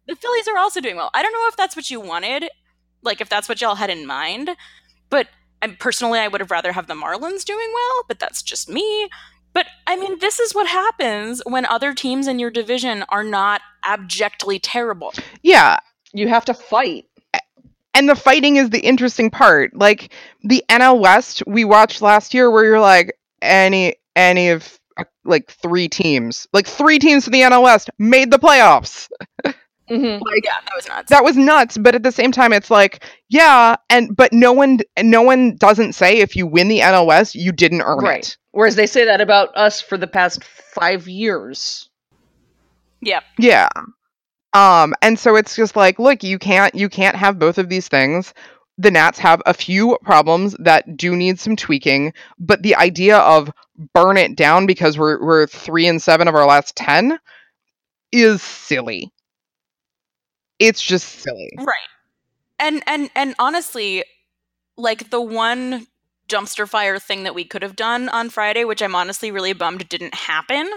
The 0.06 0.16
Phillies 0.16 0.48
are 0.48 0.58
also 0.58 0.80
doing 0.80 0.96
well. 0.96 1.10
I 1.14 1.22
don't 1.22 1.32
know 1.32 1.46
if 1.48 1.56
that's 1.56 1.76
what 1.76 1.90
you 1.90 2.00
wanted, 2.00 2.48
like 3.03 3.20
if 3.20 3.28
that's 3.28 3.49
what 3.49 3.61
y'all 3.61 3.76
had 3.76 3.90
in 3.90 4.07
mind, 4.07 4.51
but 5.11 5.28
I, 5.62 5.68
personally, 5.68 6.18
I 6.20 6.28
would 6.28 6.40
have 6.40 6.51
rather 6.51 6.72
have 6.72 6.86
the 6.86 6.94
Marlins 6.94 7.44
doing 7.44 7.68
well, 7.72 8.05
but 8.07 8.18
that's 8.18 8.42
just 8.42 8.68
me. 8.68 9.09
But 9.53 9.66
I 9.86 9.96
mean, 9.96 10.18
this 10.18 10.38
is 10.38 10.55
what 10.55 10.68
happens 10.68 11.42
when 11.46 11.66
other 11.66 11.94
teams 11.94 12.28
in 12.28 12.38
your 12.38 12.51
division 12.51 13.05
are 13.09 13.24
not 13.24 13.61
abjectly 13.84 14.59
terrible. 14.59 15.12
Yeah, 15.42 15.78
you 16.12 16.28
have 16.28 16.44
to 16.46 16.55
fight. 16.55 17.07
and 17.94 18.09
the 18.09 18.14
fighting 18.14 18.57
is 18.57 18.70
the 18.70 18.80
interesting 18.80 19.30
part. 19.30 19.74
Like 19.74 20.12
the 20.44 20.64
NL 20.68 21.01
West 21.01 21.42
we 21.46 21.64
watched 21.64 22.03
last 22.03 22.34
year, 22.34 22.51
where 22.51 22.64
you're 22.64 22.80
like 22.80 23.18
any 23.42 23.96
any 24.14 24.51
of 24.51 24.78
uh, 24.96 25.05
like 25.24 25.51
three 25.51 25.88
teams, 25.88 26.46
like 26.53 26.66
three 26.66 26.99
teams 26.99 27.24
from 27.24 27.32
the 27.32 27.40
NL 27.40 27.62
West 27.62 27.90
made 27.99 28.30
the 28.30 28.38
playoffs. 28.38 29.09
Mm-hmm. 29.91 30.22
Like, 30.22 30.45
yeah, 30.45 30.57
that 30.64 30.72
was 30.76 30.89
nuts. 30.89 31.11
That 31.11 31.24
was 31.24 31.36
nuts. 31.36 31.78
But 31.78 31.95
at 31.95 32.03
the 32.03 32.12
same 32.12 32.32
time, 32.32 32.53
it's 32.53 32.70
like 32.70 33.05
yeah, 33.28 33.76
and 33.91 34.14
but 34.16 34.32
no 34.32 34.53
one 34.53 34.80
no 35.03 35.22
one 35.22 35.57
doesn't 35.57 35.95
say 35.95 36.18
if 36.18 36.36
you 36.36 36.47
win 36.47 36.68
the 36.68 36.80
NL 36.80 37.07
West 37.07 37.34
you 37.34 37.53
didn't 37.53 37.82
earn 37.82 37.99
Right. 37.99 38.20
it. 38.28 38.36
Whereas 38.53 38.76
they 38.76 38.86
say 38.86 39.05
that 39.05 39.20
about 39.20 39.57
us 39.57 39.80
for 39.80 39.97
the 39.97 40.07
past 40.07 40.43
five 40.45 41.07
years. 41.09 41.89
yep. 43.01 43.22
Yeah. 43.39 43.68
Um, 44.55 44.95
and 45.03 45.18
so 45.18 45.36
it's 45.36 45.55
just 45.55 45.76
like, 45.76 45.99
look, 45.99 46.22
you 46.22 46.39
can't 46.39 46.74
you 46.74 46.89
can't 46.89 47.16
have 47.16 47.39
both 47.39 47.59
of 47.59 47.68
these 47.68 47.89
things. 47.89 48.32
The 48.78 48.91
Nats 48.91 49.18
have 49.18 49.43
a 49.45 49.53
few 49.55 49.99
problems 50.03 50.55
that 50.61 50.97
do 50.97 51.16
need 51.16 51.39
some 51.41 51.57
tweaking, 51.57 52.12
but 52.39 52.62
the 52.62 52.76
idea 52.76 53.18
of 53.18 53.51
burn 53.93 54.16
it 54.16 54.36
down 54.36 54.66
because 54.66 54.97
we're 54.99 55.22
we're 55.22 55.47
three 55.47 55.86
and 55.86 56.01
seven 56.03 56.28
of 56.28 56.34
our 56.34 56.47
last 56.47 56.76
ten 56.76 57.18
is 58.12 58.41
silly. 58.43 59.12
It's 60.59 60.82
just 60.82 61.20
silly. 61.20 61.50
Right. 61.59 61.74
And 62.59 62.82
and 62.86 63.11
and 63.14 63.34
honestly, 63.38 64.04
like 64.76 65.11
the 65.11 65.20
one 65.20 65.86
dumpster 66.28 66.68
fire 66.68 66.98
thing 66.98 67.22
that 67.22 67.34
we 67.34 67.44
could 67.44 67.62
have 67.62 67.76
done 67.76 68.09
on 68.09 68.30
Friday, 68.30 68.64
which 68.64 68.82
I'm 68.82 68.94
honestly 68.94 69.30
really 69.30 69.52
bummed 69.52 69.88
didn't 69.88 70.14
happen, 70.14 70.68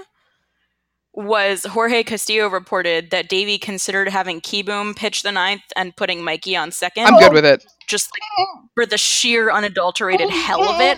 was 1.14 1.66
Jorge 1.66 2.04
Castillo 2.04 2.48
reported 2.48 3.12
that 3.12 3.28
Davey 3.28 3.58
considered 3.58 4.08
having 4.10 4.40
Kieboom 4.40 4.96
pitch 4.96 5.24
the 5.24 5.32
ninth 5.32 5.64
and 5.76 5.96
putting 5.96 6.24
Mikey 6.24 6.56
on 6.56 6.72
second. 6.72 7.06
I'm 7.06 7.20
good 7.20 7.34
with 7.34 7.44
it. 7.46 7.66
just 7.88 8.10
like 8.14 8.48
for 8.76 8.86
the 8.86 8.98
sheer 8.98 9.52
unadulterated 9.52 10.30
hell 10.30 10.64
of 10.70 10.80
it. 10.80 10.98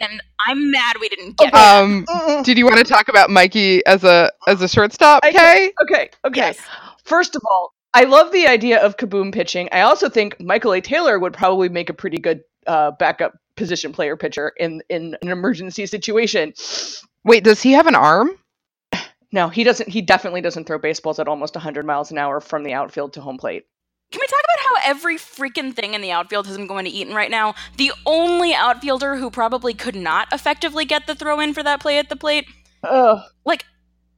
And 0.00 0.22
I'm 0.46 0.70
mad 0.70 0.96
we 1.00 1.08
didn't 1.08 1.38
get 1.38 1.48
it. 1.48 1.54
Um, 1.54 2.04
did 2.44 2.58
you 2.58 2.66
want 2.66 2.76
to 2.76 2.84
talk 2.84 3.08
about 3.08 3.30
Mikey 3.30 3.84
as 3.86 4.04
a 4.04 4.30
as 4.46 4.60
a 4.60 4.68
shortstop? 4.68 5.24
Okay. 5.24 5.72
Okay, 5.82 6.10
okay. 6.26 6.40
Yes. 6.40 6.58
First 7.04 7.34
of 7.36 7.42
all, 7.50 7.73
I 7.94 8.04
love 8.04 8.32
the 8.32 8.46
idea 8.48 8.84
of 8.84 8.96
Kieboom 8.96 9.32
pitching. 9.32 9.68
I 9.70 9.82
also 9.82 10.08
think 10.08 10.40
Michael 10.40 10.72
A. 10.72 10.80
Taylor 10.80 11.18
would 11.18 11.32
probably 11.32 11.68
make 11.68 11.88
a 11.88 11.94
pretty 11.94 12.18
good 12.18 12.40
uh, 12.66 12.90
backup 12.92 13.38
position 13.56 13.92
player 13.92 14.16
pitcher 14.16 14.52
in 14.58 14.82
in 14.88 15.16
an 15.22 15.28
emergency 15.28 15.86
situation. 15.86 16.52
Wait, 17.24 17.44
does 17.44 17.62
he 17.62 17.72
have 17.72 17.86
an 17.86 17.94
arm? 17.94 18.30
No, 19.32 19.48
he 19.48 19.64
doesn't. 19.64 19.88
He 19.88 20.02
definitely 20.02 20.40
doesn't 20.40 20.66
throw 20.66 20.78
baseballs 20.78 21.18
at 21.18 21.28
almost 21.28 21.54
100 21.54 21.84
miles 21.84 22.10
an 22.10 22.18
hour 22.18 22.40
from 22.40 22.62
the 22.62 22.72
outfield 22.72 23.12
to 23.14 23.20
home 23.20 23.38
plate. 23.38 23.64
Can 24.12 24.20
we 24.20 24.26
talk 24.26 24.40
about 24.44 24.64
how 24.64 24.90
every 24.90 25.16
freaking 25.16 25.74
thing 25.74 25.94
in 25.94 26.02
the 26.02 26.12
outfield 26.12 26.46
has 26.46 26.56
been 26.56 26.68
going 26.68 26.84
to 26.84 26.90
Eaton 26.90 27.14
right 27.14 27.30
now? 27.30 27.54
The 27.76 27.92
only 28.06 28.54
outfielder 28.54 29.16
who 29.16 29.30
probably 29.30 29.74
could 29.74 29.96
not 29.96 30.28
effectively 30.32 30.84
get 30.84 31.06
the 31.06 31.16
throw 31.16 31.40
in 31.40 31.52
for 31.52 31.62
that 31.64 31.80
play 31.80 31.98
at 31.98 32.10
the 32.10 32.16
plate. 32.16 32.46
Ugh. 32.84 33.18
Like, 33.44 33.64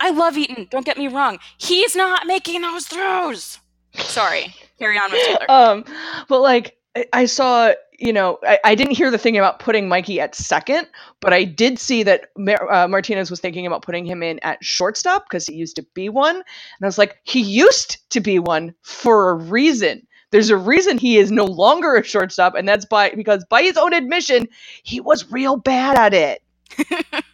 I 0.01 0.11
love 0.11 0.37
Eaton, 0.37 0.69
don't 0.71 0.85
get 0.85 0.99
me 0.99 1.09
wrong. 1.09 1.39
He's 1.57 1.97
not 1.97 2.27
making 2.27 2.61
those 2.61 2.87
throws. 2.87 3.59
Sorry. 3.99 4.55
Carry 4.79 4.99
on 4.99 5.11
with 5.11 5.25
Taylor. 5.25 5.51
Um, 5.51 5.85
but 6.29 6.41
like 6.41 6.77
I- 6.97 7.07
I 7.13 7.25
saw, 7.27 7.73
you 7.99 8.13
know, 8.13 8.39
I, 8.43 8.59
I 8.65 8.75
didn't 8.75 8.97
hear 8.97 9.11
the 9.11 9.19
thing 9.19 9.37
about 9.37 9.59
putting 9.59 9.89
Mikey 9.89 10.21
at 10.21 10.35
second, 10.35 10.87
but 11.21 11.33
I 11.33 11.45
did 11.45 11.79
see 11.79 12.03
that 12.05 12.31
Mar- 12.37 12.73
uh, 12.73 12.89
Martinez 12.89 13.31
was 13.31 13.41
thinking 13.41 13.67
about 13.67 13.83
putting 13.83 14.05
him 14.05 14.23
in 14.23 14.39
at 14.43 14.63
shortstop 14.65 15.25
because 15.27 15.47
he 15.47 15.55
used 15.55 15.77
to 15.77 15.83
be 15.95 16.09
one, 16.09 16.37
and 16.37 16.45
I 16.83 16.87
was 16.87 16.99
like, 16.99 17.19
he 17.25 17.41
used 17.41 18.09
to 18.11 18.21
be 18.21 18.39
one 18.39 18.75
for 18.83 19.31
a 19.31 19.35
reason. 19.35 20.07
There's 20.31 20.51
a 20.51 20.57
reason 20.57 20.99
he 20.99 21.19
is 21.19 21.31
no 21.31 21.45
longer 21.45 21.95
a 21.95 22.03
shortstop, 22.05 22.55
and 22.55 22.69
that's 22.69 22.85
by 22.85 23.11
because 23.11 23.45
by 23.47 23.63
his 23.63 23.77
own 23.77 23.93
admission, 23.95 24.49
he 24.83 25.01
was 25.01 25.31
real 25.31 25.57
bad 25.57 25.97
at 26.15 26.15
it. 26.15 26.43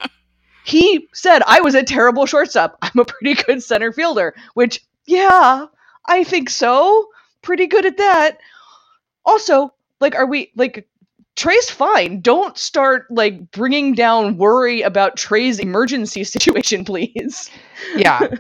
he 0.65 1.09
said 1.13 1.43
I 1.47 1.61
was 1.61 1.75
a 1.75 1.83
terrible 1.83 2.27
shortstop. 2.27 2.79
I'm 2.83 2.99
a 3.01 3.05
pretty 3.05 3.35
good 3.43 3.63
center 3.63 3.93
fielder, 3.93 4.35
which 4.55 4.85
yeah, 5.07 5.67
I 6.07 6.25
think 6.25 6.51
so. 6.51 7.09
Pretty 7.43 7.67
good 7.67 7.87
at 7.87 7.97
that. 7.97 8.39
Also, 9.25 9.73
like, 10.01 10.15
are 10.15 10.27
we 10.27 10.51
like 10.57 10.89
Trea's 11.37 11.71
fine? 11.71 12.21
Don't 12.21 12.59
start 12.59 13.07
like 13.11 13.51
bringing 13.51 13.95
down 13.95 14.37
worry 14.37 14.83
about 14.83 15.17
Trea's 15.17 15.59
emergency 15.59 16.25
situation, 16.25 16.85
please. 16.85 17.51
Yeah. 17.97 18.29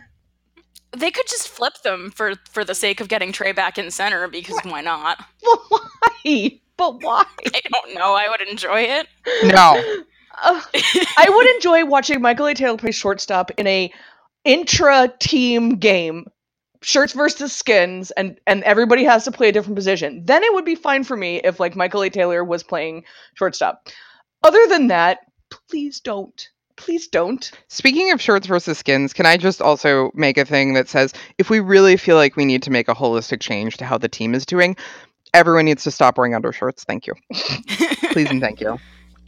They 0.94 1.10
could 1.10 1.26
just 1.26 1.48
flip 1.48 1.72
them 1.84 2.10
for 2.10 2.34
for 2.50 2.64
the 2.64 2.74
sake 2.74 3.00
of 3.00 3.08
getting 3.08 3.32
Trea 3.32 3.54
back 3.54 3.78
in 3.78 3.90
center 3.90 4.28
because 4.28 4.58
why 4.62 4.82
not? 4.82 5.24
But 5.42 5.58
why? 5.70 6.60
But 6.76 7.02
why? 7.02 7.24
I 7.46 7.60
don't 7.72 7.94
know. 7.94 8.14
I 8.14 8.28
would 8.28 8.46
enjoy 8.46 8.80
it. 8.82 9.06
No. 9.44 9.82
Uh, 10.42 10.60
I 11.16 11.26
would 11.30 11.46
enjoy 11.54 11.86
watching 11.86 12.20
Michael 12.20 12.46
A. 12.46 12.54
Taylor 12.54 12.76
play 12.76 12.90
shortstop 12.90 13.50
in 13.52 13.66
a 13.66 13.90
intra-team 14.44 15.76
game, 15.76 16.26
shirts 16.82 17.12
versus 17.12 17.52
skins, 17.52 18.10
and 18.12 18.38
and 18.46 18.62
everybody 18.64 19.04
has 19.04 19.24
to 19.24 19.32
play 19.32 19.48
a 19.48 19.52
different 19.52 19.76
position. 19.76 20.22
Then 20.24 20.42
it 20.42 20.52
would 20.52 20.64
be 20.64 20.74
fine 20.74 21.04
for 21.04 21.16
me 21.16 21.40
if 21.42 21.58
like 21.58 21.76
Michael 21.76 22.02
A. 22.02 22.10
Taylor 22.10 22.44
was 22.44 22.62
playing 22.62 23.04
shortstop. 23.34 23.88
Other 24.42 24.66
than 24.68 24.88
that, 24.88 25.20
please 25.70 26.00
don't. 26.00 26.48
Please 26.76 27.06
don't. 27.06 27.50
Speaking 27.68 28.10
of 28.10 28.20
shirts 28.20 28.46
versus 28.46 28.78
skins, 28.78 29.12
can 29.12 29.26
I 29.26 29.36
just 29.36 29.62
also 29.62 30.10
make 30.14 30.38
a 30.38 30.44
thing 30.44 30.74
that 30.74 30.88
says 30.88 31.12
if 31.38 31.48
we 31.48 31.60
really 31.60 31.96
feel 31.96 32.16
like 32.16 32.36
we 32.36 32.44
need 32.44 32.62
to 32.64 32.70
make 32.70 32.88
a 32.88 32.94
holistic 32.94 33.40
change 33.40 33.76
to 33.76 33.84
how 33.84 33.98
the 33.98 34.08
team 34.08 34.34
is 34.34 34.44
doing, 34.44 34.76
everyone 35.34 35.66
needs 35.66 35.84
to 35.84 35.90
stop 35.90 36.18
wearing 36.18 36.34
undershirts. 36.34 36.84
Thank 36.84 37.06
you. 37.06 37.14
Please 38.12 38.30
and 38.30 38.40
thank 38.40 38.60
you. 38.60 38.78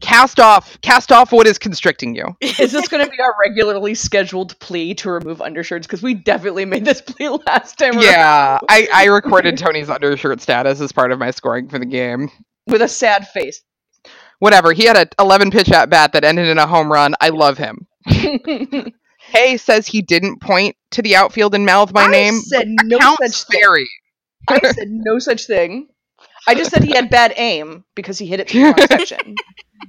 Cast 0.05 0.39
off 0.39 0.79
cast 0.83 1.11
off 1.11 1.33
what 1.33 1.47
is 1.47 1.59
constricting 1.59 2.15
you. 2.15 2.37
Is 2.43 2.73
this 2.73 2.89
going 2.89 3.03
to 3.05 3.11
be 3.11 3.19
our 3.21 3.35
regularly 3.41 3.95
scheduled 3.95 4.59
plea 4.59 4.95
to 4.97 5.11
remove 5.11 5.41
undershirts? 5.41 5.87
Because 5.87 6.03
we 6.03 6.13
definitely 6.13 6.67
made 6.67 6.85
this 6.85 7.01
plea 7.07 7.31
last 7.47 7.79
time. 7.79 7.99
Yeah. 7.99 8.59
I, 8.69 8.87
I 8.93 9.07
recorded 9.07 9.57
Tony's 9.57 9.89
undershirt 9.89 10.43
status 10.43 10.81
as 10.81 10.93
part 10.93 11.11
of 11.11 11.19
my 11.19 11.31
scoring 11.31 11.69
for 11.69 11.79
the 11.79 11.87
game. 11.87 12.31
with 12.67 12.83
a 12.83 12.89
sad 12.89 13.27
face. 13.29 13.63
Whatever. 14.41 14.73
He 14.75 14.85
had 14.85 14.97
a 14.97 15.09
11 15.19 15.51
pitch 15.51 15.73
at 15.73 15.89
bat 15.89 16.13
that 16.13 16.23
ended 16.23 16.49
in 16.49 16.59
a 16.59 16.67
home 16.67 16.93
run. 16.93 17.15
I 17.21 17.31
love 17.31 17.57
him. 17.57 17.87
Hay 18.07 19.57
says 19.57 19.87
he 19.87 20.03
didn't 20.03 20.43
point 20.43 20.77
to 20.91 21.01
the 21.01 21.17
outfield 21.17 21.55
and 21.55 21.65
mouth 21.65 21.95
my 21.95 22.07
name. 22.07 22.13
I 22.13 22.31
name. 22.31 22.41
said 22.43 22.69
no 22.85 23.17
such 23.23 23.45
thing. 23.45 23.87
I 24.49 24.73
said 24.73 24.89
no 24.91 25.19
such 25.19 25.47
thing. 25.47 25.89
I 26.47 26.55
just 26.55 26.71
said 26.71 26.85
he 26.85 26.95
had 26.95 27.09
bad 27.09 27.33
aim 27.39 27.85
because 27.95 28.19
he 28.19 28.27
hit 28.27 28.41
it 28.41 28.49
to 28.49 28.75
the 28.75 28.87
section. 28.87 29.35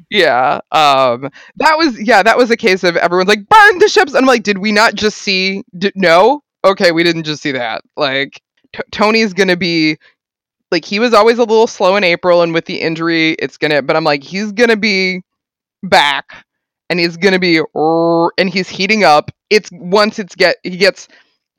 Yeah. 0.09 0.59
Um 0.71 1.29
that 1.57 1.77
was 1.77 1.99
yeah, 1.99 2.23
that 2.23 2.37
was 2.37 2.51
a 2.51 2.57
case 2.57 2.83
of 2.83 2.97
everyone's 2.97 3.27
like 3.29 3.47
burn 3.47 3.79
the 3.79 3.87
ships 3.89 4.13
and 4.13 4.19
I'm 4.19 4.27
like 4.27 4.43
did 4.43 4.57
we 4.59 4.71
not 4.71 4.95
just 4.95 5.17
see 5.19 5.63
d- 5.77 5.91
no? 5.95 6.41
Okay, 6.63 6.91
we 6.91 7.03
didn't 7.03 7.23
just 7.23 7.41
see 7.41 7.51
that. 7.51 7.83
Like 7.95 8.41
T- 8.73 8.83
Tony's 8.91 9.33
going 9.33 9.49
to 9.49 9.57
be 9.57 9.97
like 10.71 10.85
he 10.85 10.99
was 10.99 11.13
always 11.13 11.37
a 11.37 11.43
little 11.43 11.67
slow 11.67 11.95
in 11.95 12.03
April 12.03 12.41
and 12.41 12.53
with 12.53 12.65
the 12.65 12.81
injury 12.81 13.31
it's 13.33 13.57
going 13.57 13.71
to 13.71 13.81
but 13.81 13.95
I'm 13.95 14.03
like 14.03 14.23
he's 14.23 14.51
going 14.51 14.69
to 14.69 14.77
be 14.77 15.21
back 15.83 16.45
and 16.89 16.99
he's 16.99 17.17
going 17.17 17.33
to 17.33 17.39
be 17.39 17.61
and 18.37 18.49
he's 18.49 18.69
heating 18.69 19.03
up. 19.03 19.31
It's 19.49 19.69
once 19.71 20.19
it's 20.19 20.35
get 20.35 20.57
he 20.63 20.77
gets 20.77 21.07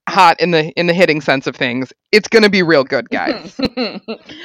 hot 0.08 0.40
in 0.40 0.50
the 0.52 0.70
in 0.72 0.86
the 0.86 0.94
hitting 0.94 1.20
sense 1.20 1.46
of 1.46 1.56
things, 1.56 1.92
it's 2.12 2.28
going 2.28 2.42
to 2.42 2.50
be 2.50 2.62
real 2.62 2.84
good, 2.84 3.08
guys. 3.10 3.54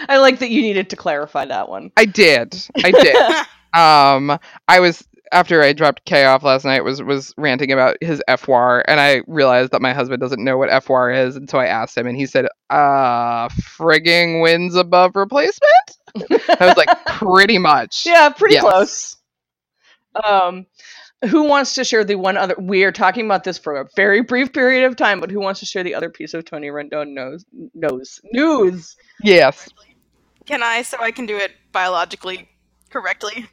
I 0.09 0.17
like 0.17 0.39
that 0.39 0.49
you 0.49 0.61
needed 0.61 0.89
to 0.91 0.95
clarify 0.95 1.45
that 1.45 1.69
one. 1.69 1.91
I 1.97 2.05
did. 2.05 2.55
I 2.83 2.91
did. 2.91 3.15
um 3.73 4.37
i 4.67 4.79
was 4.79 5.07
after 5.31 5.61
i 5.61 5.71
dropped 5.73 6.03
k 6.05 6.25
off 6.25 6.43
last 6.43 6.65
night 6.65 6.83
was 6.83 7.01
was 7.01 7.33
ranting 7.37 7.71
about 7.71 7.95
his 8.01 8.21
fwar 8.29 8.83
and 8.87 8.99
i 8.99 9.21
realized 9.27 9.71
that 9.71 9.81
my 9.81 9.93
husband 9.93 10.19
doesn't 10.19 10.43
know 10.43 10.57
what 10.57 10.69
fwar 10.83 11.15
is 11.25 11.35
and 11.35 11.49
so 11.49 11.57
i 11.57 11.65
asked 11.65 11.97
him 11.97 12.05
and 12.07 12.17
he 12.17 12.25
said 12.25 12.47
uh 12.69 13.47
frigging 13.49 14.41
wins 14.41 14.75
above 14.75 15.15
replacement 15.15 15.97
i 16.59 16.65
was 16.65 16.75
like 16.77 16.89
pretty 17.07 17.57
much 17.57 18.03
Yeah, 18.05 18.29
pretty 18.29 18.55
Yes. 18.55 18.63
close. 18.63 19.15
Um, 20.25 20.65
who 21.29 21.43
wants 21.43 21.75
to 21.75 21.83
share 21.83 22.03
the 22.03 22.15
one 22.15 22.35
other? 22.37 22.55
We 22.59 22.83
are 22.83 22.91
talking 22.91 23.25
about 23.25 23.43
this 23.43 23.57
for 23.57 23.79
a 23.79 23.87
very 23.95 24.21
brief 24.21 24.51
period 24.53 24.85
of 24.85 24.95
time, 24.95 25.19
but 25.21 25.31
who 25.31 25.39
wants 25.39 25.59
to 25.61 25.65
share 25.65 25.83
the 25.83 25.95
other 25.95 26.09
piece 26.09 26.33
of 26.33 26.43
Tony 26.45 26.67
Rendon 26.67 27.13
knows 27.13 27.45
knows 27.73 28.19
news? 28.33 28.95
yes 29.23 29.69
Can 30.45 30.63
I 30.63 30.81
so 30.81 30.97
I 30.99 31.11
can 31.11 31.25
do 31.25 31.37
it 31.37 31.51
biologically 31.71 32.49
correctly? 32.89 33.47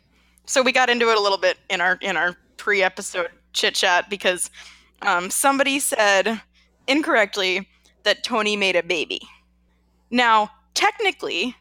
So 0.49 0.63
we 0.63 0.73
got 0.73 0.89
into 0.89 1.11
it 1.11 1.19
a 1.19 1.21
little 1.21 1.37
bit 1.37 1.59
in 1.69 1.83
our 1.83 1.99
in 2.01 2.17
our 2.17 2.35
pre-episode 2.57 3.29
chit 3.53 3.75
chat 3.75 4.09
because 4.09 4.51
um, 5.03 5.29
somebody 5.29 5.79
said 5.79 6.41
incorrectly 6.87 7.69
that 8.05 8.25
Tony 8.25 8.57
made 8.57 8.75
a 8.75 8.83
baby. 8.83 9.21
Now, 10.11 10.51
technically, 10.73 11.55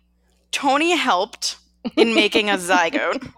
Tony 0.54 0.96
helped 0.96 1.58
in 1.98 2.16
making 2.16 2.50
a 2.50 2.54
zygote. 2.58 3.30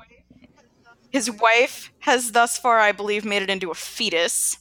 His 1.10 1.32
wife 1.32 1.92
has 2.02 2.32
thus 2.32 2.60
far, 2.60 2.78
I 2.78 2.92
believe, 2.92 3.26
made 3.26 3.42
it 3.42 3.50
into 3.50 3.72
a 3.72 3.76
fetus, 3.76 4.56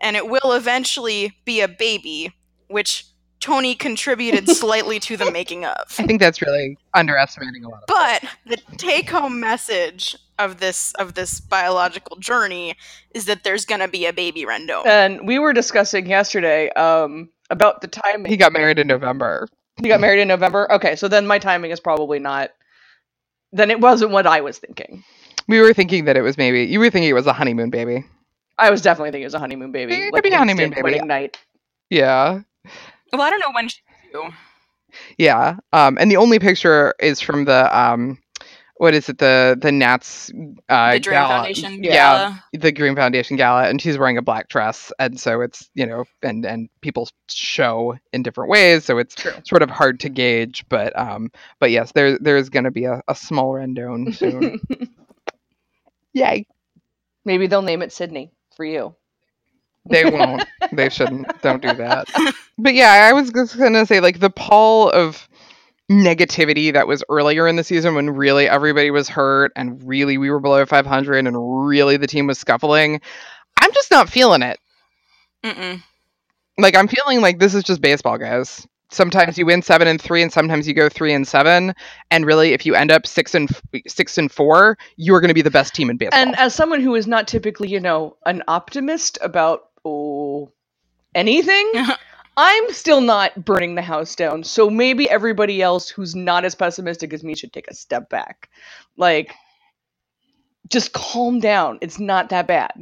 and 0.00 0.16
it 0.16 0.26
will 0.26 0.52
eventually 0.52 1.36
be 1.44 1.60
a 1.60 1.68
baby, 1.68 2.32
which 2.68 3.04
Tony 3.44 3.74
contributed 3.74 4.48
slightly 4.56 4.98
to 5.00 5.18
the 5.18 5.30
making 5.30 5.66
of. 5.66 5.76
i 5.98 6.06
think 6.06 6.18
that's 6.18 6.40
really 6.40 6.78
underestimating 6.94 7.62
a 7.62 7.68
lot 7.68 7.82
of 7.82 7.86
But 7.88 8.24
the 8.46 8.56
take-home 8.78 9.38
message 9.38 10.16
of 10.38 10.60
this 10.60 10.94
of 10.94 11.12
this 11.12 11.40
biological 11.40 12.16
journey 12.16 12.74
is 13.14 13.26
that 13.26 13.44
there's 13.44 13.66
gonna 13.66 13.86
be 13.86 14.06
a 14.06 14.14
baby 14.14 14.46
Rendon. 14.46 14.86
And 14.86 15.28
we 15.28 15.38
were 15.38 15.52
discussing 15.52 16.06
yesterday 16.06 16.70
um, 16.70 17.28
about 17.50 17.82
the 17.82 17.86
timing. 17.86 18.30
he 18.30 18.38
got 18.38 18.54
married 18.54 18.78
in 18.78 18.86
november 18.86 19.46
He 19.76 19.88
got 19.88 20.00
married 20.00 20.20
in 20.22 20.28
November. 20.28 20.72
Okay, 20.72 20.96
so 20.96 21.06
then 21.08 21.26
my 21.26 21.38
timing 21.38 21.70
is 21.70 21.80
probably 21.80 22.18
not. 22.18 22.50
Then 23.52 23.70
it 23.70 23.78
wasn't 23.80 24.10
what 24.12 24.26
I 24.26 24.40
was 24.40 24.56
thinking. 24.56 25.04
we 25.48 25.60
were 25.60 25.74
thinking 25.74 26.06
that 26.06 26.16
it 26.16 26.22
was 26.22 26.38
maybe 26.38 26.64
you 26.64 26.78
were 26.78 26.88
thinking 26.88 27.10
it 27.10 27.12
was 27.12 27.26
a 27.26 27.34
honeymoon 27.34 27.68
baby 27.68 28.06
I 28.56 28.70
was 28.70 28.80
definitely 28.80 29.10
thinking 29.10 29.24
it 29.24 29.26
was 29.26 29.34
a 29.34 29.38
honeymoon 29.38 29.72
baby. 29.72 29.92
It 29.94 30.12
could 30.14 30.22
be 30.22 30.30
a 30.30 30.38
honeymoon 30.38 30.70
baby. 30.70 30.82
Wedding 30.82 31.06
night. 31.08 31.36
yeah 31.90 32.40
well, 33.12 33.22
I 33.22 33.30
don't 33.30 33.40
know 33.40 33.52
when 33.52 33.68
she's 33.68 33.82
due. 34.12 34.30
Yeah. 35.18 35.56
Um, 35.72 35.96
and 36.00 36.10
the 36.10 36.16
only 36.16 36.38
picture 36.38 36.94
is 37.00 37.20
from 37.20 37.44
the 37.44 37.76
um, 37.76 38.18
what 38.76 38.94
is 38.94 39.08
it? 39.08 39.18
The 39.18 39.56
the 39.60 39.70
Nats 39.72 40.30
uh, 40.68 40.92
The 40.92 41.00
Dream 41.00 41.14
gala. 41.14 41.28
Foundation 41.28 41.84
Yeah, 41.84 41.92
gala. 41.92 42.44
the 42.52 42.72
Dream 42.72 42.96
Foundation 42.96 43.36
gala, 43.36 43.68
and 43.68 43.80
she's 43.80 43.98
wearing 43.98 44.18
a 44.18 44.22
black 44.22 44.48
dress, 44.48 44.92
and 44.98 45.18
so 45.18 45.40
it's 45.40 45.68
you 45.74 45.86
know, 45.86 46.04
and 46.22 46.44
and 46.44 46.68
people 46.80 47.08
show 47.28 47.96
in 48.12 48.22
different 48.22 48.50
ways, 48.50 48.84
so 48.84 48.98
it's 48.98 49.14
True. 49.14 49.32
sort 49.44 49.62
of 49.62 49.70
hard 49.70 50.00
to 50.00 50.08
gauge. 50.08 50.64
But 50.68 50.96
um, 50.98 51.30
but 51.60 51.70
yes, 51.70 51.92
there 51.92 52.18
there's 52.18 52.48
going 52.48 52.64
to 52.64 52.70
be 52.72 52.84
a, 52.84 53.00
a 53.08 53.14
small 53.14 53.52
Rendon 53.52 54.14
soon. 54.14 54.60
Yay! 56.12 56.46
Maybe 57.24 57.46
they'll 57.46 57.62
name 57.62 57.82
it 57.82 57.92
Sydney 57.92 58.32
for 58.56 58.64
you. 58.64 58.94
They 59.90 60.04
won't. 60.10 60.44
they 60.72 60.88
shouldn't. 60.88 61.26
Don't 61.42 61.62
do 61.62 61.74
that. 61.74 62.08
But 62.58 62.74
yeah, 62.74 63.08
I 63.08 63.12
was 63.12 63.30
just 63.30 63.58
gonna 63.58 63.86
say 63.86 64.00
like 64.00 64.20
the 64.20 64.30
pall 64.30 64.90
of 64.90 65.28
negativity 65.90 66.72
that 66.72 66.86
was 66.86 67.04
earlier 67.08 67.46
in 67.46 67.56
the 67.56 67.64
season 67.64 67.94
when 67.94 68.10
really 68.10 68.48
everybody 68.48 68.90
was 68.90 69.08
hurt 69.08 69.52
and 69.54 69.82
really 69.86 70.16
we 70.16 70.30
were 70.30 70.40
below 70.40 70.64
500 70.64 71.26
and 71.26 71.66
really 71.66 71.96
the 71.96 72.06
team 72.06 72.26
was 72.26 72.38
scuffling. 72.38 73.00
I'm 73.60 73.72
just 73.72 73.90
not 73.90 74.08
feeling 74.08 74.42
it. 74.42 74.58
Mm-mm. 75.44 75.82
Like 76.56 76.74
I'm 76.76 76.88
feeling 76.88 77.20
like 77.20 77.38
this 77.38 77.54
is 77.54 77.64
just 77.64 77.80
baseball, 77.80 78.16
guys. 78.18 78.66
Sometimes 78.90 79.36
you 79.36 79.46
win 79.46 79.60
seven 79.60 79.88
and 79.88 80.00
three, 80.00 80.22
and 80.22 80.32
sometimes 80.32 80.68
you 80.68 80.74
go 80.74 80.88
three 80.88 81.12
and 81.12 81.26
seven. 81.26 81.74
And 82.12 82.24
really, 82.24 82.52
if 82.52 82.64
you 82.64 82.76
end 82.76 82.92
up 82.92 83.08
six 83.08 83.34
and 83.34 83.50
six 83.88 84.16
and 84.16 84.30
four, 84.30 84.78
you 84.96 85.12
are 85.14 85.20
going 85.20 85.28
to 85.30 85.34
be 85.34 85.42
the 85.42 85.50
best 85.50 85.74
team 85.74 85.90
in 85.90 85.96
baseball. 85.96 86.20
And 86.20 86.38
as 86.38 86.54
someone 86.54 86.80
who 86.80 86.94
is 86.94 87.08
not 87.08 87.26
typically, 87.26 87.68
you 87.68 87.80
know, 87.80 88.16
an 88.26 88.44
optimist 88.46 89.18
about 89.20 89.64
oh, 89.84 90.52
anything, 91.14 91.70
I'm 92.36 92.72
still 92.72 93.00
not 93.00 93.44
burning 93.44 93.74
the 93.76 93.82
house 93.82 94.14
down. 94.16 94.42
So 94.44 94.68
maybe 94.70 95.08
everybody 95.08 95.62
else 95.62 95.88
who's 95.88 96.14
not 96.14 96.44
as 96.44 96.54
pessimistic 96.54 97.12
as 97.12 97.22
me 97.22 97.34
should 97.36 97.52
take 97.52 97.68
a 97.68 97.74
step 97.74 98.08
back. 98.10 98.48
Like, 98.96 99.34
just 100.68 100.92
calm 100.92 101.38
down. 101.40 101.78
It's 101.80 101.98
not 102.00 102.30
that 102.30 102.46
bad. 102.46 102.72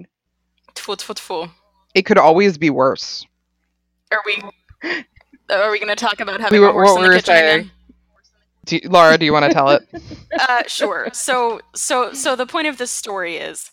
Tfu, 0.74 0.97
tfu, 0.97 1.15
tfu. 1.15 1.51
it 1.95 2.03
could 2.03 2.16
always 2.19 2.57
be 2.57 2.70
worse. 2.70 3.27
Are 4.11 4.23
we? 4.24 4.43
Are 5.51 5.70
we 5.70 5.79
going 5.79 5.89
to 5.89 5.97
talk 5.97 6.20
about 6.20 6.41
having 6.41 6.61
We 6.61 6.66
a 6.66 6.73
were- 6.73 6.85
horse 6.85 6.91
what 6.93 6.97
in 6.97 7.03
we 7.03 7.09
the 7.09 7.09
were 7.09 7.15
kitchen 7.16 7.35
saying. 7.35 7.70
Do 8.65 8.77
you- 8.77 8.89
Laura, 8.89 9.19
do 9.19 9.24
you 9.27 9.33
want 9.33 9.45
to 9.47 9.53
tell 9.53 9.70
it? 9.70 9.83
uh, 10.49 10.62
sure. 10.66 11.09
So, 11.12 11.61
so, 11.74 12.12
so 12.12 12.37
the 12.37 12.47
point 12.47 12.69
of 12.69 12.79
this 12.79 12.91
story 12.91 13.37
is 13.37 13.70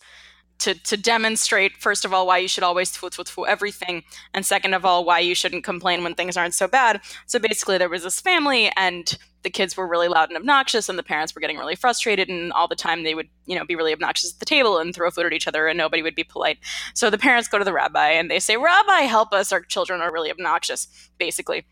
to 0.59 0.75
to 0.75 0.97
demonstrate 0.97 1.77
first 1.77 2.05
of 2.05 2.13
all 2.13 2.27
why 2.27 2.37
you 2.37 2.47
should 2.47 2.63
always 2.63 2.91
tfu 2.91 3.47
everything, 3.47 4.03
and 4.33 4.45
second 4.45 4.73
of 4.73 4.85
all 4.85 5.05
why 5.05 5.19
you 5.19 5.35
shouldn't 5.35 5.63
complain 5.63 6.03
when 6.03 6.15
things 6.15 6.37
aren't 6.37 6.53
so 6.53 6.67
bad. 6.67 7.01
So 7.25 7.39
basically, 7.39 7.77
there 7.77 7.89
was 7.89 8.03
this 8.03 8.21
family, 8.21 8.71
and 8.77 9.17
the 9.41 9.49
kids 9.49 9.77
were 9.77 9.87
really 9.87 10.09
loud 10.09 10.29
and 10.29 10.37
obnoxious, 10.37 10.89
and 10.89 10.99
the 10.99 11.03
parents 11.03 11.33
were 11.33 11.41
getting 11.41 11.57
really 11.57 11.75
frustrated, 11.75 12.29
and 12.29 12.51
all 12.53 12.67
the 12.67 12.75
time 12.75 13.03
they 13.03 13.15
would 13.15 13.29
you 13.45 13.57
know 13.57 13.65
be 13.65 13.75
really 13.75 13.93
obnoxious 13.93 14.33
at 14.33 14.39
the 14.39 14.45
table 14.45 14.77
and 14.77 14.93
throw 14.93 15.09
food 15.09 15.25
at 15.25 15.33
each 15.33 15.47
other, 15.47 15.67
and 15.67 15.77
nobody 15.77 16.01
would 16.03 16.15
be 16.15 16.23
polite. 16.23 16.59
So 16.93 17.09
the 17.09 17.17
parents 17.17 17.47
go 17.47 17.57
to 17.57 17.65
the 17.65 17.73
rabbi 17.73 18.09
and 18.09 18.29
they 18.29 18.39
say, 18.39 18.57
"Rabbi, 18.57 19.01
help 19.01 19.33
us! 19.33 19.51
Our 19.51 19.61
children 19.61 20.01
are 20.01 20.11
really 20.11 20.31
obnoxious." 20.31 20.87
Basically. 21.17 21.65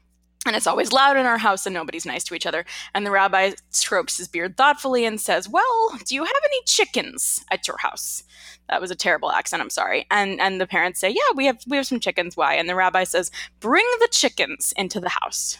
And 0.48 0.56
it's 0.56 0.68
always 0.68 0.94
loud 0.94 1.18
in 1.18 1.26
our 1.26 1.38
house, 1.38 1.66
and 1.66 1.74
nobody's 1.74 2.06
nice 2.06 2.24
to 2.26 2.34
each 2.34 2.46
other. 2.46 2.66
And 2.94 3.06
the 3.06 3.12
rabbi 3.12 3.52
strokes 3.70 4.18
his 4.18 4.28
beard 4.28 4.56
thoughtfully 4.56 5.06
and 5.06 5.20
says, 5.20 5.50
Well, 5.50 6.00
do 6.06 6.16
you 6.16 6.24
have 6.24 6.36
any 6.46 6.62
chickens 6.66 7.44
at 7.52 7.68
your 7.68 7.78
house? 7.80 8.24
That 8.70 8.82
was 8.82 8.90
a 8.90 8.96
terrible 8.96 9.32
accent, 9.32 9.62
I'm 9.62 9.70
sorry. 9.70 10.08
And 10.10 10.40
and 10.40 10.60
the 10.60 10.68
parents 10.68 11.00
say, 11.00 11.10
Yeah, 11.10 11.36
we 11.36 11.46
have 11.46 11.60
we 11.68 11.78
have 11.78 11.86
some 11.86 12.00
chickens. 12.00 12.38
Why? 12.38 12.56
And 12.56 12.70
the 12.70 12.76
rabbi 12.76 13.04
says, 13.04 13.30
Bring 13.60 13.86
the 14.00 14.10
chickens 14.12 14.74
into 14.78 15.00
the 15.00 15.10
house. 15.10 15.58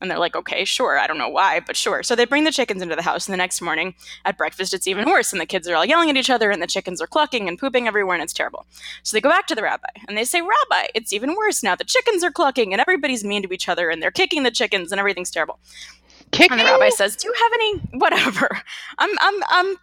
And 0.00 0.10
they're 0.10 0.18
like, 0.18 0.36
okay, 0.36 0.64
sure. 0.64 0.98
I 0.98 1.06
don't 1.06 1.18
know 1.18 1.28
why, 1.28 1.60
but 1.60 1.76
sure. 1.76 2.02
So 2.02 2.14
they 2.14 2.26
bring 2.26 2.44
the 2.44 2.52
chickens 2.52 2.82
into 2.82 2.96
the 2.96 3.02
house, 3.02 3.26
and 3.26 3.32
the 3.32 3.38
next 3.38 3.62
morning 3.62 3.94
at 4.24 4.36
breakfast, 4.36 4.74
it's 4.74 4.86
even 4.86 5.06
worse. 5.06 5.32
And 5.32 5.40
the 5.40 5.46
kids 5.46 5.66
are 5.68 5.74
all 5.74 5.84
yelling 5.84 6.10
at 6.10 6.16
each 6.16 6.30
other, 6.30 6.50
and 6.50 6.60
the 6.60 6.66
chickens 6.66 7.00
are 7.00 7.06
clucking 7.06 7.48
and 7.48 7.58
pooping 7.58 7.88
everywhere, 7.88 8.14
and 8.14 8.22
it's 8.22 8.32
terrible. 8.32 8.66
So 9.02 9.16
they 9.16 9.20
go 9.20 9.30
back 9.30 9.46
to 9.46 9.54
the 9.54 9.62
rabbi, 9.62 9.88
and 10.06 10.16
they 10.16 10.24
say, 10.24 10.40
Rabbi, 10.40 10.88
it's 10.94 11.12
even 11.12 11.34
worse 11.34 11.62
now. 11.62 11.74
The 11.76 11.84
chickens 11.84 12.22
are 12.22 12.30
clucking, 12.30 12.72
and 12.72 12.80
everybody's 12.80 13.24
mean 13.24 13.42
to 13.42 13.52
each 13.52 13.68
other, 13.68 13.88
and 13.88 14.02
they're 14.02 14.10
kicking 14.10 14.42
the 14.42 14.50
chickens, 14.50 14.92
and 14.92 14.98
everything's 14.98 15.30
terrible. 15.30 15.58
Kick 16.32 16.50
And 16.50 16.60
the 16.60 16.64
rabbi 16.64 16.88
says, 16.88 17.16
"Do 17.16 17.28
you 17.28 17.34
have 17.34 17.52
any 17.54 17.78
whatever?" 17.98 18.60
I'm 18.98 19.10
I'm 19.20 19.42
I'm 19.48 19.76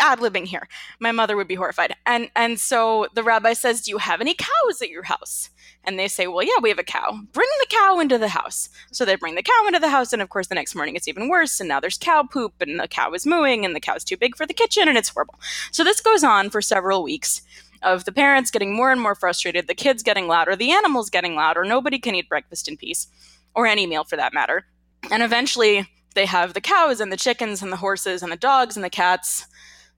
ad 0.00 0.18
libbing 0.20 0.46
here. 0.46 0.68
My 1.00 1.12
mother 1.12 1.36
would 1.36 1.48
be 1.48 1.54
horrified. 1.54 1.94
And 2.06 2.30
and 2.34 2.58
so 2.58 3.06
the 3.14 3.22
rabbi 3.22 3.52
says, 3.52 3.82
"Do 3.82 3.90
you 3.90 3.98
have 3.98 4.20
any 4.20 4.34
cows 4.34 4.82
at 4.82 4.90
your 4.90 5.04
house?" 5.04 5.50
And 5.84 5.98
they 5.98 6.08
say, 6.08 6.26
"Well, 6.26 6.44
yeah, 6.44 6.60
we 6.60 6.68
have 6.68 6.78
a 6.78 6.84
cow. 6.84 7.20
Bring 7.32 7.48
the 7.60 7.66
cow 7.68 7.98
into 7.98 8.18
the 8.18 8.28
house." 8.28 8.68
So 8.92 9.04
they 9.04 9.16
bring 9.16 9.34
the 9.34 9.42
cow 9.42 9.66
into 9.66 9.78
the 9.78 9.90
house, 9.90 10.12
and 10.12 10.22
of 10.22 10.28
course, 10.28 10.46
the 10.46 10.54
next 10.54 10.74
morning 10.74 10.96
it's 10.96 11.08
even 11.08 11.28
worse. 11.28 11.60
And 11.60 11.68
now 11.68 11.80
there's 11.80 11.98
cow 11.98 12.22
poop, 12.22 12.54
and 12.60 12.78
the 12.78 12.88
cow 12.88 13.12
is 13.12 13.26
mooing, 13.26 13.64
and 13.64 13.74
the 13.74 13.80
cow's 13.80 14.04
too 14.04 14.16
big 14.16 14.36
for 14.36 14.46
the 14.46 14.54
kitchen, 14.54 14.88
and 14.88 14.96
it's 14.96 15.10
horrible. 15.10 15.38
So 15.70 15.84
this 15.84 16.00
goes 16.00 16.24
on 16.24 16.50
for 16.50 16.62
several 16.62 17.02
weeks. 17.02 17.42
Of 17.82 18.04
the 18.04 18.12
parents 18.12 18.52
getting 18.52 18.76
more 18.76 18.92
and 18.92 19.00
more 19.00 19.16
frustrated, 19.16 19.66
the 19.66 19.74
kids 19.74 20.04
getting 20.04 20.28
louder, 20.28 20.54
the 20.54 20.70
animals 20.70 21.10
getting 21.10 21.34
louder. 21.34 21.64
Nobody 21.64 21.98
can 21.98 22.14
eat 22.14 22.28
breakfast 22.28 22.68
in 22.68 22.76
peace, 22.76 23.08
or 23.56 23.66
any 23.66 23.88
meal 23.88 24.04
for 24.04 24.14
that 24.14 24.32
matter. 24.32 24.66
And 25.10 25.20
eventually, 25.20 25.88
they 26.14 26.26
have 26.26 26.54
the 26.54 26.60
cows 26.60 27.00
and 27.00 27.10
the 27.10 27.16
chickens 27.16 27.60
and 27.60 27.72
the 27.72 27.78
horses 27.78 28.22
and 28.22 28.30
the 28.30 28.36
dogs 28.36 28.76
and 28.76 28.84
the 28.84 28.90
cats 28.90 29.46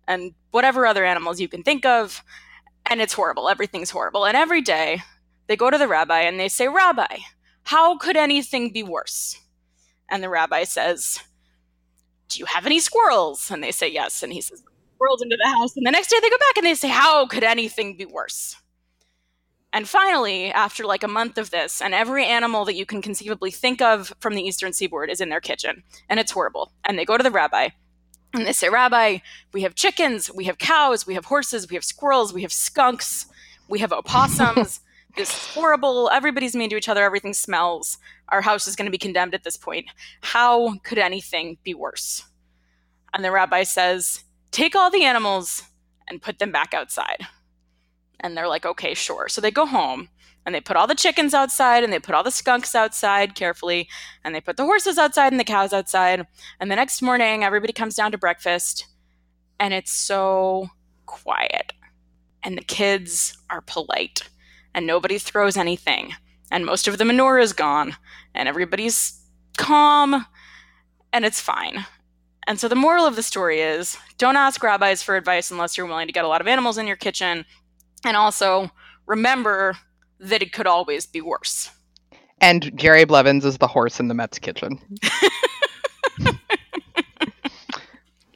and 0.06 0.32
whatever 0.51 0.86
other 0.86 1.05
animals 1.05 1.40
you 1.40 1.48
can 1.48 1.62
think 1.62 1.85
of. 1.85 2.22
And 2.86 3.01
it's 3.01 3.14
horrible. 3.14 3.48
Everything's 3.48 3.90
horrible. 3.90 4.26
And 4.26 4.36
every 4.36 4.60
day, 4.60 5.02
they 5.47 5.56
go 5.56 5.70
to 5.70 5.78
the 5.78 5.89
rabbi 5.89 6.20
and 6.20 6.39
they 6.39 6.48
say, 6.48 6.68
Rabbi, 6.68 7.18
how 7.64 7.97
could 7.97 8.16
anything 8.16 8.72
be 8.72 8.82
worse? 8.82 9.39
And 10.10 10.22
the 10.22 10.28
rabbi 10.28 10.64
says, 10.64 11.20
Do 12.28 12.39
you 12.39 12.47
have 12.47 12.66
any 12.66 12.81
squirrels? 12.81 13.51
And 13.51 13.62
they 13.62 13.72
say, 13.72 13.90
Yes. 13.90 14.22
And 14.22 14.32
he 14.32 14.40
says, 14.40 14.62
Squirrels 14.97 15.22
into 15.22 15.36
the 15.36 15.51
house. 15.51 15.76
And 15.76 15.86
the 15.86 15.90
next 15.90 16.09
day 16.09 16.18
they 16.20 16.31
go 16.31 16.39
back 16.39 16.56
and 16.56 16.66
they 16.66 16.74
say, 16.74 16.89
How 16.89 17.26
could 17.26 17.44
anything 17.44 17.97
be 17.97 18.05
worse? 18.05 18.56
And 19.72 19.89
finally, 19.89 20.52
after 20.52 20.85
like 20.85 21.02
a 21.02 21.09
month 21.09 21.36
of 21.36 21.51
this, 21.51 21.82
and 21.82 21.94
every 21.94 22.24
animal 22.24 22.64
that 22.66 22.76
you 22.76 22.86
can 22.86 23.02
conceivably 23.02 23.51
think 23.51 23.82
of 23.82 24.14
from 24.20 24.36
the 24.36 24.43
eastern 24.43 24.72
seaboard 24.72 25.10
is 25.10 25.20
in 25.20 25.31
their 25.31 25.40
kitchen, 25.40 25.82
and 26.09 26.20
it's 26.20 26.31
horrible. 26.31 26.72
And 26.85 26.97
they 26.97 27.05
go 27.05 27.16
to 27.16 27.24
the 27.24 27.31
rabbi, 27.32 27.70
and 28.35 28.47
they 28.47 28.52
say, 28.52 28.69
Rabbi, 28.69 29.19
we 29.52 29.62
have 29.62 29.74
chickens, 29.74 30.31
we 30.32 30.44
have 30.44 30.59
cows, 30.59 31.06
we 31.06 31.15
have 31.15 31.27
horses, 31.27 31.69
we 31.69 31.77
have 31.77 31.85
squirrels, 31.85 32.32
we 32.32 32.43
have 32.43 32.52
skunks, 32.52 33.27
we 33.69 33.78
have 33.78 33.93
opossums. 33.93 34.81
this 35.16 35.31
is 35.31 35.55
horrible. 35.55 36.11
Everybody's 36.12 36.56
mean 36.56 36.70
to 36.70 36.77
each 36.77 36.89
other. 36.89 37.05
Everything 37.05 37.32
smells. 37.32 37.98
Our 38.28 38.43
house 38.43 38.66
is 38.66 38.77
going 38.77 38.86
to 38.86 38.93
be 38.93 38.98
condemned 38.98 39.35
at 39.35 39.44
this 39.44 39.56
point. 39.56 39.86
How 40.20 40.74
could 40.82 40.98
anything 40.98 41.59
be 41.62 41.74
worse? 41.74 42.24
And 43.12 43.24
the 43.24 43.31
rabbi 43.31 43.62
says, 43.62 44.24
Take 44.51 44.74
all 44.74 44.90
the 44.90 45.05
animals 45.05 45.62
and 46.09 46.23
put 46.23 46.39
them 46.39 46.52
back 46.52 46.74
outside. 46.74 47.27
And 48.20 48.36
they're 48.36 48.48
like, 48.48 48.65
okay, 48.65 48.94
sure. 48.94 49.28
So 49.28 49.40
they 49.40 49.51
go 49.51 49.66
home 49.66 50.09
and 50.46 50.54
they 50.54 50.60
put 50.60 50.76
all 50.76 50.86
the 50.86 50.94
chickens 50.94 51.34
outside 51.34 51.84
and 51.84 51.92
they 51.92 51.98
put 51.98 52.14
all 52.14 52.22
the 52.22 52.30
skunks 52.30 52.74
outside 52.74 53.34
carefully 53.34 53.88
and 54.24 54.34
they 54.34 54.40
put 54.40 54.56
the 54.56 54.64
horses 54.64 54.98
outside 54.98 55.32
and 55.32 55.40
the 55.40 55.44
cows 55.44 55.72
outside. 55.72 56.26
And 56.60 56.70
the 56.70 56.76
next 56.76 57.00
morning, 57.02 57.44
everybody 57.44 57.72
comes 57.72 57.94
down 57.94 58.12
to 58.12 58.18
breakfast 58.18 58.86
and 59.58 59.72
it's 59.72 59.92
so 59.92 60.68
quiet. 61.06 61.72
And 62.42 62.58
the 62.58 62.64
kids 62.64 63.38
are 63.48 63.62
polite 63.62 64.28
and 64.74 64.86
nobody 64.86 65.18
throws 65.18 65.56
anything. 65.56 66.12
And 66.50 66.66
most 66.66 66.86
of 66.86 66.98
the 66.98 67.04
manure 67.04 67.38
is 67.38 67.52
gone 67.52 67.96
and 68.34 68.48
everybody's 68.48 69.20
calm 69.56 70.26
and 71.12 71.24
it's 71.24 71.40
fine. 71.40 71.86
And 72.46 72.60
so 72.60 72.68
the 72.68 72.74
moral 72.74 73.06
of 73.06 73.16
the 73.16 73.22
story 73.22 73.60
is 73.60 73.96
don't 74.18 74.36
ask 74.36 74.62
rabbis 74.62 75.02
for 75.02 75.16
advice 75.16 75.50
unless 75.50 75.76
you're 75.78 75.86
willing 75.86 76.06
to 76.06 76.12
get 76.12 76.26
a 76.26 76.28
lot 76.28 76.42
of 76.42 76.46
animals 76.46 76.76
in 76.76 76.86
your 76.86 76.96
kitchen. 76.96 77.46
And 78.04 78.16
also 78.16 78.70
remember 79.06 79.74
that 80.20 80.42
it 80.42 80.52
could 80.52 80.66
always 80.66 81.06
be 81.06 81.20
worse. 81.20 81.70
And 82.40 82.76
Jerry 82.76 83.04
Blevins 83.04 83.44
is 83.44 83.58
the 83.58 83.66
horse 83.66 84.00
in 84.00 84.08
the 84.08 84.14
Mets 84.14 84.38
kitchen. 84.38 84.78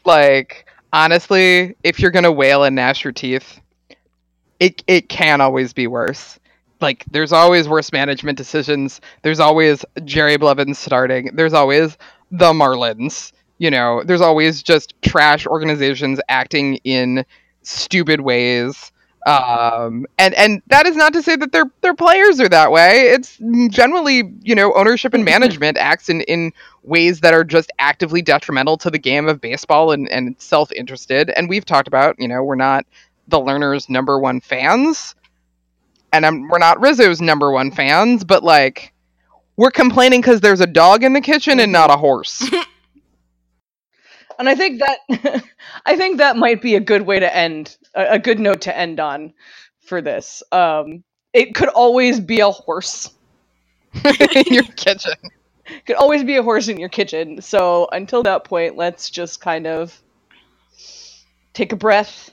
like, 0.05 0.67
honestly, 0.93 1.77
if 1.85 2.01
you're 2.01 2.11
gonna 2.11 2.33
wail 2.33 2.65
and 2.65 2.77
gnash 2.77 3.05
your 3.05 3.13
teeth, 3.13 3.61
it 4.61 4.83
it 4.87 5.09
can 5.09 5.41
always 5.41 5.73
be 5.73 5.87
worse. 5.87 6.39
Like, 6.81 7.05
there's 7.11 7.33
always 7.33 7.69
worse 7.69 7.93
management 7.93 8.39
decisions. 8.39 9.01
There's 9.23 9.41
always 9.41 9.85
Jerry 10.05 10.37
Blevins 10.37 10.79
starting. 10.79 11.31
There's 11.35 11.53
always 11.53 11.99
the 12.31 12.53
Marlins. 12.53 13.33
You 13.59 13.71
know, 13.71 14.05
there's 14.05 14.21
always 14.21 14.63
just 14.63 14.95
trash 15.03 15.45
organizations 15.47 16.21
acting 16.29 16.77
in 16.85 17.25
stupid 17.63 18.21
ways. 18.21 18.93
Um, 19.27 20.07
and 20.17 20.33
and 20.35 20.63
that 20.69 20.87
is 20.87 20.97
not 20.97 21.13
to 21.13 21.23
say 21.23 21.37
that 21.37 21.53
their 21.53 21.65
their 21.83 21.95
players 21.95 22.41
are 22.41 22.49
that 22.49 22.71
way. 22.71 23.03
It's 23.09 23.39
generally, 23.69 24.33
you 24.43 24.55
know, 24.55 24.73
ownership 24.75 25.13
and 25.13 25.25
management 25.25 25.77
acts 25.77 26.09
in 26.09 26.23
in 26.23 26.53
ways 26.83 27.21
that 27.21 27.35
are 27.35 27.45
just 27.45 27.71
actively 27.79 28.23
detrimental 28.23 28.77
to 28.79 28.91
the 28.91 28.99
game 28.99 29.29
of 29.29 29.41
baseball 29.41 29.91
and 29.91 30.09
and 30.11 30.37
self 30.39 30.73
interested. 30.73 31.31
And 31.31 31.49
we've 31.49 31.65
talked 31.65 31.89
about, 31.89 32.17
you 32.19 32.29
know, 32.29 32.43
we're 32.43 32.55
not 32.55 32.87
the 33.27 33.39
Lerners' 33.39 33.91
number 33.91 34.19
one 34.19 34.41
fans, 34.41 35.15
and 36.13 36.25
I'm, 36.25 36.49
we're 36.49 36.59
not 36.59 36.81
Rizzo's 36.81 37.21
number 37.21 37.51
one 37.51 37.71
fans, 37.71 38.25
but 38.25 38.43
like 38.45 38.93
we're 39.57 39.71
complaining 39.73 40.21
because 40.21 40.41
there's 40.41 40.61
a 40.61 40.67
dog 40.67 41.03
in 41.03 41.13
the 41.13 41.21
kitchen 41.21 41.61
and 41.61 41.73
not 41.73 41.91
a 41.91 41.97
horse. 41.97 42.49
And 44.39 44.49
I 44.49 44.55
think 44.55 44.81
that 44.81 45.45
I 45.87 45.97
think 45.97 46.19
that 46.19 46.37
might 46.37 46.63
be 46.63 46.75
a 46.75 46.81
good 46.81 47.03
way 47.03 47.19
to 47.21 47.37
end 47.37 47.77
a, 47.95 48.15
a 48.15 48.19
good 48.19 48.39
note 48.41 48.61
to 48.63 48.77
end 48.77 49.01
on 49.01 49.33
for 49.81 50.01
this. 50.01 50.43
Um, 50.53 51.03
it 51.33 51.55
could 51.55 51.69
always 51.69 52.21
be 52.21 52.41
a 52.41 52.51
horse. 52.51 53.11
in 54.05 54.45
your 54.55 54.65
kitchen. 54.65 55.13
Could 55.87 55.97
always 55.97 56.25
be 56.25 56.37
a 56.37 56.43
horse 56.43 56.69
in 56.69 56.79
your 56.79 56.89
kitchen. 56.89 57.43
So 57.43 57.89
until 57.93 58.23
that 58.23 58.45
point, 58.45 58.79
let's 58.79 59.11
just 59.11 59.43
kind 59.43 59.67
of 59.67 60.01
take 61.53 61.73
a 61.73 61.77
breath 61.77 62.31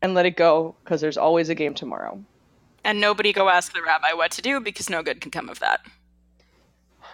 and 0.00 0.14
let 0.14 0.24
it 0.24 0.36
go 0.36 0.74
because 0.82 1.02
there's 1.02 1.18
always 1.18 1.50
a 1.50 1.54
game 1.54 1.74
tomorrow. 1.74 2.22
And 2.84 3.02
nobody 3.02 3.34
go 3.34 3.50
ask 3.50 3.74
the 3.74 3.82
rabbi 3.82 4.14
what 4.14 4.30
to 4.32 4.42
do 4.42 4.60
because 4.60 4.88
no 4.88 5.02
good 5.02 5.20
can 5.20 5.30
come 5.30 5.50
of 5.50 5.58
that. 5.58 5.80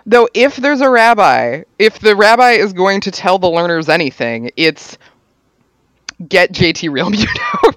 Though, 0.07 0.29
if 0.35 0.57
there's 0.57 0.81
a 0.83 0.91
rabbi, 0.91 1.63
if 1.79 1.99
the 2.01 2.15
rabbi 2.15 2.53
is 2.53 2.73
going 2.73 3.01
to 3.03 3.11
tell 3.11 3.39
the 3.39 3.47
Lerners 3.49 3.89
anything, 3.89 4.51
it's 4.57 4.99
get 6.29 6.53
JT 6.53 6.91
Real 6.93 7.11
Muto. 7.11 7.75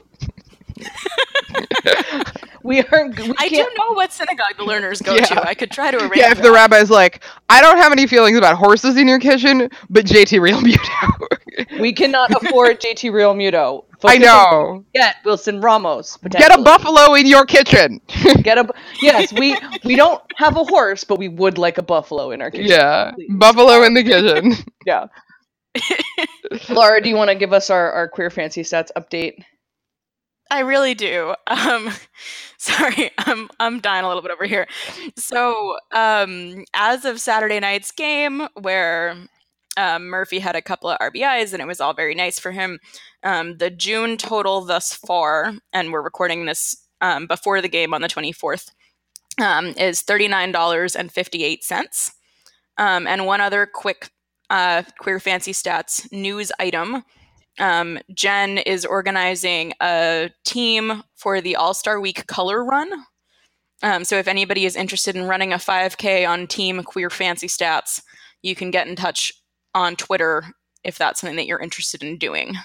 We 2.64 2.82
aren't. 2.82 3.18
We 3.18 3.34
I 3.38 3.48
do 3.48 3.56
can't- 3.56 3.74
know 3.78 3.94
what 3.94 4.12
synagogue 4.12 4.58
the 4.58 4.64
Lerners 4.64 5.02
go 5.02 5.16
Yeah. 5.16 5.26
to. 5.26 5.48
I 5.48 5.54
could 5.54 5.72
try 5.72 5.90
to 5.92 5.98
arrange 6.02 6.18
yeah, 6.18 6.32
if 6.32 6.38
the 6.38 6.44
that. 6.50 6.52
rabbi's 6.52 6.90
like, 6.90 7.24
I 7.50 7.62
don't 7.62 7.78
have 7.78 7.94
any 7.94 8.08
feelings 8.08 8.38
about 8.38 8.58
horses 8.58 8.98
in 8.98 9.08
your 9.08 9.20
kitchen, 9.20 9.70
but 9.90 10.06
JT 10.06 10.40
Realmuto. 10.42 11.37
We 11.80 11.94
cannot 11.94 12.32
afford 12.32 12.80
JT 12.82 13.12
Realmuto. 13.12 13.86
I 13.90 13.98
Focus 14.00 14.16
on- 14.16 14.22
know. 14.22 14.86
Get 14.94 15.16
Wilson 15.26 15.60
Ramos. 15.62 16.18
Get 16.30 16.58
a 16.58 16.62
buffalo 16.62 17.16
in 17.16 17.26
your 17.26 17.46
kitchen. 17.46 18.00
Get 18.44 18.58
a. 18.58 18.64
bu- 18.66 18.74
Yes, 19.02 19.34
we 19.34 19.58
we 19.84 19.96
don't 19.96 20.22
have 20.38 20.56
a 20.58 20.64
horse, 20.64 21.04
but 21.04 21.18
we 21.20 21.28
would 21.30 21.58
like 21.58 21.78
a 21.78 21.84
buffalo 21.84 22.32
in 22.32 22.42
our 22.42 22.52
kitchen. 22.52 22.68
yeah, 22.68 23.12
please. 23.16 23.30
buffalo 23.32 23.84
in 23.84 23.94
the 23.94 24.04
kitchen. 24.04 24.54
Yeah. 24.86 25.08
Laura, 26.70 27.02
do 27.02 27.10
you 27.10 27.16
want 27.16 27.30
to 27.30 27.36
give 27.36 27.54
us 27.54 27.70
our, 27.70 27.92
our 27.92 28.08
queer 28.08 28.30
fancy 28.30 28.62
stats 28.64 28.90
update? 28.98 29.44
I 30.50 30.60
really 30.62 30.94
do. 30.94 31.36
Um, 31.48 31.92
sorry, 32.58 33.12
I'm 33.18 33.50
I'm 33.60 33.80
dying 33.82 34.06
a 34.06 34.08
little 34.08 34.22
bit 34.24 34.32
over 34.32 34.46
here. 34.46 34.66
So, 35.18 35.76
um, 35.94 36.64
as 36.74 37.04
of 37.04 37.20
Saturday 37.20 37.60
night's 37.60 37.92
game, 37.92 38.48
where 38.62 39.16
um, 39.78 40.08
Murphy 40.08 40.40
had 40.40 40.56
a 40.56 40.62
couple 40.62 40.90
of 40.90 41.00
RBIs 41.00 41.54
and 41.54 41.62
it 41.62 41.68
was 41.68 41.80
all 41.80 41.94
very 41.94 42.16
nice 42.16 42.40
for 42.40 42.52
him, 42.52 42.80
um, 43.24 43.58
the 43.58 43.70
June 43.70 44.18
total 44.18 44.62
thus 44.62 44.94
far, 44.94 45.54
and 45.72 45.94
we're 45.94 46.02
recording 46.02 46.46
this 46.46 46.76
um, 47.00 47.28
before 47.28 47.62
the 47.62 47.70
game 47.70 47.94
on 47.94 48.02
the 48.02 48.08
24th, 48.08 48.72
um, 49.40 49.68
is 49.78 50.02
thirty 50.02 50.28
nine 50.28 50.52
dollars 50.52 50.96
and 50.96 51.12
fifty 51.12 51.44
eight 51.44 51.64
cents. 51.64 52.12
Um, 52.80 53.08
and 53.08 53.26
one 53.26 53.40
other 53.40 53.68
quick 53.72 54.10
uh, 54.50 54.84
queer 55.00 55.20
fancy 55.20 55.52
stats 55.52 56.12
news 56.12 56.52
item. 56.60 57.04
Um, 57.60 58.00
Jen 58.14 58.58
is 58.60 58.86
organizing 58.86 59.74
a 59.82 60.32
team 60.44 61.04
for 61.16 61.40
the 61.42 61.56
All 61.56 61.74
Star 61.74 62.00
Week 62.00 62.26
color 62.28 62.64
run. 62.64 62.90
So 64.04 64.18
if 64.18 64.28
anybody 64.28 64.66
is 64.66 64.76
interested 64.76 65.16
in 65.16 65.26
running 65.26 65.54
a 65.54 65.58
5K 65.58 66.28
on 66.28 66.48
Team 66.48 66.84
Queer 66.84 67.12
Fancy 67.12 67.48
Stats, 67.48 68.02
you 68.42 68.56
can 68.56 68.72
get 68.72 68.88
in 68.88 68.96
touch 68.96 69.34
on 69.74 69.96
Twitter 69.96 70.44
if 70.84 70.98
that's 70.98 71.20
something 71.22 71.38
that 71.38 71.48
you're 71.48 71.60
interested 71.60 72.04
in 72.04 72.18
doing. 72.18 72.56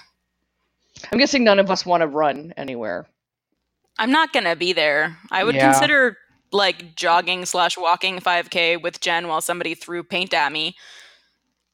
I'm 1.11 1.19
guessing 1.19 1.43
none 1.43 1.59
of 1.59 1.69
us 1.71 1.85
want 1.85 2.01
to 2.01 2.07
run 2.07 2.53
anywhere. 2.57 3.07
I'm 3.97 4.11
not 4.11 4.33
gonna 4.33 4.55
be 4.55 4.73
there. 4.73 5.17
I 5.31 5.43
would 5.43 5.55
Yeah. 5.55 5.71
consider 5.71 6.17
like 6.51 6.95
jogging 6.95 7.45
slash 7.45 7.77
walking 7.77 8.19
5K 8.19 8.77
with 8.77 8.99
Jen 9.01 9.27
while 9.27 9.41
somebody 9.41 9.73
threw 9.75 10.03
paint 10.03 10.33
at 10.33 10.51
me, 10.51 10.75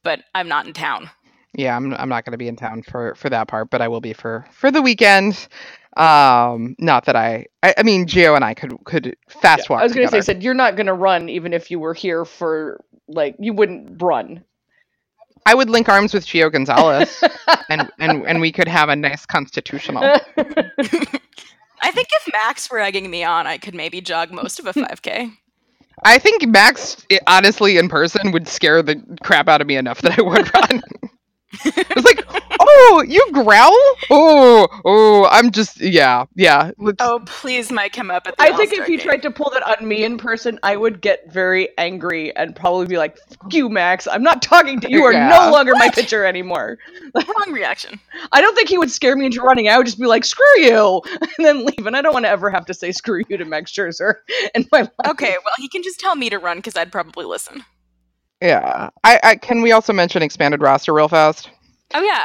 but 0.02 0.20
I'm 0.34 0.48
not 0.48 0.66
in 0.66 0.72
town. 0.72 1.10
Yeah, 1.52 1.76
I'm 1.76 1.92
I'm 1.94 2.08
not 2.08 2.24
going 2.24 2.32
to 2.32 2.38
be 2.38 2.46
in 2.48 2.56
town 2.56 2.82
for 2.82 3.14
for 3.16 3.28
that 3.28 3.48
part, 3.48 3.70
but 3.70 3.82
I 3.82 3.88
will 3.88 4.00
be 4.00 4.12
for 4.12 4.46
for 4.52 4.70
the 4.70 4.80
weekend. 4.80 5.48
Um, 5.96 6.76
not 6.78 7.06
that 7.06 7.16
I, 7.16 7.46
I, 7.62 7.74
I 7.78 7.82
mean, 7.82 8.06
Gio 8.06 8.36
and 8.36 8.44
I 8.44 8.54
could 8.54 8.72
could 8.84 9.16
fast 9.28 9.68
Yeah, 9.68 9.74
walk. 9.74 9.80
I 9.80 9.82
was 9.84 9.92
going 9.92 10.06
to 10.06 10.10
say, 10.10 10.18
together. 10.18 10.24
said 10.38 10.42
you're 10.44 10.54
not 10.54 10.76
going 10.76 10.86
to 10.86 10.94
run 10.94 11.28
even 11.28 11.52
if 11.52 11.70
you 11.70 11.80
were 11.80 11.92
here 11.94 12.24
for 12.24 12.82
like 13.08 13.34
you 13.40 13.52
wouldn't 13.52 14.00
run. 14.00 14.44
I 15.50 15.54
would 15.54 15.68
link 15.68 15.88
arms 15.88 16.14
with 16.14 16.26
Gio 16.26 16.52
Gonzalez, 16.52 17.24
and 17.68 17.90
and 17.98 18.24
and 18.24 18.40
we 18.40 18.52
could 18.52 18.68
have 18.68 18.88
a 18.88 18.94
nice 18.94 19.26
constitutional. 19.26 20.04
I 21.82 21.90
think 21.90 22.08
if 22.12 22.32
Max 22.32 22.70
were 22.70 22.78
egging 22.78 23.10
me 23.10 23.24
on, 23.24 23.48
I 23.48 23.58
could 23.58 23.74
maybe 23.74 24.00
jog 24.00 24.30
most 24.30 24.60
of 24.60 24.66
a 24.68 24.72
5K. 24.74 25.32
I 26.04 26.18
think 26.18 26.46
Max, 26.46 27.04
honestly, 27.26 27.78
in 27.78 27.88
person, 27.88 28.30
would 28.30 28.46
scare 28.46 28.80
the 28.80 29.02
crap 29.24 29.48
out 29.48 29.60
of 29.60 29.66
me 29.66 29.74
enough 29.74 30.02
that 30.02 30.20
I 30.20 30.22
would 30.22 30.54
run. 30.54 30.82
it's 31.64 32.04
like, 32.04 32.24
oh, 32.60 33.04
you 33.06 33.26
growl? 33.32 33.72
Oh, 34.10 34.68
oh, 34.84 35.28
I'm 35.30 35.50
just, 35.50 35.80
yeah, 35.80 36.26
yeah. 36.36 36.70
let's- 36.78 36.96
Oh, 37.00 37.20
please, 37.26 37.72
Mike, 37.72 37.94
him 37.96 38.10
up 38.10 38.26
at 38.26 38.36
the 38.36 38.42
I 38.42 38.46
think 38.56 38.70
All-Star 38.70 38.82
if 38.84 38.88
you 38.88 38.98
game. 38.98 39.06
tried 39.06 39.22
to 39.22 39.30
pull 39.30 39.50
that 39.50 39.62
on 39.80 39.86
me 39.86 40.04
in 40.04 40.16
person, 40.18 40.58
I 40.62 40.76
would 40.76 41.00
get 41.00 41.30
very 41.32 41.70
angry 41.78 42.34
and 42.36 42.54
probably 42.54 42.86
be 42.86 42.98
like, 42.98 43.16
"Fuck 43.18 43.52
you, 43.52 43.68
Max! 43.68 44.06
I'm 44.06 44.22
not 44.22 44.42
talking 44.42 44.78
to 44.80 44.90
you. 44.90 44.98
You 44.98 45.04
are 45.06 45.12
Yeah. 45.12 45.28
no 45.28 45.50
longer 45.50 45.72
my 45.74 45.88
pitcher 45.90 46.24
anymore." 46.24 46.78
wrong 47.14 47.52
reaction. 47.52 47.98
I 48.32 48.40
don't 48.40 48.54
think 48.54 48.68
he 48.68 48.78
would 48.78 48.90
scare 48.90 49.16
me 49.16 49.26
into 49.26 49.40
running. 49.42 49.68
I 49.68 49.76
would 49.76 49.86
just 49.86 49.98
be 49.98 50.06
like, 50.06 50.24
"Screw 50.24 50.44
you," 50.58 51.02
and 51.20 51.46
then 51.46 51.64
leave. 51.64 51.86
And 51.86 51.96
I 51.96 52.02
don't 52.02 52.12
want 52.12 52.26
to 52.26 52.30
ever 52.30 52.50
have 52.50 52.66
to 52.66 52.74
say 52.74 52.92
"screw 52.92 53.22
you" 53.28 53.36
to 53.36 53.44
Max 53.44 53.72
Scherzer 53.72 54.16
in 54.54 54.66
my 54.70 54.82
life. 54.82 54.90
Okay, 55.08 55.36
well, 55.44 55.54
he 55.58 55.68
can 55.68 55.82
just 55.82 55.98
tell 55.98 56.14
me 56.14 56.30
to 56.30 56.38
run 56.38 56.58
because 56.58 56.76
I'd 56.76 56.92
probably 56.92 57.24
listen. 57.24 57.64
Yeah. 58.40 58.90
I, 59.04 59.20
I 59.22 59.36
can 59.36 59.62
we 59.62 59.72
also 59.72 59.92
mention 59.92 60.22
expanded 60.22 60.60
roster 60.62 60.92
real 60.94 61.08
fast? 61.08 61.50
Oh 61.94 62.02
yeah, 62.02 62.22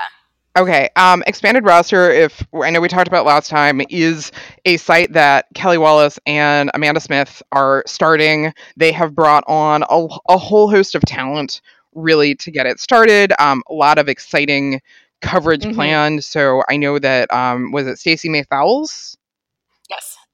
Okay. 0.57 0.89
Um, 0.95 1.21
expanded 1.27 1.65
roster. 1.65 2.09
If 2.11 2.41
I 2.53 2.69
know 2.69 2.79
we 2.79 2.87
talked 2.87 3.09
about 3.09 3.25
last 3.25 3.49
time, 3.49 3.81
is 3.89 4.31
a 4.63 4.77
site 4.77 5.11
that 5.11 5.47
Kelly 5.53 5.77
Wallace 5.77 6.17
and 6.25 6.71
Amanda 6.73 7.01
Smith 7.01 7.43
are 7.51 7.83
starting. 7.85 8.53
They 8.77 8.93
have 8.93 9.13
brought 9.13 9.43
on 9.47 9.83
a, 9.89 10.07
a 10.29 10.37
whole 10.37 10.69
host 10.69 10.95
of 10.95 11.01
talent 11.01 11.59
really 11.93 12.35
to 12.35 12.51
get 12.51 12.65
it 12.65 12.79
started. 12.79 13.33
Um, 13.37 13.63
a 13.69 13.73
lot 13.73 13.97
of 13.97 14.07
exciting 14.07 14.81
coverage 15.21 15.63
Mhm. 15.63 15.75
planned. 15.75 16.23
So 16.23 16.63
I 16.69 16.77
know 16.77 16.99
that 16.99 17.31
um, 17.33 17.71
was 17.73 17.87
it 17.87 17.99
Stacey 17.99 18.29
May 18.29 18.43
Fowles. 18.43 19.17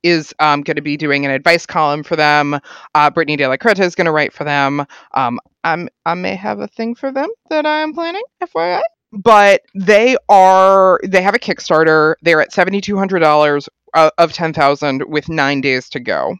Is 0.04 0.34
um, 0.40 0.62
going 0.62 0.78
to 0.78 0.82
be 0.82 0.98
doing 0.98 1.26
an 1.26 1.32
advice 1.32 1.66
column 1.66 2.02
for 2.04 2.16
them. 2.16 2.56
Uh, 2.96 3.12
Britni 3.12 3.38
De 3.38 3.48
La 3.48 3.56
Cretaz 3.58 3.86
is 3.86 3.96
going 3.96 4.06
to 4.06 4.12
write 4.12 4.34
for 4.34 4.44
them. 4.44 4.86
Um, 5.14 5.40
I'm, 5.64 5.90
I 6.06 6.16
may 6.16 6.36
have 6.36 6.60
a 6.60 6.68
thing 6.68 6.96
for 6.96 7.12
them 7.12 7.30
that 7.50 7.66
I'm 7.68 7.94
planning, 7.94 8.24
FYI. 8.42 8.82
But 9.14 9.62
they 9.76 10.18
are 10.30 11.00
they 11.04 11.22
have 11.22 11.36
a 11.36 11.40
Kickstarter. 11.40 12.16
They're 12.22 12.42
at 12.42 12.54
seventy 12.54 12.80
two 12.82 12.98
hundred 12.98 13.20
dollars 13.20 13.68
uh, 13.94 14.10
of 14.18 14.32
ten 14.34 14.54
thousand 14.54 15.04
with 15.08 15.28
nine 15.30 15.60
days 15.62 15.90
to 15.90 16.00
go. 16.00 16.36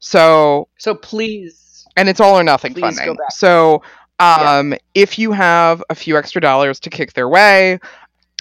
So 0.00 0.68
So 0.76 0.94
please, 0.94 1.86
and 1.96 2.08
it's 2.08 2.20
all 2.20 2.38
or 2.38 2.42
nothing 2.42 2.74
funding. 2.74 3.16
So 3.30 3.82
Yeah. 4.20 4.58
um, 4.58 4.74
if 4.94 5.18
you 5.18 5.30
have 5.32 5.82
a 5.88 5.94
few 5.94 6.16
extra 6.16 6.40
dollars 6.40 6.80
to 6.80 6.90
kick 6.90 7.12
their 7.12 7.28
way, 7.28 7.78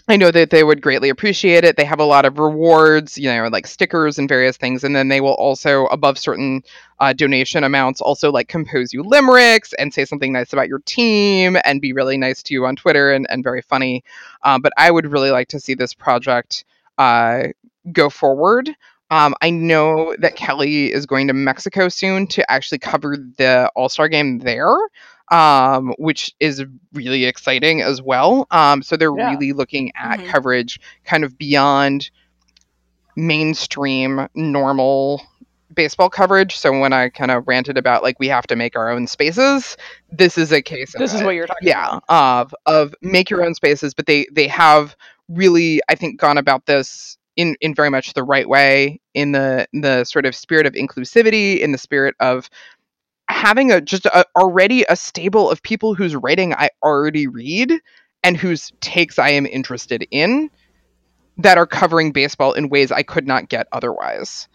I 0.07 0.17
know 0.17 0.29
that 0.29 0.51
they 0.51 0.63
would 0.63 0.83
greatly 0.83 1.09
appreciate 1.09 1.63
it. 1.63 1.77
They 1.77 1.85
have 1.85 1.99
a 1.99 2.05
lot 2.05 2.25
of 2.25 2.37
rewards, 2.37 3.17
you 3.17 3.27
know, 3.27 3.47
like 3.47 3.65
stickers 3.65 4.19
and 4.19 4.29
various 4.29 4.55
things, 4.55 4.83
and 4.83 4.95
then 4.95 5.07
they 5.07 5.19
will 5.19 5.33
also, 5.33 5.87
above 5.87 6.19
certain 6.19 6.61
uh, 6.99 7.13
donation 7.13 7.63
amounts, 7.63 8.01
also 8.01 8.31
like 8.31 8.47
compose 8.47 8.93
you 8.93 9.01
limericks 9.01 9.73
and 9.73 9.91
say 9.91 10.05
something 10.05 10.31
nice 10.31 10.53
about 10.53 10.67
your 10.67 10.79
team 10.85 11.57
and 11.65 11.81
be 11.81 11.91
really 11.91 12.17
nice 12.17 12.43
to 12.43 12.53
you 12.53 12.67
on 12.67 12.75
Twitter 12.75 13.11
and, 13.13 13.25
and 13.31 13.43
very 13.43 13.63
funny. 13.63 14.03
Um, 14.43 14.61
but 14.61 14.73
I 14.77 14.91
would 14.91 15.11
really 15.11 15.31
like 15.31 15.47
to 15.49 15.59
see 15.59 15.73
this 15.73 15.95
project 15.95 16.65
uh, 16.99 17.47
go 17.91 18.11
forward. 18.11 18.69
Um, 19.09 19.33
I 19.41 19.49
know 19.49 20.15
that 20.19 20.35
Kelly 20.35 20.91
is 20.91 21.05
going 21.05 21.27
to 21.27 21.33
Mexico 21.33 21.89
soon 21.89 22.27
to 22.27 22.51
actually 22.51 22.79
cover 22.79 23.17
the 23.37 23.71
All 23.75 23.89
Star 23.89 24.07
game 24.07 24.39
there, 24.39 24.75
um, 25.31 25.93
which 25.97 26.33
is 26.39 26.63
really 26.93 27.25
exciting 27.25 27.81
as 27.81 28.01
well. 28.01 28.47
Um, 28.51 28.81
so 28.83 28.95
they're 28.97 29.11
Yeah. 29.13 29.29
really 29.29 29.53
looking 29.53 29.91
at 29.95 30.19
Mhm. 30.19 30.23
coverage 30.23 30.79
kind 31.05 31.23
of 31.23 31.37
beyond 31.37 32.09
mainstream 33.15 34.27
normal 34.35 35.21
baseball 35.73 36.09
coverage. 36.09 36.55
So 36.57 36.77
when 36.79 36.93
I 36.93 37.09
kind 37.09 37.31
of 37.31 37.47
ranted 37.47 37.77
about 37.77 38.03
like 38.03 38.19
we 38.19 38.27
have 38.27 38.47
to 38.47 38.55
make 38.55 38.75
our 38.75 38.89
own 38.89 39.07
spaces, 39.07 39.77
this 40.11 40.37
is 40.37 40.51
a 40.51 40.61
case. 40.61 40.95
of 40.95 41.01
this 41.01 41.13
is 41.13 41.21
it 41.21 41.23
what 41.23 41.35
you're 41.35 41.47
talking 41.47 41.69
yeah 41.69 41.87
about. 41.87 42.03
of 42.09 42.53
of 42.65 42.93
make 43.01 43.29
your 43.29 43.43
own 43.43 43.53
spaces 43.55 43.93
but 43.93 44.05
they 44.05 44.25
they 44.31 44.47
have 44.47 44.95
really 45.29 45.81
i 45.89 45.95
think 45.95 46.19
gone 46.19 46.37
about 46.37 46.65
this 46.65 47.17
in 47.35 47.55
in 47.61 47.73
very 47.73 47.89
much 47.89 48.13
the 48.13 48.23
right 48.23 48.47
way 48.49 48.99
in 49.13 49.31
the 49.31 49.65
in 49.73 49.81
the 49.81 50.03
sort 50.03 50.25
of 50.25 50.35
spirit 50.35 50.65
of 50.65 50.73
inclusivity 50.73 51.59
in 51.59 51.71
the 51.71 51.77
spirit 51.77 52.15
of 52.19 52.49
having 53.29 53.71
a 53.71 53.81
just 53.81 54.05
a, 54.07 54.25
already 54.35 54.85
a 54.89 54.95
stable 54.95 55.49
of 55.49 55.61
people 55.61 55.93
whose 55.93 56.15
writing 56.15 56.53
i 56.53 56.69
already 56.83 57.27
read 57.27 57.73
and 58.23 58.37
whose 58.37 58.71
takes 58.81 59.19
i 59.19 59.29
am 59.29 59.45
interested 59.45 60.07
in 60.11 60.49
that 61.37 61.57
are 61.57 61.67
covering 61.67 62.11
baseball 62.11 62.53
in 62.53 62.69
ways 62.69 62.91
i 62.91 63.03
could 63.03 63.27
not 63.27 63.49
get 63.49 63.67
otherwise 63.71 64.47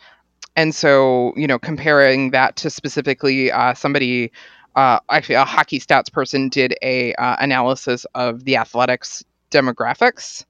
and 0.56 0.74
so 0.74 1.32
you 1.36 1.47
know 1.47 1.59
comparing 1.59 2.30
that 2.30 2.56
to 2.56 2.70
specifically 2.70 3.51
uh, 3.51 3.74
somebody 3.74 4.30
uh, 4.76 4.98
actually 5.10 5.34
a 5.34 5.44
hockey 5.44 5.80
stats 5.80 6.12
person 6.12 6.48
did 6.48 6.74
a 6.82 7.12
uh, 7.14 7.36
analysis 7.40 8.06
of 8.14 8.44
the 8.44 8.56
athletics 8.56 9.24
demographics 9.51 10.44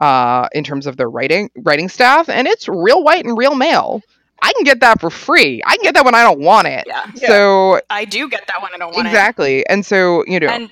uh, 0.00 0.48
in 0.52 0.64
terms 0.64 0.86
of 0.86 0.96
their 0.96 1.08
writing 1.08 1.50
writing 1.56 1.88
staff, 1.88 2.28
and 2.28 2.46
it's 2.46 2.68
real 2.68 3.02
white 3.02 3.24
and 3.24 3.36
real 3.38 3.54
male. 3.54 4.02
I 4.42 4.52
can 4.52 4.64
get 4.64 4.80
that 4.80 5.00
for 5.00 5.10
free. 5.10 5.62
I 5.64 5.76
can 5.76 5.84
get 5.84 5.94
that 5.94 6.04
when 6.04 6.14
I 6.14 6.22
don't 6.22 6.40
want 6.40 6.66
it. 6.66 6.84
Yeah, 6.86 7.10
Yeah. 7.14 7.28
So 7.28 7.80
I 7.90 8.04
do 8.04 8.28
get 8.28 8.46
that 8.46 8.60
one. 8.60 8.70
I 8.74 8.78
don't 8.78 8.94
want 8.94 9.06
it. 9.06 9.10
exactly, 9.10 9.66
and 9.68 9.84
so 9.84 10.24
you 10.26 10.40
know. 10.40 10.48
And 10.48 10.70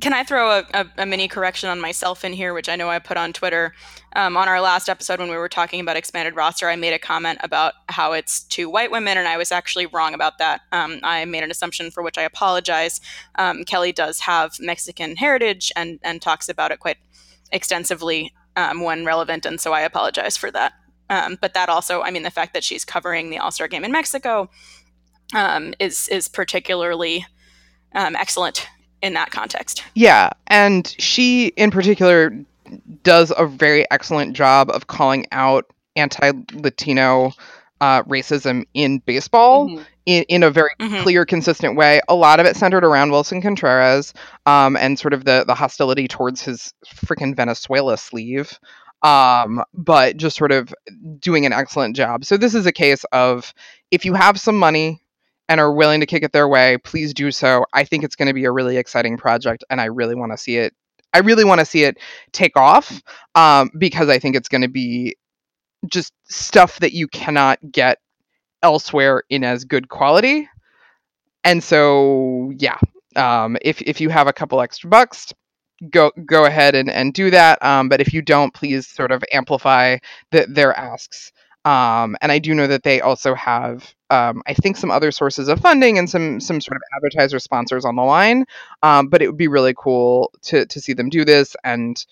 can 0.00 0.12
I 0.12 0.24
throw 0.24 0.58
a, 0.58 0.66
a, 0.74 0.86
a, 0.98 1.06
mini 1.06 1.28
correction 1.28 1.68
on 1.68 1.80
myself 1.80 2.24
in 2.24 2.32
here, 2.32 2.52
which 2.52 2.68
I 2.68 2.74
know 2.74 2.88
I 2.88 2.98
put 2.98 3.16
on 3.16 3.32
Twitter? 3.32 3.74
Um, 4.16 4.36
on 4.36 4.48
our 4.48 4.60
last 4.60 4.88
episode, 4.88 5.20
when 5.20 5.30
we 5.30 5.36
were 5.36 5.48
talking 5.48 5.80
about 5.80 5.96
expanded 5.96 6.34
roster, 6.34 6.68
I 6.68 6.74
made 6.74 6.92
a 6.92 6.98
comment 6.98 7.38
about 7.42 7.74
how 7.88 8.12
it's 8.12 8.42
two 8.42 8.68
white 8.68 8.90
women, 8.90 9.18
and 9.18 9.28
I 9.28 9.36
was 9.36 9.52
actually 9.52 9.86
wrong 9.86 10.12
about 10.12 10.38
that. 10.38 10.62
Um, 10.72 10.98
I 11.02 11.24
made 11.26 11.44
an 11.44 11.50
assumption 11.50 11.90
for 11.90 12.02
which 12.02 12.18
I 12.18 12.22
apologize. 12.22 13.00
Um, 13.36 13.64
Kelly 13.64 13.92
does 13.92 14.20
have 14.20 14.54
Mexican 14.58 15.16
heritage 15.16 15.70
and, 15.76 16.00
and 16.02 16.20
talks 16.20 16.48
about 16.48 16.72
it 16.72 16.80
quite 16.80 16.98
extensively 17.52 18.32
um, 18.56 18.80
when 18.80 19.04
relevant, 19.04 19.46
and 19.46 19.60
so 19.60 19.72
I 19.72 19.82
apologize 19.82 20.36
for 20.36 20.50
that. 20.50 20.72
Um, 21.10 21.38
but 21.40 21.54
that 21.54 21.68
also, 21.68 22.02
I 22.02 22.10
mean, 22.10 22.22
the 22.22 22.30
fact 22.30 22.54
that 22.54 22.64
she's 22.64 22.84
covering 22.84 23.30
the 23.30 23.38
All 23.38 23.50
Star 23.50 23.68
game 23.68 23.84
in 23.84 23.92
Mexico 23.92 24.48
um, 25.34 25.74
is 25.78 26.08
is 26.08 26.28
particularly 26.28 27.26
excellent 27.94 28.66
in 29.02 29.14
that 29.14 29.30
context. 29.30 29.84
Yeah, 29.94 30.30
and 30.46 30.94
she 30.98 31.48
in 31.48 31.70
particular 31.70 32.32
does 33.02 33.32
a 33.36 33.46
very 33.46 33.84
excellent 33.90 34.34
job 34.34 34.70
of 34.70 34.86
calling 34.86 35.26
out 35.30 35.66
anti-Latino 35.96 37.32
uh, 37.80 38.02
racism 38.04 38.64
in 38.72 38.98
baseball 39.00 39.68
mm-hmm. 39.68 39.82
in, 40.06 40.24
in 40.24 40.42
a 40.42 40.50
very 40.50 40.70
mm-hmm. 40.80 41.02
clear, 41.02 41.26
consistent 41.26 41.76
way. 41.76 42.00
A 42.08 42.14
lot 42.14 42.40
of 42.40 42.46
it 42.46 42.56
centered 42.56 42.84
around 42.84 43.10
Willson 43.10 43.42
Contreras 43.42 44.14
um, 44.46 44.76
and 44.76 44.98
sort 44.98 45.12
of 45.12 45.24
the 45.24 45.44
the 45.46 45.54
hostility 45.54 46.08
towards 46.08 46.40
his 46.42 46.72
freaking 46.86 47.36
Venezuela 47.36 47.96
sleeve. 47.96 48.58
Um, 49.04 49.62
but 49.74 50.16
just 50.16 50.36
sort 50.36 50.50
of 50.50 50.74
doing 51.20 51.44
an 51.44 51.52
excellent 51.52 51.94
job. 51.94 52.24
So 52.24 52.36
this 52.38 52.54
is 52.54 52.64
a 52.64 52.72
case 52.72 53.04
of 53.12 53.52
if 53.90 54.04
you 54.04 54.14
have 54.14 54.40
some 54.40 54.58
money 54.58 55.02
and 55.48 55.60
are 55.60 55.72
willing 55.72 56.00
to 56.00 56.06
kick 56.06 56.22
it 56.22 56.32
their 56.32 56.48
way, 56.48 56.78
please 56.78 57.12
do 57.12 57.30
so. 57.30 57.66
I 57.74 57.84
think 57.84 58.02
it's 58.02 58.16
going 58.16 58.28
to 58.28 58.34
be 58.34 58.46
a 58.46 58.50
really 58.50 58.78
exciting 58.78 59.18
project, 59.18 59.62
and 59.68 59.80
I 59.80 59.84
really 59.84 60.14
want 60.14 60.32
to 60.32 60.38
see 60.38 60.56
it. 60.56 60.74
I 61.12 61.18
really 61.18 61.44
want 61.44 61.60
to 61.60 61.66
see 61.66 61.84
it 61.84 61.98
take 62.32 62.56
off 62.56 63.02
um, 63.34 63.70
because 63.78 64.08
I 64.08 64.18
think 64.18 64.36
it's 64.36 64.48
going 64.48 64.62
to 64.62 64.68
be 64.68 65.16
just 65.86 66.12
stuff 66.24 66.80
that 66.80 66.92
you 66.92 67.06
cannot 67.06 67.58
get 67.70 67.98
elsewhere 68.62 69.22
in 69.28 69.44
as 69.44 69.64
good 69.64 69.90
quality. 69.90 70.48
And 71.44 71.62
so, 71.62 72.52
yeah, 72.56 72.78
um, 73.16 73.58
if 73.60 73.82
if 73.82 74.00
you 74.00 74.08
have 74.08 74.26
a 74.26 74.32
couple 74.32 74.60
extra 74.62 74.88
bucks, 74.88 75.32
go 75.90 76.12
go 76.24 76.44
ahead 76.44 76.74
and, 76.74 76.90
and 76.90 77.12
do 77.14 77.30
that. 77.30 77.62
Um, 77.64 77.88
but 77.88 78.00
if 78.00 78.12
you 78.12 78.22
don't, 78.22 78.54
please 78.54 78.86
sort 78.86 79.12
of 79.12 79.24
amplify 79.32 79.98
the, 80.30 80.46
their 80.48 80.76
asks. 80.76 81.32
Um, 81.64 82.16
and 82.20 82.30
I 82.30 82.38
do 82.38 82.54
know 82.54 82.66
that 82.66 82.82
they 82.82 83.00
also 83.00 83.34
have 83.34 83.94
um, 84.10 84.42
I 84.46 84.54
think 84.54 84.76
some 84.76 84.90
other 84.90 85.10
sources 85.10 85.48
of 85.48 85.60
funding 85.60 85.98
and 85.98 86.08
some 86.08 86.40
some 86.40 86.60
sort 86.60 86.76
of 86.76 86.82
advertiser 86.96 87.38
sponsors 87.38 87.84
on 87.84 87.96
the 87.96 88.02
line. 88.02 88.44
Um, 88.82 89.08
but 89.08 89.22
it 89.22 89.28
would 89.28 89.38
be 89.38 89.48
really 89.48 89.74
cool 89.76 90.30
to 90.42 90.66
to 90.66 90.80
see 90.80 90.92
them 90.92 91.08
do 91.08 91.24
this, 91.24 91.56
and 91.64 92.04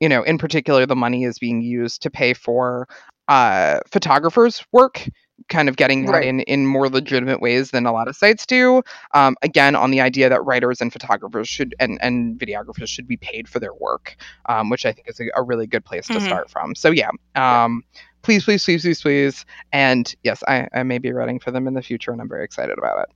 you 0.00 0.08
know, 0.08 0.22
in 0.22 0.38
particular, 0.38 0.86
the 0.86 0.96
money 0.96 1.24
is 1.24 1.38
being 1.38 1.60
used 1.62 2.02
to 2.02 2.10
pay 2.10 2.34
for 2.34 2.88
uh, 3.28 3.80
photographers' 3.90 4.64
work. 4.72 5.06
Kind 5.48 5.68
of 5.68 5.76
getting 5.76 6.06
that 6.06 6.12
right. 6.12 6.24
in 6.24 6.40
in 6.40 6.66
more 6.66 6.88
legitimate 6.88 7.40
ways 7.40 7.70
than 7.70 7.86
a 7.86 7.92
lot 7.92 8.08
of 8.08 8.16
sites 8.16 8.46
do. 8.46 8.82
Um, 9.14 9.36
again, 9.42 9.74
on 9.74 9.90
the 9.90 10.00
idea 10.00 10.28
that 10.28 10.44
writers 10.44 10.80
and 10.80 10.92
photographers 10.92 11.48
should 11.48 11.74
and 11.80 11.98
and 12.02 12.38
videographers 12.38 12.88
should 12.88 13.08
be 13.08 13.16
paid 13.16 13.48
for 13.48 13.58
their 13.58 13.74
work, 13.74 14.16
um, 14.46 14.70
which 14.70 14.86
I 14.86 14.92
think 14.92 15.08
is 15.08 15.18
a, 15.20 15.24
a, 15.34 15.42
really 15.42 15.66
good 15.66 15.84
place 15.84 16.06
to 16.08 16.14
mm-hmm. 16.14 16.26
start 16.26 16.50
from. 16.50 16.74
So 16.74 16.90
yeah. 16.90 17.10
Um, 17.34 17.82
please, 18.22 18.44
please, 18.44 18.64
please, 18.64 18.82
please, 18.82 19.00
please. 19.02 19.46
And 19.72 20.14
yes, 20.22 20.42
I, 20.46 20.68
I 20.74 20.82
may 20.82 20.98
be 20.98 21.12
writing 21.12 21.40
for 21.40 21.50
them 21.50 21.66
in 21.66 21.74
the 21.74 21.82
future, 21.82 22.12
and 22.12 22.20
I'm 22.20 22.28
very 22.28 22.44
excited 22.44 22.78
about 22.78 23.00
it. 23.00 23.08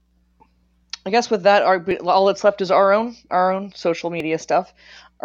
I 1.05 1.11
guess 1.11 1.29
with 1.29 1.43
that, 1.43 1.61
our, 1.61 1.85
all 2.05 2.25
that's 2.25 2.43
left 2.43 2.61
is 2.61 2.71
our 2.71 2.91
own 2.91 3.15
our 3.29 3.51
own 3.51 3.71
social 3.75 4.09
media 4.09 4.39
stuff. 4.39 4.73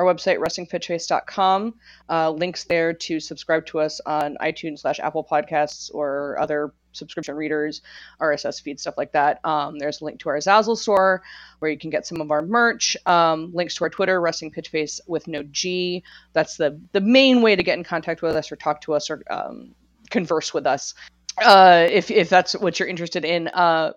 Our 0.00 0.14
website, 0.14 0.38
restingpitchface.com. 0.38 1.74
Uh, 2.08 2.30
links 2.30 2.64
there 2.64 2.94
to 2.94 3.20
subscribe 3.20 3.66
to 3.66 3.80
us 3.80 4.00
on 4.06 4.38
iTunes 4.40 4.78
slash 4.78 4.98
Apple 4.98 5.26
Podcasts 5.30 5.90
or 5.92 6.40
other 6.40 6.72
subscription 6.92 7.36
readers, 7.36 7.82
RSS 8.18 8.62
feed, 8.62 8.80
stuff 8.80 8.96
like 8.96 9.12
that. 9.12 9.44
Um, 9.44 9.78
there's 9.78 10.00
a 10.00 10.06
link 10.06 10.18
to 10.20 10.30
our 10.30 10.38
Zazzle 10.38 10.78
store 10.78 11.22
where 11.58 11.70
you 11.70 11.76
can 11.76 11.90
get 11.90 12.06
some 12.06 12.22
of 12.22 12.30
our 12.30 12.40
merch. 12.40 12.96
Um, 13.04 13.52
links 13.52 13.74
to 13.74 13.84
our 13.84 13.90
Twitter, 13.90 14.22
Wrestling 14.22 14.52
Pitchface 14.52 15.00
with 15.06 15.28
no 15.28 15.42
G. 15.42 16.02
That's 16.32 16.56
the 16.56 16.80
the 16.92 17.02
main 17.02 17.42
way 17.42 17.54
to 17.54 17.62
get 17.62 17.76
in 17.76 17.84
contact 17.84 18.22
with 18.22 18.34
us 18.34 18.50
or 18.50 18.56
talk 18.56 18.80
to 18.82 18.94
us 18.94 19.10
or 19.10 19.22
um, 19.28 19.74
converse 20.08 20.54
with 20.54 20.66
us. 20.66 20.94
Uh, 21.44 21.86
if 21.90 22.10
if 22.10 22.30
that's 22.30 22.54
what 22.54 22.78
you're 22.78 22.88
interested 22.88 23.26
in. 23.26 23.48
Uh, 23.48 23.92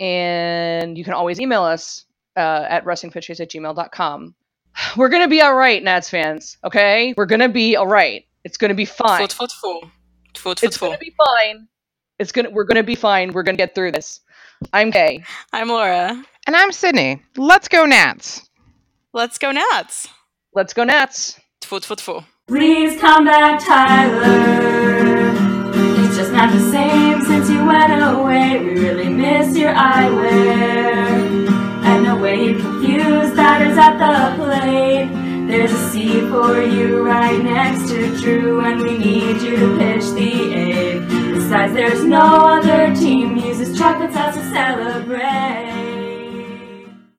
and 0.00 0.96
you 0.96 1.04
can 1.04 1.12
always 1.12 1.38
email 1.38 1.64
us 1.64 2.06
uh, 2.38 2.64
at 2.66 2.86
restingpitchface 2.86 3.40
at 3.40 3.50
gmail.com. 3.50 4.34
We're 4.96 5.08
gonna 5.08 5.28
be 5.28 5.40
all 5.40 5.54
right, 5.54 5.82
Nats 5.82 6.08
fans. 6.10 6.56
Okay, 6.64 7.14
we're 7.16 7.26
gonna 7.26 7.48
be 7.48 7.76
all 7.76 7.86
right. 7.86 8.24
It's 8.44 8.56
gonna 8.56 8.74
be 8.74 8.84
fine. 8.84 9.20
Foot, 9.20 9.32
foot, 9.32 9.52
foot. 9.52 9.84
Foot, 10.36 10.62
it's 10.62 10.76
gonna 10.76 10.98
be 10.98 11.14
fine. 11.16 11.68
It's 12.18 12.32
gonna. 12.32 12.50
We're 12.50 12.64
gonna 12.64 12.82
be 12.82 12.94
fine. 12.94 13.32
We're 13.32 13.42
gonna 13.42 13.56
get 13.56 13.74
through 13.74 13.92
this. 13.92 14.20
I'm 14.72 14.90
Kay. 14.92 15.24
I'm 15.52 15.68
Laura. 15.68 16.24
And 16.46 16.56
I'm 16.56 16.72
Sydney. 16.72 17.22
Let's 17.36 17.68
go 17.68 17.84
Nats. 17.84 18.48
Let's 19.12 19.38
go 19.38 19.52
Nats. 19.52 20.08
Let's 20.54 20.72
go 20.72 20.84
Nats. 20.84 21.38
Foot, 21.62 21.84
foot, 21.84 22.00
foot. 22.00 22.24
Please 22.46 22.98
come 23.00 23.24
back, 23.26 23.64
Tyler. 23.64 25.32
It's 26.04 26.16
just 26.16 26.32
not 26.32 26.52
the 26.52 26.70
same 26.70 27.22
since 27.24 27.50
you 27.50 27.64
went 27.64 28.02
away. 28.02 28.58
We 28.58 28.80
really 28.80 29.08
miss 29.08 29.56
your 29.56 29.74
eyewear. 29.74 31.48
And 31.84 32.04
no 32.04 32.16
way 32.18 32.44
you 32.44 32.58
confuse 32.58 32.97
at 33.60 33.98
the 33.98 34.42
plate. 34.42 35.48
There's 35.48 35.72
a 35.72 35.90
seat 35.90 36.28
for 36.30 36.62
you 36.62 37.02
right 37.02 37.42
next 37.42 37.88
to 37.88 38.16
Drew, 38.20 38.60
and 38.60 38.80
we 38.80 38.98
need 38.98 39.40
you 39.42 39.56
to 39.56 39.78
pitch 39.78 40.04
the 40.12 40.54
eighth. 40.54 41.08
Besides, 41.08 41.72
there's 41.72 42.04
no 42.04 42.20
other 42.20 42.94
team 42.94 43.36
uses 43.36 43.76
chocolates 43.76 44.16
as 44.16 44.36
to 44.36 44.42
celebrate. 44.50 45.77